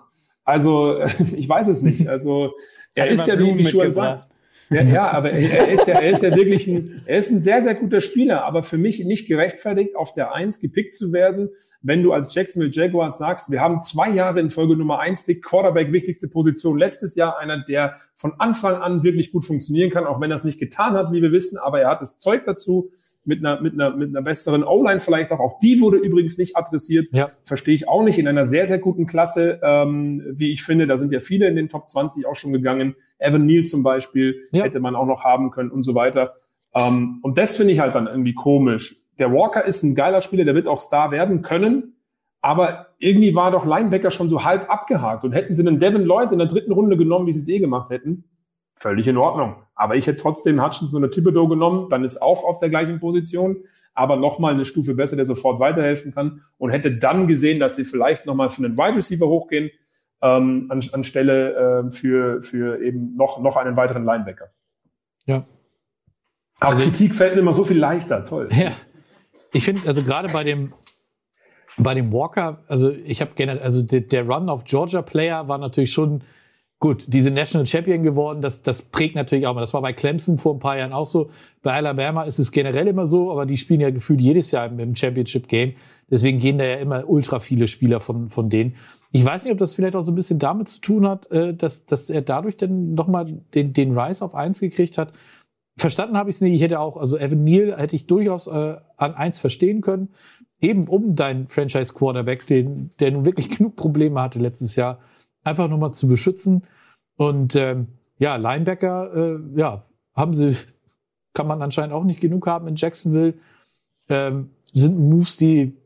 Also, 0.48 0.98
ich 1.36 1.48
weiß 1.48 1.68
es 1.68 1.82
nicht. 1.82 2.08
Also, 2.08 2.54
er 2.96 3.10
ist 3.10 3.28
ja, 3.28 3.38
wie, 3.38 3.58
wie 3.58 3.66
schon 3.66 3.92
sagt, 3.92 4.32
ja, 4.70 4.82
ja 4.82 5.12
aber 5.12 5.32
er 5.32 5.68
ist 5.68 5.88
ja, 5.88 5.96
er 5.96 6.10
ist 6.10 6.24
ja 6.24 6.34
wirklich 6.34 6.68
ein, 6.68 7.04
er 7.06 7.20
ist 7.20 7.32
ein 7.32 7.42
sehr, 7.42 7.62
sehr 7.62 7.76
guter 7.76 8.00
Spieler, 8.00 8.46
aber 8.46 8.64
für 8.64 8.78
mich 8.78 9.04
nicht 9.04 9.28
gerechtfertigt, 9.28 9.98
auf 9.98 10.14
der 10.14 10.34
Eins 10.34 10.62
gepickt 10.62 10.96
zu 10.96 11.12
werden, 11.12 11.50
wenn 11.82 12.02
du 12.02 12.14
als 12.14 12.34
Jacksonville 12.34 12.72
Jaguars 12.72 13.18
sagst, 13.18 13.52
wir 13.52 13.60
haben 13.60 13.82
zwei 13.82 14.10
Jahre 14.10 14.40
in 14.40 14.50
Folge 14.50 14.78
Nummer 14.78 15.00
eins 15.00 15.26
Pick, 15.26 15.44
Quarterback, 15.44 15.92
wichtigste 15.92 16.30
Position. 16.30 16.78
Letztes 16.78 17.16
Jahr 17.16 17.38
einer, 17.40 17.66
der 17.66 17.98
von 18.16 18.34
Anfang 18.40 18.76
an 18.76 19.04
wirklich 19.04 19.34
gut 19.34 19.46
funktionieren 19.46 19.90
kann, 19.90 20.06
auch 20.06 20.22
wenn 20.22 20.32
er 20.32 20.36
es 20.36 20.46
nicht 20.46 20.60
getan 20.60 20.94
hat, 20.94 21.12
wie 21.12 21.22
wir 21.22 21.34
wissen, 21.34 21.58
aber 21.58 21.82
er 21.82 21.90
hat 21.90 22.00
das 22.00 22.20
Zeug 22.20 22.46
dazu 22.46 22.90
mit 23.28 23.46
einer, 23.46 23.62
mit 23.62 23.74
einer, 23.74 23.96
mit 23.96 24.10
einer 24.10 24.22
besseren 24.22 24.64
O-Line 24.64 25.00
vielleicht 25.00 25.32
auch. 25.32 25.40
Auch 25.40 25.60
die 25.60 25.82
wurde 25.82 25.98
übrigens 25.98 26.38
nicht 26.38 26.56
adressiert. 26.56 27.08
Ja. 27.12 27.30
Verstehe 27.44 27.76
ich 27.76 27.88
auch 27.88 28.04
nicht. 28.04 28.18
In 28.18 28.28
einer 28.28 28.46
sehr, 28.46 28.66
sehr 28.66 28.80
guten 28.80 29.06
Klasse, 29.06 29.60
ähm, 29.62 30.24
wie 30.32 30.52
ich 30.52 30.64
finde. 30.64 30.88
Da 30.88 30.98
sind 30.98 31.12
ja 31.12 31.20
viele 31.20 31.48
in 31.48 31.56
den 31.56 31.68
Top 31.68 31.90
20 31.90 32.26
auch 32.26 32.36
schon 32.36 32.54
gegangen. 32.54 32.96
Evan 33.20 33.46
Neal 33.46 33.66
zum 33.66 33.84
Beispiel 33.84 34.42
ja. 34.52 34.64
hätte 34.64 34.80
man 34.80 34.96
auch 34.96 35.06
noch 35.06 35.24
haben 35.24 35.52
können 35.52 35.72
und 35.72 35.84
so 35.84 35.94
weiter. 35.94 36.36
Ähm, 36.74 37.20
und 37.22 37.38
das 37.38 37.58
finde 37.58 37.74
ich 37.74 37.80
halt 37.80 37.96
dann 37.96 38.08
irgendwie 38.08 38.34
komisch. 38.34 38.96
Der 39.20 39.32
Walker 39.34 39.66
ist 39.66 39.84
ein 39.84 39.94
geiler 39.94 40.22
Spieler, 40.22 40.46
der 40.46 40.56
wird 40.56 40.68
auch 40.68 40.80
Star 40.80 41.12
werden 41.12 41.42
können. 41.42 41.96
Aber 42.42 42.88
irgendwie 43.00 43.36
war 43.36 43.52
doch 43.52 43.66
Linebacker 43.66 44.12
schon 44.12 44.30
so 44.30 44.46
halb 44.46 44.70
abgehakt. 44.70 45.26
Und 45.26 45.34
hätten 45.34 45.54
sie 45.54 45.68
einen 45.68 45.80
Devin 45.80 46.04
Lloyd 46.04 46.32
in 46.32 46.38
der 46.38 46.48
dritten 46.48 46.72
Runde 46.72 46.96
genommen, 46.96 47.28
wie 47.28 47.34
sie 47.34 47.40
es 47.40 47.48
eh 47.50 47.60
gemacht 47.60 47.90
hätten, 47.90 48.24
völlig 48.78 49.08
in 49.08 49.18
Ordnung. 49.18 49.56
Aber 49.76 49.96
ich 49.96 50.08
hätte 50.08 50.18
trotzdem 50.18 50.64
Hutchinson 50.64 51.04
oder 51.04 51.12
Thibodeau 51.12 51.48
genommen, 51.48 51.90
dann 51.90 52.04
ist 52.04 52.22
auch 52.22 52.44
auf 52.44 52.60
der 52.60 52.70
gleichen 52.70 53.00
Position, 53.00 53.58
aber 53.94 54.16
nochmal 54.16 54.54
eine 54.54 54.66
Stufe 54.66 54.94
besser, 54.94 55.16
der 55.16 55.26
sofort 55.26 55.60
weiterhelfen 55.60 56.14
kann 56.14 56.42
und 56.58 56.70
hätte 56.70 56.92
dann 56.92 57.28
gesehen, 57.28 57.60
dass 57.60 57.76
sie 57.76 57.84
vielleicht 57.84 58.26
nochmal 58.26 58.50
für 58.50 58.64
einen 58.64 58.78
Wide 58.78 58.96
Receiver 58.96 59.28
hochgehen, 59.28 59.72
ähm, 60.22 60.68
an, 60.70 60.82
anstelle 60.94 61.86
äh, 61.88 61.92
für, 61.92 62.42
für 62.42 62.82
eben 62.82 63.16
noch, 63.16 63.42
noch 63.42 63.58
einen 63.58 63.76
weiteren 63.76 64.06
Linebacker. 64.06 64.50
Ja. 65.26 65.46
Aber 66.60 66.72
also 66.72 66.84
Kritik 66.84 67.14
fällt 67.14 67.36
mir 67.36 67.42
immer 67.42 67.54
so 67.54 67.64
viel 67.64 67.78
leichter, 67.78 68.24
toll. 68.24 68.50
Ja. 68.56 68.74
Ich 69.54 69.64
finde, 69.64 69.88
also 69.88 70.04
gerade 70.04 70.32
bei 70.34 70.44
dem, 70.44 70.74
bei 71.78 71.94
dem 71.94 72.12
Walker, 72.12 72.64
also 72.68 72.92
ich 72.92 73.22
habe 73.22 73.32
generell, 73.36 73.62
also 73.62 73.82
der, 73.82 74.02
der 74.02 74.28
Run 74.28 74.50
auf 74.50 74.66
Georgia 74.66 75.02
Player 75.02 75.48
war 75.48 75.58
natürlich 75.58 75.94
schon 75.94 76.22
Gut, 76.80 77.06
diese 77.08 77.32
National 77.32 77.66
Champion 77.66 78.04
geworden, 78.04 78.40
das, 78.42 78.62
das 78.62 78.84
prägt 78.84 79.16
natürlich 79.16 79.48
auch 79.48 79.56
mal. 79.56 79.62
Das 79.62 79.74
war 79.74 79.82
bei 79.82 79.94
Clemson 79.94 80.38
vor 80.38 80.54
ein 80.54 80.60
paar 80.60 80.78
Jahren 80.78 80.94
auch 80.94 81.08
so. 81.08 81.32
Bei 81.64 81.74
Alabama 81.74 82.22
ist 82.22 82.38
es 82.38 82.52
generell 82.52 82.88
immer 82.88 83.08
so, 83.08 83.32
aber 83.32 83.48
die 83.48 83.58
spielen 83.58 83.82
ja 83.82 83.90
gefühlt 83.90 84.22
jedes 84.22 84.52
Jahr 84.52 84.68
im, 84.68 84.96
Championship 84.96 85.48
Game. 85.48 85.74
Deswegen 86.12 86.38
gehen 86.38 86.60
da 86.60 86.66
ja 86.66 86.76
immer 86.76 87.10
ultra 87.10 87.40
viele 87.40 87.66
Spieler 87.66 88.00
von, 88.00 88.30
von 88.30 88.52
denen. 88.52 88.76
Ich 89.12 89.26
weiß 89.26 89.44
nicht, 89.44 89.54
ob 89.54 89.58
das 89.58 89.74
vielleicht 89.74 89.96
auch 89.96 90.04
so 90.04 90.12
ein 90.12 90.16
bisschen 90.16 90.38
damit 90.38 90.70
zu 90.70 90.80
tun 90.80 91.08
hat, 91.08 91.32
äh, 91.32 91.56
dass, 91.56 91.86
dass 91.86 92.12
er 92.12 92.22
dadurch 92.22 92.58
dann 92.58 92.94
nochmal 92.94 93.26
den, 93.56 93.74
den 93.74 93.98
Rise 93.98 94.24
auf 94.24 94.36
eins 94.36 94.60
gekriegt 94.60 95.00
hat. 95.00 95.14
Verstanden 95.80 96.16
habe 96.16 96.30
ich 96.30 96.36
es 96.36 96.42
nicht. 96.42 96.54
Ich 96.54 96.62
hätte 96.62 96.80
auch, 96.80 96.98
also 96.98 97.18
Evan 97.18 97.44
Neal 97.44 97.76
hätte 97.76 97.96
ich 97.96 98.06
durchaus 98.06 98.46
äh, 98.46 98.76
an 98.98 99.16
eins 99.16 99.40
verstehen 99.40 99.82
können. 99.82 100.10
Eben 100.62 100.88
um 100.88 101.16
deinen 101.16 101.48
Franchise 101.48 101.94
Quarterback, 101.94 102.46
den, 102.46 102.92
der 103.00 103.12
nun 103.12 103.26
wirklich 103.26 103.50
genug 103.58 103.76
Probleme 103.76 104.22
hatte 104.22 104.38
letztes 104.38 104.76
Jahr, 104.76 105.00
einfach 105.48 105.68
nochmal 105.70 105.94
zu 105.94 106.08
beschützen. 106.08 106.64
Und 107.16 107.56
ähm, 107.56 107.88
ja, 108.20 108.36
Linebacker, 108.36 109.14
äh, 109.16 109.40
ja, 109.56 109.84
haben 110.16 110.34
sie, 110.34 110.56
kann 111.34 111.48
man 111.48 111.62
anscheinend 111.62 111.94
auch 111.94 112.04
nicht 112.04 112.22
genug 112.22 112.48
haben 112.48 112.68
in 112.68 112.76
Jacksonville. 112.76 113.34
Ähm, 114.10 114.52
sind 114.74 115.00
Moves, 115.00 115.38
die 115.38 115.78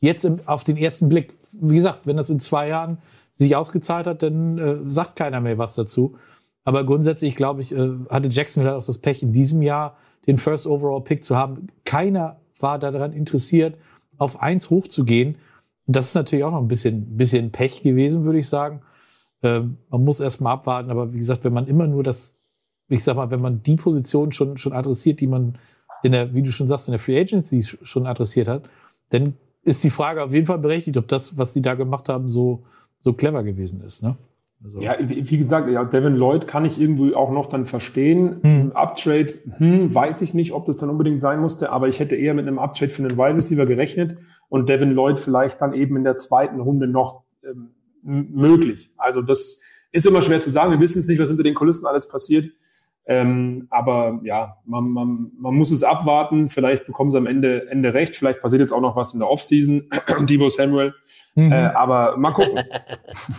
jetzt 0.00 0.24
im, 0.24 0.40
auf 0.46 0.64
den 0.64 0.76
ersten 0.76 1.08
Blick, 1.08 1.34
wie 1.52 1.74
gesagt, 1.74 2.00
wenn 2.06 2.16
das 2.16 2.30
in 2.30 2.40
zwei 2.40 2.68
Jahren 2.68 2.98
sich 3.30 3.56
ausgezahlt 3.56 4.06
hat, 4.06 4.22
dann 4.22 4.58
äh, 4.58 4.76
sagt 4.86 5.16
keiner 5.16 5.40
mehr 5.40 5.58
was 5.58 5.74
dazu. 5.74 6.16
Aber 6.64 6.84
grundsätzlich, 6.84 7.36
glaube 7.36 7.60
ich, 7.60 7.74
äh, 7.74 7.90
hatte 8.10 8.28
Jacksonville 8.28 8.72
halt 8.72 8.82
auch 8.82 8.86
das 8.86 8.98
Pech, 8.98 9.22
in 9.22 9.32
diesem 9.32 9.62
Jahr 9.62 9.96
den 10.26 10.38
First 10.38 10.66
Overall 10.66 11.02
Pick 11.02 11.24
zu 11.24 11.36
haben. 11.36 11.68
Keiner 11.84 12.40
war 12.58 12.78
daran 12.78 13.12
interessiert, 13.12 13.76
auf 14.18 14.40
eins 14.40 14.70
hochzugehen. 14.70 15.36
Das 15.92 16.08
ist 16.08 16.14
natürlich 16.14 16.44
auch 16.44 16.52
noch 16.52 16.60
ein 16.60 16.68
bisschen, 16.68 17.16
bisschen 17.16 17.50
Pech 17.50 17.82
gewesen, 17.82 18.24
würde 18.24 18.38
ich 18.38 18.48
sagen. 18.48 18.82
Ähm, 19.42 19.78
man 19.88 20.04
muss 20.04 20.20
erst 20.20 20.40
mal 20.40 20.52
abwarten, 20.52 20.90
aber 20.90 21.12
wie 21.12 21.18
gesagt, 21.18 21.44
wenn 21.44 21.52
man 21.52 21.66
immer 21.66 21.86
nur 21.86 22.02
das, 22.02 22.36
ich 22.88 23.02
sag 23.02 23.16
mal, 23.16 23.30
wenn 23.30 23.40
man 23.40 23.62
die 23.62 23.76
Position 23.76 24.32
schon, 24.32 24.56
schon 24.56 24.72
adressiert, 24.72 25.20
die 25.20 25.26
man 25.26 25.58
in 26.02 26.12
der, 26.12 26.34
wie 26.34 26.42
du 26.42 26.52
schon 26.52 26.68
sagst, 26.68 26.88
in 26.88 26.92
der 26.92 26.98
Free 26.98 27.18
Agency 27.18 27.62
schon 27.62 28.06
adressiert 28.06 28.48
hat, 28.48 28.68
dann 29.10 29.34
ist 29.62 29.84
die 29.84 29.90
Frage 29.90 30.22
auf 30.22 30.32
jeden 30.32 30.46
Fall 30.46 30.58
berechtigt, 30.58 30.96
ob 30.96 31.08
das, 31.08 31.36
was 31.36 31.52
sie 31.52 31.62
da 31.62 31.74
gemacht 31.74 32.08
haben, 32.08 32.28
so, 32.28 32.64
so 32.98 33.12
clever 33.12 33.42
gewesen 33.42 33.82
ist. 33.82 34.02
Ne? 34.02 34.16
Also. 34.62 34.80
Ja, 34.80 34.96
wie 35.00 35.38
gesagt, 35.38 35.70
ja, 35.70 35.84
Devin 35.84 36.16
Lloyd 36.16 36.46
kann 36.46 36.66
ich 36.66 36.78
irgendwie 36.78 37.14
auch 37.14 37.30
noch 37.30 37.46
dann 37.46 37.64
verstehen. 37.64 38.40
Hm. 38.42 38.72
Uptrade, 38.72 39.32
hm, 39.56 39.94
weiß 39.94 40.20
ich 40.20 40.34
nicht, 40.34 40.52
ob 40.52 40.66
das 40.66 40.76
dann 40.76 40.90
unbedingt 40.90 41.20
sein 41.20 41.40
musste, 41.40 41.72
aber 41.72 41.88
ich 41.88 41.98
hätte 41.98 42.14
eher 42.14 42.34
mit 42.34 42.46
einem 42.46 42.58
Uptrade 42.58 42.90
für 42.90 43.02
einen 43.02 43.16
Wide 43.16 43.36
Receiver 43.36 43.64
gerechnet 43.64 44.18
und 44.50 44.68
Devin 44.68 44.90
Lloyd 44.90 45.18
vielleicht 45.18 45.62
dann 45.62 45.72
eben 45.72 45.96
in 45.96 46.04
der 46.04 46.18
zweiten 46.18 46.60
Runde 46.60 46.86
noch 46.86 47.22
ähm, 47.42 47.70
möglich. 48.02 48.90
Also 48.98 49.22
das 49.22 49.62
ist 49.92 50.06
immer 50.06 50.20
schwer 50.20 50.40
zu 50.40 50.50
sagen. 50.50 50.72
Wir 50.72 50.80
wissen 50.80 50.98
es 50.98 51.06
nicht, 51.06 51.20
was 51.20 51.28
hinter 51.28 51.44
den 51.44 51.54
Kulissen 51.54 51.86
alles 51.86 52.08
passiert. 52.08 52.52
Ähm, 53.06 53.66
aber 53.70 54.20
ja, 54.24 54.58
man, 54.64 54.88
man, 54.90 55.30
man 55.38 55.54
muss 55.54 55.70
es 55.70 55.82
abwarten. 55.82 56.48
Vielleicht 56.48 56.86
bekommen 56.86 57.10
sie 57.10 57.18
am 57.18 57.26
Ende, 57.26 57.68
Ende 57.70 57.94
recht. 57.94 58.14
Vielleicht 58.14 58.40
passiert 58.40 58.60
jetzt 58.60 58.72
auch 58.72 58.80
noch 58.80 58.96
was 58.96 59.14
in 59.14 59.20
der 59.20 59.30
Offseason. 59.30 59.88
Debo 60.20 60.48
Samuel. 60.48 60.94
Mhm. 61.36 61.52
Äh, 61.52 61.66
aber 61.66 62.16
mal 62.16 62.32
gucken. 62.32 62.60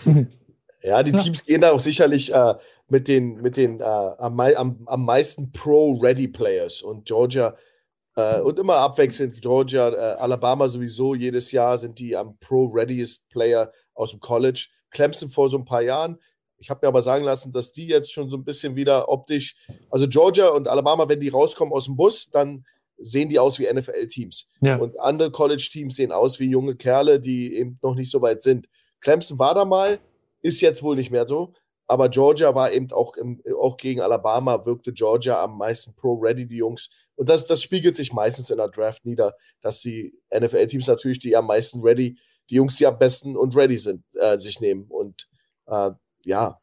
ja, 0.81 1.03
die 1.03 1.11
Teams 1.11 1.45
gehen 1.45 1.61
da 1.61 1.71
auch 1.71 1.79
sicherlich 1.79 2.33
äh, 2.33 2.55
mit 2.87 3.07
den, 3.09 3.41
mit 3.41 3.57
den 3.57 3.81
äh, 3.81 3.83
am, 3.83 4.39
am, 4.39 4.77
am 4.85 5.05
meisten 5.05 5.51
Pro-Ready-Players. 5.51 6.81
Und 6.81 7.05
Georgia 7.05 7.53
äh, 8.21 8.41
und 8.41 8.59
immer 8.59 8.75
abwechselnd 8.75 9.41
Georgia, 9.41 9.89
äh, 9.89 10.17
Alabama 10.19 10.67
sowieso 10.67 11.15
jedes 11.15 11.51
Jahr 11.51 11.77
sind 11.77 11.99
die 11.99 12.15
am 12.15 12.37
Pro-Readiest 12.39 13.27
Player 13.29 13.71
aus 13.93 14.11
dem 14.11 14.19
College. 14.19 14.67
Clemson 14.91 15.29
vor 15.29 15.49
so 15.49 15.57
ein 15.57 15.65
paar 15.65 15.81
Jahren. 15.81 16.17
Ich 16.57 16.69
habe 16.69 16.79
mir 16.83 16.89
aber 16.89 17.01
sagen 17.01 17.25
lassen, 17.25 17.51
dass 17.51 17.71
die 17.71 17.87
jetzt 17.87 18.11
schon 18.11 18.29
so 18.29 18.37
ein 18.37 18.43
bisschen 18.43 18.75
wieder 18.75 19.09
optisch, 19.09 19.55
also 19.89 20.07
Georgia 20.07 20.49
und 20.49 20.67
Alabama, 20.67 21.09
wenn 21.09 21.19
die 21.19 21.29
rauskommen 21.29 21.73
aus 21.73 21.85
dem 21.85 21.95
Bus, 21.95 22.29
dann 22.29 22.65
sehen 22.97 23.29
die 23.29 23.39
aus 23.39 23.57
wie 23.57 23.71
NFL-Teams. 23.71 24.47
Ja. 24.61 24.77
Und 24.77 24.99
andere 24.99 25.31
College-Teams 25.31 25.95
sehen 25.95 26.11
aus 26.11 26.39
wie 26.39 26.49
junge 26.49 26.75
Kerle, 26.75 27.19
die 27.19 27.55
eben 27.55 27.79
noch 27.81 27.95
nicht 27.95 28.11
so 28.11 28.21
weit 28.21 28.43
sind. 28.43 28.67
Clemson 28.99 29.39
war 29.39 29.55
da 29.55 29.65
mal, 29.65 29.99
ist 30.41 30.61
jetzt 30.61 30.83
wohl 30.83 30.95
nicht 30.95 31.09
mehr 31.09 31.27
so. 31.27 31.53
Aber 31.91 32.07
Georgia 32.07 32.55
war 32.55 32.71
eben 32.71 32.89
auch, 32.93 33.17
im, 33.17 33.43
auch 33.59 33.75
gegen 33.75 33.99
Alabama, 33.99 34.65
wirkte 34.65 34.93
Georgia 34.93 35.43
am 35.43 35.57
meisten 35.57 35.93
pro-ready, 35.93 36.47
die 36.47 36.55
Jungs. 36.55 36.89
Und 37.15 37.27
das, 37.27 37.47
das 37.47 37.61
spiegelt 37.61 37.97
sich 37.97 38.13
meistens 38.13 38.49
in 38.49 38.59
der 38.59 38.69
Draft 38.69 39.05
nieder, 39.05 39.35
dass 39.59 39.81
die 39.81 40.17
NFL-Teams 40.33 40.87
natürlich 40.87 41.19
die 41.19 41.35
am 41.35 41.47
meisten 41.47 41.81
ready, 41.81 42.17
die 42.49 42.55
Jungs, 42.55 42.77
die 42.77 42.87
am 42.87 42.97
besten 42.97 43.35
und 43.35 43.57
ready 43.57 43.77
sind, 43.77 44.05
äh, 44.13 44.39
sich 44.39 44.61
nehmen. 44.61 44.85
Und 44.87 45.27
äh, 45.67 45.91
ja, 46.23 46.61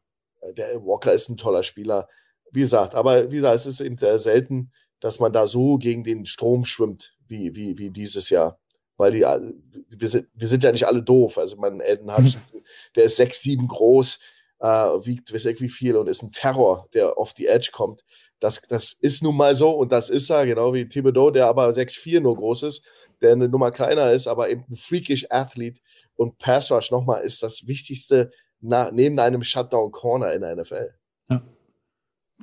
der 0.57 0.83
Walker 0.83 1.13
ist 1.13 1.29
ein 1.29 1.37
toller 1.37 1.61
Spieler. 1.61 2.07
Wie 2.51 2.61
gesagt, 2.61 2.95
aber 2.95 3.29
wie 3.29 3.35
gesagt, 3.35 3.57
es 3.57 3.67
ist 3.67 3.81
eben 3.81 3.97
selten, 3.97 4.71
dass 4.99 5.19
man 5.19 5.31
da 5.31 5.45
so 5.45 5.77
gegen 5.77 6.03
den 6.03 6.25
Strom 6.25 6.65
schwimmt, 6.65 7.15
wie, 7.27 7.55
wie, 7.55 7.77
wie 7.77 7.91
dieses 7.91 8.31
Jahr. 8.31 8.59
Weil 8.97 9.11
die, 9.11 9.19
wir 9.21 10.07
sind, 10.07 10.27
wir 10.33 10.47
sind 10.47 10.63
ja 10.63 10.71
nicht 10.71 10.87
alle 10.87 11.03
doof. 11.03 11.37
Also 11.37 11.55
mein 11.57 11.81
Elton 11.81 12.17
Hutchinson, 12.17 12.63
der 12.95 13.03
ist 13.03 13.17
sechs, 13.17 13.43
sieben 13.43 13.67
groß, 13.67 14.17
äh, 14.59 14.67
wiegt 14.67 15.33
weiß 15.33 15.45
ich 15.45 15.61
wie 15.61 15.69
viel 15.69 15.95
und 15.95 16.07
ist 16.07 16.21
ein 16.21 16.31
Terror, 16.31 16.87
der 16.93 17.17
auf 17.17 17.33
die 17.33 17.47
Edge 17.47 17.69
kommt. 17.71 18.03
Das, 18.39 18.61
das 18.61 18.93
ist 18.93 19.21
nun 19.21 19.35
mal 19.35 19.55
so 19.55 19.71
und 19.71 19.91
das 19.91 20.09
ist 20.09 20.29
er, 20.29 20.45
genau 20.45 20.73
wie 20.73 20.87
Thibodeau, 20.87 21.31
der 21.31 21.47
aber 21.47 21.69
6'4 21.69 22.21
nur 22.21 22.35
groß 22.35 22.63
ist, 22.63 22.85
der 23.21 23.33
eine 23.33 23.49
Nummer 23.49 23.71
kleiner 23.71 24.11
ist, 24.11 24.27
aber 24.27 24.49
eben 24.49 24.63
ein 24.69 24.75
freakish 24.75 25.27
Athlet 25.29 25.81
und 26.15 26.37
Pass 26.37 26.71
Rush 26.71 26.91
nochmal 26.91 27.23
ist 27.23 27.43
das 27.43 27.67
Wichtigste 27.67 28.31
na, 28.61 28.91
neben 28.91 29.19
einem 29.19 29.43
Shutdown 29.43 29.91
Corner 29.91 30.33
in 30.33 30.41
der 30.41 30.55
NFL. 30.55 30.89
Ja. 31.29 31.41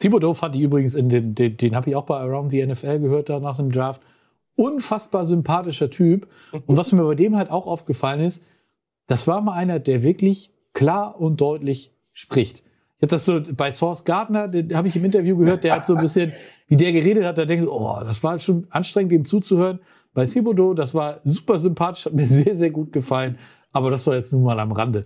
Thibodeau 0.01 0.35
fand 0.35 0.55
ich 0.57 0.63
übrigens 0.63 0.95
in 0.95 1.09
den, 1.09 1.35
den, 1.35 1.57
den 1.57 1.75
habe 1.75 1.91
ich 1.91 1.97
auch 1.97 2.05
bei 2.05 2.19
Around 2.19 2.51
the 2.51 2.65
NFL 2.65 3.01
gehört 3.01 3.29
da 3.29 3.41
nach 3.41 3.57
dem 3.57 3.71
Draft. 3.71 4.01
Unfassbar 4.57 5.27
sympathischer 5.27 5.91
Typ. 5.91 6.29
Und 6.67 6.77
was 6.77 6.93
mir 6.93 7.05
bei 7.05 7.15
dem 7.15 7.37
halt 7.37 7.51
auch 7.51 7.67
aufgefallen 7.67 8.21
ist, 8.21 8.43
das 9.07 9.27
war 9.27 9.41
mal 9.41 9.53
einer, 9.53 9.79
der 9.79 10.03
wirklich 10.03 10.53
klar 10.73 11.21
und 11.21 11.41
deutlich 11.41 11.96
spricht. 12.17 12.61
Ich 12.97 13.03
habe 13.03 13.09
das 13.09 13.27
so 13.27 13.43
bei 13.53 13.71
Source 13.71 14.05
Gardner, 14.05 14.49
den 14.49 14.75
habe 14.75 14.89
ich 14.89 14.97
im 14.97 15.05
Interview 15.05 15.37
gehört, 15.37 15.65
der 15.65 15.77
hat 15.77 15.87
so 15.87 15.95
ein 15.95 16.01
bisschen, 16.01 16.33
wie 16.67 16.77
der 16.77 16.93
geredet 16.93 17.25
hat, 17.25 17.37
da 17.37 17.45
denke 17.45 17.65
ich, 17.65 17.71
oh, 17.71 18.01
das 18.03 18.25
war 18.25 18.39
schon 18.39 18.67
anstrengend, 18.71 19.13
dem 19.13 19.25
zuzuhören. 19.27 19.81
Bei 20.15 20.25
Thibodeau, 20.25 20.73
das 20.73 20.95
war 20.95 21.21
super 21.23 21.59
sympathisch, 21.59 22.07
hat 22.07 22.15
mir 22.15 22.27
sehr, 22.27 22.55
sehr 22.55 22.71
gut 22.71 22.91
gefallen. 22.91 23.37
Aber 23.71 23.91
das 23.91 24.07
war 24.07 24.15
jetzt 24.15 24.33
nun 24.33 24.45
mal 24.45 24.59
am 24.59 24.73
Rande. 24.73 25.05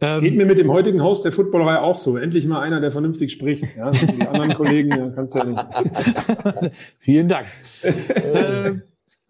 Ähm, 0.00 0.22
Geht 0.22 0.36
mir 0.36 0.44
mit 0.44 0.58
dem 0.58 0.72
heutigen 0.72 1.00
Haus 1.02 1.22
der 1.22 1.30
Footballerei 1.30 1.78
auch 1.78 1.96
so. 1.96 2.16
Endlich 2.16 2.48
mal 2.48 2.60
einer, 2.60 2.80
der 2.80 2.90
vernünftig 2.90 3.30
spricht. 3.30 3.64
Ja, 3.76 3.92
die 3.92 4.26
anderen 4.26 4.54
Kollegen 4.56 4.90
ja, 4.90 5.10
kannst 5.10 5.36
ja 5.36 5.44
nicht. 5.44 5.64
Vielen 6.98 7.28
Dank. 7.28 7.46
äh, 7.82 8.72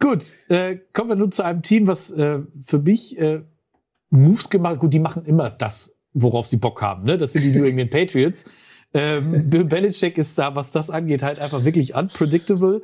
gut, 0.00 0.32
äh, 0.48 0.78
kommen 0.94 1.10
wir 1.10 1.16
nun 1.16 1.30
zu 1.30 1.44
einem 1.44 1.60
Team, 1.60 1.86
was 1.86 2.10
äh, 2.12 2.38
für 2.58 2.78
mich 2.78 3.18
äh, 3.18 3.42
Moves 4.08 4.48
gemacht. 4.48 4.78
Gut, 4.78 4.94
die 4.94 5.00
machen 5.00 5.26
immer 5.26 5.50
das, 5.50 5.94
worauf 6.14 6.46
sie 6.46 6.56
Bock 6.56 6.80
haben. 6.80 7.04
Ne? 7.04 7.16
Das 7.16 7.32
sind 7.32 7.44
die 7.44 7.56
New 7.56 7.64
England 7.64 7.90
Patriots. 7.90 8.44
Ähm, 8.96 9.50
Bill 9.50 9.64
Belichick 9.64 10.18
ist 10.18 10.38
da, 10.38 10.54
was 10.54 10.70
das 10.70 10.88
angeht, 10.88 11.24
halt 11.24 11.40
einfach 11.40 11.64
wirklich 11.64 11.96
unpredictable. 11.96 12.82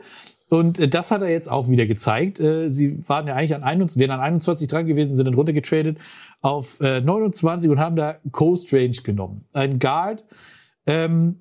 Und 0.48 0.80
äh, 0.80 0.88
das 0.88 1.12
hat 1.12 1.22
er 1.22 1.30
jetzt 1.30 1.48
auch 1.48 1.68
wieder 1.68 1.86
gezeigt. 1.86 2.40
Äh, 2.40 2.68
sie 2.68 3.08
waren 3.08 3.28
ja 3.28 3.36
eigentlich 3.36 3.54
an 3.54 3.62
21, 3.62 4.00
wären 4.00 4.10
an 4.10 4.18
21 4.20 4.66
dran 4.66 4.86
gewesen, 4.86 5.14
sind 5.14 5.26
dann 5.26 5.34
runtergetradet 5.34 5.98
auf 6.42 6.80
äh, 6.80 7.00
29 7.00 7.70
und 7.70 7.78
haben 7.78 7.94
da 7.96 8.16
Coast 8.32 8.72
Range 8.72 8.96
genommen. 9.04 9.44
Ein 9.52 9.78
Guard. 9.78 10.24
Ähm, 10.86 11.36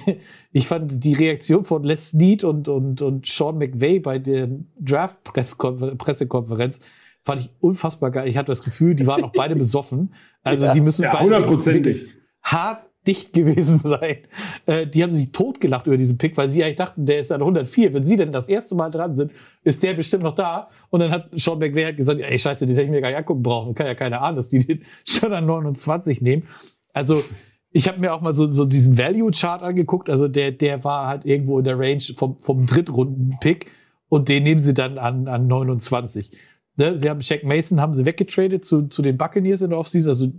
ich 0.52 0.66
fand 0.66 1.04
die 1.04 1.12
Reaktion 1.12 1.66
von 1.66 1.84
Les 1.84 2.08
Snead 2.08 2.44
und, 2.44 2.68
und, 2.68 3.02
und 3.02 3.26
Sean 3.26 3.58
McVay 3.58 4.00
bei 4.00 4.18
der 4.18 4.48
Draft-Pressekonferenz 4.80 6.80
fand 7.24 7.40
ich 7.40 7.50
unfassbar 7.60 8.10
geil. 8.10 8.28
Ich 8.28 8.36
hatte 8.36 8.52
das 8.52 8.62
Gefühl, 8.62 8.94
die 8.94 9.06
waren 9.06 9.24
auch 9.24 9.32
beide 9.32 9.56
besoffen. 9.56 10.14
Also 10.42 10.66
ja, 10.66 10.72
die 10.72 10.82
müssen 10.82 11.04
ja, 11.04 11.10
beide 11.10 11.24
hundertprozentig 11.24 12.04
hart 12.42 12.84
dicht 13.06 13.32
gewesen 13.32 13.78
sein. 13.82 14.18
Äh, 14.66 14.86
die 14.86 15.02
haben 15.02 15.10
sich 15.10 15.32
totgelacht 15.32 15.86
über 15.86 15.96
diesen 15.96 16.18
Pick, 16.18 16.36
weil 16.36 16.50
sie 16.50 16.62
eigentlich 16.62 16.76
dachten, 16.76 17.06
der 17.06 17.18
ist 17.18 17.32
an 17.32 17.40
104. 17.40 17.94
Wenn 17.94 18.04
sie 18.04 18.16
denn 18.16 18.30
das 18.30 18.48
erste 18.48 18.74
Mal 18.74 18.90
dran 18.90 19.14
sind, 19.14 19.32
ist 19.62 19.82
der 19.82 19.94
bestimmt 19.94 20.22
noch 20.22 20.34
da. 20.34 20.68
Und 20.90 21.00
dann 21.00 21.10
hat 21.10 21.28
Sean 21.32 21.58
McVay 21.58 21.84
halt 21.84 21.96
gesagt, 21.96 22.20
ey, 22.20 22.38
scheiße, 22.38 22.66
den 22.66 22.76
hätte 22.76 22.84
ich 22.84 22.90
mir 22.90 23.00
gar 23.00 23.08
nicht 23.08 23.18
angucken 23.18 23.42
brauchen. 23.42 23.74
Kann 23.74 23.86
ja 23.86 23.94
keiner 23.94 24.20
ahnen, 24.20 24.36
dass 24.36 24.48
die 24.48 24.58
den 24.58 24.84
schon 25.06 25.32
an 25.32 25.46
29 25.46 26.20
nehmen. 26.20 26.46
Also, 26.92 27.22
ich 27.70 27.88
habe 27.88 27.98
mir 27.98 28.12
auch 28.12 28.20
mal 28.20 28.34
so, 28.34 28.46
so 28.46 28.66
diesen 28.66 28.98
Value-Chart 28.98 29.62
angeguckt. 29.62 30.08
Also 30.08 30.28
der, 30.28 30.52
der 30.52 30.84
war 30.84 31.08
halt 31.08 31.24
irgendwo 31.24 31.58
in 31.58 31.64
der 31.64 31.76
Range 31.78 32.02
vom, 32.16 32.38
vom 32.38 32.66
Drittrunden-Pick. 32.66 33.70
Und 34.08 34.28
den 34.28 34.44
nehmen 34.44 34.60
sie 34.60 34.74
dann 34.74 34.98
an, 34.98 35.26
an 35.26 35.48
29. 35.48 36.30
Ne? 36.76 36.96
Sie 36.96 37.08
haben 37.08 37.20
Shaq 37.20 37.44
Mason 37.44 37.80
haben 37.80 37.94
sie 37.94 38.04
weggetradet 38.04 38.64
zu, 38.64 38.88
zu 38.88 39.02
den 39.02 39.16
Buccaneers 39.16 39.62
in 39.62 39.70
der 39.70 39.78
Offseason. 39.78 40.08
Also 40.08 40.32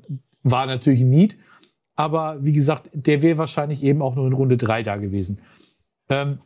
war 0.44 0.66
natürlich 0.66 1.02
ein 1.02 1.10
Need. 1.10 1.38
Aber 1.96 2.44
wie 2.44 2.54
gesagt, 2.54 2.90
der 2.94 3.22
wäre 3.22 3.38
wahrscheinlich 3.38 3.84
eben 3.84 4.02
auch 4.02 4.16
nur 4.16 4.28
in 4.28 4.34
Runde 4.34 4.58
3 4.58 4.84
da 4.84 4.98
gewesen. 4.98 5.40
Ähm, 6.10 6.40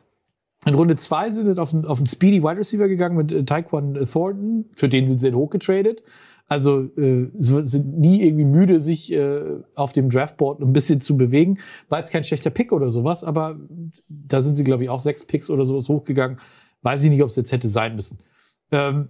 in 0.65 0.75
Runde 0.75 0.95
2 0.95 1.31
sind 1.31 1.53
sie 1.53 1.59
auf 1.59 1.73
auf 1.73 1.97
einen 1.97 2.07
Speedy 2.07 2.43
Wide 2.43 2.57
Receiver 2.57 2.87
gegangen 2.87 3.17
mit 3.17 3.31
äh, 3.31 3.43
Taekwon 3.43 3.95
Thornton. 4.05 4.65
Für 4.75 4.89
den 4.89 5.07
sind 5.07 5.19
sie 5.19 5.33
hochgetradet. 5.33 6.03
Also 6.47 6.89
äh, 6.97 7.29
sind 7.37 7.99
nie 7.99 8.23
irgendwie 8.23 8.45
müde, 8.45 8.79
sich 8.79 9.13
äh, 9.13 9.61
auf 9.75 9.93
dem 9.93 10.09
Draftboard 10.09 10.61
ein 10.61 10.73
bisschen 10.73 10.99
zu 10.99 11.15
bewegen. 11.15 11.59
War 11.89 11.99
jetzt 11.99 12.11
kein 12.11 12.23
schlechter 12.23 12.49
Pick 12.49 12.71
oder 12.71 12.89
sowas, 12.89 13.23
aber 13.23 13.59
da 14.07 14.41
sind 14.41 14.55
sie, 14.55 14.63
glaube 14.63 14.83
ich, 14.83 14.89
auch 14.89 14.99
sechs 14.99 15.23
Picks 15.23 15.51
oder 15.51 15.63
sowas 15.63 15.87
hochgegangen. 15.87 16.39
Weiß 16.81 17.03
ich 17.03 17.11
nicht, 17.11 17.21
ob 17.21 17.29
es 17.29 17.35
jetzt 17.35 17.51
hätte 17.51 17.67
sein 17.67 17.95
müssen. 17.95 18.17
Ähm, 18.71 19.09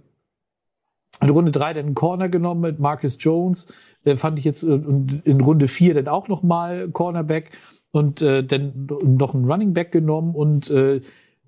in 1.22 1.30
Runde 1.30 1.50
drei 1.50 1.72
dann 1.72 1.86
einen 1.86 1.94
Corner 1.94 2.28
genommen 2.28 2.60
mit 2.60 2.78
Marcus 2.78 3.18
Jones. 3.20 3.72
Äh, 4.04 4.16
fand 4.16 4.38
ich 4.38 4.44
jetzt 4.44 4.62
äh, 4.62 4.72
und 4.72 5.22
in 5.24 5.40
Runde 5.40 5.68
vier 5.68 5.94
dann 5.94 6.08
auch 6.08 6.28
nochmal 6.28 6.88
Cornerback 6.90 7.50
und 7.92 8.22
äh, 8.22 8.44
dann 8.44 8.88
noch 9.02 9.34
einen 9.34 9.50
Running 9.50 9.74
Back 9.74 9.92
genommen 9.92 10.34
und 10.34 10.70
äh, 10.70 11.00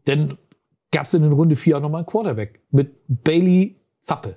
dann 0.05 0.35
gab 0.91 1.07
es 1.07 1.15
in 1.15 1.25
Runde 1.33 1.57
vier 1.57 1.79
auch 1.79 1.81
nochmal 1.81 2.01
einen 2.01 2.07
Quarterback 2.07 2.61
mit 2.71 2.93
Bailey 3.09 3.77
Zappe. 4.01 4.37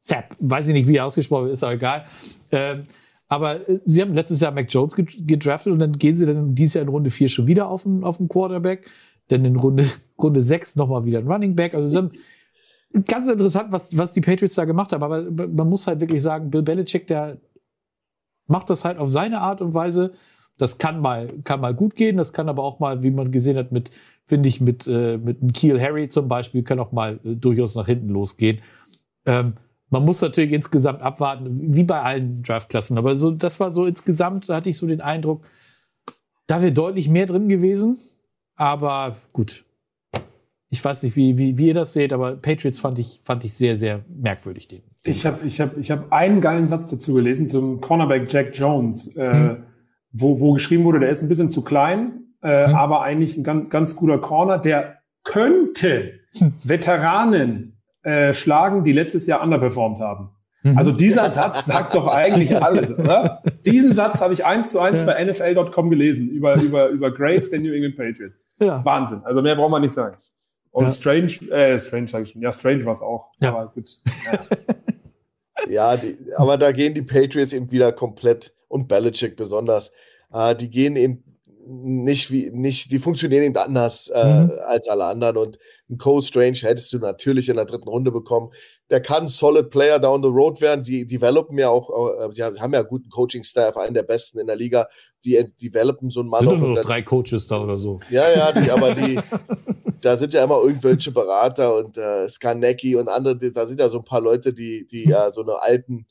Zapp, 0.00 0.36
weiß 0.38 0.68
ich 0.68 0.74
nicht, 0.74 0.86
wie 0.86 0.96
er 0.96 1.06
ausgesprochen 1.06 1.44
wird, 1.44 1.54
ist 1.54 1.64
auch 1.64 1.70
egal. 1.70 2.04
Ähm, 2.52 2.82
aber 3.28 3.68
äh, 3.68 3.80
sie 3.84 4.02
haben 4.02 4.12
letztes 4.12 4.40
Jahr 4.40 4.52
Mac 4.52 4.66
Jones 4.68 4.94
gedraftet 4.96 5.72
und 5.72 5.78
dann 5.78 5.92
gehen 5.92 6.14
sie 6.14 6.26
dann 6.26 6.54
dieses 6.54 6.74
Jahr 6.74 6.82
in 6.82 6.88
Runde 6.88 7.10
vier 7.10 7.28
schon 7.28 7.46
wieder 7.46 7.68
auf 7.68 7.86
einen, 7.86 8.04
auf 8.04 8.20
einen 8.20 8.28
Quarterback. 8.28 8.90
Dann 9.28 9.44
in 9.46 9.56
Runde, 9.56 9.86
Runde 10.18 10.42
sechs 10.42 10.76
nochmal 10.76 11.06
wieder 11.06 11.20
ein 11.20 11.26
Running 11.26 11.56
Back. 11.56 11.74
Also 11.74 11.88
sie 11.88 11.96
haben 11.96 12.10
ganz 13.06 13.28
interessant, 13.28 13.72
was, 13.72 13.96
was 13.96 14.12
die 14.12 14.20
Patriots 14.20 14.54
da 14.54 14.64
gemacht 14.64 14.92
haben. 14.92 15.02
Aber 15.02 15.22
man 15.30 15.68
muss 15.68 15.86
halt 15.86 16.00
wirklich 16.00 16.22
sagen, 16.22 16.50
Bill 16.50 16.62
Belichick, 16.62 17.06
der 17.06 17.38
macht 18.46 18.70
das 18.70 18.84
halt 18.84 18.98
auf 18.98 19.08
seine 19.08 19.40
Art 19.40 19.60
und 19.60 19.74
Weise. 19.74 20.12
Das 20.56 20.78
kann 20.78 21.00
mal, 21.00 21.32
kann 21.42 21.60
mal 21.60 21.74
gut 21.74 21.96
gehen, 21.96 22.16
das 22.16 22.32
kann 22.32 22.48
aber 22.48 22.62
auch 22.62 22.78
mal, 22.78 23.02
wie 23.02 23.10
man 23.10 23.32
gesehen 23.32 23.56
hat, 23.56 23.72
mit, 23.72 23.90
finde 24.24 24.48
ich, 24.48 24.60
mit, 24.60 24.86
äh, 24.86 25.18
mit 25.18 25.42
einem 25.42 25.52
Kiel 25.52 25.80
Harry 25.80 26.08
zum 26.08 26.28
Beispiel, 26.28 26.62
kann 26.62 26.78
auch 26.78 26.92
mal 26.92 27.18
äh, 27.24 27.34
durchaus 27.34 27.74
nach 27.74 27.86
hinten 27.86 28.10
losgehen. 28.10 28.60
Ähm, 29.26 29.54
man 29.90 30.04
muss 30.04 30.20
natürlich 30.20 30.52
insgesamt 30.52 31.02
abwarten, 31.02 31.74
wie 31.74 31.82
bei 31.82 32.00
allen 32.00 32.42
Draftklassen. 32.42 32.98
Aber 32.98 33.16
so, 33.16 33.32
das 33.32 33.58
war 33.58 33.70
so 33.70 33.84
insgesamt, 33.84 34.48
da 34.48 34.56
hatte 34.56 34.70
ich 34.70 34.76
so 34.76 34.86
den 34.86 35.00
Eindruck, 35.00 35.44
da 36.46 36.62
wäre 36.62 36.72
deutlich 36.72 37.08
mehr 37.08 37.26
drin 37.26 37.48
gewesen. 37.48 37.98
Aber 38.56 39.16
gut, 39.32 39.64
ich 40.74 40.84
weiß 40.84 41.04
nicht, 41.04 41.14
wie, 41.14 41.38
wie, 41.38 41.56
wie 41.56 41.68
ihr 41.68 41.74
das 41.74 41.92
seht, 41.92 42.12
aber 42.12 42.34
Patriots 42.34 42.80
fand 42.80 42.98
ich, 42.98 43.20
fand 43.24 43.44
ich 43.44 43.54
sehr, 43.54 43.76
sehr 43.76 44.00
merkwürdig. 44.08 44.66
Den, 44.66 44.82
den 45.06 45.12
ich 45.12 45.24
habe 45.24 45.46
ich 45.46 45.60
hab, 45.60 45.76
ich 45.78 45.88
hab 45.88 46.12
einen 46.12 46.40
geilen 46.40 46.66
Satz 46.66 46.90
dazu 46.90 47.14
gelesen 47.14 47.46
zum 47.46 47.80
Cornerback 47.80 48.32
Jack 48.32 48.50
Jones, 48.58 49.16
äh, 49.16 49.32
hm. 49.32 49.56
wo, 50.10 50.40
wo 50.40 50.52
geschrieben 50.52 50.82
wurde, 50.82 50.98
der 50.98 51.10
ist 51.10 51.22
ein 51.22 51.28
bisschen 51.28 51.48
zu 51.48 51.62
klein, 51.62 52.24
äh, 52.42 52.66
hm. 52.66 52.74
aber 52.74 53.02
eigentlich 53.02 53.36
ein 53.36 53.44
ganz, 53.44 53.70
ganz 53.70 53.94
guter 53.94 54.18
Corner, 54.18 54.58
der 54.58 54.98
könnte 55.22 56.14
hm. 56.38 56.54
Veteranen 56.64 57.80
äh, 58.02 58.34
schlagen, 58.34 58.82
die 58.82 58.92
letztes 58.92 59.28
Jahr 59.28 59.44
underperformed 59.44 60.00
haben. 60.00 60.30
Mhm. 60.64 60.78
Also 60.78 60.90
dieser 60.90 61.28
Satz 61.28 61.66
sagt 61.66 61.94
doch 61.94 62.08
eigentlich 62.08 62.60
alles, 62.60 62.90
oder? 62.90 63.42
Diesen 63.64 63.92
Satz 63.92 64.20
habe 64.20 64.32
ich 64.32 64.44
eins 64.44 64.68
zu 64.68 64.80
eins 64.80 65.00
ja. 65.00 65.06
bei 65.06 65.24
NFL.com 65.24 65.90
gelesen 65.90 66.30
über, 66.30 66.60
über, 66.60 66.88
über 66.88 67.12
Great 67.12 67.52
der 67.52 67.60
New 67.60 67.72
England 67.72 67.96
Patriots. 67.96 68.42
Ja. 68.58 68.84
Wahnsinn. 68.84 69.20
Also 69.24 69.42
mehr 69.42 69.54
braucht 69.56 69.70
man 69.70 69.82
nicht 69.82 69.92
sagen. 69.92 70.16
Und 70.74 70.84
ja. 70.86 70.90
Strange, 70.90 71.32
äh, 71.50 71.78
Strange 71.78 72.08
sage 72.08 72.24
ich 72.24 72.30
schon. 72.30 72.42
Ja, 72.42 72.50
Strange 72.50 72.84
war 72.84 72.92
es 72.92 73.00
auch. 73.00 73.30
Ja. 73.40 73.50
Aber 73.50 73.72
gut. 73.72 73.90
Ja, 75.68 75.96
die, 75.96 76.18
aber 76.36 76.58
da 76.58 76.72
gehen 76.72 76.92
die 76.92 77.00
Patriots 77.00 77.52
eben 77.52 77.70
wieder 77.70 77.92
komplett 77.92 78.52
und 78.68 78.88
Belichick 78.88 79.36
besonders. 79.36 79.92
Äh, 80.32 80.54
die 80.56 80.68
gehen 80.68 80.96
eben 80.96 81.33
nicht 81.66 82.30
wie 82.30 82.50
nicht, 82.52 82.90
die 82.90 82.98
funktionieren 82.98 83.44
eben 83.44 83.56
anders 83.56 84.08
äh, 84.08 84.42
mhm. 84.42 84.52
als 84.66 84.88
alle 84.88 85.04
anderen. 85.04 85.36
Und 85.36 85.58
einen 85.88 85.98
Cole 85.98 86.22
Strange 86.22 86.58
hättest 86.58 86.92
du 86.92 86.98
natürlich 86.98 87.48
in 87.48 87.56
der 87.56 87.64
dritten 87.64 87.88
Runde 87.88 88.10
bekommen. 88.10 88.50
Der 88.90 89.00
kann 89.00 89.28
Solid 89.28 89.70
Player 89.70 89.98
down 89.98 90.22
the 90.22 90.28
road 90.28 90.60
werden. 90.60 90.82
Die 90.84 91.06
developen 91.06 91.58
ja 91.58 91.70
auch, 91.70 91.90
äh, 92.20 92.32
sie 92.32 92.42
haben 92.42 92.72
ja 92.72 92.80
einen 92.80 92.88
guten 92.88 93.08
Coaching-Staff, 93.08 93.76
einen 93.76 93.94
der 93.94 94.02
besten 94.02 94.38
in 94.38 94.46
der 94.46 94.56
Liga. 94.56 94.88
Die 95.24 95.42
developen 95.60 96.10
so 96.10 96.20
einen 96.20 96.28
Mann. 96.28 96.48
Sind 96.48 96.60
nur 96.60 96.74
noch 96.74 96.82
drei 96.82 97.02
Coaches 97.02 97.46
da 97.46 97.62
oder 97.62 97.78
so. 97.78 97.98
Ja, 98.10 98.24
ja, 98.34 98.52
die, 98.52 98.70
aber 98.70 98.94
die, 98.94 99.18
da 100.00 100.16
sind 100.16 100.34
ja 100.34 100.44
immer 100.44 100.60
irgendwelche 100.62 101.12
Berater 101.12 101.76
und 101.76 101.96
äh, 101.96 102.28
Skarnecki 102.28 102.96
und 102.96 103.08
andere, 103.08 103.36
da 103.52 103.66
sind 103.66 103.80
ja 103.80 103.88
so 103.88 103.98
ein 103.98 104.04
paar 104.04 104.20
Leute, 104.20 104.52
die, 104.52 104.86
die 104.90 105.04
ja 105.08 105.32
so 105.32 105.42
eine 105.42 105.60
alten, 105.62 106.06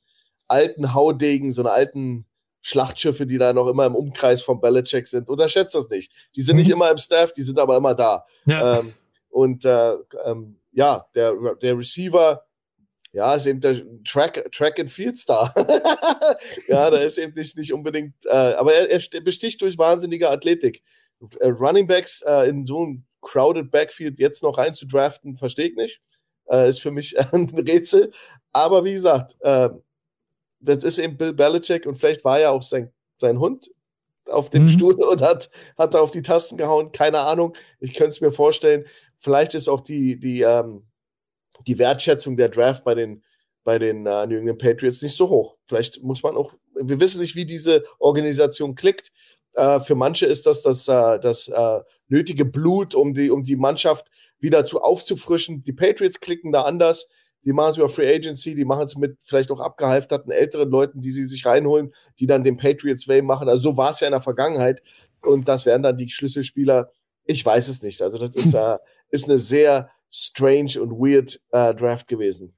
alten 0.48 0.94
Haudegen, 0.94 1.52
so 1.52 1.62
eine 1.62 1.72
alten 1.72 2.26
Schlachtschiffe, 2.64 3.28
die 3.28 3.38
da 3.38 3.52
noch 3.52 3.68
immer 3.68 3.86
im 3.86 3.96
Umkreis 3.96 4.42
von 4.42 4.62
Belichick 4.62 5.08
sind. 5.08 5.30
Unterschätzt 5.30 5.76
das 5.76 5.90
nicht. 5.90 6.12
Die 6.36 6.42
sind 6.42 6.56
nicht 6.56 6.68
mhm. 6.68 6.74
immer 6.74 6.90
im 6.92 6.98
Staff, 6.98 7.34
die 7.34 7.44
sind 7.44 7.60
aber 7.60 7.76
immer 7.76 7.94
da. 7.94 8.26
Ja. 8.46 8.80
Ähm, 8.80 8.94
und 9.30 9.66
äh, 9.66 9.96
ähm, 10.26 10.58
ja, 10.72 11.06
der, 11.14 11.34
der 11.62 11.78
Receiver, 11.78 12.46
ja, 13.12 13.36
ist 13.36 13.46
eben 13.46 13.60
der 13.60 13.82
Track, 14.06 14.50
Track 14.52 14.80
and 14.80 14.90
Field 14.90 15.18
Star. 15.18 15.54
ja, 16.68 16.90
da 16.90 16.98
ist 16.98 17.18
eben 17.18 17.34
nicht, 17.34 17.58
nicht 17.58 17.74
unbedingt, 17.74 18.16
äh, 18.26 18.30
aber 18.30 18.74
er, 18.74 18.90
er, 18.90 19.22
besticht 19.22 19.62
durch 19.62 19.78
wahnsinnige 19.78 20.30
Athletik. 20.30 20.82
Äh, 21.40 21.50
Running 21.50 21.86
Backs 21.86 22.22
äh, 22.26 22.50
in 22.50 22.66
so 22.66 22.86
ein 22.86 23.06
crowded 23.22 23.72
Backfield 23.72 24.20
jetzt 24.20 24.42
noch 24.42 24.58
rein 24.58 24.74
zu 24.74 24.88
draften, 24.88 25.36
verstehe 25.36 25.68
ich 25.68 25.76
nicht. 25.76 26.02
Äh, 26.50 26.70
ist 26.70 26.82
für 26.82 26.92
mich 26.92 27.20
ein 27.34 27.50
Rätsel. 27.50 28.12
Aber 28.54 28.86
wie 28.86 28.94
gesagt, 28.94 29.36
äh, 29.42 29.70
das 30.64 30.84
ist 30.84 30.98
eben 30.98 31.18
Bill 31.18 31.34
Belichick 31.34 31.86
und 31.86 31.96
vielleicht 31.96 32.24
war 32.24 32.40
ja 32.40 32.52
auch 32.52 32.64
sein, 32.64 32.92
sein 33.20 33.40
Hund 33.40 33.70
auf 34.26 34.50
dem 34.50 34.64
mhm. 34.64 34.70
Stuhl 34.70 34.94
und 35.12 35.22
hat, 35.22 35.50
hat 35.78 35.94
da 35.94 36.00
auf 36.00 36.12
die 36.12 36.22
Tasten 36.22 36.58
gehauen. 36.58 36.92
Keine 36.92 37.20
Ahnung. 37.20 37.56
Ich 37.80 37.94
könnte 37.94 38.12
es 38.12 38.22
mir 38.22 38.32
vorstellen. 38.32 38.86
Vielleicht 39.18 39.54
ist 39.56 39.68
auch 39.68 39.82
die, 39.82 40.20
die, 40.20 40.42
ähm, 40.42 40.84
die 41.68 41.78
Wertschätzung 41.78 42.38
der 42.38 42.50
Draft 42.50 42.84
bei 42.84 42.96
den, 42.96 43.24
bei 43.64 43.80
den 43.80 44.08
uh, 44.08 44.26
New 44.26 44.38
England 44.38 44.60
Patriots 44.60 45.02
nicht 45.02 45.16
so 45.16 45.30
hoch. 45.30 45.58
Vielleicht 45.68 46.02
muss 46.04 46.24
man 46.24 46.36
auch, 46.36 46.54
wir 46.76 47.00
wissen 47.00 47.22
nicht, 47.22 47.36
wie 47.36 47.46
diese 47.46 47.84
Organisation 48.00 48.76
klickt. 48.76 49.12
Uh, 49.56 49.80
für 49.80 49.96
manche 49.96 50.26
ist 50.26 50.48
das 50.48 50.64
das, 50.64 50.90
uh, 50.90 51.20
das 51.20 51.52
nötige 52.08 52.44
Blut, 52.44 52.96
um 52.96 53.14
die, 53.14 53.30
um 53.30 53.44
die 53.44 53.56
Mannschaft 53.56 54.10
wieder 54.40 54.66
zu 54.66 54.82
aufzufrischen. 54.82 55.64
Die 55.64 55.74
Patriots 55.74 56.20
klicken 56.20 56.52
da 56.52 56.64
anders 56.64 57.10
die 57.46 57.54
machen 57.54 57.72
es 57.72 57.78
über 57.78 57.90
Free 57.90 58.14
Agency, 58.14 58.56
die 58.56 58.66
machen 58.66 58.86
es 58.86 58.96
mit 58.96 59.18
vielleicht 59.24 59.52
auch 59.52 59.60
abgehalfterten 59.60 60.32
älteren 60.32 60.70
Leuten, 60.70 61.02
die 61.02 61.12
sie 61.12 61.26
sich 61.26 61.46
reinholen, 61.46 61.94
die 62.20 62.26
dann 62.26 62.44
den 62.44 62.58
Patriots 62.58 63.08
Way 63.08 63.22
machen. 63.22 63.50
Also 63.50 63.72
so 63.72 63.78
war 63.78 63.92
es 63.92 64.00
ja 64.00 64.08
in 64.08 64.12
der 64.12 64.22
Vergangenheit. 64.22 64.82
Und 65.22 65.48
das 65.48 65.66
wären 65.66 65.84
dann 65.84 65.98
die 65.98 66.10
Schlüsselspieler. 66.10 66.92
Ich 67.26 67.46
weiß 67.46 67.68
es 67.68 67.82
nicht. 67.82 68.02
Also 68.02 68.18
das 68.18 68.36
ist, 68.36 68.54
äh, 68.54 68.78
ist 69.10 69.30
eine 69.30 69.40
sehr 69.40 69.90
strange 70.10 70.82
und 70.82 70.92
weird 70.92 71.42
äh, 71.52 71.74
Draft 71.74 72.08
gewesen. 72.08 72.54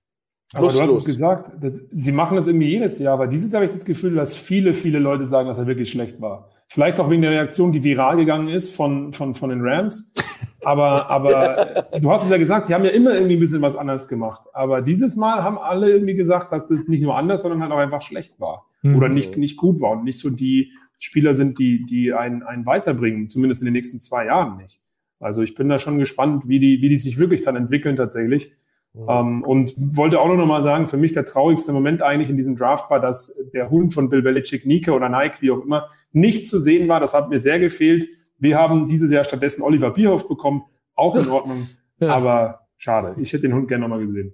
Aber 0.54 0.68
du 0.70 0.80
hast 0.80 0.92
es 0.92 1.06
gesagt, 1.06 1.52
sie 1.92 2.12
machen 2.12 2.38
das 2.38 2.48
irgendwie 2.48 2.70
jedes 2.70 3.00
Jahr, 3.00 3.16
aber 3.16 3.28
dieses 3.28 3.52
Jahr 3.52 3.62
habe 3.62 3.70
ich 3.70 3.76
das 3.76 3.84
Gefühl, 3.84 4.16
dass 4.16 4.36
viele, 4.36 4.74
viele 4.74 5.00
Leute 5.00 5.26
sagen, 5.26 5.48
dass 5.48 5.58
er 5.58 5.68
wirklich 5.68 5.90
schlecht 5.90 6.22
war. 6.22 6.50
Vielleicht 6.76 7.00
auch 7.00 7.10
wegen 7.10 7.22
der 7.22 7.32
Reaktion, 7.32 7.72
die 7.72 7.86
viral 7.86 8.18
gegangen 8.18 8.50
ist 8.50 8.76
von, 8.76 9.14
von, 9.14 9.34
von 9.34 9.50
den 9.50 9.62
Rams. 9.62 10.14
Aber, 10.62 11.10
aber 11.10 11.86
du 12.02 12.12
hast 12.12 12.26
es 12.26 12.30
ja 12.30 12.36
gesagt, 12.36 12.68
die 12.68 12.74
haben 12.74 12.84
ja 12.84 12.90
immer 12.90 13.14
irgendwie 13.14 13.38
ein 13.38 13.40
bisschen 13.40 13.62
was 13.62 13.78
anders 13.78 14.10
gemacht. 14.10 14.42
Aber 14.52 14.82
dieses 14.82 15.16
Mal 15.16 15.42
haben 15.42 15.58
alle 15.58 15.90
irgendwie 15.90 16.16
gesagt, 16.16 16.52
dass 16.52 16.68
das 16.68 16.90
nicht 16.90 17.02
nur 17.02 17.18
anders, 17.18 17.44
sondern 17.44 17.62
halt 17.62 17.72
auch 17.72 17.78
einfach 17.78 18.02
schlecht 18.02 18.42
war. 18.42 18.66
Mhm. 18.82 18.98
Oder 18.98 19.08
nicht, 19.08 19.38
nicht 19.38 19.56
gut 19.56 19.80
war 19.80 19.92
und 19.92 20.04
nicht 20.04 20.20
so 20.20 20.30
die 20.30 20.74
Spieler 21.00 21.34
sind, 21.34 21.60
die, 21.60 21.86
die 21.86 22.12
einen, 22.12 22.44
einen 22.44 22.66
weiterbringen, 22.66 23.30
zumindest 23.30 23.62
in 23.62 23.68
den 23.68 23.74
nächsten 23.74 24.02
zwei 24.02 24.26
Jahren 24.26 24.58
nicht. 24.58 24.82
Also 25.22 25.44
ich 25.44 25.56
bin 25.56 25.70
da 25.70 25.80
schon 25.80 25.98
gespannt, 25.98 26.50
wie 26.50 26.60
die, 26.60 26.82
wie 26.82 26.90
die 26.90 26.98
sich 26.98 27.18
wirklich 27.18 27.40
dann 27.42 27.56
entwickeln 27.56 27.96
tatsächlich. 27.96 28.52
Mhm. 28.96 29.06
Ähm, 29.10 29.44
und 29.44 29.74
wollte 29.98 30.22
auch 30.22 30.34
noch 30.34 30.46
mal 30.46 30.64
sagen, 30.64 30.88
für 30.88 30.98
mich 30.98 31.12
der 31.12 31.26
traurigste 31.26 31.74
Moment 31.74 32.02
eigentlich 32.02 32.30
in 32.30 32.38
diesem 32.38 32.56
Draft 32.56 32.90
war, 32.90 33.02
dass 33.02 33.50
der 33.54 33.70
Hund 33.70 33.94
von 33.94 34.10
Bill 34.10 34.22
Belichick, 34.22 34.66
Nike 34.66 34.90
oder 34.90 35.10
Nike, 35.10 35.42
wie 35.42 35.52
auch 35.52 35.62
immer, 35.62 35.90
nicht 36.14 36.48
zu 36.48 36.60
sehen 36.60 36.88
war. 36.88 37.00
Das 37.00 37.14
hat 37.14 37.30
mir 37.30 37.40
sehr 37.40 37.60
gefehlt. 37.60 38.08
Wir 38.38 38.58
haben 38.58 38.86
dieses 38.86 39.12
Jahr 39.12 39.24
stattdessen 39.24 39.64
Oliver 39.64 39.92
Bierhoff 39.92 40.28
bekommen. 40.28 40.64
Auch 40.94 41.16
in 41.16 41.28
Ordnung. 41.30 41.68
ja. 42.00 42.10
Aber 42.10 42.68
schade. 42.78 43.16
Ich 43.20 43.34
hätte 43.34 43.44
den 43.44 43.54
Hund 43.54 43.68
gerne 43.68 43.82
nochmal 43.82 44.00
gesehen. 44.00 44.34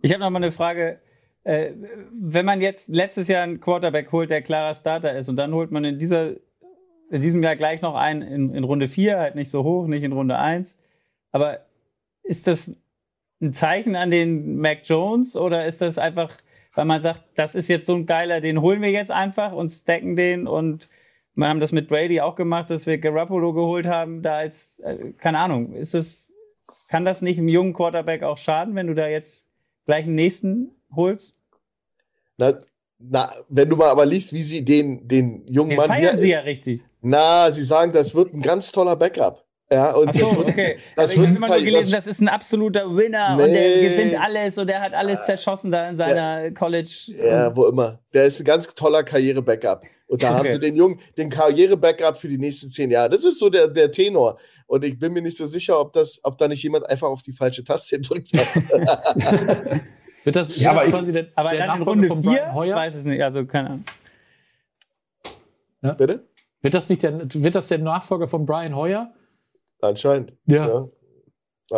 Ich 0.00 0.12
habe 0.12 0.20
noch 0.20 0.30
mal 0.30 0.42
eine 0.42 0.52
Frage. 0.52 1.00
Äh, 1.44 1.72
wenn 2.12 2.46
man 2.46 2.60
jetzt 2.60 2.88
letztes 2.88 3.26
Jahr 3.26 3.42
einen 3.42 3.58
Quarterback 3.58 4.12
holt, 4.12 4.30
der 4.30 4.42
klarer 4.42 4.74
Starter 4.74 5.16
ist, 5.16 5.28
und 5.28 5.36
dann 5.36 5.52
holt 5.52 5.72
man 5.72 5.84
in, 5.84 5.98
dieser, 5.98 6.34
in 7.10 7.20
diesem 7.20 7.42
Jahr 7.42 7.56
gleich 7.56 7.82
noch 7.82 7.96
einen 7.96 8.22
in, 8.22 8.54
in 8.54 8.62
Runde 8.62 8.86
4, 8.86 9.18
halt 9.18 9.34
nicht 9.34 9.50
so 9.50 9.64
hoch, 9.64 9.88
nicht 9.88 10.04
in 10.04 10.12
Runde 10.12 10.38
1. 10.38 10.78
Aber 11.32 11.58
ist 12.22 12.46
das 12.46 12.70
ein 13.42 13.54
Zeichen 13.54 13.96
an 13.96 14.10
den 14.10 14.56
Mac 14.56 14.80
Jones 14.84 15.36
oder 15.36 15.66
ist 15.66 15.80
das 15.80 15.98
einfach, 15.98 16.30
weil 16.74 16.84
man 16.84 17.02
sagt, 17.02 17.24
das 17.36 17.54
ist 17.54 17.68
jetzt 17.68 17.86
so 17.86 17.94
ein 17.94 18.06
geiler, 18.06 18.40
den 18.40 18.62
holen 18.62 18.80
wir 18.80 18.90
jetzt 18.90 19.10
einfach 19.10 19.52
und 19.52 19.68
stacken 19.68 20.16
den 20.16 20.46
und 20.46 20.88
wir 21.34 21.48
haben 21.48 21.60
das 21.60 21.72
mit 21.72 21.88
Brady 21.88 22.20
auch 22.20 22.36
gemacht, 22.36 22.70
dass 22.70 22.86
wir 22.86 22.98
Garoppolo 22.98 23.52
geholt 23.52 23.86
haben, 23.86 24.22
da 24.22 24.36
als, 24.36 24.80
äh, 24.80 25.12
keine 25.18 25.38
Ahnung, 25.38 25.72
ist 25.72 25.94
das, 25.94 26.30
kann 26.88 27.04
das 27.04 27.22
nicht 27.22 27.38
einem 27.38 27.48
jungen 27.48 27.72
Quarterback 27.72 28.22
auch 28.22 28.38
schaden, 28.38 28.74
wenn 28.74 28.86
du 28.86 28.94
da 28.94 29.08
jetzt 29.08 29.48
gleich 29.86 30.04
einen 30.04 30.14
nächsten 30.14 30.70
holst? 30.94 31.34
Na, 32.36 32.54
na, 32.98 33.30
wenn 33.48 33.68
du 33.68 33.76
mal 33.76 33.88
aber 33.88 34.06
liest, 34.06 34.32
wie 34.32 34.42
sie 34.42 34.64
den, 34.64 35.08
den 35.08 35.46
jungen 35.46 35.70
den 35.70 35.76
Mann. 35.78 35.88
Feiern 35.88 36.18
sie 36.18 36.30
ja 36.30 36.40
richtig. 36.40 36.82
Na, 37.00 37.50
sie 37.50 37.64
sagen, 37.64 37.92
das 37.92 38.14
wird 38.14 38.32
ein 38.32 38.42
ganz 38.42 38.70
toller 38.70 38.96
Backup. 38.96 39.44
Ja, 39.72 39.92
und 39.92 40.14
so, 40.14 40.26
okay. 40.26 40.76
Das 40.96 41.12
ich 41.12 41.18
habe 41.18 41.28
immer 41.28 41.48
nur 41.48 41.56
gelesen, 41.56 41.92
das, 41.92 42.04
das, 42.04 42.06
ist 42.06 42.20
ein 42.20 42.28
absoluter 42.28 42.94
Winner 42.94 43.36
nee. 43.36 43.44
und 43.44 43.52
der 43.52 43.80
gewinnt 43.80 44.20
alles 44.20 44.58
und 44.58 44.66
der 44.66 44.82
hat 44.82 44.92
alles 44.92 45.24
zerschossen 45.24 45.70
da 45.70 45.88
in 45.88 45.96
seiner 45.96 46.44
ja. 46.44 46.50
College. 46.50 47.12
Ja, 47.16 47.56
wo 47.56 47.66
immer. 47.66 47.98
Der 48.12 48.26
ist 48.26 48.40
ein 48.40 48.44
ganz 48.44 48.74
toller 48.74 49.02
Karriere-Backup. 49.02 49.84
Und 50.08 50.22
da 50.22 50.28
okay. 50.28 50.36
haben 50.38 50.52
sie 50.52 50.60
den 50.60 50.76
Jungen, 50.76 51.00
den 51.16 51.30
Karriere-Backup 51.30 52.18
für 52.18 52.28
die 52.28 52.36
nächsten 52.36 52.70
zehn 52.70 52.90
Jahre. 52.90 53.08
Das 53.08 53.24
ist 53.24 53.38
so 53.38 53.48
der, 53.48 53.68
der 53.68 53.90
Tenor. 53.90 54.38
Und 54.66 54.84
ich 54.84 54.98
bin 54.98 55.14
mir 55.14 55.22
nicht 55.22 55.38
so 55.38 55.46
sicher, 55.46 55.80
ob, 55.80 55.94
das, 55.94 56.20
ob 56.22 56.36
da 56.36 56.48
nicht 56.48 56.62
jemand 56.62 56.86
einfach 56.86 57.08
auf 57.08 57.22
die 57.22 57.32
falsche 57.32 57.64
Taste 57.64 57.96
gedrückt 57.96 58.28
hat. 58.36 58.54
wird 60.24 60.36
das, 60.36 60.54
ja, 60.54 60.72
aber, 60.72 60.86
ich, 60.86 61.12
der, 61.12 61.28
aber 61.34 61.50
der 61.50 61.66
dann 61.66 61.78
in 61.78 61.82
Runde 61.84 62.08
4? 62.08 62.52
Ich 62.66 62.74
weiß 62.74 62.94
es 62.96 63.04
nicht, 63.06 63.22
also 63.22 63.46
keine 63.46 63.70
Ahnung. 63.70 63.84
Ja? 65.80 65.94
Bitte? 65.94 66.26
Wird 66.60 66.74
das, 66.74 66.90
nicht 66.90 67.02
der, 67.02 67.18
wird 67.32 67.54
das 67.54 67.68
der 67.68 67.78
Nachfolger 67.78 68.28
von 68.28 68.44
Brian 68.44 68.76
Hoyer? 68.76 69.14
Anscheinend. 69.82 70.32
Ja. 70.46 70.66
ja. 70.66 70.88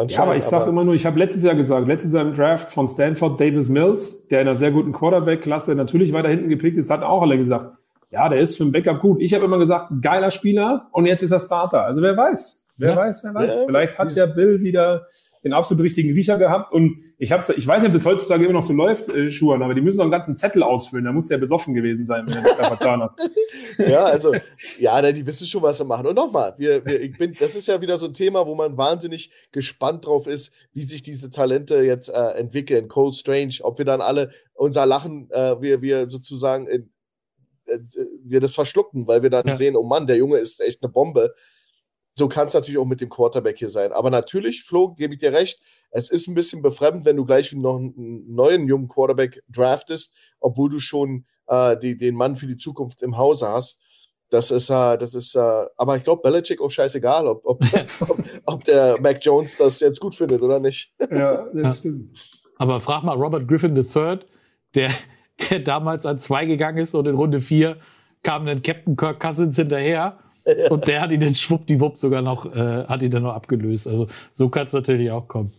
Ja, 0.08 0.22
aber 0.24 0.34
ich 0.34 0.42
sage 0.42 0.70
immer 0.70 0.82
nur, 0.82 0.94
ich 0.94 1.06
habe 1.06 1.18
letztes 1.20 1.44
Jahr 1.44 1.54
gesagt, 1.54 1.86
letztes 1.86 2.12
Jahr 2.12 2.26
im 2.26 2.34
Draft 2.34 2.68
von 2.72 2.88
Stanford 2.88 3.40
Davis 3.40 3.68
Mills, 3.68 4.26
der 4.26 4.40
in 4.40 4.48
einer 4.48 4.56
sehr 4.56 4.72
guten 4.72 4.92
Quarterback-Klasse 4.92 5.76
natürlich 5.76 6.12
weiter 6.12 6.28
hinten 6.28 6.48
gepickt 6.48 6.76
ist, 6.76 6.90
hat 6.90 7.02
auch 7.02 7.22
alle 7.22 7.38
gesagt, 7.38 7.76
ja, 8.10 8.28
der 8.28 8.40
ist 8.40 8.56
für 8.56 8.64
ein 8.64 8.72
Backup 8.72 9.00
gut. 9.00 9.20
Ich 9.20 9.34
habe 9.34 9.44
immer 9.44 9.58
gesagt, 9.58 9.92
geiler 10.00 10.32
Spieler 10.32 10.88
und 10.90 11.06
jetzt 11.06 11.22
ist 11.22 11.30
er 11.30 11.38
Starter. 11.38 11.84
Also 11.84 12.02
wer 12.02 12.16
weiß. 12.16 12.72
Wer 12.76 12.90
ja. 12.90 12.96
weiß, 12.96 13.22
wer 13.22 13.34
weiß. 13.34 13.58
Ja. 13.58 13.64
Vielleicht 13.66 13.98
hat 13.98 14.16
der 14.16 14.26
Bill 14.26 14.62
wieder 14.62 15.06
den 15.44 15.52
absolut 15.52 15.84
richtigen 15.84 16.12
Riecher 16.14 16.38
gehabt. 16.38 16.72
Und 16.72 17.02
ich 17.18 17.30
hab's, 17.30 17.50
ich 17.50 17.66
weiß 17.66 17.82
nicht, 17.82 17.90
ob 17.90 17.94
das 17.94 18.06
heutzutage 18.06 18.44
immer 18.44 18.54
noch 18.54 18.62
so 18.62 18.72
läuft, 18.72 19.08
äh, 19.10 19.30
Schuhen, 19.30 19.62
aber 19.62 19.74
die 19.74 19.82
müssen 19.82 19.98
noch 19.98 20.04
einen 20.04 20.10
ganzen 20.10 20.38
Zettel 20.38 20.62
ausfüllen. 20.62 21.04
Da 21.04 21.12
muss 21.12 21.28
der 21.28 21.36
besoffen 21.36 21.74
gewesen 21.74 22.06
sein, 22.06 22.26
wenn 22.26 22.34
er 22.34 22.42
das 22.42 22.66
vertan 22.66 23.02
hat. 23.02 23.14
ja, 23.78 24.04
also, 24.04 24.34
ja, 24.78 25.12
die 25.12 25.26
wissen 25.26 25.46
schon, 25.46 25.62
was 25.62 25.76
sie 25.76 25.84
machen. 25.84 26.06
Und 26.06 26.14
nochmal, 26.14 26.54
wir, 26.56 26.84
wir, 26.86 26.98
ich 27.00 27.18
bin, 27.18 27.34
das 27.38 27.54
ist 27.54 27.68
ja 27.68 27.80
wieder 27.82 27.98
so 27.98 28.06
ein 28.06 28.14
Thema, 28.14 28.46
wo 28.46 28.54
man 28.54 28.78
wahnsinnig 28.78 29.30
gespannt 29.52 30.06
drauf 30.06 30.26
ist, 30.26 30.54
wie 30.72 30.82
sich 30.82 31.02
diese 31.02 31.28
Talente 31.28 31.76
jetzt 31.82 32.08
äh, 32.08 32.30
entwickeln. 32.38 32.88
Cold 32.88 33.14
Strange, 33.14 33.56
ob 33.60 33.76
wir 33.76 33.84
dann 33.84 34.00
alle 34.00 34.30
unser 34.54 34.86
Lachen, 34.86 35.28
äh, 35.30 35.60
wir, 35.60 35.82
wir 35.82 36.08
sozusagen 36.08 36.66
in, 36.68 36.90
äh, 37.66 37.78
wir 38.24 38.40
das 38.40 38.54
verschlucken, 38.54 39.06
weil 39.06 39.22
wir 39.22 39.30
dann 39.30 39.46
ja. 39.46 39.56
sehen, 39.56 39.76
oh 39.76 39.82
Mann, 39.82 40.06
der 40.06 40.16
Junge 40.16 40.38
ist 40.38 40.62
echt 40.62 40.82
eine 40.82 40.90
Bombe. 40.90 41.34
So 42.16 42.28
kann 42.28 42.46
es 42.46 42.54
natürlich 42.54 42.78
auch 42.78 42.84
mit 42.84 43.00
dem 43.00 43.08
Quarterback 43.08 43.58
hier 43.58 43.70
sein. 43.70 43.92
Aber 43.92 44.10
natürlich, 44.10 44.62
Flo, 44.62 44.94
gebe 44.94 45.14
ich 45.14 45.20
dir 45.20 45.32
recht, 45.32 45.60
es 45.90 46.10
ist 46.10 46.28
ein 46.28 46.34
bisschen 46.34 46.62
befremdend, 46.62 47.06
wenn 47.06 47.16
du 47.16 47.24
gleich 47.24 47.52
noch 47.52 47.76
einen 47.76 48.32
neuen 48.32 48.68
jungen 48.68 48.88
Quarterback 48.88 49.42
draftest, 49.48 50.14
obwohl 50.40 50.70
du 50.70 50.78
schon 50.78 51.24
äh, 51.48 51.76
die, 51.76 51.96
den 51.96 52.14
Mann 52.14 52.36
für 52.36 52.46
die 52.46 52.56
Zukunft 52.56 53.02
im 53.02 53.16
Hause 53.16 53.48
hast. 53.48 53.80
Das 54.30 54.50
ist, 54.50 54.70
äh, 54.70 54.96
das 54.96 55.14
ist, 55.14 55.34
äh, 55.34 55.66
aber 55.76 55.96
ich 55.96 56.04
glaube, 56.04 56.22
Belichick 56.22 56.60
auch 56.60 56.70
scheißegal, 56.70 57.26
ob, 57.26 57.44
ob, 57.44 57.62
ob, 58.08 58.18
ob, 58.46 58.64
der 58.64 59.00
Mac 59.00 59.18
Jones 59.20 59.56
das 59.56 59.80
jetzt 59.80 60.00
gut 60.00 60.14
findet 60.14 60.42
oder 60.42 60.60
nicht. 60.60 60.92
Ja, 61.10 61.46
das 61.52 61.78
stimmt. 61.78 62.18
Aber 62.58 62.80
frag 62.80 63.02
mal 63.02 63.16
Robert 63.16 63.48
Griffin 63.48 63.76
III, 63.76 64.20
der, 64.74 64.90
der 65.50 65.60
damals 65.60 66.06
an 66.06 66.18
zwei 66.18 66.46
gegangen 66.46 66.78
ist 66.78 66.94
und 66.94 67.06
in 67.06 67.16
Runde 67.16 67.40
vier 67.40 67.78
kam 68.22 68.46
dann 68.46 68.62
Captain 68.62 68.96
Kirk 68.96 69.20
Cousins 69.20 69.56
hinterher. 69.56 70.18
Und 70.70 70.86
der 70.86 71.00
hat 71.00 71.10
ihn 71.10 71.20
dann 71.20 71.34
schwuppdiwupp 71.34 71.98
sogar 71.98 72.22
noch, 72.22 72.46
äh, 72.54 72.84
hat 72.84 73.02
ihn 73.02 73.10
dann 73.10 73.22
noch 73.22 73.34
abgelöst. 73.34 73.86
Also 73.86 74.08
so 74.32 74.48
kann 74.48 74.66
es 74.66 74.72
natürlich 74.72 75.10
auch 75.10 75.26
kommen. 75.26 75.52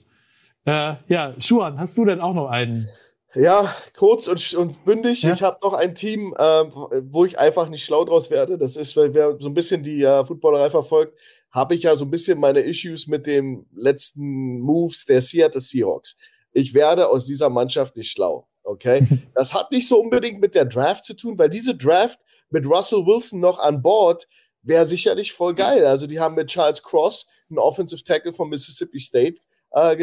Äh, 0.65 0.95
ja, 1.07 1.33
Schuan, 1.39 1.79
hast 1.79 1.97
du 1.97 2.05
denn 2.05 2.21
auch 2.21 2.33
noch 2.33 2.49
einen? 2.49 2.87
Ja, 3.35 3.75
kurz 3.95 4.27
und, 4.27 4.53
und 4.53 4.85
bündig. 4.85 5.23
Ja? 5.23 5.33
Ich 5.33 5.41
habe 5.41 5.59
noch 5.61 5.73
ein 5.73 5.93
Team, 5.93 6.33
äh, 6.37 6.63
wo 7.03 7.25
ich 7.25 7.37
einfach 7.37 7.69
nicht 7.69 7.83
schlau 7.83 8.05
draus 8.05 8.31
werde. 8.31 8.57
Das 8.57 8.77
ist, 8.77 8.95
wer 8.95 9.37
so 9.39 9.47
ein 9.47 9.53
bisschen 9.53 9.83
die 9.83 10.03
äh, 10.03 10.25
Footballerei 10.25 10.69
verfolgt, 10.69 11.17
habe 11.51 11.75
ich 11.75 11.83
ja 11.83 11.95
so 11.97 12.05
ein 12.05 12.11
bisschen 12.11 12.39
meine 12.39 12.61
Issues 12.61 13.07
mit 13.07 13.27
den 13.27 13.65
letzten 13.75 14.59
Moves 14.59 15.05
der 15.05 15.21
Seattle 15.21 15.61
Seahawks. 15.61 16.15
Ich 16.53 16.73
werde 16.73 17.09
aus 17.09 17.25
dieser 17.25 17.49
Mannschaft 17.49 17.97
nicht 17.97 18.11
schlau. 18.11 18.47
Okay? 18.63 19.05
Das 19.35 19.53
hat 19.53 19.71
nicht 19.71 19.87
so 19.87 19.99
unbedingt 19.99 20.39
mit 20.39 20.55
der 20.55 20.65
Draft 20.65 21.05
zu 21.05 21.13
tun, 21.13 21.37
weil 21.37 21.49
diese 21.49 21.75
Draft 21.75 22.19
mit 22.49 22.65
Russell 22.65 23.05
Wilson 23.05 23.41
noch 23.41 23.59
an 23.59 23.81
Bord 23.81 24.27
wäre 24.65 24.85
sicherlich 24.85 25.33
voll 25.33 25.53
geil. 25.53 25.85
Also 25.85 26.07
die 26.07 26.19
haben 26.19 26.35
mit 26.35 26.47
Charles 26.47 26.83
Cross, 26.83 27.27
einen 27.49 27.59
Offensive 27.59 28.03
Tackle 28.03 28.33
von 28.33 28.49
Mississippi 28.49 28.99
State, 28.99 29.39
äh, 29.71 29.95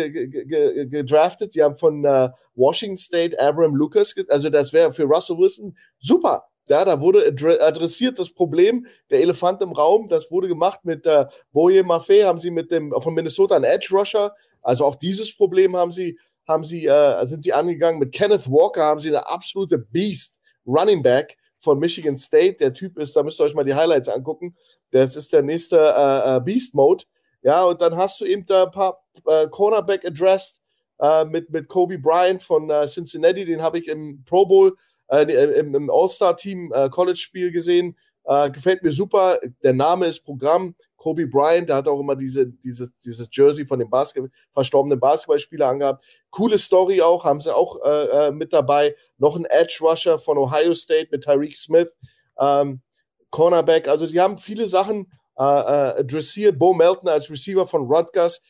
gedraftet. 0.87 1.53
Sie 1.53 1.63
haben 1.63 1.77
von 1.77 2.05
äh, 2.05 2.31
Washington 2.55 2.97
State 2.97 3.41
Abram 3.41 3.75
Lucas, 3.75 4.15
also 4.29 4.51
das 4.51 4.73
wäre 4.73 4.93
für 4.93 5.05
Russell 5.05 5.39
Wilson 5.39 5.77
super. 5.99 6.45
Ja, 6.69 6.85
da 6.85 7.01
wurde 7.01 7.27
adressiert 7.61 8.21
das 8.21 8.33
Problem, 8.33 8.87
der 9.11 9.21
Elefant 9.21 9.61
im 9.63 9.73
Raum, 9.73 10.09
das 10.09 10.31
wurde 10.31 10.47
gemacht 10.47 10.85
mit 10.85 11.05
äh, 11.07 11.27
Boye 11.51 11.83
Maffei, 11.83 12.23
haben 12.23 12.39
sie 12.39 12.53
mit 12.53 12.71
dem 12.71 12.95
von 13.01 13.15
Minnesota 13.15 13.57
einen 13.57 13.65
Edge 13.65 13.89
Rusher, 13.91 14.33
also 14.63 14.85
auch 14.85 14.95
dieses 14.95 15.37
Problem 15.37 15.77
haben 15.77 15.91
sie, 15.91 16.19
haben 16.47 16.63
sie, 16.63 16.87
äh, 16.87 17.25
sind 17.27 17.43
sie 17.43 17.53
angegangen. 17.53 17.99
Mit 17.99 18.13
Kenneth 18.13 18.49
Walker 18.49 18.83
haben 18.83 19.01
sie 19.01 19.09
eine 19.09 19.29
absolute 19.29 19.79
Beast 19.79 20.39
Running 20.67 21.03
Back 21.03 21.37
von 21.63 21.79
Michigan 21.79 22.19
State. 22.19 22.57
Der 22.59 22.75
Typ 22.75 22.99
ist, 22.99 23.15
da 23.15 23.23
müsst 23.23 23.41
ihr 23.41 23.45
euch 23.45 23.55
mal 23.55 23.65
die 23.65 23.75
Highlights 23.75 24.09
angucken. 24.09 24.57
Das 24.91 25.17
ist 25.17 25.33
der 25.33 25.43
nächste 25.43 25.79
äh, 25.79 26.37
äh 26.37 26.41
Beast 26.41 26.75
Mode. 26.75 27.05
Ja, 27.43 27.65
und 27.65 27.81
dann 27.81 27.97
hast 27.97 28.21
du 28.21 28.25
eben 28.25 28.45
da 28.47 28.65
ein 28.65 28.73
paar 28.73 29.05
äh, 29.27 29.47
Cornerback 29.49 30.05
addressed 30.05 30.61
äh, 30.99 31.25
mit, 31.25 31.51
mit 31.51 31.69
Kobe 31.69 31.99
Bryant 31.99 32.43
von 32.43 32.69
äh, 32.69 32.87
Cincinnati. 32.87 33.45
Den 33.45 33.63
habe 33.63 33.79
ich 33.79 33.89
im 33.89 34.25
Pro 34.25 34.45
Bowl, 34.45 34.77
äh, 35.09 35.23
im, 35.59 35.75
im 35.75 35.91
All-Star-Team 35.91 36.73
College-Spiel 36.91 37.51
gesehen. 37.51 37.97
Gefällt 38.53 38.85
mir 38.85 38.93
super. 38.93 39.41
Der 39.65 39.73
Name 39.73 40.07
ist 40.07 40.21
Programm. 40.21 40.77
Kobe 41.03 41.27
Bryant, 41.27 41.69
der 41.69 41.75
hat 41.75 41.89
auch 41.89 41.99
immer 41.99 42.15
diese, 42.15 42.47
diese, 42.47 42.89
dieses 43.05 43.29
Jersey 43.33 43.67
von 43.67 43.81
dem 43.81 43.91
Basketball, 43.91 44.31
verstorbenen 44.53 45.01
Basketballspieler 45.01 45.67
angehabt. 45.67 46.05
Coole 46.31 46.59
Story 46.59 47.03
auch, 47.03 47.25
haben 47.25 47.41
sie 47.41 47.53
auch 47.53 47.83
äh, 47.83 48.31
mit 48.31 48.53
dabei. 48.53 48.95
Noch 49.19 49.35
ein 49.35 49.45
Edge 49.47 49.79
Rusher 49.81 50.21
von 50.21 50.39
Ohio 50.39 50.75
State 50.75 51.09
mit 51.11 51.25
Tyreek 51.25 51.57
Smith. 51.57 51.89
Ähm, 52.39 52.83
Cornerback, 53.31 53.89
also 53.89 54.07
sie 54.07 54.21
haben 54.21 54.39
viele 54.39 54.69
Sachen 54.69 55.11
äh, 55.37 55.43
äh, 55.99 56.05
dressiert, 56.05 56.57
Bo 56.57 56.73
Melton 56.73 57.09
als 57.09 57.29
Receiver 57.29 57.67
von 57.67 57.87
Rutgers. 57.87 58.41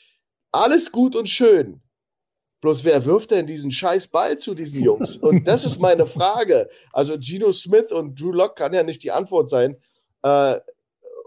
Alles 0.51 0.93
gut 0.93 1.16
und 1.16 1.31
schön. 1.31 1.81
Bloß 2.61 2.85
wer 2.85 3.03
wirft 3.07 3.31
denn 3.31 3.47
diesen 3.47 3.70
scheiß 3.70 4.09
Ball 4.09 4.37
zu 4.37 4.55
diesen 4.55 4.85
Jungs? 4.85 5.16
Und 5.16 5.45
das 5.49 5.65
ist 5.65 5.81
meine 5.81 6.05
Frage. 6.05 6.69
Also 6.93 7.19
Gino 7.19 7.51
Smith 7.51 7.91
und 7.91 8.20
Drew 8.20 8.33
Locke 8.33 8.57
kann 8.57 8.74
ja 8.74 8.83
nicht 8.83 9.03
die 9.03 9.11
Antwort 9.11 9.49
sein. 9.49 9.79
Äh, 10.23 10.61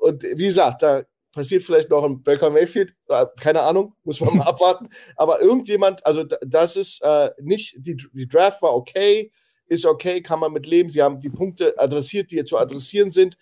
und 0.01 0.21
wie 0.21 0.45
gesagt, 0.45 0.83
da 0.83 1.01
passiert 1.35 1.63
vielleicht 1.63 1.89
noch 1.89 2.03
ein 2.03 2.23
Baker 2.23 2.49
Mayfield, 2.49 2.95
äh, 3.09 3.25
keine 3.39 3.61
Ahnung, 3.61 3.93
muss 4.03 4.21
man 4.21 4.37
mal 4.37 4.43
abwarten. 4.47 4.89
Aber 5.17 5.41
irgendjemand, 5.41 6.03
also 6.05 6.23
das 6.23 6.77
ist 6.77 7.01
äh, 7.03 7.29
nicht, 7.41 7.75
die, 7.77 7.97
die 8.13 8.27
Draft 8.27 8.61
war 8.63 8.73
okay, 8.73 9.31
ist 9.67 9.85
okay, 9.85 10.21
kann 10.21 10.39
man 10.39 10.53
mit 10.53 10.65
leben. 10.65 10.89
Sie 10.89 11.01
haben 11.01 11.19
die 11.19 11.29
Punkte 11.29 11.77
adressiert, 11.77 12.31
die 12.31 12.43
zu 12.45 12.57
adressieren 12.57 13.11
sind. 13.11 13.37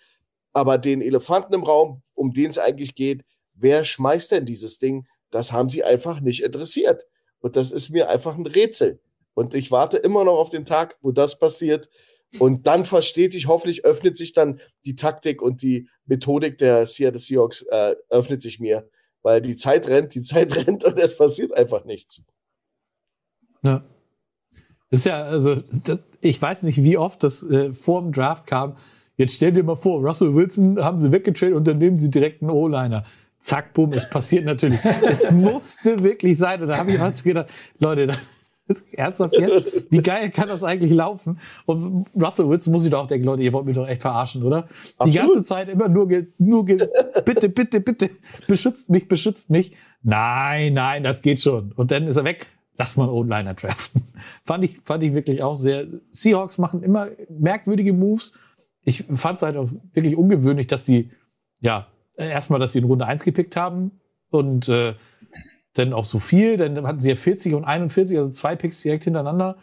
Aber 0.52 0.76
den 0.76 1.02
Elefanten 1.02 1.54
im 1.54 1.62
Raum, 1.62 2.02
um 2.14 2.32
den 2.32 2.50
es 2.50 2.58
eigentlich 2.58 2.94
geht, 2.94 3.24
wer 3.54 3.84
schmeißt 3.84 4.32
denn 4.32 4.46
dieses 4.46 4.78
Ding? 4.78 5.06
Das 5.30 5.52
haben 5.52 5.68
sie 5.68 5.84
einfach 5.84 6.20
nicht 6.20 6.42
interessiert. 6.42 7.06
Und 7.40 7.56
das 7.56 7.72
ist 7.72 7.90
mir 7.90 8.08
einfach 8.08 8.36
ein 8.36 8.46
Rätsel. 8.46 9.00
Und 9.34 9.54
ich 9.54 9.70
warte 9.70 9.98
immer 9.98 10.24
noch 10.24 10.38
auf 10.38 10.50
den 10.50 10.64
Tag, 10.64 10.96
wo 11.00 11.12
das 11.12 11.38
passiert. 11.38 11.88
Und 12.38 12.66
dann 12.66 12.84
versteht 12.84 13.32
sich, 13.32 13.46
hoffentlich 13.46 13.84
öffnet 13.84 14.16
sich 14.16 14.32
dann 14.32 14.60
die 14.84 14.96
Taktik 14.96 15.42
und 15.42 15.62
die 15.62 15.88
Methodik 16.06 16.58
der 16.58 16.86
Seattle 16.86 17.20
Seahawks, 17.20 17.62
äh, 17.70 17.94
öffnet 18.10 18.42
sich 18.42 18.60
mir. 18.60 18.88
Weil 19.22 19.40
die 19.40 19.56
Zeit 19.56 19.86
rennt, 19.88 20.14
die 20.14 20.22
Zeit 20.22 20.56
rennt 20.66 20.84
und 20.84 20.98
es 20.98 21.16
passiert 21.16 21.56
einfach 21.56 21.84
nichts. 21.84 22.24
Ja. 23.62 23.84
Das 24.90 25.00
ist 25.00 25.06
ja, 25.06 25.22
also, 25.24 25.56
das, 25.56 25.98
ich 26.20 26.40
weiß 26.40 26.62
nicht, 26.62 26.82
wie 26.82 26.98
oft 26.98 27.22
das 27.22 27.42
äh, 27.42 27.72
vor 27.72 28.00
dem 28.02 28.12
Draft 28.12 28.46
kam, 28.46 28.76
Jetzt 29.16 29.34
stell 29.34 29.52
dir 29.52 29.62
mal 29.62 29.76
vor, 29.76 30.00
Russell 30.00 30.34
Wilson 30.34 30.82
haben 30.82 30.98
sie 30.98 31.12
weggetradet 31.12 31.54
und 31.54 31.68
dann 31.68 31.78
nehmen 31.78 31.98
sie 31.98 32.10
direkt 32.10 32.42
einen 32.42 32.50
O-Liner. 32.50 33.04
Zack, 33.38 33.72
bumm, 33.72 33.92
es 33.92 34.08
passiert 34.08 34.44
natürlich. 34.44 34.80
es 35.02 35.30
musste 35.30 36.02
wirklich 36.02 36.36
sein. 36.36 36.62
Und 36.62 36.68
da 36.68 36.78
habe 36.78 36.90
ich 36.90 36.98
halt 36.98 37.22
gedacht, 37.22 37.46
Leute, 37.78 38.16
ernsthaft 38.92 39.34
jetzt? 39.38 39.90
Wie 39.90 40.02
geil 40.02 40.30
kann 40.30 40.48
das 40.48 40.64
eigentlich 40.64 40.92
laufen? 40.92 41.38
Und 41.66 42.06
Russell 42.14 42.48
Wilson 42.48 42.72
muss 42.72 42.84
ich 42.84 42.90
doch 42.90 43.04
auch 43.04 43.06
denken, 43.06 43.26
Leute, 43.26 43.42
ihr 43.42 43.52
wollt 43.52 43.66
mich 43.66 43.76
doch 43.76 43.88
echt 43.88 44.02
verarschen, 44.02 44.42
oder? 44.42 44.68
Absolut. 44.98 45.06
Die 45.06 45.18
ganze 45.18 45.42
Zeit 45.42 45.68
immer 45.68 45.88
nur, 45.88 46.08
nur 46.38 46.64
bitte, 46.64 47.48
bitte, 47.48 47.80
bitte, 47.80 48.10
beschützt 48.46 48.90
mich, 48.90 49.08
beschützt 49.08 49.50
mich. 49.50 49.76
Nein, 50.02 50.74
nein, 50.74 51.02
das 51.02 51.22
geht 51.22 51.40
schon. 51.40 51.72
Und 51.72 51.90
dann 51.90 52.06
ist 52.06 52.16
er 52.16 52.24
weg. 52.24 52.46
Lass 52.76 52.96
mal 52.96 53.04
einen 53.04 53.12
O-Liner 53.12 53.54
draften. 53.54 54.02
fand 54.44 54.64
ich, 54.64 54.78
fand 54.82 55.02
ich 55.04 55.14
wirklich 55.14 55.42
auch 55.42 55.54
sehr. 55.54 55.86
Seahawks 56.10 56.58
machen 56.58 56.82
immer 56.82 57.08
merkwürdige 57.28 57.92
Moves 57.92 58.32
ich 58.84 59.04
fand 59.10 59.38
es 59.38 59.42
halt 59.42 59.56
auch 59.56 59.68
wirklich 59.92 60.16
ungewöhnlich, 60.16 60.66
dass 60.66 60.84
die, 60.84 61.10
ja, 61.60 61.86
erstmal, 62.16 62.60
dass 62.60 62.72
sie 62.72 62.78
in 62.78 62.84
Runde 62.84 63.06
1 63.06 63.24
gepickt 63.24 63.56
haben 63.56 63.92
und 64.30 64.68
äh, 64.68 64.94
dann 65.74 65.92
auch 65.92 66.04
so 66.04 66.18
viel, 66.18 66.56
dann 66.56 66.86
hatten 66.86 67.00
sie 67.00 67.10
ja 67.10 67.16
40 67.16 67.54
und 67.54 67.64
41, 67.64 68.16
also 68.16 68.30
zwei 68.30 68.56
Picks 68.56 68.80
direkt 68.82 69.04
hintereinander. 69.04 69.56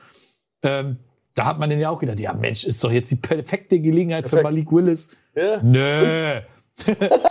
Ähm, 0.62 0.98
da 1.36 1.46
hat 1.46 1.60
man 1.60 1.70
dann 1.70 1.80
ja 1.80 1.90
auch 1.90 2.00
gedacht, 2.00 2.20
ja 2.20 2.34
Mensch, 2.34 2.66
ist 2.66 2.84
doch 2.84 2.92
jetzt 2.92 3.10
die 3.12 3.16
perfekte 3.16 3.80
Gelegenheit 3.80 4.24
Perfekt. 4.24 4.42
für 4.42 4.44
Malik 4.44 4.72
Willis. 4.72 5.16
Ja. 5.36 5.64
Nö, 5.64 6.42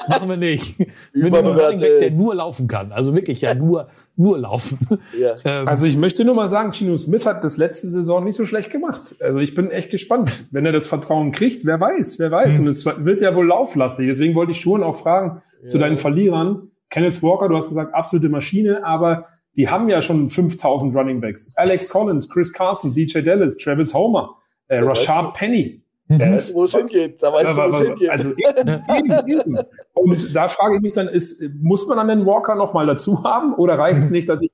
machen 0.09 0.29
wir 0.29 0.37
nicht. 0.37 0.79
Mit 1.13 1.35
einem 1.35 1.49
Running 1.49 1.81
Back, 1.81 1.99
der 2.01 2.11
nur 2.11 2.35
laufen 2.35 2.67
kann. 2.67 2.93
Also 2.93 3.15
wirklich 3.15 3.43
ja 3.43 3.55
nur, 3.55 3.89
nur 4.17 4.39
laufen. 4.39 4.79
Ja. 5.19 5.35
Ähm, 5.45 5.69
also 5.69 5.87
ich 5.87 5.97
möchte 5.97 6.25
nur 6.25 6.35
mal 6.35 6.49
sagen, 6.49 6.73
Chino 6.73 6.97
Smith 6.97 7.27
hat 7.27 7.45
das 7.45 7.57
letzte 7.57 7.89
Saison 7.89 8.25
nicht 8.25 8.37
so 8.37 8.47
schlecht 8.47 8.71
gemacht. 8.71 9.17
Also 9.21 9.41
ich 9.41 9.55
bin 9.55 9.71
echt 9.71 9.91
gespannt. 9.91 10.45
Wenn 10.51 10.65
er 10.65 10.73
das 10.73 10.87
Vertrauen 10.87 11.33
kriegt, 11.33 11.67
wer 11.67 11.81
weiß, 11.81 12.19
wer 12.19 12.31
weiß. 12.31 12.59
Mhm. 12.59 12.65
Und 12.65 12.69
es 12.69 12.87
wird 12.87 13.21
ja 13.21 13.35
wohl 13.35 13.47
lauflastig. 13.47 14.07
Deswegen 14.07 14.35
wollte 14.35 14.53
ich 14.53 14.61
schon 14.61 14.83
auch 14.83 14.97
fragen 14.97 15.43
ja. 15.63 15.69
zu 15.69 15.79
deinen 15.79 15.99
Verlierern. 15.99 16.71
Kenneth 16.91 17.23
Walker, 17.23 17.49
du 17.49 17.57
hast 17.57 17.69
gesagt, 17.69 17.95
absolute 17.95 18.29
Maschine, 18.29 18.85
aber 18.85 19.27
die 19.57 19.69
haben 19.69 19.89
ja 19.89 20.03
schon 20.03 20.29
5000 20.29 20.95
Running 20.95 21.21
Backs. 21.21 21.53
Alex 21.57 21.89
Collins, 21.89 22.29
Chris 22.29 22.53
Carson, 22.53 22.95
DJ 22.95 23.21
Dallas, 23.21 23.57
Travis 23.57 23.95
Homer, 23.95 24.37
äh, 24.69 24.79
Rashad 24.79 25.35
Penny. 25.35 25.83
Der 26.09 26.33
weiß, 26.33 26.53
wo 26.55 26.65
es 26.65 26.75
hingeht. 26.75 27.23
Da 27.23 27.33
weißt 27.33 27.53
du, 27.53 27.57
wo 27.57 27.69
es 27.69 27.87
hingeht. 27.87 28.11
Also 28.11 28.31
eben, 28.31 29.29
eben. 29.29 29.59
Und 29.93 30.35
da 30.35 30.49
frage 30.49 30.77
ich 30.77 30.83
mich 30.83 30.93
dann, 30.93 31.07
ist, 31.07 31.41
muss 31.63 31.87
man 31.87 31.99
dann 31.99 32.09
den 32.09 32.27
Walker 32.27 32.57
nochmal 32.57 32.87
dazu 32.87 33.23
haben? 33.23 33.55
Oder 33.55 33.79
reicht 33.79 34.01
es 34.01 34.07
mhm. 34.07 34.13
nicht, 34.13 34.29
dass 34.29 34.43
ich, 34.43 34.51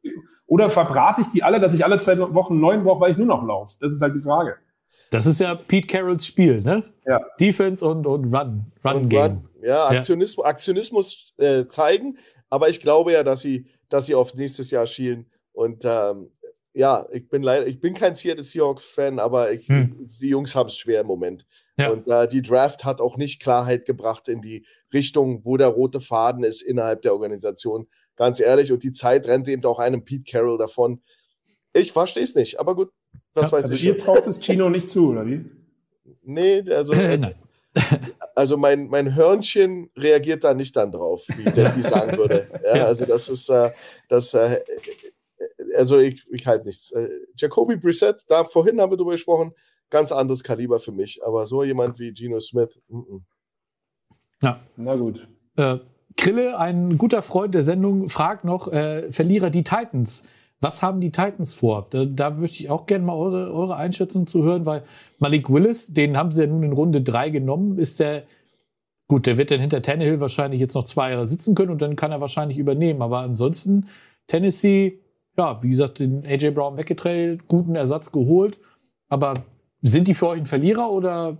oder 0.46 0.68
verbrate 0.68 1.22
ich 1.22 1.28
die 1.28 1.42
alle, 1.42 1.58
dass 1.58 1.72
ich 1.72 1.82
alle 1.82 1.98
zwei 1.98 2.18
Wochen 2.18 2.60
neuen 2.60 2.84
brauche, 2.84 3.00
weil 3.00 3.12
ich 3.12 3.16
nur 3.16 3.26
noch 3.26 3.42
laufe? 3.42 3.76
Das 3.80 3.92
ist 3.92 4.02
halt 4.02 4.14
die 4.14 4.20
Frage. 4.20 4.56
Das 5.10 5.24
ist 5.24 5.40
ja 5.40 5.54
Pete 5.54 5.86
Carrolls 5.86 6.26
Spiel, 6.26 6.60
ne? 6.60 6.82
Ja. 7.06 7.20
Defense 7.40 7.86
und, 7.86 8.06
und 8.06 8.34
Run, 8.34 8.66
Run 8.84 8.94
und 8.94 9.08
Game. 9.08 9.22
Run. 9.22 9.48
Ja, 9.66 9.88
Aktionismus, 9.88 10.44
ja. 10.44 10.50
Aktionismus 10.50 11.34
äh, 11.38 11.66
zeigen. 11.66 12.18
Aber 12.48 12.68
ich 12.68 12.80
glaube 12.80 13.12
ja, 13.12 13.24
dass 13.24 13.40
sie, 13.40 13.66
dass 13.88 14.06
sie 14.06 14.14
auf 14.14 14.34
nächstes 14.34 14.70
Jahr 14.70 14.86
schielen. 14.86 15.26
Und 15.52 15.84
ähm, 15.84 16.30
ja, 16.72 17.06
ich 17.10 17.28
bin 17.28 17.42
leider, 17.42 17.66
ich 17.66 17.80
bin 17.80 17.94
kein 17.94 18.14
Seattle 18.14 18.44
Seahawks-Fan, 18.44 19.18
aber 19.18 19.50
ich, 19.50 19.68
hm. 19.68 20.06
die 20.20 20.28
Jungs 20.28 20.54
haben 20.54 20.68
es 20.68 20.76
schwer 20.76 21.00
im 21.00 21.06
Moment. 21.06 21.46
Ja. 21.78 21.90
Und 21.90 22.08
äh, 22.08 22.28
die 22.28 22.42
Draft 22.42 22.84
hat 22.84 23.00
auch 23.00 23.16
nicht 23.16 23.42
Klarheit 23.42 23.86
gebracht 23.86 24.28
in 24.28 24.40
die 24.40 24.64
Richtung, 24.92 25.44
wo 25.44 25.56
der 25.56 25.68
rote 25.68 26.00
Faden 26.00 26.44
ist 26.44 26.62
innerhalb 26.62 27.02
der 27.02 27.12
Organisation. 27.12 27.88
Ganz 28.14 28.40
ehrlich, 28.40 28.72
und 28.72 28.82
die 28.82 28.92
Zeit 28.92 29.26
rennt 29.26 29.48
eben 29.48 29.64
auch 29.64 29.78
einem 29.78 30.04
Pete 30.04 30.30
Carroll 30.30 30.58
davon. 30.58 31.02
Ich 31.72 31.92
verstehe 31.92 32.22
es 32.22 32.34
nicht, 32.34 32.60
aber 32.60 32.74
gut, 32.76 32.90
das 33.34 33.50
ja, 33.50 33.52
weiß 33.52 33.64
also 33.64 33.74
ich. 33.74 33.84
Ihr 33.84 33.96
traut 33.96 34.26
es 34.26 34.40
Chino 34.40 34.70
nicht 34.70 34.88
zu, 34.88 35.10
oder 35.10 35.26
wie? 35.26 35.44
Nee, 36.22 36.62
also, 36.70 36.92
also, 36.92 37.28
also 38.34 38.56
mein, 38.56 38.88
mein 38.88 39.14
Hörnchen 39.14 39.90
reagiert 39.96 40.44
da 40.44 40.54
nicht 40.54 40.76
dann 40.76 40.92
drauf, 40.92 41.24
wie 41.28 41.44
der 41.44 41.70
die 41.72 41.82
sagen 41.82 42.16
würde. 42.16 42.48
Ja, 42.64 42.86
also 42.86 43.04
das 43.04 43.28
ist, 43.28 43.48
äh, 43.48 43.72
das, 44.08 44.34
äh, 44.34 44.60
also 45.76 45.98
ich, 45.98 46.26
ich 46.30 46.46
halte 46.46 46.68
nichts. 46.68 46.90
Äh, 46.92 47.08
Jacoby 47.36 47.76
Brissett, 47.76 48.22
da 48.28 48.44
vorhin 48.44 48.80
haben 48.80 48.92
wir 48.92 48.96
drüber 48.96 49.12
gesprochen, 49.12 49.52
ganz 49.90 50.12
anderes 50.12 50.42
Kaliber 50.42 50.80
für 50.80 50.92
mich. 50.92 51.20
Aber 51.24 51.46
so 51.46 51.62
jemand 51.64 51.98
wie 51.98 52.12
Geno 52.12 52.40
Smith, 52.40 52.78
mm 52.88 52.98
-mm. 52.98 53.22
Ja. 54.42 54.60
Na 54.76 54.96
gut. 54.96 55.26
Äh, 55.56 55.78
Krille, 56.16 56.58
ein 56.58 56.98
guter 56.98 57.22
Freund 57.22 57.54
der 57.54 57.62
Sendung, 57.62 58.08
fragt 58.08 58.44
noch, 58.44 58.72
äh, 58.72 59.10
Verlierer 59.12 59.50
die 59.50 59.64
Titans. 59.64 60.24
Was 60.60 60.82
haben 60.82 61.00
die 61.00 61.10
Titans 61.10 61.52
vor? 61.52 61.86
Da, 61.90 62.04
da 62.06 62.30
möchte 62.30 62.62
ich 62.62 62.70
auch 62.70 62.86
gerne 62.86 63.04
mal 63.04 63.14
eure, 63.14 63.52
eure 63.52 63.76
Einschätzung 63.76 64.26
zu 64.26 64.42
hören, 64.42 64.64
weil 64.64 64.82
Malik 65.18 65.50
Willis, 65.50 65.88
den 65.92 66.16
haben 66.16 66.32
sie 66.32 66.42
ja 66.42 66.46
nun 66.46 66.62
in 66.62 66.72
Runde 66.72 67.02
drei 67.02 67.28
genommen, 67.28 67.78
ist 67.78 68.00
der, 68.00 68.24
gut, 69.06 69.26
der 69.26 69.36
wird 69.36 69.50
dann 69.50 69.60
hinter 69.60 69.82
Tannehill 69.82 70.20
wahrscheinlich 70.20 70.60
jetzt 70.60 70.74
noch 70.74 70.84
zwei 70.84 71.10
Jahre 71.10 71.26
sitzen 71.26 71.54
können 71.54 71.70
und 71.70 71.82
dann 71.82 71.96
kann 71.96 72.10
er 72.10 72.20
wahrscheinlich 72.20 72.58
übernehmen. 72.58 73.02
Aber 73.02 73.18
ansonsten, 73.18 73.88
Tennessee, 74.28 75.00
ja, 75.36 75.62
wie 75.62 75.68
gesagt, 75.68 75.98
den 75.98 76.24
AJ 76.24 76.50
Brown 76.52 76.78
weggetradet, 76.78 77.46
guten 77.48 77.74
Ersatz 77.74 78.10
geholt. 78.10 78.58
Aber 79.08 79.34
sind 79.82 80.08
die 80.08 80.14
für 80.14 80.28
euch 80.28 80.40
ein 80.40 80.46
Verlierer 80.46 80.90
oder 80.90 81.36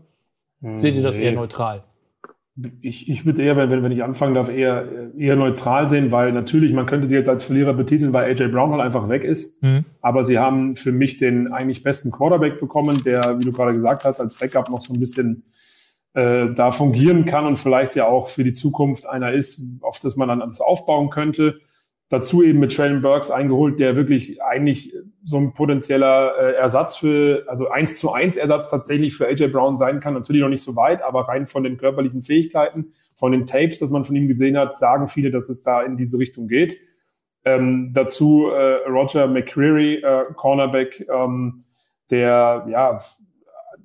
hm, 0.60 0.80
seht 0.80 0.94
ihr 0.94 1.02
das 1.02 1.16
nee. 1.16 1.24
eher 1.24 1.32
neutral? 1.32 1.84
Ich, 2.80 3.08
ich 3.08 3.26
würde 3.26 3.42
eher, 3.42 3.56
wenn, 3.56 3.82
wenn 3.82 3.92
ich 3.92 4.02
anfangen 4.02 4.34
darf, 4.34 4.48
eher, 4.48 5.12
eher 5.16 5.36
neutral 5.36 5.90
sehen, 5.90 6.10
weil 6.10 6.32
natürlich, 6.32 6.72
man 6.72 6.86
könnte 6.86 7.06
sie 7.06 7.14
jetzt 7.14 7.28
als 7.28 7.44
Verlierer 7.44 7.74
betiteln, 7.74 8.14
weil 8.14 8.30
AJ 8.30 8.48
Brown 8.48 8.70
halt 8.72 8.80
einfach 8.80 9.10
weg 9.10 9.24
ist. 9.24 9.62
Mhm. 9.62 9.84
Aber 10.00 10.24
sie 10.24 10.38
haben 10.38 10.74
für 10.74 10.92
mich 10.92 11.18
den 11.18 11.52
eigentlich 11.52 11.82
besten 11.82 12.10
Quarterback 12.10 12.58
bekommen, 12.58 13.02
der, 13.04 13.38
wie 13.38 13.44
du 13.44 13.52
gerade 13.52 13.74
gesagt 13.74 14.04
hast, 14.04 14.20
als 14.20 14.36
Backup 14.36 14.70
noch 14.70 14.80
so 14.80 14.94
ein 14.94 15.00
bisschen 15.00 15.44
äh, 16.14 16.54
da 16.54 16.70
fungieren 16.70 17.26
kann 17.26 17.44
und 17.44 17.58
vielleicht 17.58 17.94
ja 17.94 18.06
auch 18.06 18.28
für 18.28 18.42
die 18.42 18.54
Zukunft 18.54 19.06
einer 19.06 19.32
ist, 19.32 19.82
auf 19.82 19.98
das 19.98 20.16
man 20.16 20.28
dann 20.28 20.40
alles 20.40 20.62
aufbauen 20.62 21.10
könnte. 21.10 21.60
Dazu 22.08 22.44
eben 22.44 22.60
mit 22.60 22.74
Traylon 22.74 23.02
Burks 23.02 23.32
eingeholt, 23.32 23.80
der 23.80 23.96
wirklich 23.96 24.40
eigentlich 24.40 24.94
so 25.24 25.38
ein 25.38 25.54
potenzieller 25.54 26.38
äh, 26.38 26.52
Ersatz 26.54 26.96
für, 26.96 27.44
also 27.48 27.68
eins 27.68 27.96
zu 27.96 28.12
eins 28.12 28.36
Ersatz 28.36 28.70
tatsächlich 28.70 29.16
für 29.16 29.26
AJ 29.26 29.48
Brown 29.48 29.76
sein 29.76 29.98
kann. 29.98 30.14
Natürlich 30.14 30.42
noch 30.42 30.48
nicht 30.48 30.62
so 30.62 30.76
weit, 30.76 31.02
aber 31.02 31.22
rein 31.22 31.48
von 31.48 31.64
den 31.64 31.78
körperlichen 31.78 32.22
Fähigkeiten, 32.22 32.92
von 33.16 33.32
den 33.32 33.46
Tapes, 33.46 33.80
das 33.80 33.90
man 33.90 34.04
von 34.04 34.14
ihm 34.14 34.28
gesehen 34.28 34.56
hat, 34.56 34.76
sagen 34.76 35.08
viele, 35.08 35.32
dass 35.32 35.48
es 35.48 35.64
da 35.64 35.82
in 35.82 35.96
diese 35.96 36.18
Richtung 36.18 36.46
geht. 36.46 36.78
Ähm, 37.44 37.90
dazu 37.92 38.50
äh, 38.50 38.88
Roger 38.88 39.26
McCreary, 39.26 39.96
äh, 39.96 40.24
Cornerback, 40.34 41.06
ähm, 41.08 41.64
der 42.10 42.66
ja 42.68 43.00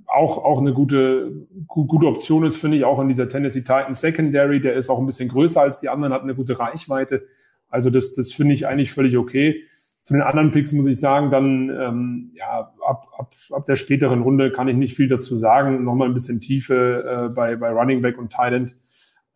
auch, 0.08 0.44
auch 0.44 0.60
eine 0.60 0.74
gute, 0.74 1.32
gute 1.68 2.06
Option 2.06 2.46
ist, 2.46 2.60
finde 2.60 2.78
ich, 2.78 2.86
auch 2.86 3.00
in 3.00 3.08
dieser 3.08 3.30
Tennessee 3.30 3.62
Titans 3.62 4.02
Secondary. 4.02 4.62
Der 4.62 4.74
ist 4.74 4.90
auch 4.90 5.00
ein 5.00 5.06
bisschen 5.06 5.30
größer 5.30 5.62
als 5.62 5.80
die 5.80 5.90
anderen, 5.90 6.14
hat 6.14 6.24
eine 6.24 6.36
gute 6.36 6.60
Reichweite. 6.60 7.26
Also 7.72 7.90
das, 7.90 8.14
das 8.14 8.32
finde 8.32 8.54
ich 8.54 8.68
eigentlich 8.68 8.92
völlig 8.92 9.18
okay. 9.18 9.64
Zu 10.04 10.14
den 10.14 10.24
anderen 10.24 10.52
Picks 10.52 10.72
muss 10.74 10.88
ich 10.88 11.00
sagen, 11.00 11.32
dann 11.32 11.70
ähm, 11.70 12.32
ja, 12.36 12.74
ab, 12.86 13.08
ab, 13.18 13.34
ab 13.52 13.66
der 13.66 13.76
späteren 13.76 14.22
Runde 14.22 14.52
kann 14.52 14.68
ich 14.68 14.76
nicht 14.76 14.96
viel 14.96 15.08
dazu 15.08 15.38
sagen. 15.38 15.84
Nochmal 15.84 16.10
ein 16.10 16.14
bisschen 16.14 16.42
Tiefe 16.42 17.30
äh, 17.30 17.34
bei, 17.34 17.56
bei 17.56 17.70
Running 17.70 18.02
Back 18.02 18.18
und 18.18 18.32
Tight 18.32 18.76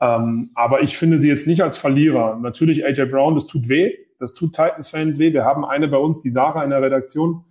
Ähm, 0.01 0.49
aber 0.53 0.81
ich 0.81 0.97
finde 0.97 1.19
sie 1.19 1.29
jetzt 1.29 1.47
nicht 1.47 1.61
als 1.61 1.77
Verlierer. 1.77 2.37
Natürlich 2.37 2.85
AJ 2.85 3.05
Brown, 3.05 3.35
das 3.35 3.47
tut 3.47 3.69
weh. 3.69 3.93
Das 4.19 4.33
tut 4.33 4.53
Titans-Fans 4.53 5.19
weh. 5.19 5.33
Wir 5.33 5.45
haben 5.45 5.65
eine 5.65 5.87
bei 5.87 5.97
uns, 5.97 6.21
die 6.21 6.29
Sarah 6.29 6.63
in 6.63 6.71
der 6.71 6.81
Redaktion 6.81 7.45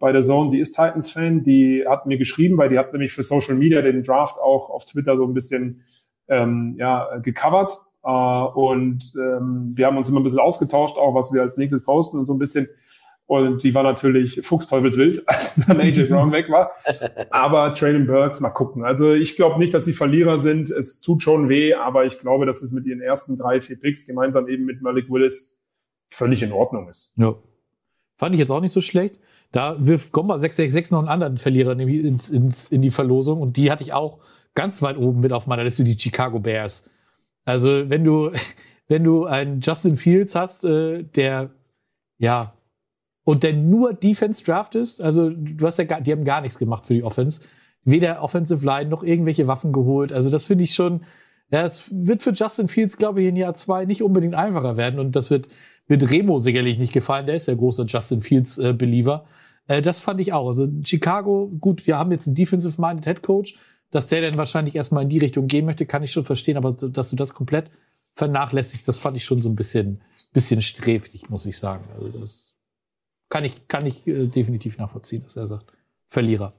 bei 0.00 0.12
der 0.12 0.22
Zone, 0.22 0.50
die 0.50 0.58
ist 0.58 0.74
Titans-Fan. 0.74 1.44
Die 1.44 1.84
hat 1.86 2.06
mir 2.06 2.18
geschrieben, 2.18 2.56
weil 2.56 2.70
die 2.70 2.78
hat 2.78 2.92
nämlich 2.92 3.12
für 3.12 3.22
Social 3.22 3.54
Media 3.54 3.82
den 3.82 4.02
Draft 4.02 4.38
auch 4.38 4.70
auf 4.70 4.86
Twitter 4.86 5.16
so 5.16 5.24
ein 5.24 5.34
bisschen 5.34 5.82
ähm, 6.28 6.74
ja, 6.78 7.18
gecovert. 7.18 7.76
Äh, 8.02 8.08
und 8.10 9.12
ähm, 9.16 9.72
wir 9.74 9.86
haben 9.86 9.96
uns 9.96 10.08
immer 10.08 10.20
ein 10.20 10.24
bisschen 10.24 10.38
ausgetauscht, 10.38 10.96
auch 10.96 11.14
was 11.14 11.32
wir 11.32 11.42
als 11.42 11.56
nächstes 11.56 11.82
posten 11.82 12.18
und 12.18 12.26
so 12.26 12.34
ein 12.34 12.38
bisschen. 12.38 12.68
Und 13.26 13.62
die 13.62 13.74
war 13.76 13.84
natürlich 13.84 14.40
fuchsteufelswild, 14.42 15.22
als 15.28 15.54
dann 15.54 15.80
AJ 15.80 16.04
Brown 16.08 16.32
weg 16.32 16.50
war. 16.50 16.72
Aber 17.30 17.72
Traylon 17.74 18.06
Burks, 18.06 18.40
mal 18.40 18.50
gucken. 18.50 18.84
Also 18.84 19.14
ich 19.14 19.36
glaube 19.36 19.58
nicht, 19.60 19.72
dass 19.72 19.84
sie 19.84 19.92
Verlierer 19.92 20.40
sind. 20.40 20.68
Es 20.70 21.00
tut 21.00 21.22
schon 21.22 21.48
weh, 21.48 21.74
aber 21.74 22.06
ich 22.06 22.18
glaube, 22.18 22.44
dass 22.44 22.60
es 22.60 22.72
mit 22.72 22.86
ihren 22.86 23.00
ersten 23.00 23.38
drei, 23.38 23.60
vier 23.60 23.78
Picks 23.78 24.04
gemeinsam 24.04 24.48
eben 24.48 24.64
mit 24.64 24.82
Malik 24.82 25.08
Willis 25.08 25.64
völlig 26.08 26.42
in 26.42 26.50
Ordnung 26.50 26.88
ist. 26.88 27.12
Ja. 27.16 27.36
Fand 28.16 28.34
ich 28.34 28.40
jetzt 28.40 28.50
auch 28.50 28.60
nicht 28.60 28.72
so 28.72 28.80
schlecht. 28.80 29.20
Da 29.52 29.76
wirft 29.78 30.12
Gomba 30.12 30.38
666 30.38 30.90
noch 30.90 30.98
einen 30.98 31.08
anderen 31.08 31.38
Verlierer 31.38 31.78
ins, 31.78 32.30
ins, 32.30 32.68
in 32.68 32.82
die 32.82 32.90
Verlosung. 32.90 33.40
Und 33.40 33.56
die 33.56 33.70
hatte 33.70 33.82
ich 33.82 33.92
auch 33.92 34.18
ganz 34.54 34.82
weit 34.82 34.96
oben 34.96 35.20
mit 35.20 35.32
auf 35.32 35.46
meiner 35.46 35.64
Liste, 35.64 35.84
die 35.84 35.98
Chicago 35.98 36.40
Bears. 36.40 36.84
Also 37.44 37.88
wenn 37.88 38.04
du, 38.04 38.32
wenn 38.88 39.04
du 39.04 39.24
einen 39.26 39.60
Justin 39.60 39.96
Fields 39.96 40.34
hast, 40.34 40.64
äh, 40.64 41.02
der 41.02 41.50
ja 42.18 42.54
und 43.24 43.42
der 43.42 43.52
nur 43.52 43.92
Defense 43.92 44.44
draftest, 44.44 45.00
also 45.00 45.30
du 45.30 45.66
hast 45.66 45.78
ja 45.78 45.84
gar, 45.84 46.00
die 46.00 46.12
haben 46.12 46.24
gar 46.24 46.40
nichts 46.40 46.58
gemacht 46.58 46.86
für 46.86 46.94
die 46.94 47.04
Offense, 47.04 47.42
weder 47.84 48.22
Offensive 48.22 48.64
Line 48.64 48.90
noch 48.90 49.02
irgendwelche 49.02 49.46
Waffen 49.46 49.72
geholt. 49.72 50.12
Also 50.12 50.30
das 50.30 50.44
finde 50.44 50.64
ich 50.64 50.74
schon, 50.74 51.02
ja, 51.50 51.64
es 51.64 51.90
wird 52.06 52.22
für 52.22 52.32
Justin 52.32 52.68
Fields, 52.68 52.96
glaube 52.96 53.22
ich, 53.22 53.28
in 53.28 53.36
Jahr 53.36 53.54
zwei 53.54 53.84
nicht 53.84 54.02
unbedingt 54.02 54.34
einfacher 54.34 54.76
werden 54.76 55.00
und 55.00 55.16
das 55.16 55.30
wird 55.30 55.48
wird 55.90 56.08
Remo 56.08 56.38
sicherlich 56.38 56.78
nicht 56.78 56.92
gefallen. 56.92 57.26
Der 57.26 57.34
ist 57.34 57.48
ja 57.48 57.54
großer 57.54 57.84
Justin 57.84 58.20
Fields 58.20 58.58
äh. 58.58 58.74
Äh, 59.66 59.82
das 59.82 60.00
fand 60.00 60.20
ich 60.20 60.32
auch. 60.32 60.46
Also 60.46 60.68
Chicago, 60.84 61.50
gut, 61.60 61.86
wir 61.86 61.98
haben 61.98 62.12
jetzt 62.12 62.28
einen 62.28 62.36
defensive-minded 62.36 63.04
Head 63.04 63.22
Coach 63.22 63.58
dass 63.90 64.06
der 64.06 64.22
dann 64.22 64.38
wahrscheinlich 64.38 64.74
erstmal 64.74 65.02
in 65.02 65.08
die 65.08 65.18
Richtung 65.18 65.46
gehen 65.46 65.66
möchte, 65.66 65.86
kann 65.86 66.02
ich 66.02 66.12
schon 66.12 66.24
verstehen, 66.24 66.56
aber 66.56 66.72
dass 66.72 67.10
du 67.10 67.16
das 67.16 67.34
komplett 67.34 67.70
vernachlässigst, 68.14 68.86
das 68.86 68.98
fand 68.98 69.16
ich 69.16 69.24
schon 69.24 69.42
so 69.42 69.48
ein 69.48 69.56
bisschen, 69.56 70.00
bisschen 70.32 70.60
sträflich, 70.62 71.28
muss 71.28 71.46
ich 71.46 71.58
sagen. 71.58 71.84
Also 71.94 72.08
das 72.08 72.56
kann 73.28 73.44
ich, 73.44 73.68
kann 73.68 73.86
ich 73.86 74.06
äh, 74.06 74.26
definitiv 74.26 74.78
nachvollziehen, 74.78 75.22
dass 75.22 75.36
er 75.36 75.46
sagt, 75.46 75.72
Verlierer. 76.10 76.54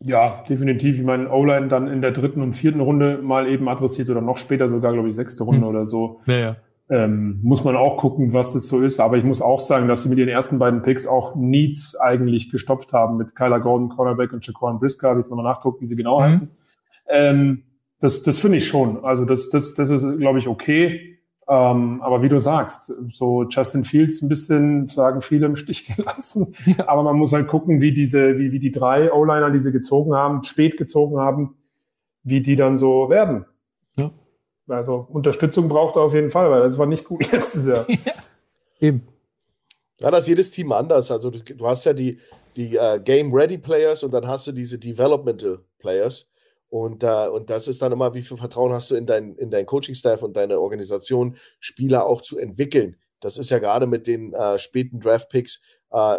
Ja, 0.00 0.44
definitiv. 0.46 0.98
Ich 0.98 1.04
meine, 1.04 1.30
O-Line 1.30 1.68
dann 1.68 1.86
in 1.86 2.02
der 2.02 2.10
dritten 2.10 2.42
und 2.42 2.52
vierten 2.52 2.80
Runde 2.80 3.22
mal 3.22 3.48
eben 3.48 3.68
adressiert 3.68 4.10
oder 4.10 4.20
noch 4.20 4.36
später 4.36 4.68
sogar, 4.68 4.92
glaube 4.92 5.08
ich, 5.08 5.14
sechste 5.14 5.44
Runde 5.44 5.62
hm. 5.62 5.68
oder 5.68 5.86
so. 5.86 6.20
Ja, 6.26 6.34
ja. 6.34 6.56
Ähm, 6.92 7.40
muss 7.42 7.64
man 7.64 7.74
auch 7.74 7.96
gucken, 7.96 8.34
was 8.34 8.54
es 8.54 8.68
so 8.68 8.82
ist. 8.82 9.00
Aber 9.00 9.16
ich 9.16 9.24
muss 9.24 9.40
auch 9.40 9.60
sagen, 9.60 9.88
dass 9.88 10.02
sie 10.02 10.10
mit 10.10 10.18
den 10.18 10.28
ersten 10.28 10.58
beiden 10.58 10.82
Picks 10.82 11.06
auch 11.06 11.34
Needs 11.34 11.98
eigentlich 11.98 12.50
gestopft 12.50 12.92
haben 12.92 13.16
mit 13.16 13.34
Kyler 13.34 13.60
Gordon, 13.60 13.88
Cornerback 13.88 14.34
und 14.34 14.46
Jaquan 14.46 14.78
Brisker. 14.78 15.08
Habe 15.08 15.20
jetzt 15.20 15.30
nochmal 15.30 15.50
nachguckt, 15.50 15.80
wie 15.80 15.86
sie 15.86 15.96
genau 15.96 16.20
mhm. 16.20 16.24
heißen. 16.24 16.50
Ähm, 17.08 17.62
das 17.98 18.22
das 18.24 18.40
finde 18.40 18.58
ich 18.58 18.68
schon. 18.68 19.06
Also 19.06 19.24
das, 19.24 19.48
das, 19.48 19.72
das 19.72 19.88
ist, 19.88 20.18
glaube 20.18 20.38
ich, 20.38 20.48
okay. 20.48 21.18
Ähm, 21.48 22.02
aber 22.02 22.22
wie 22.22 22.28
du 22.28 22.38
sagst, 22.38 22.92
so 23.10 23.44
Justin 23.48 23.84
Fields 23.84 24.20
ein 24.20 24.28
bisschen, 24.28 24.86
sagen 24.86 25.22
viele, 25.22 25.46
im 25.46 25.56
Stich 25.56 25.86
gelassen. 25.96 26.54
Aber 26.86 27.04
man 27.04 27.16
muss 27.16 27.32
halt 27.32 27.48
gucken, 27.48 27.80
wie 27.80 27.94
diese, 27.94 28.38
wie, 28.38 28.52
wie 28.52 28.58
die 28.60 28.70
drei 28.70 29.10
O-Liner, 29.10 29.50
die 29.50 29.60
sie 29.60 29.72
gezogen 29.72 30.14
haben, 30.14 30.42
spät 30.42 30.76
gezogen 30.76 31.18
haben, 31.18 31.54
wie 32.22 32.42
die 32.42 32.56
dann 32.56 32.76
so 32.76 33.08
werden. 33.08 33.46
Also 34.68 35.06
Unterstützung 35.10 35.68
braucht 35.68 35.96
er 35.96 36.02
auf 36.02 36.14
jeden 36.14 36.30
Fall, 36.30 36.50
weil 36.50 36.62
das 36.62 36.78
war 36.78 36.86
nicht 36.86 37.04
gut 37.04 37.30
letztes 37.32 37.66
Jahr. 37.66 37.88
ja. 37.88 38.12
Eben. 38.80 39.06
Ja, 39.98 40.10
das 40.10 40.22
ist 40.22 40.28
jedes 40.28 40.50
Team 40.50 40.72
anders. 40.72 41.10
Also 41.10 41.30
du, 41.30 41.38
du 41.38 41.66
hast 41.66 41.84
ja 41.84 41.92
die, 41.92 42.18
die 42.56 42.76
uh, 42.76 43.00
Game-Ready-Players 43.00 44.02
und 44.02 44.12
dann 44.12 44.26
hast 44.26 44.46
du 44.46 44.52
diese 44.52 44.78
Developmental-Players. 44.78 46.28
Und, 46.68 47.04
uh, 47.04 47.30
und 47.32 47.50
das 47.50 47.68
ist 47.68 47.82
dann 47.82 47.92
immer, 47.92 48.14
wie 48.14 48.22
viel 48.22 48.36
Vertrauen 48.36 48.72
hast 48.72 48.90
du 48.90 48.94
in 48.96 49.06
dein, 49.06 49.36
in 49.36 49.50
dein 49.50 49.66
Coaching-Staff 49.66 50.22
und 50.22 50.34
deine 50.36 50.58
Organisation, 50.58 51.36
Spieler 51.60 52.06
auch 52.06 52.22
zu 52.22 52.38
entwickeln. 52.38 52.96
Das 53.20 53.38
ist 53.38 53.50
ja 53.50 53.60
gerade 53.60 53.86
mit 53.86 54.06
den 54.06 54.34
uh, 54.34 54.58
späten 54.58 55.00
Draft-Picks 55.00 55.62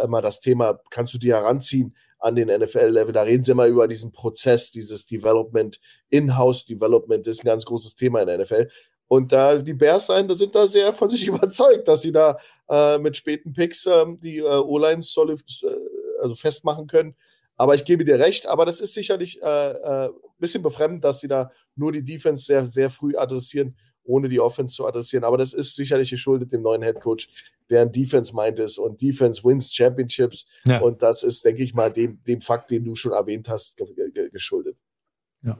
immer 0.04 0.22
das 0.22 0.40
Thema, 0.40 0.80
kannst 0.92 1.16
du 1.16 1.18
die 1.18 1.34
heranziehen 1.34 1.96
an 2.24 2.36
den 2.36 2.48
NFL-Level. 2.48 3.14
Da 3.14 3.24
reden 3.24 3.44
sie 3.44 3.52
immer 3.52 3.68
über 3.68 3.88
diesen 3.88 4.12
Prozess, 4.12 4.72
dieses 4.72 5.06
Development, 5.06 5.80
In-House-Development 6.10 7.28
ist 7.28 7.44
ein 7.44 7.48
ganz 7.48 7.66
großes 7.66 7.96
Thema 7.96 8.22
in 8.22 8.28
der 8.28 8.40
NFL. 8.40 8.70
Und 9.08 9.32
da 9.32 9.58
die 9.58 9.74
Bears 9.74 10.08
sein, 10.08 10.30
sind 10.38 10.56
da 10.56 10.66
sehr 10.66 10.94
von 10.94 11.10
sich 11.10 11.28
überzeugt, 11.28 11.88
dass 11.88 12.02
sie 12.02 12.12
da 12.12 12.38
äh, 12.70 12.98
mit 12.98 13.18
späten 13.18 13.54
Picks 13.54 13.86
ähm, 13.86 14.20
die 14.20 14.38
äh, 14.38 14.44
O-Lines 14.44 15.16
äh, 15.18 15.68
also 16.22 16.36
festmachen 16.36 16.88
können. 16.88 17.16
Aber 17.56 17.76
ich 17.76 17.86
gebe 17.86 18.06
dir 18.06 18.18
recht, 18.18 18.48
aber 18.48 18.66
das 18.66 18.80
ist 18.80 18.94
sicherlich 18.94 19.44
ein 19.44 19.50
äh, 19.50 20.06
äh, 20.06 20.10
bisschen 20.40 20.64
befremdend, 20.64 21.04
dass 21.04 21.20
sie 21.20 21.28
da 21.28 21.52
nur 21.76 21.92
die 21.92 22.04
Defense 22.04 22.44
sehr, 22.44 22.66
sehr 22.66 22.90
früh 22.90 23.16
adressieren, 23.16 23.78
ohne 24.04 24.30
die 24.30 24.40
Offense 24.40 24.76
zu 24.76 24.88
adressieren. 24.88 25.24
Aber 25.24 25.38
das 25.38 25.54
ist 25.54 25.76
sicherlich 25.76 26.10
geschuldet 26.10 26.52
dem 26.52 26.62
neuen 26.62 26.82
Head 26.82 27.00
Coach, 27.02 27.30
der 27.70 27.86
Defense 27.86 28.36
meint 28.36 28.60
ist 28.60 28.78
und 28.78 29.02
Defense 29.02 29.44
wins 29.44 29.74
Championships. 29.74 30.48
Ja. 30.66 30.80
Und 30.80 31.02
das 31.02 31.24
ist, 31.24 31.46
denke 31.46 31.64
ich 31.64 31.74
mal, 31.74 31.92
dem, 31.92 32.24
dem 32.24 32.42
Fakt, 32.42 32.72
den 32.72 32.84
du 32.84 32.96
schon 32.96 33.14
erwähnt 33.14 33.50
hast, 33.50 33.82
geschuldet. 34.32 34.78
Ja. 35.42 35.58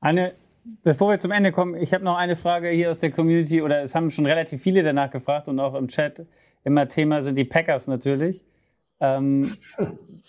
Eine, 0.00 0.34
bevor 0.82 1.10
wir 1.10 1.18
zum 1.18 1.30
Ende 1.30 1.52
kommen, 1.52 1.74
ich 1.74 1.92
habe 1.94 2.04
noch 2.04 2.16
eine 2.16 2.36
Frage 2.36 2.68
hier 2.70 2.90
aus 2.90 3.00
der 3.00 3.10
Community 3.10 3.62
oder 3.62 3.82
es 3.82 3.94
haben 3.94 4.10
schon 4.10 4.26
relativ 4.26 4.62
viele 4.62 4.82
danach 4.82 5.10
gefragt 5.10 5.48
und 5.48 5.58
auch 5.60 5.74
im 5.74 5.88
Chat 5.88 6.26
immer 6.64 6.88
Thema 6.88 7.22
sind 7.22 7.36
die 7.36 7.44
Packers 7.44 7.86
natürlich. 7.86 8.40
Ähm, 9.00 9.50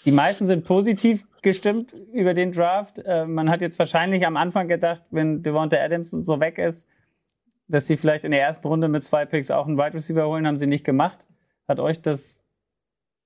die 0.06 0.12
meisten 0.12 0.46
sind 0.48 0.66
positiv 0.66 1.26
gestimmt 1.42 1.94
über 2.14 2.34
den 2.34 2.52
Draft. 2.52 3.00
Äh, 3.00 3.26
man 3.26 3.50
hat 3.50 3.62
jetzt 3.62 3.80
wahrscheinlich 3.80 4.26
am 4.26 4.38
Anfang 4.38 4.68
gedacht, 4.68 5.02
wenn 5.12 5.42
Devonta 5.42 5.78
Adams 5.78 6.12
so 6.12 6.40
weg 6.40 6.58
ist, 6.58 6.88
dass 7.70 7.88
sie 7.88 7.98
vielleicht 7.98 8.26
in 8.26 8.32
der 8.32 8.42
ersten 8.42 8.68
Runde 8.68 8.88
mit 8.88 9.04
zwei 9.04 9.26
Picks 9.26 9.52
auch 9.52 9.68
einen 9.68 9.78
Wide 9.78 9.94
Receiver 9.94 10.28
holen, 10.28 10.46
haben 10.46 10.60
sie 10.60 10.68
nicht 10.68 10.84
gemacht. 10.84 11.20
Hat 11.68 11.80
euch 11.80 12.02
das 12.02 12.44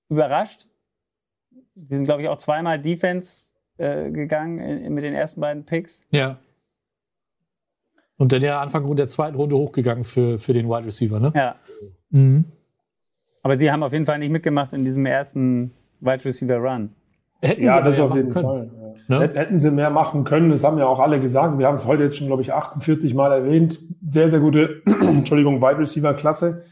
überrascht? 0.09 0.67
Sie 1.75 1.95
sind, 1.95 2.03
glaube 2.03 2.21
ich, 2.21 2.27
auch 2.27 2.37
zweimal 2.37 2.79
Defense 2.79 3.51
äh, 3.77 4.11
gegangen 4.11 4.59
in, 4.59 4.93
mit 4.93 5.03
den 5.03 5.13
ersten 5.13 5.41
beiden 5.41 5.65
Picks. 5.65 6.05
Ja. 6.11 6.37
Und 8.17 8.31
dann 8.31 8.41
ja 8.41 8.61
Anfang 8.61 8.95
der 8.95 9.07
zweiten 9.07 9.35
Runde 9.35 9.55
hochgegangen 9.55 10.03
für, 10.03 10.37
für 10.37 10.53
den 10.53 10.67
Wide 10.67 10.85
Receiver, 10.85 11.19
ne? 11.19 11.31
Ja. 11.33 11.55
Mhm. 12.09 12.45
Aber 13.41 13.57
sie 13.57 13.71
haben 13.71 13.81
auf 13.81 13.93
jeden 13.93 14.05
Fall 14.05 14.19
nicht 14.19 14.29
mitgemacht 14.29 14.73
in 14.73 14.83
diesem 14.83 15.05
ersten 15.05 15.73
Wide 15.99 16.23
Receiver 16.23 16.57
Run. 16.57 16.93
Hätten 17.41 17.63
ja, 17.63 17.81
das 17.81 17.99
auf 17.99 18.13
jeden 18.15 18.29
können. 18.29 18.45
Fall. 18.45 18.71
Ne? 19.07 19.29
Hätten 19.33 19.59
sie 19.59 19.71
mehr 19.71 19.89
machen 19.89 20.23
können, 20.23 20.49
das 20.49 20.63
haben 20.63 20.77
ja 20.77 20.87
auch 20.87 20.99
alle 20.99 21.19
gesagt. 21.19 21.57
Wir 21.57 21.67
haben 21.67 21.75
es 21.75 21.85
heute 21.85 22.03
jetzt 22.03 22.17
schon, 22.17 22.27
glaube 22.27 22.41
ich, 22.41 22.53
48 22.53 23.13
Mal 23.13 23.31
erwähnt. 23.31 23.79
Sehr, 24.05 24.29
sehr 24.29 24.39
gute, 24.39 24.81
Entschuldigung, 24.85 25.61
Wide 25.61 25.79
Receiver 25.79 26.13
Klasse. 26.13 26.65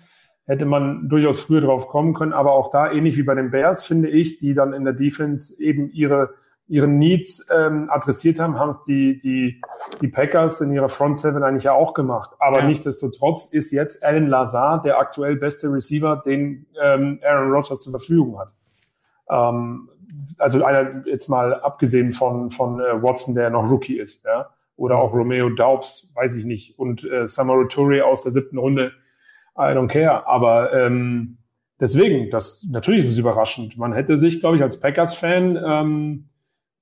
Hätte 0.45 0.65
man 0.65 1.07
durchaus 1.07 1.41
früher 1.41 1.61
drauf 1.61 1.87
kommen 1.87 2.13
können. 2.13 2.33
Aber 2.33 2.53
auch 2.53 2.71
da, 2.71 2.91
ähnlich 2.91 3.17
wie 3.17 3.23
bei 3.23 3.35
den 3.35 3.51
Bears, 3.51 3.85
finde 3.85 4.09
ich, 4.09 4.39
die 4.39 4.53
dann 4.53 4.73
in 4.73 4.83
der 4.83 4.93
Defense 4.93 5.61
eben 5.61 5.89
ihre, 5.91 6.31
ihre 6.67 6.87
Needs 6.87 7.47
ähm, 7.55 7.89
adressiert 7.89 8.39
haben, 8.39 8.57
haben 8.57 8.69
es 8.69 8.83
die, 8.83 9.19
die, 9.19 9.61
die 10.01 10.07
Packers 10.07 10.61
in 10.61 10.71
ihrer 10.71 10.89
Front 10.89 11.19
Seven 11.19 11.43
eigentlich 11.43 11.65
ja 11.65 11.73
auch 11.73 11.93
gemacht. 11.93 12.31
Aber 12.39 12.59
ja. 12.59 12.65
nichtsdestotrotz 12.65 13.51
ist 13.53 13.71
jetzt 13.71 14.03
Alan 14.03 14.27
Lazar 14.27 14.81
der 14.81 14.97
aktuell 14.97 15.35
beste 15.35 15.71
Receiver, 15.71 16.21
den 16.25 16.65
ähm, 16.81 17.19
Aaron 17.23 17.51
Rodgers 17.51 17.81
zur 17.81 17.91
Verfügung 17.91 18.39
hat. 18.39 18.53
Ähm, 19.29 19.89
also 20.37 20.63
einer 20.63 21.03
jetzt 21.05 21.27
mal 21.27 21.53
abgesehen 21.53 22.13
von, 22.13 22.51
von 22.51 22.79
äh, 22.79 23.01
Watson, 23.01 23.35
der 23.35 23.49
noch 23.49 23.69
Rookie 23.69 23.97
ist, 23.97 24.25
ja. 24.25 24.49
Oder 24.75 24.97
auch 24.97 25.13
Romeo 25.13 25.49
Daubs, 25.49 26.11
weiß 26.15 26.35
ich 26.35 26.45
nicht. 26.45 26.79
Und 26.79 27.03
äh, 27.03 27.27
Samaru 27.27 27.65
Toure 27.65 28.05
aus 28.05 28.23
der 28.23 28.31
siebten 28.31 28.57
Runde, 28.57 28.93
I 29.55 29.73
don't 29.75 29.89
care. 29.89 30.25
Aber 30.27 30.73
ähm, 30.73 31.37
deswegen, 31.79 32.31
das 32.31 32.67
natürlich 32.71 33.01
ist 33.01 33.11
es 33.11 33.17
überraschend. 33.17 33.77
Man 33.77 33.93
hätte 33.93 34.17
sich, 34.17 34.39
glaube 34.39 34.57
ich, 34.57 34.63
als 34.63 34.79
Packers-Fan 34.79 35.59
ähm, 35.63 36.29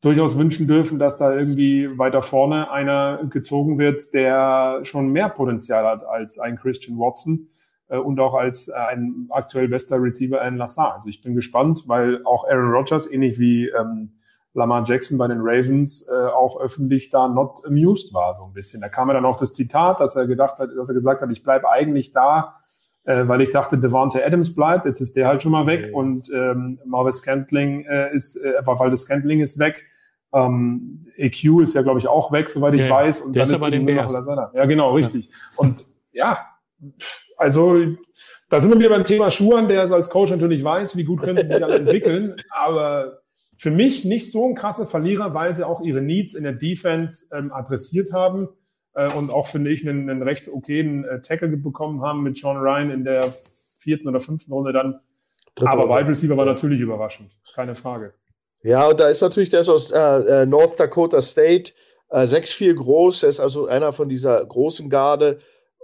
durchaus 0.01 0.37
wünschen 0.37 0.67
dürfen, 0.67 0.97
dass 0.97 1.17
da 1.17 1.35
irgendwie 1.35 1.97
weiter 1.97 2.21
vorne 2.21 2.71
einer 2.71 3.25
gezogen 3.29 3.77
wird, 3.79 4.13
der 4.13 4.79
schon 4.83 5.09
mehr 5.09 5.29
Potenzial 5.29 5.85
hat 5.85 6.05
als 6.05 6.39
ein 6.39 6.55
Christian 6.55 6.97
Watson 6.97 7.49
und 7.97 8.19
auch 8.19 8.35
als 8.35 8.67
äh, 8.67 8.73
ein 8.73 9.27
aktuell 9.29 9.67
bester 9.67 10.01
Receiver 10.01 10.41
in 10.45 10.57
Lassar. 10.57 10.93
Also 10.93 11.09
ich 11.09 11.21
bin 11.21 11.35
gespannt, 11.35 11.83
weil 11.87 12.23
auch 12.25 12.45
Aaron 12.47 12.71
Rodgers, 12.71 13.11
ähnlich 13.11 13.39
wie 13.39 13.69
ähm, 13.69 14.11
Lamar 14.53 14.83
Jackson 14.85 15.17
bei 15.17 15.27
den 15.27 15.39
Ravens, 15.41 16.07
äh, 16.07 16.27
auch 16.27 16.59
öffentlich 16.59 17.09
da 17.09 17.27
not 17.27 17.65
amused 17.65 18.13
war, 18.13 18.33
so 18.33 18.45
ein 18.45 18.53
bisschen. 18.53 18.81
Da 18.81 18.89
kam 18.89 19.07
ja 19.07 19.13
dann 19.15 19.25
auch 19.25 19.37
das 19.37 19.53
Zitat, 19.53 19.99
dass 19.99 20.15
er 20.15 20.27
gedacht 20.27 20.59
hat, 20.59 20.69
dass 20.75 20.89
er 20.89 20.95
gesagt 20.95 21.21
hat, 21.21 21.31
ich 21.31 21.43
bleibe 21.43 21.69
eigentlich 21.69 22.13
da, 22.13 22.55
äh, 23.03 23.27
weil 23.27 23.41
ich 23.41 23.51
dachte, 23.51 23.77
Devante 23.77 24.25
Adams 24.25 24.55
bleibt, 24.55 24.85
jetzt 24.85 25.01
ist 25.01 25.15
der 25.15 25.27
halt 25.27 25.41
schon 25.43 25.51
mal 25.51 25.67
weg 25.67 25.85
okay. 25.85 25.93
und 25.93 26.29
ähm, 26.33 26.79
Marvis 26.85 27.17
Scantling 27.17 27.85
äh, 27.85 28.13
ist, 28.13 28.35
äh, 28.37 28.53
weil 28.65 28.89
das 28.89 29.01
Scantling 29.01 29.39
ist 29.41 29.59
weg. 29.59 29.85
Ähm, 30.31 30.99
EQ 31.15 31.61
ist 31.61 31.73
ja, 31.73 31.81
glaube 31.81 31.99
ich, 31.99 32.07
auch 32.07 32.31
weg, 32.31 32.49
soweit 32.49 32.75
ich 32.75 32.81
ja, 32.81 32.89
weiß. 32.89 33.21
Und 33.21 33.35
der 33.35 33.45
dann 33.45 33.53
ist 33.53 33.59
ja 33.59 33.65
bei 33.65 33.71
den 33.71 33.85
Bears. 33.85 34.13
Ja, 34.53 34.65
genau, 34.65 34.93
richtig. 34.93 35.29
Und 35.55 35.85
ja, 36.11 36.37
also 37.39 37.75
da 38.49 38.59
sind 38.59 38.69
wir 38.69 38.79
wieder 38.79 38.89
beim 38.89 39.05
Thema 39.05 39.31
Schuhan, 39.31 39.69
der 39.69 39.83
es 39.83 39.91
als 39.91 40.09
Coach 40.09 40.29
natürlich 40.29 40.63
weiß, 40.63 40.97
wie 40.97 41.05
gut 41.05 41.21
können 41.21 41.37
sie 41.37 41.47
sich 41.47 41.63
alle 41.63 41.75
entwickeln. 41.79 42.35
Aber 42.49 43.21
für 43.57 43.71
mich 43.71 44.03
nicht 44.03 44.29
so 44.29 44.45
ein 44.45 44.55
krasser 44.55 44.85
Verlierer, 44.85 45.33
weil 45.33 45.55
sie 45.55 45.65
auch 45.65 45.81
ihre 45.81 46.01
Needs 46.01 46.33
in 46.33 46.43
der 46.43 46.53
Defense 46.53 47.33
ähm, 47.33 47.53
adressiert 47.53 48.11
haben 48.11 48.49
äh, 48.93 49.11
und 49.13 49.31
auch, 49.31 49.47
finde 49.47 49.71
ich, 49.71 49.87
einen, 49.87 50.09
einen 50.09 50.21
recht 50.21 50.49
okayen 50.49 51.05
äh, 51.05 51.21
Tackle 51.21 51.47
bekommen 51.49 52.01
haben 52.01 52.23
mit 52.23 52.37
Sean 52.37 52.57
Ryan 52.57 52.91
in 52.91 53.03
der 53.05 53.23
vierten 53.79 54.09
oder 54.09 54.19
fünften 54.19 54.51
Runde 54.51 54.73
dann. 54.73 54.99
Dritte 55.55 55.71
Aber 55.71 55.89
Wide 55.89 56.09
Receiver 56.09 56.35
war 56.35 56.45
natürlich 56.45 56.81
überraschend, 56.81 57.31
keine 57.55 57.73
Frage. 57.73 58.13
Ja, 58.63 58.87
und 58.87 58.99
da 58.99 59.07
ist 59.07 59.21
natürlich 59.21 59.49
der 59.49 59.61
ist 59.61 59.69
aus 59.69 59.91
äh, 59.91 59.97
äh 59.97 60.45
North 60.45 60.77
Dakota 60.77 61.21
State, 61.21 61.71
äh, 62.09 62.23
6'4 62.23 62.73
groß, 62.73 63.21
der 63.21 63.29
ist 63.29 63.39
also 63.39 63.67
einer 63.67 63.93
von 63.93 64.09
dieser 64.09 64.45
großen 64.45 64.89
Garde. 64.89 65.39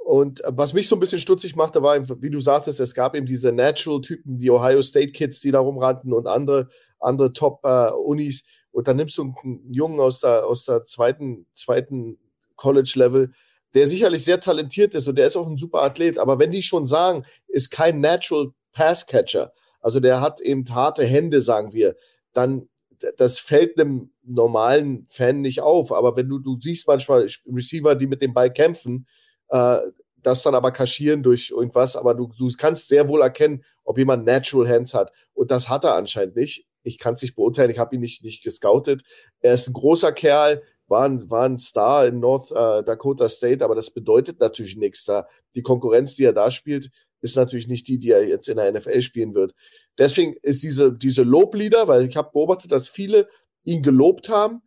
Und 0.06 0.44
äh, 0.44 0.52
was 0.52 0.74
mich 0.74 0.88
so 0.88 0.96
ein 0.96 1.00
bisschen 1.00 1.18
stutzig 1.18 1.56
machte, 1.56 1.82
war, 1.82 1.98
wie 2.22 2.30
du 2.30 2.40
sagtest, 2.40 2.80
es 2.80 2.94
gab 2.94 3.16
eben 3.16 3.26
diese 3.26 3.52
Natural-Typen, 3.52 4.38
die 4.38 4.52
Ohio 4.52 4.84
State 4.84 5.14
Kids, 5.14 5.42
die 5.42 5.50
da 5.50 5.60
rumrannten 5.60 6.14
und 6.14 6.28
andere, 6.28 6.68
andere 7.00 7.34
Top-Unis. 7.34 8.42
Äh, 8.42 8.46
und 8.72 8.88
dann 8.88 8.98
nimmst 8.98 9.18
du 9.18 9.24
einen 9.24 9.74
Jungen 9.74 10.00
aus 10.00 10.20
der, 10.20 10.46
aus 10.46 10.64
der 10.66 10.84
zweiten, 10.84 11.48
zweiten 11.56 12.20
College-Level, 12.56 13.32
der 13.74 13.88
sicherlich 13.88 14.24
sehr 14.24 14.40
talentiert 14.40 14.94
ist 14.94 15.08
und 15.08 15.18
der 15.18 15.26
ist 15.26 15.38
auch 15.38 15.48
ein 15.48 15.58
super 15.58 15.82
Athlet. 15.82 16.20
Aber 16.20 16.38
wenn 16.38 16.52
die 16.52 16.62
schon 16.62 16.86
sagen, 16.86 17.26
ist 17.48 17.72
kein 17.72 18.00
Natural 18.00 18.52
Pass-Catcher, 18.74 19.54
also 19.82 20.00
der 20.00 20.22
hat 20.22 20.40
eben 20.40 20.70
harte 20.70 21.04
Hände, 21.04 21.42
sagen 21.42 21.74
wir, 21.74 21.96
dann 22.32 22.70
das 23.18 23.40
fällt 23.40 23.80
einem 23.80 24.12
normalen 24.24 25.08
Fan 25.10 25.42
nicht 25.42 25.62
auf. 25.62 25.92
Aber 25.92 26.16
wenn 26.16 26.30
du, 26.30 26.40
du 26.40 26.58
siehst 26.62 26.88
manchmal 26.88 27.28
Receiver, 27.48 27.96
die 27.96 28.08
mit 28.08 28.22
dem 28.22 28.34
Ball 28.34 28.54
kämpfen, 28.54 29.08
äh, 29.50 29.80
das 30.26 30.42
dann 30.42 30.56
aber 30.56 30.72
kaschieren 30.72 31.24
durch 31.24 31.52
irgendwas, 31.52 31.96
aber 31.96 32.16
du, 32.16 32.32
du 32.38 32.50
kannst 32.58 32.88
sehr 32.88 33.08
wohl 33.08 33.22
erkennen, 33.22 33.64
ob 33.84 33.98
jemand 33.98 34.26
Natural 34.26 34.68
Hands 34.68 34.94
hat. 34.94 35.12
Und 35.34 35.52
das 35.52 35.70
hat 35.70 35.84
er 35.84 35.96
anscheinend 35.96 36.36
nicht. 36.36 36.66
Ich 36.84 36.98
kann 36.98 37.14
es 37.14 37.22
nicht 37.22 37.36
beurteilen, 37.36 37.72
ich 37.72 37.80
habe 37.80 37.96
ihn 37.96 38.02
nicht, 38.02 38.24
nicht 38.24 38.44
gescoutet. 38.44 39.04
Er 39.42 39.54
ist 39.54 39.68
ein 39.68 39.74
großer 39.74 40.12
Kerl, 40.12 40.64
war 40.88 41.06
ein, 41.06 41.30
war 41.30 41.46
ein 41.46 41.58
Star 41.58 42.06
in 42.06 42.20
North 42.20 42.52
äh, 42.52 42.84
Dakota 42.84 43.28
State, 43.30 43.64
aber 43.64 43.76
das 43.76 43.92
bedeutet 43.92 44.40
natürlich 44.40 44.78
nichts 44.78 45.04
da. 45.06 45.28
Die 45.56 45.64
Konkurrenz, 45.64 46.16
die 46.16 46.26
er 46.26 46.34
da 46.34 46.52
spielt, 46.52 46.90
ist 47.22 47.36
natürlich 47.36 47.68
nicht 47.68 47.88
die, 47.88 47.98
die 47.98 48.12
er 48.12 48.28
jetzt 48.28 48.48
in 48.50 48.58
der 48.58 48.72
NFL 48.72 49.02
spielen 49.02 49.34
wird. 49.34 49.54
Deswegen 49.98 50.36
ist 50.42 50.62
diese, 50.62 50.94
diese 50.94 51.24
Loblieder, 51.24 51.88
weil 51.88 52.08
ich 52.08 52.18
habe 52.18 52.30
beobachtet, 52.32 52.72
dass 52.72 52.88
viele 52.88 53.28
ihn 53.64 53.82
gelobt 53.82 54.30
haben, 54.30 54.62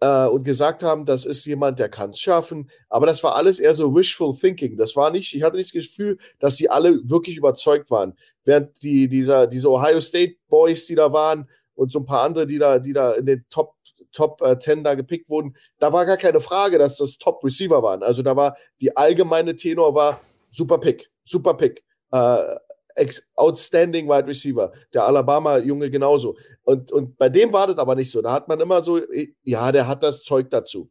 äh, 0.00 0.26
und 0.26 0.44
gesagt 0.44 0.82
haben, 0.82 1.06
das 1.06 1.24
ist 1.24 1.44
jemand, 1.46 1.78
der 1.78 1.88
kann 1.88 2.10
es 2.10 2.20
schaffen. 2.20 2.70
Aber 2.88 3.06
das 3.06 3.22
war 3.22 3.36
alles 3.36 3.58
eher 3.58 3.74
so 3.74 3.94
wishful 3.94 4.36
thinking. 4.36 4.76
Das 4.76 4.96
war 4.96 5.10
nicht, 5.10 5.34
ich 5.34 5.42
hatte 5.42 5.56
nicht 5.56 5.74
das 5.74 5.84
Gefühl, 5.84 6.18
dass 6.38 6.56
sie 6.56 6.68
alle 6.68 7.00
wirklich 7.04 7.36
überzeugt 7.36 7.90
waren. 7.90 8.14
Während 8.44 8.82
die, 8.82 9.08
dieser, 9.08 9.46
diese 9.46 9.70
Ohio 9.70 10.00
State 10.00 10.36
Boys, 10.48 10.86
die 10.86 10.94
da 10.94 11.12
waren 11.12 11.48
und 11.74 11.92
so 11.92 12.00
ein 12.00 12.04
paar 12.04 12.22
andere, 12.22 12.46
die 12.46 12.58
da, 12.58 12.78
die 12.78 12.92
da 12.92 13.12
in 13.12 13.26
den 13.26 13.44
Top 13.50 13.74
Top 14.12 14.40
äh, 14.40 14.58
10 14.58 14.82
da 14.82 14.94
gepickt 14.94 15.28
wurden, 15.28 15.56
da 15.78 15.92
war 15.92 16.06
gar 16.06 16.16
keine 16.16 16.40
Frage, 16.40 16.78
dass 16.78 16.96
das 16.96 17.18
Top 17.18 17.44
Receiver 17.44 17.82
waren. 17.82 18.02
Also 18.02 18.22
da 18.22 18.34
war 18.34 18.56
die 18.80 18.96
allgemeine 18.96 19.56
Tenor 19.56 19.94
war 19.94 20.22
super 20.50 20.78
Pick, 20.78 21.10
super 21.24 21.52
Pick. 21.52 21.84
Äh, 22.12 22.56
outstanding 23.34 24.08
Wide 24.08 24.26
Receiver. 24.26 24.72
Der 24.92 25.04
Alabama-Junge 25.04 25.90
genauso. 25.90 26.36
Und, 26.62 26.90
und 26.92 27.16
bei 27.18 27.28
dem 27.28 27.52
war 27.52 27.66
das 27.66 27.78
aber 27.78 27.94
nicht 27.94 28.10
so. 28.10 28.22
Da 28.22 28.32
hat 28.32 28.48
man 28.48 28.60
immer 28.60 28.82
so, 28.82 29.00
ja, 29.42 29.72
der 29.72 29.86
hat 29.86 30.02
das 30.02 30.22
Zeug 30.22 30.50
dazu. 30.50 30.90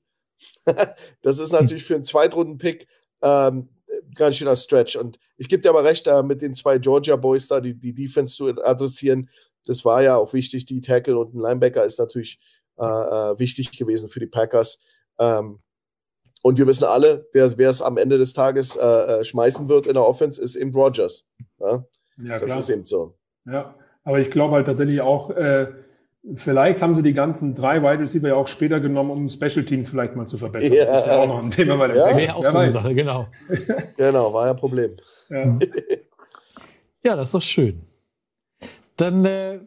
das 1.22 1.40
ist 1.40 1.52
natürlich 1.52 1.84
für 1.84 1.96
einen 1.96 2.06
Zweitrunden-Pick 2.06 2.88
ähm, 3.22 3.70
ganz 4.16 4.38
schöner 4.38 4.56
Stretch. 4.56 4.96
Und 4.96 5.20
ich 5.38 5.48
gebe 5.48 5.62
dir 5.62 5.70
aber 5.70 5.84
recht, 5.84 6.08
da 6.08 6.24
mit 6.24 6.42
den 6.42 6.56
zwei 6.56 6.78
Georgia 6.78 7.16
Boys 7.16 7.48
da 7.48 7.60
die, 7.60 7.74
die 7.74 7.94
Defense 7.94 8.36
zu 8.36 8.48
adressieren, 8.64 9.30
das 9.66 9.84
war 9.84 10.02
ja 10.04 10.16
auch 10.16 10.34
wichtig. 10.34 10.66
Die 10.66 10.82
Tackle 10.82 11.18
und 11.18 11.34
ein 11.34 11.40
Linebacker 11.40 11.84
ist 11.84 11.98
natürlich 11.98 12.40
äh, 12.78 12.84
äh 12.86 13.40
wichtig 13.40 13.78
gewesen 13.78 14.10
für 14.10 14.20
die 14.20 14.28
Packers. 14.28 14.80
Ähm, 15.18 15.60
und 16.44 16.60
wir 16.60 16.68
wissen 16.68 16.84
alle, 16.84 17.28
wer, 17.34 17.58
wer 17.58 17.72
es 17.72 17.82
am 17.82 17.98
Ende 17.98 18.20
des 18.20 18.34
Tages 18.34 18.76
äh, 18.76 18.86
äh 18.86 19.26
schmeißen 19.26 19.68
wird 19.68 19.88
in 19.88 19.96
der 19.96 20.06
Offense, 20.06 20.40
ist 20.40 20.56
eben 20.56 20.72
Rogers. 20.74 21.26
Ja? 21.60 21.84
Ja, 22.18 22.38
das 22.38 22.46
klar. 22.46 22.60
ist 22.60 22.70
eben 22.70 22.86
so. 22.86 23.18
Ja, 23.46 23.76
aber 24.04 24.20
ich 24.20 24.32
glaube 24.32 24.56
halt 24.56 24.66
tatsächlich 24.66 25.02
auch, 25.02 25.30
äh, 25.32 25.68
vielleicht 26.36 26.82
haben 26.82 26.96
sie 26.96 27.04
die 27.04 27.14
ganzen 27.14 27.56
drei 27.56 27.82
Wide 27.82 28.00
Receiver 28.00 28.30
ja 28.30 28.36
auch 28.36 28.48
später 28.48 28.80
genommen, 28.80 29.12
um 29.12 29.30
Special 29.30 29.66
Teams 29.66 29.90
vielleicht 29.90 30.16
mal 30.16 30.26
zu 30.26 30.38
verbessern. 30.38 30.74
Ja. 30.74 30.86
Das 30.86 31.00
ist 31.02 31.08
ja 31.08 31.18
auch 31.18 31.28
noch 31.28 31.44
ein 31.44 31.52
Thema 31.52 31.78
bei 31.78 31.88
dem 31.88 31.98
ja. 31.98 32.18
Wäre 32.18 32.36
auch 32.36 32.46
so 32.46 32.58
eine 32.58 32.70
Sache, 32.70 32.96
genau. 32.96 33.28
genau, 33.98 34.34
war 34.34 34.46
ja 34.46 34.52
ein 34.52 34.58
Problem. 34.58 34.96
Ja, 35.30 35.60
ja 37.04 37.16
das 37.16 37.30
ist 37.30 37.34
doch 37.34 37.42
schön. 37.42 37.82
Dann 38.98 39.26
äh, 39.26 39.60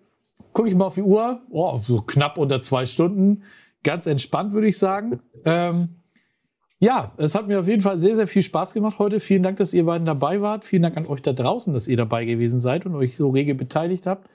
gucke 0.53 0.69
ich 0.69 0.75
mal 0.75 0.87
auf 0.87 0.95
die 0.95 1.03
Uhr. 1.03 1.43
Oh, 1.51 1.79
so 1.79 1.99
knapp 1.99 2.39
unter 2.39 2.61
zwei 2.61 2.87
Stunden. 2.87 3.45
Ganz 3.85 4.07
entspannt, 4.07 4.53
würde 4.53 4.69
ich 4.69 4.79
sagen. 4.79 5.21
Ähm, 5.45 5.98
ja, 6.81 7.13
es 7.17 7.35
hat 7.35 7.49
mir 7.49 7.59
auf 7.59 7.67
jeden 7.67 7.83
Fall 7.83 7.99
sehr, 7.99 8.15
sehr 8.15 8.29
viel 8.29 8.43
Spaß 8.43 8.73
gemacht 8.73 8.99
heute. 8.99 9.19
Vielen 9.19 9.43
Dank, 9.43 9.57
dass 9.57 9.75
ihr 9.75 9.85
beiden 9.85 10.07
dabei 10.07 10.41
wart. 10.41 10.65
Vielen 10.65 10.83
Dank 10.83 10.97
an 10.97 11.07
euch 11.07 11.23
da 11.23 11.33
draußen, 11.33 11.73
dass 11.73 11.89
ihr 11.89 11.97
dabei 11.97 12.25
gewesen 12.25 12.61
seid 12.61 12.87
und 12.87 12.95
euch 12.95 13.17
so 13.17 13.31
rege 13.31 13.55
beteiligt 13.55 14.07
habt. 14.07 14.29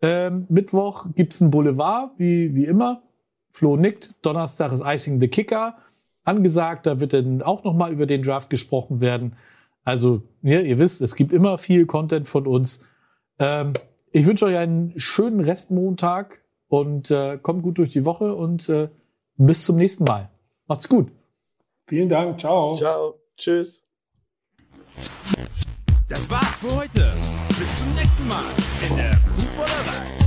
Ähm, 0.00 0.46
Mittwoch 0.48 1.06
gibt's 1.14 1.40
ein 1.40 1.50
Boulevard, 1.50 2.12
wie, 2.16 2.54
wie 2.54 2.64
immer. 2.64 3.02
Flo 3.50 3.76
nickt. 3.76 4.14
Donnerstag 4.22 4.72
ist 4.72 4.82
Icing 4.84 5.20
the 5.20 5.28
Kicker 5.28 5.76
angesagt. 6.22 6.86
Da 6.86 7.00
wird 7.00 7.12
dann 7.12 7.42
auch 7.42 7.64
nochmal 7.64 7.92
über 7.92 8.06
den 8.06 8.22
Draft 8.22 8.50
gesprochen 8.50 9.00
werden. 9.00 9.34
Also, 9.82 10.22
ja, 10.42 10.60
ihr 10.60 10.78
wisst, 10.78 11.00
es 11.00 11.16
gibt 11.16 11.32
immer 11.32 11.58
viel 11.58 11.86
Content 11.86 12.28
von 12.28 12.46
uns. 12.46 12.86
Ähm, 13.40 13.72
ich 14.12 14.26
wünsche 14.26 14.44
euch 14.44 14.56
einen 14.56 14.92
schönen 14.96 15.40
Restmontag 15.40 16.40
und 16.68 17.10
äh, 17.10 17.38
kommt 17.42 17.62
gut 17.62 17.78
durch 17.78 17.90
die 17.90 18.04
Woche 18.04 18.34
und 18.34 18.68
äh, 18.68 18.88
bis 19.36 19.64
zum 19.64 19.76
nächsten 19.76 20.04
Mal. 20.04 20.30
Macht's 20.68 20.88
gut. 20.88 21.10
Vielen 21.90 22.08
Dank. 22.08 22.38
Ciao. 22.38 22.76
Ciao. 22.76 23.18
Tschüss. 23.36 23.82
Das 26.08 26.30
war's 26.30 26.60
für 26.60 26.76
heute. 26.76 27.12
Bis 27.48 27.76
zum 27.76 27.92
nächsten 27.96 28.28
Mal 28.28 28.44
in 28.88 28.96
der 28.96 29.12
Fußballerei. 29.14 30.19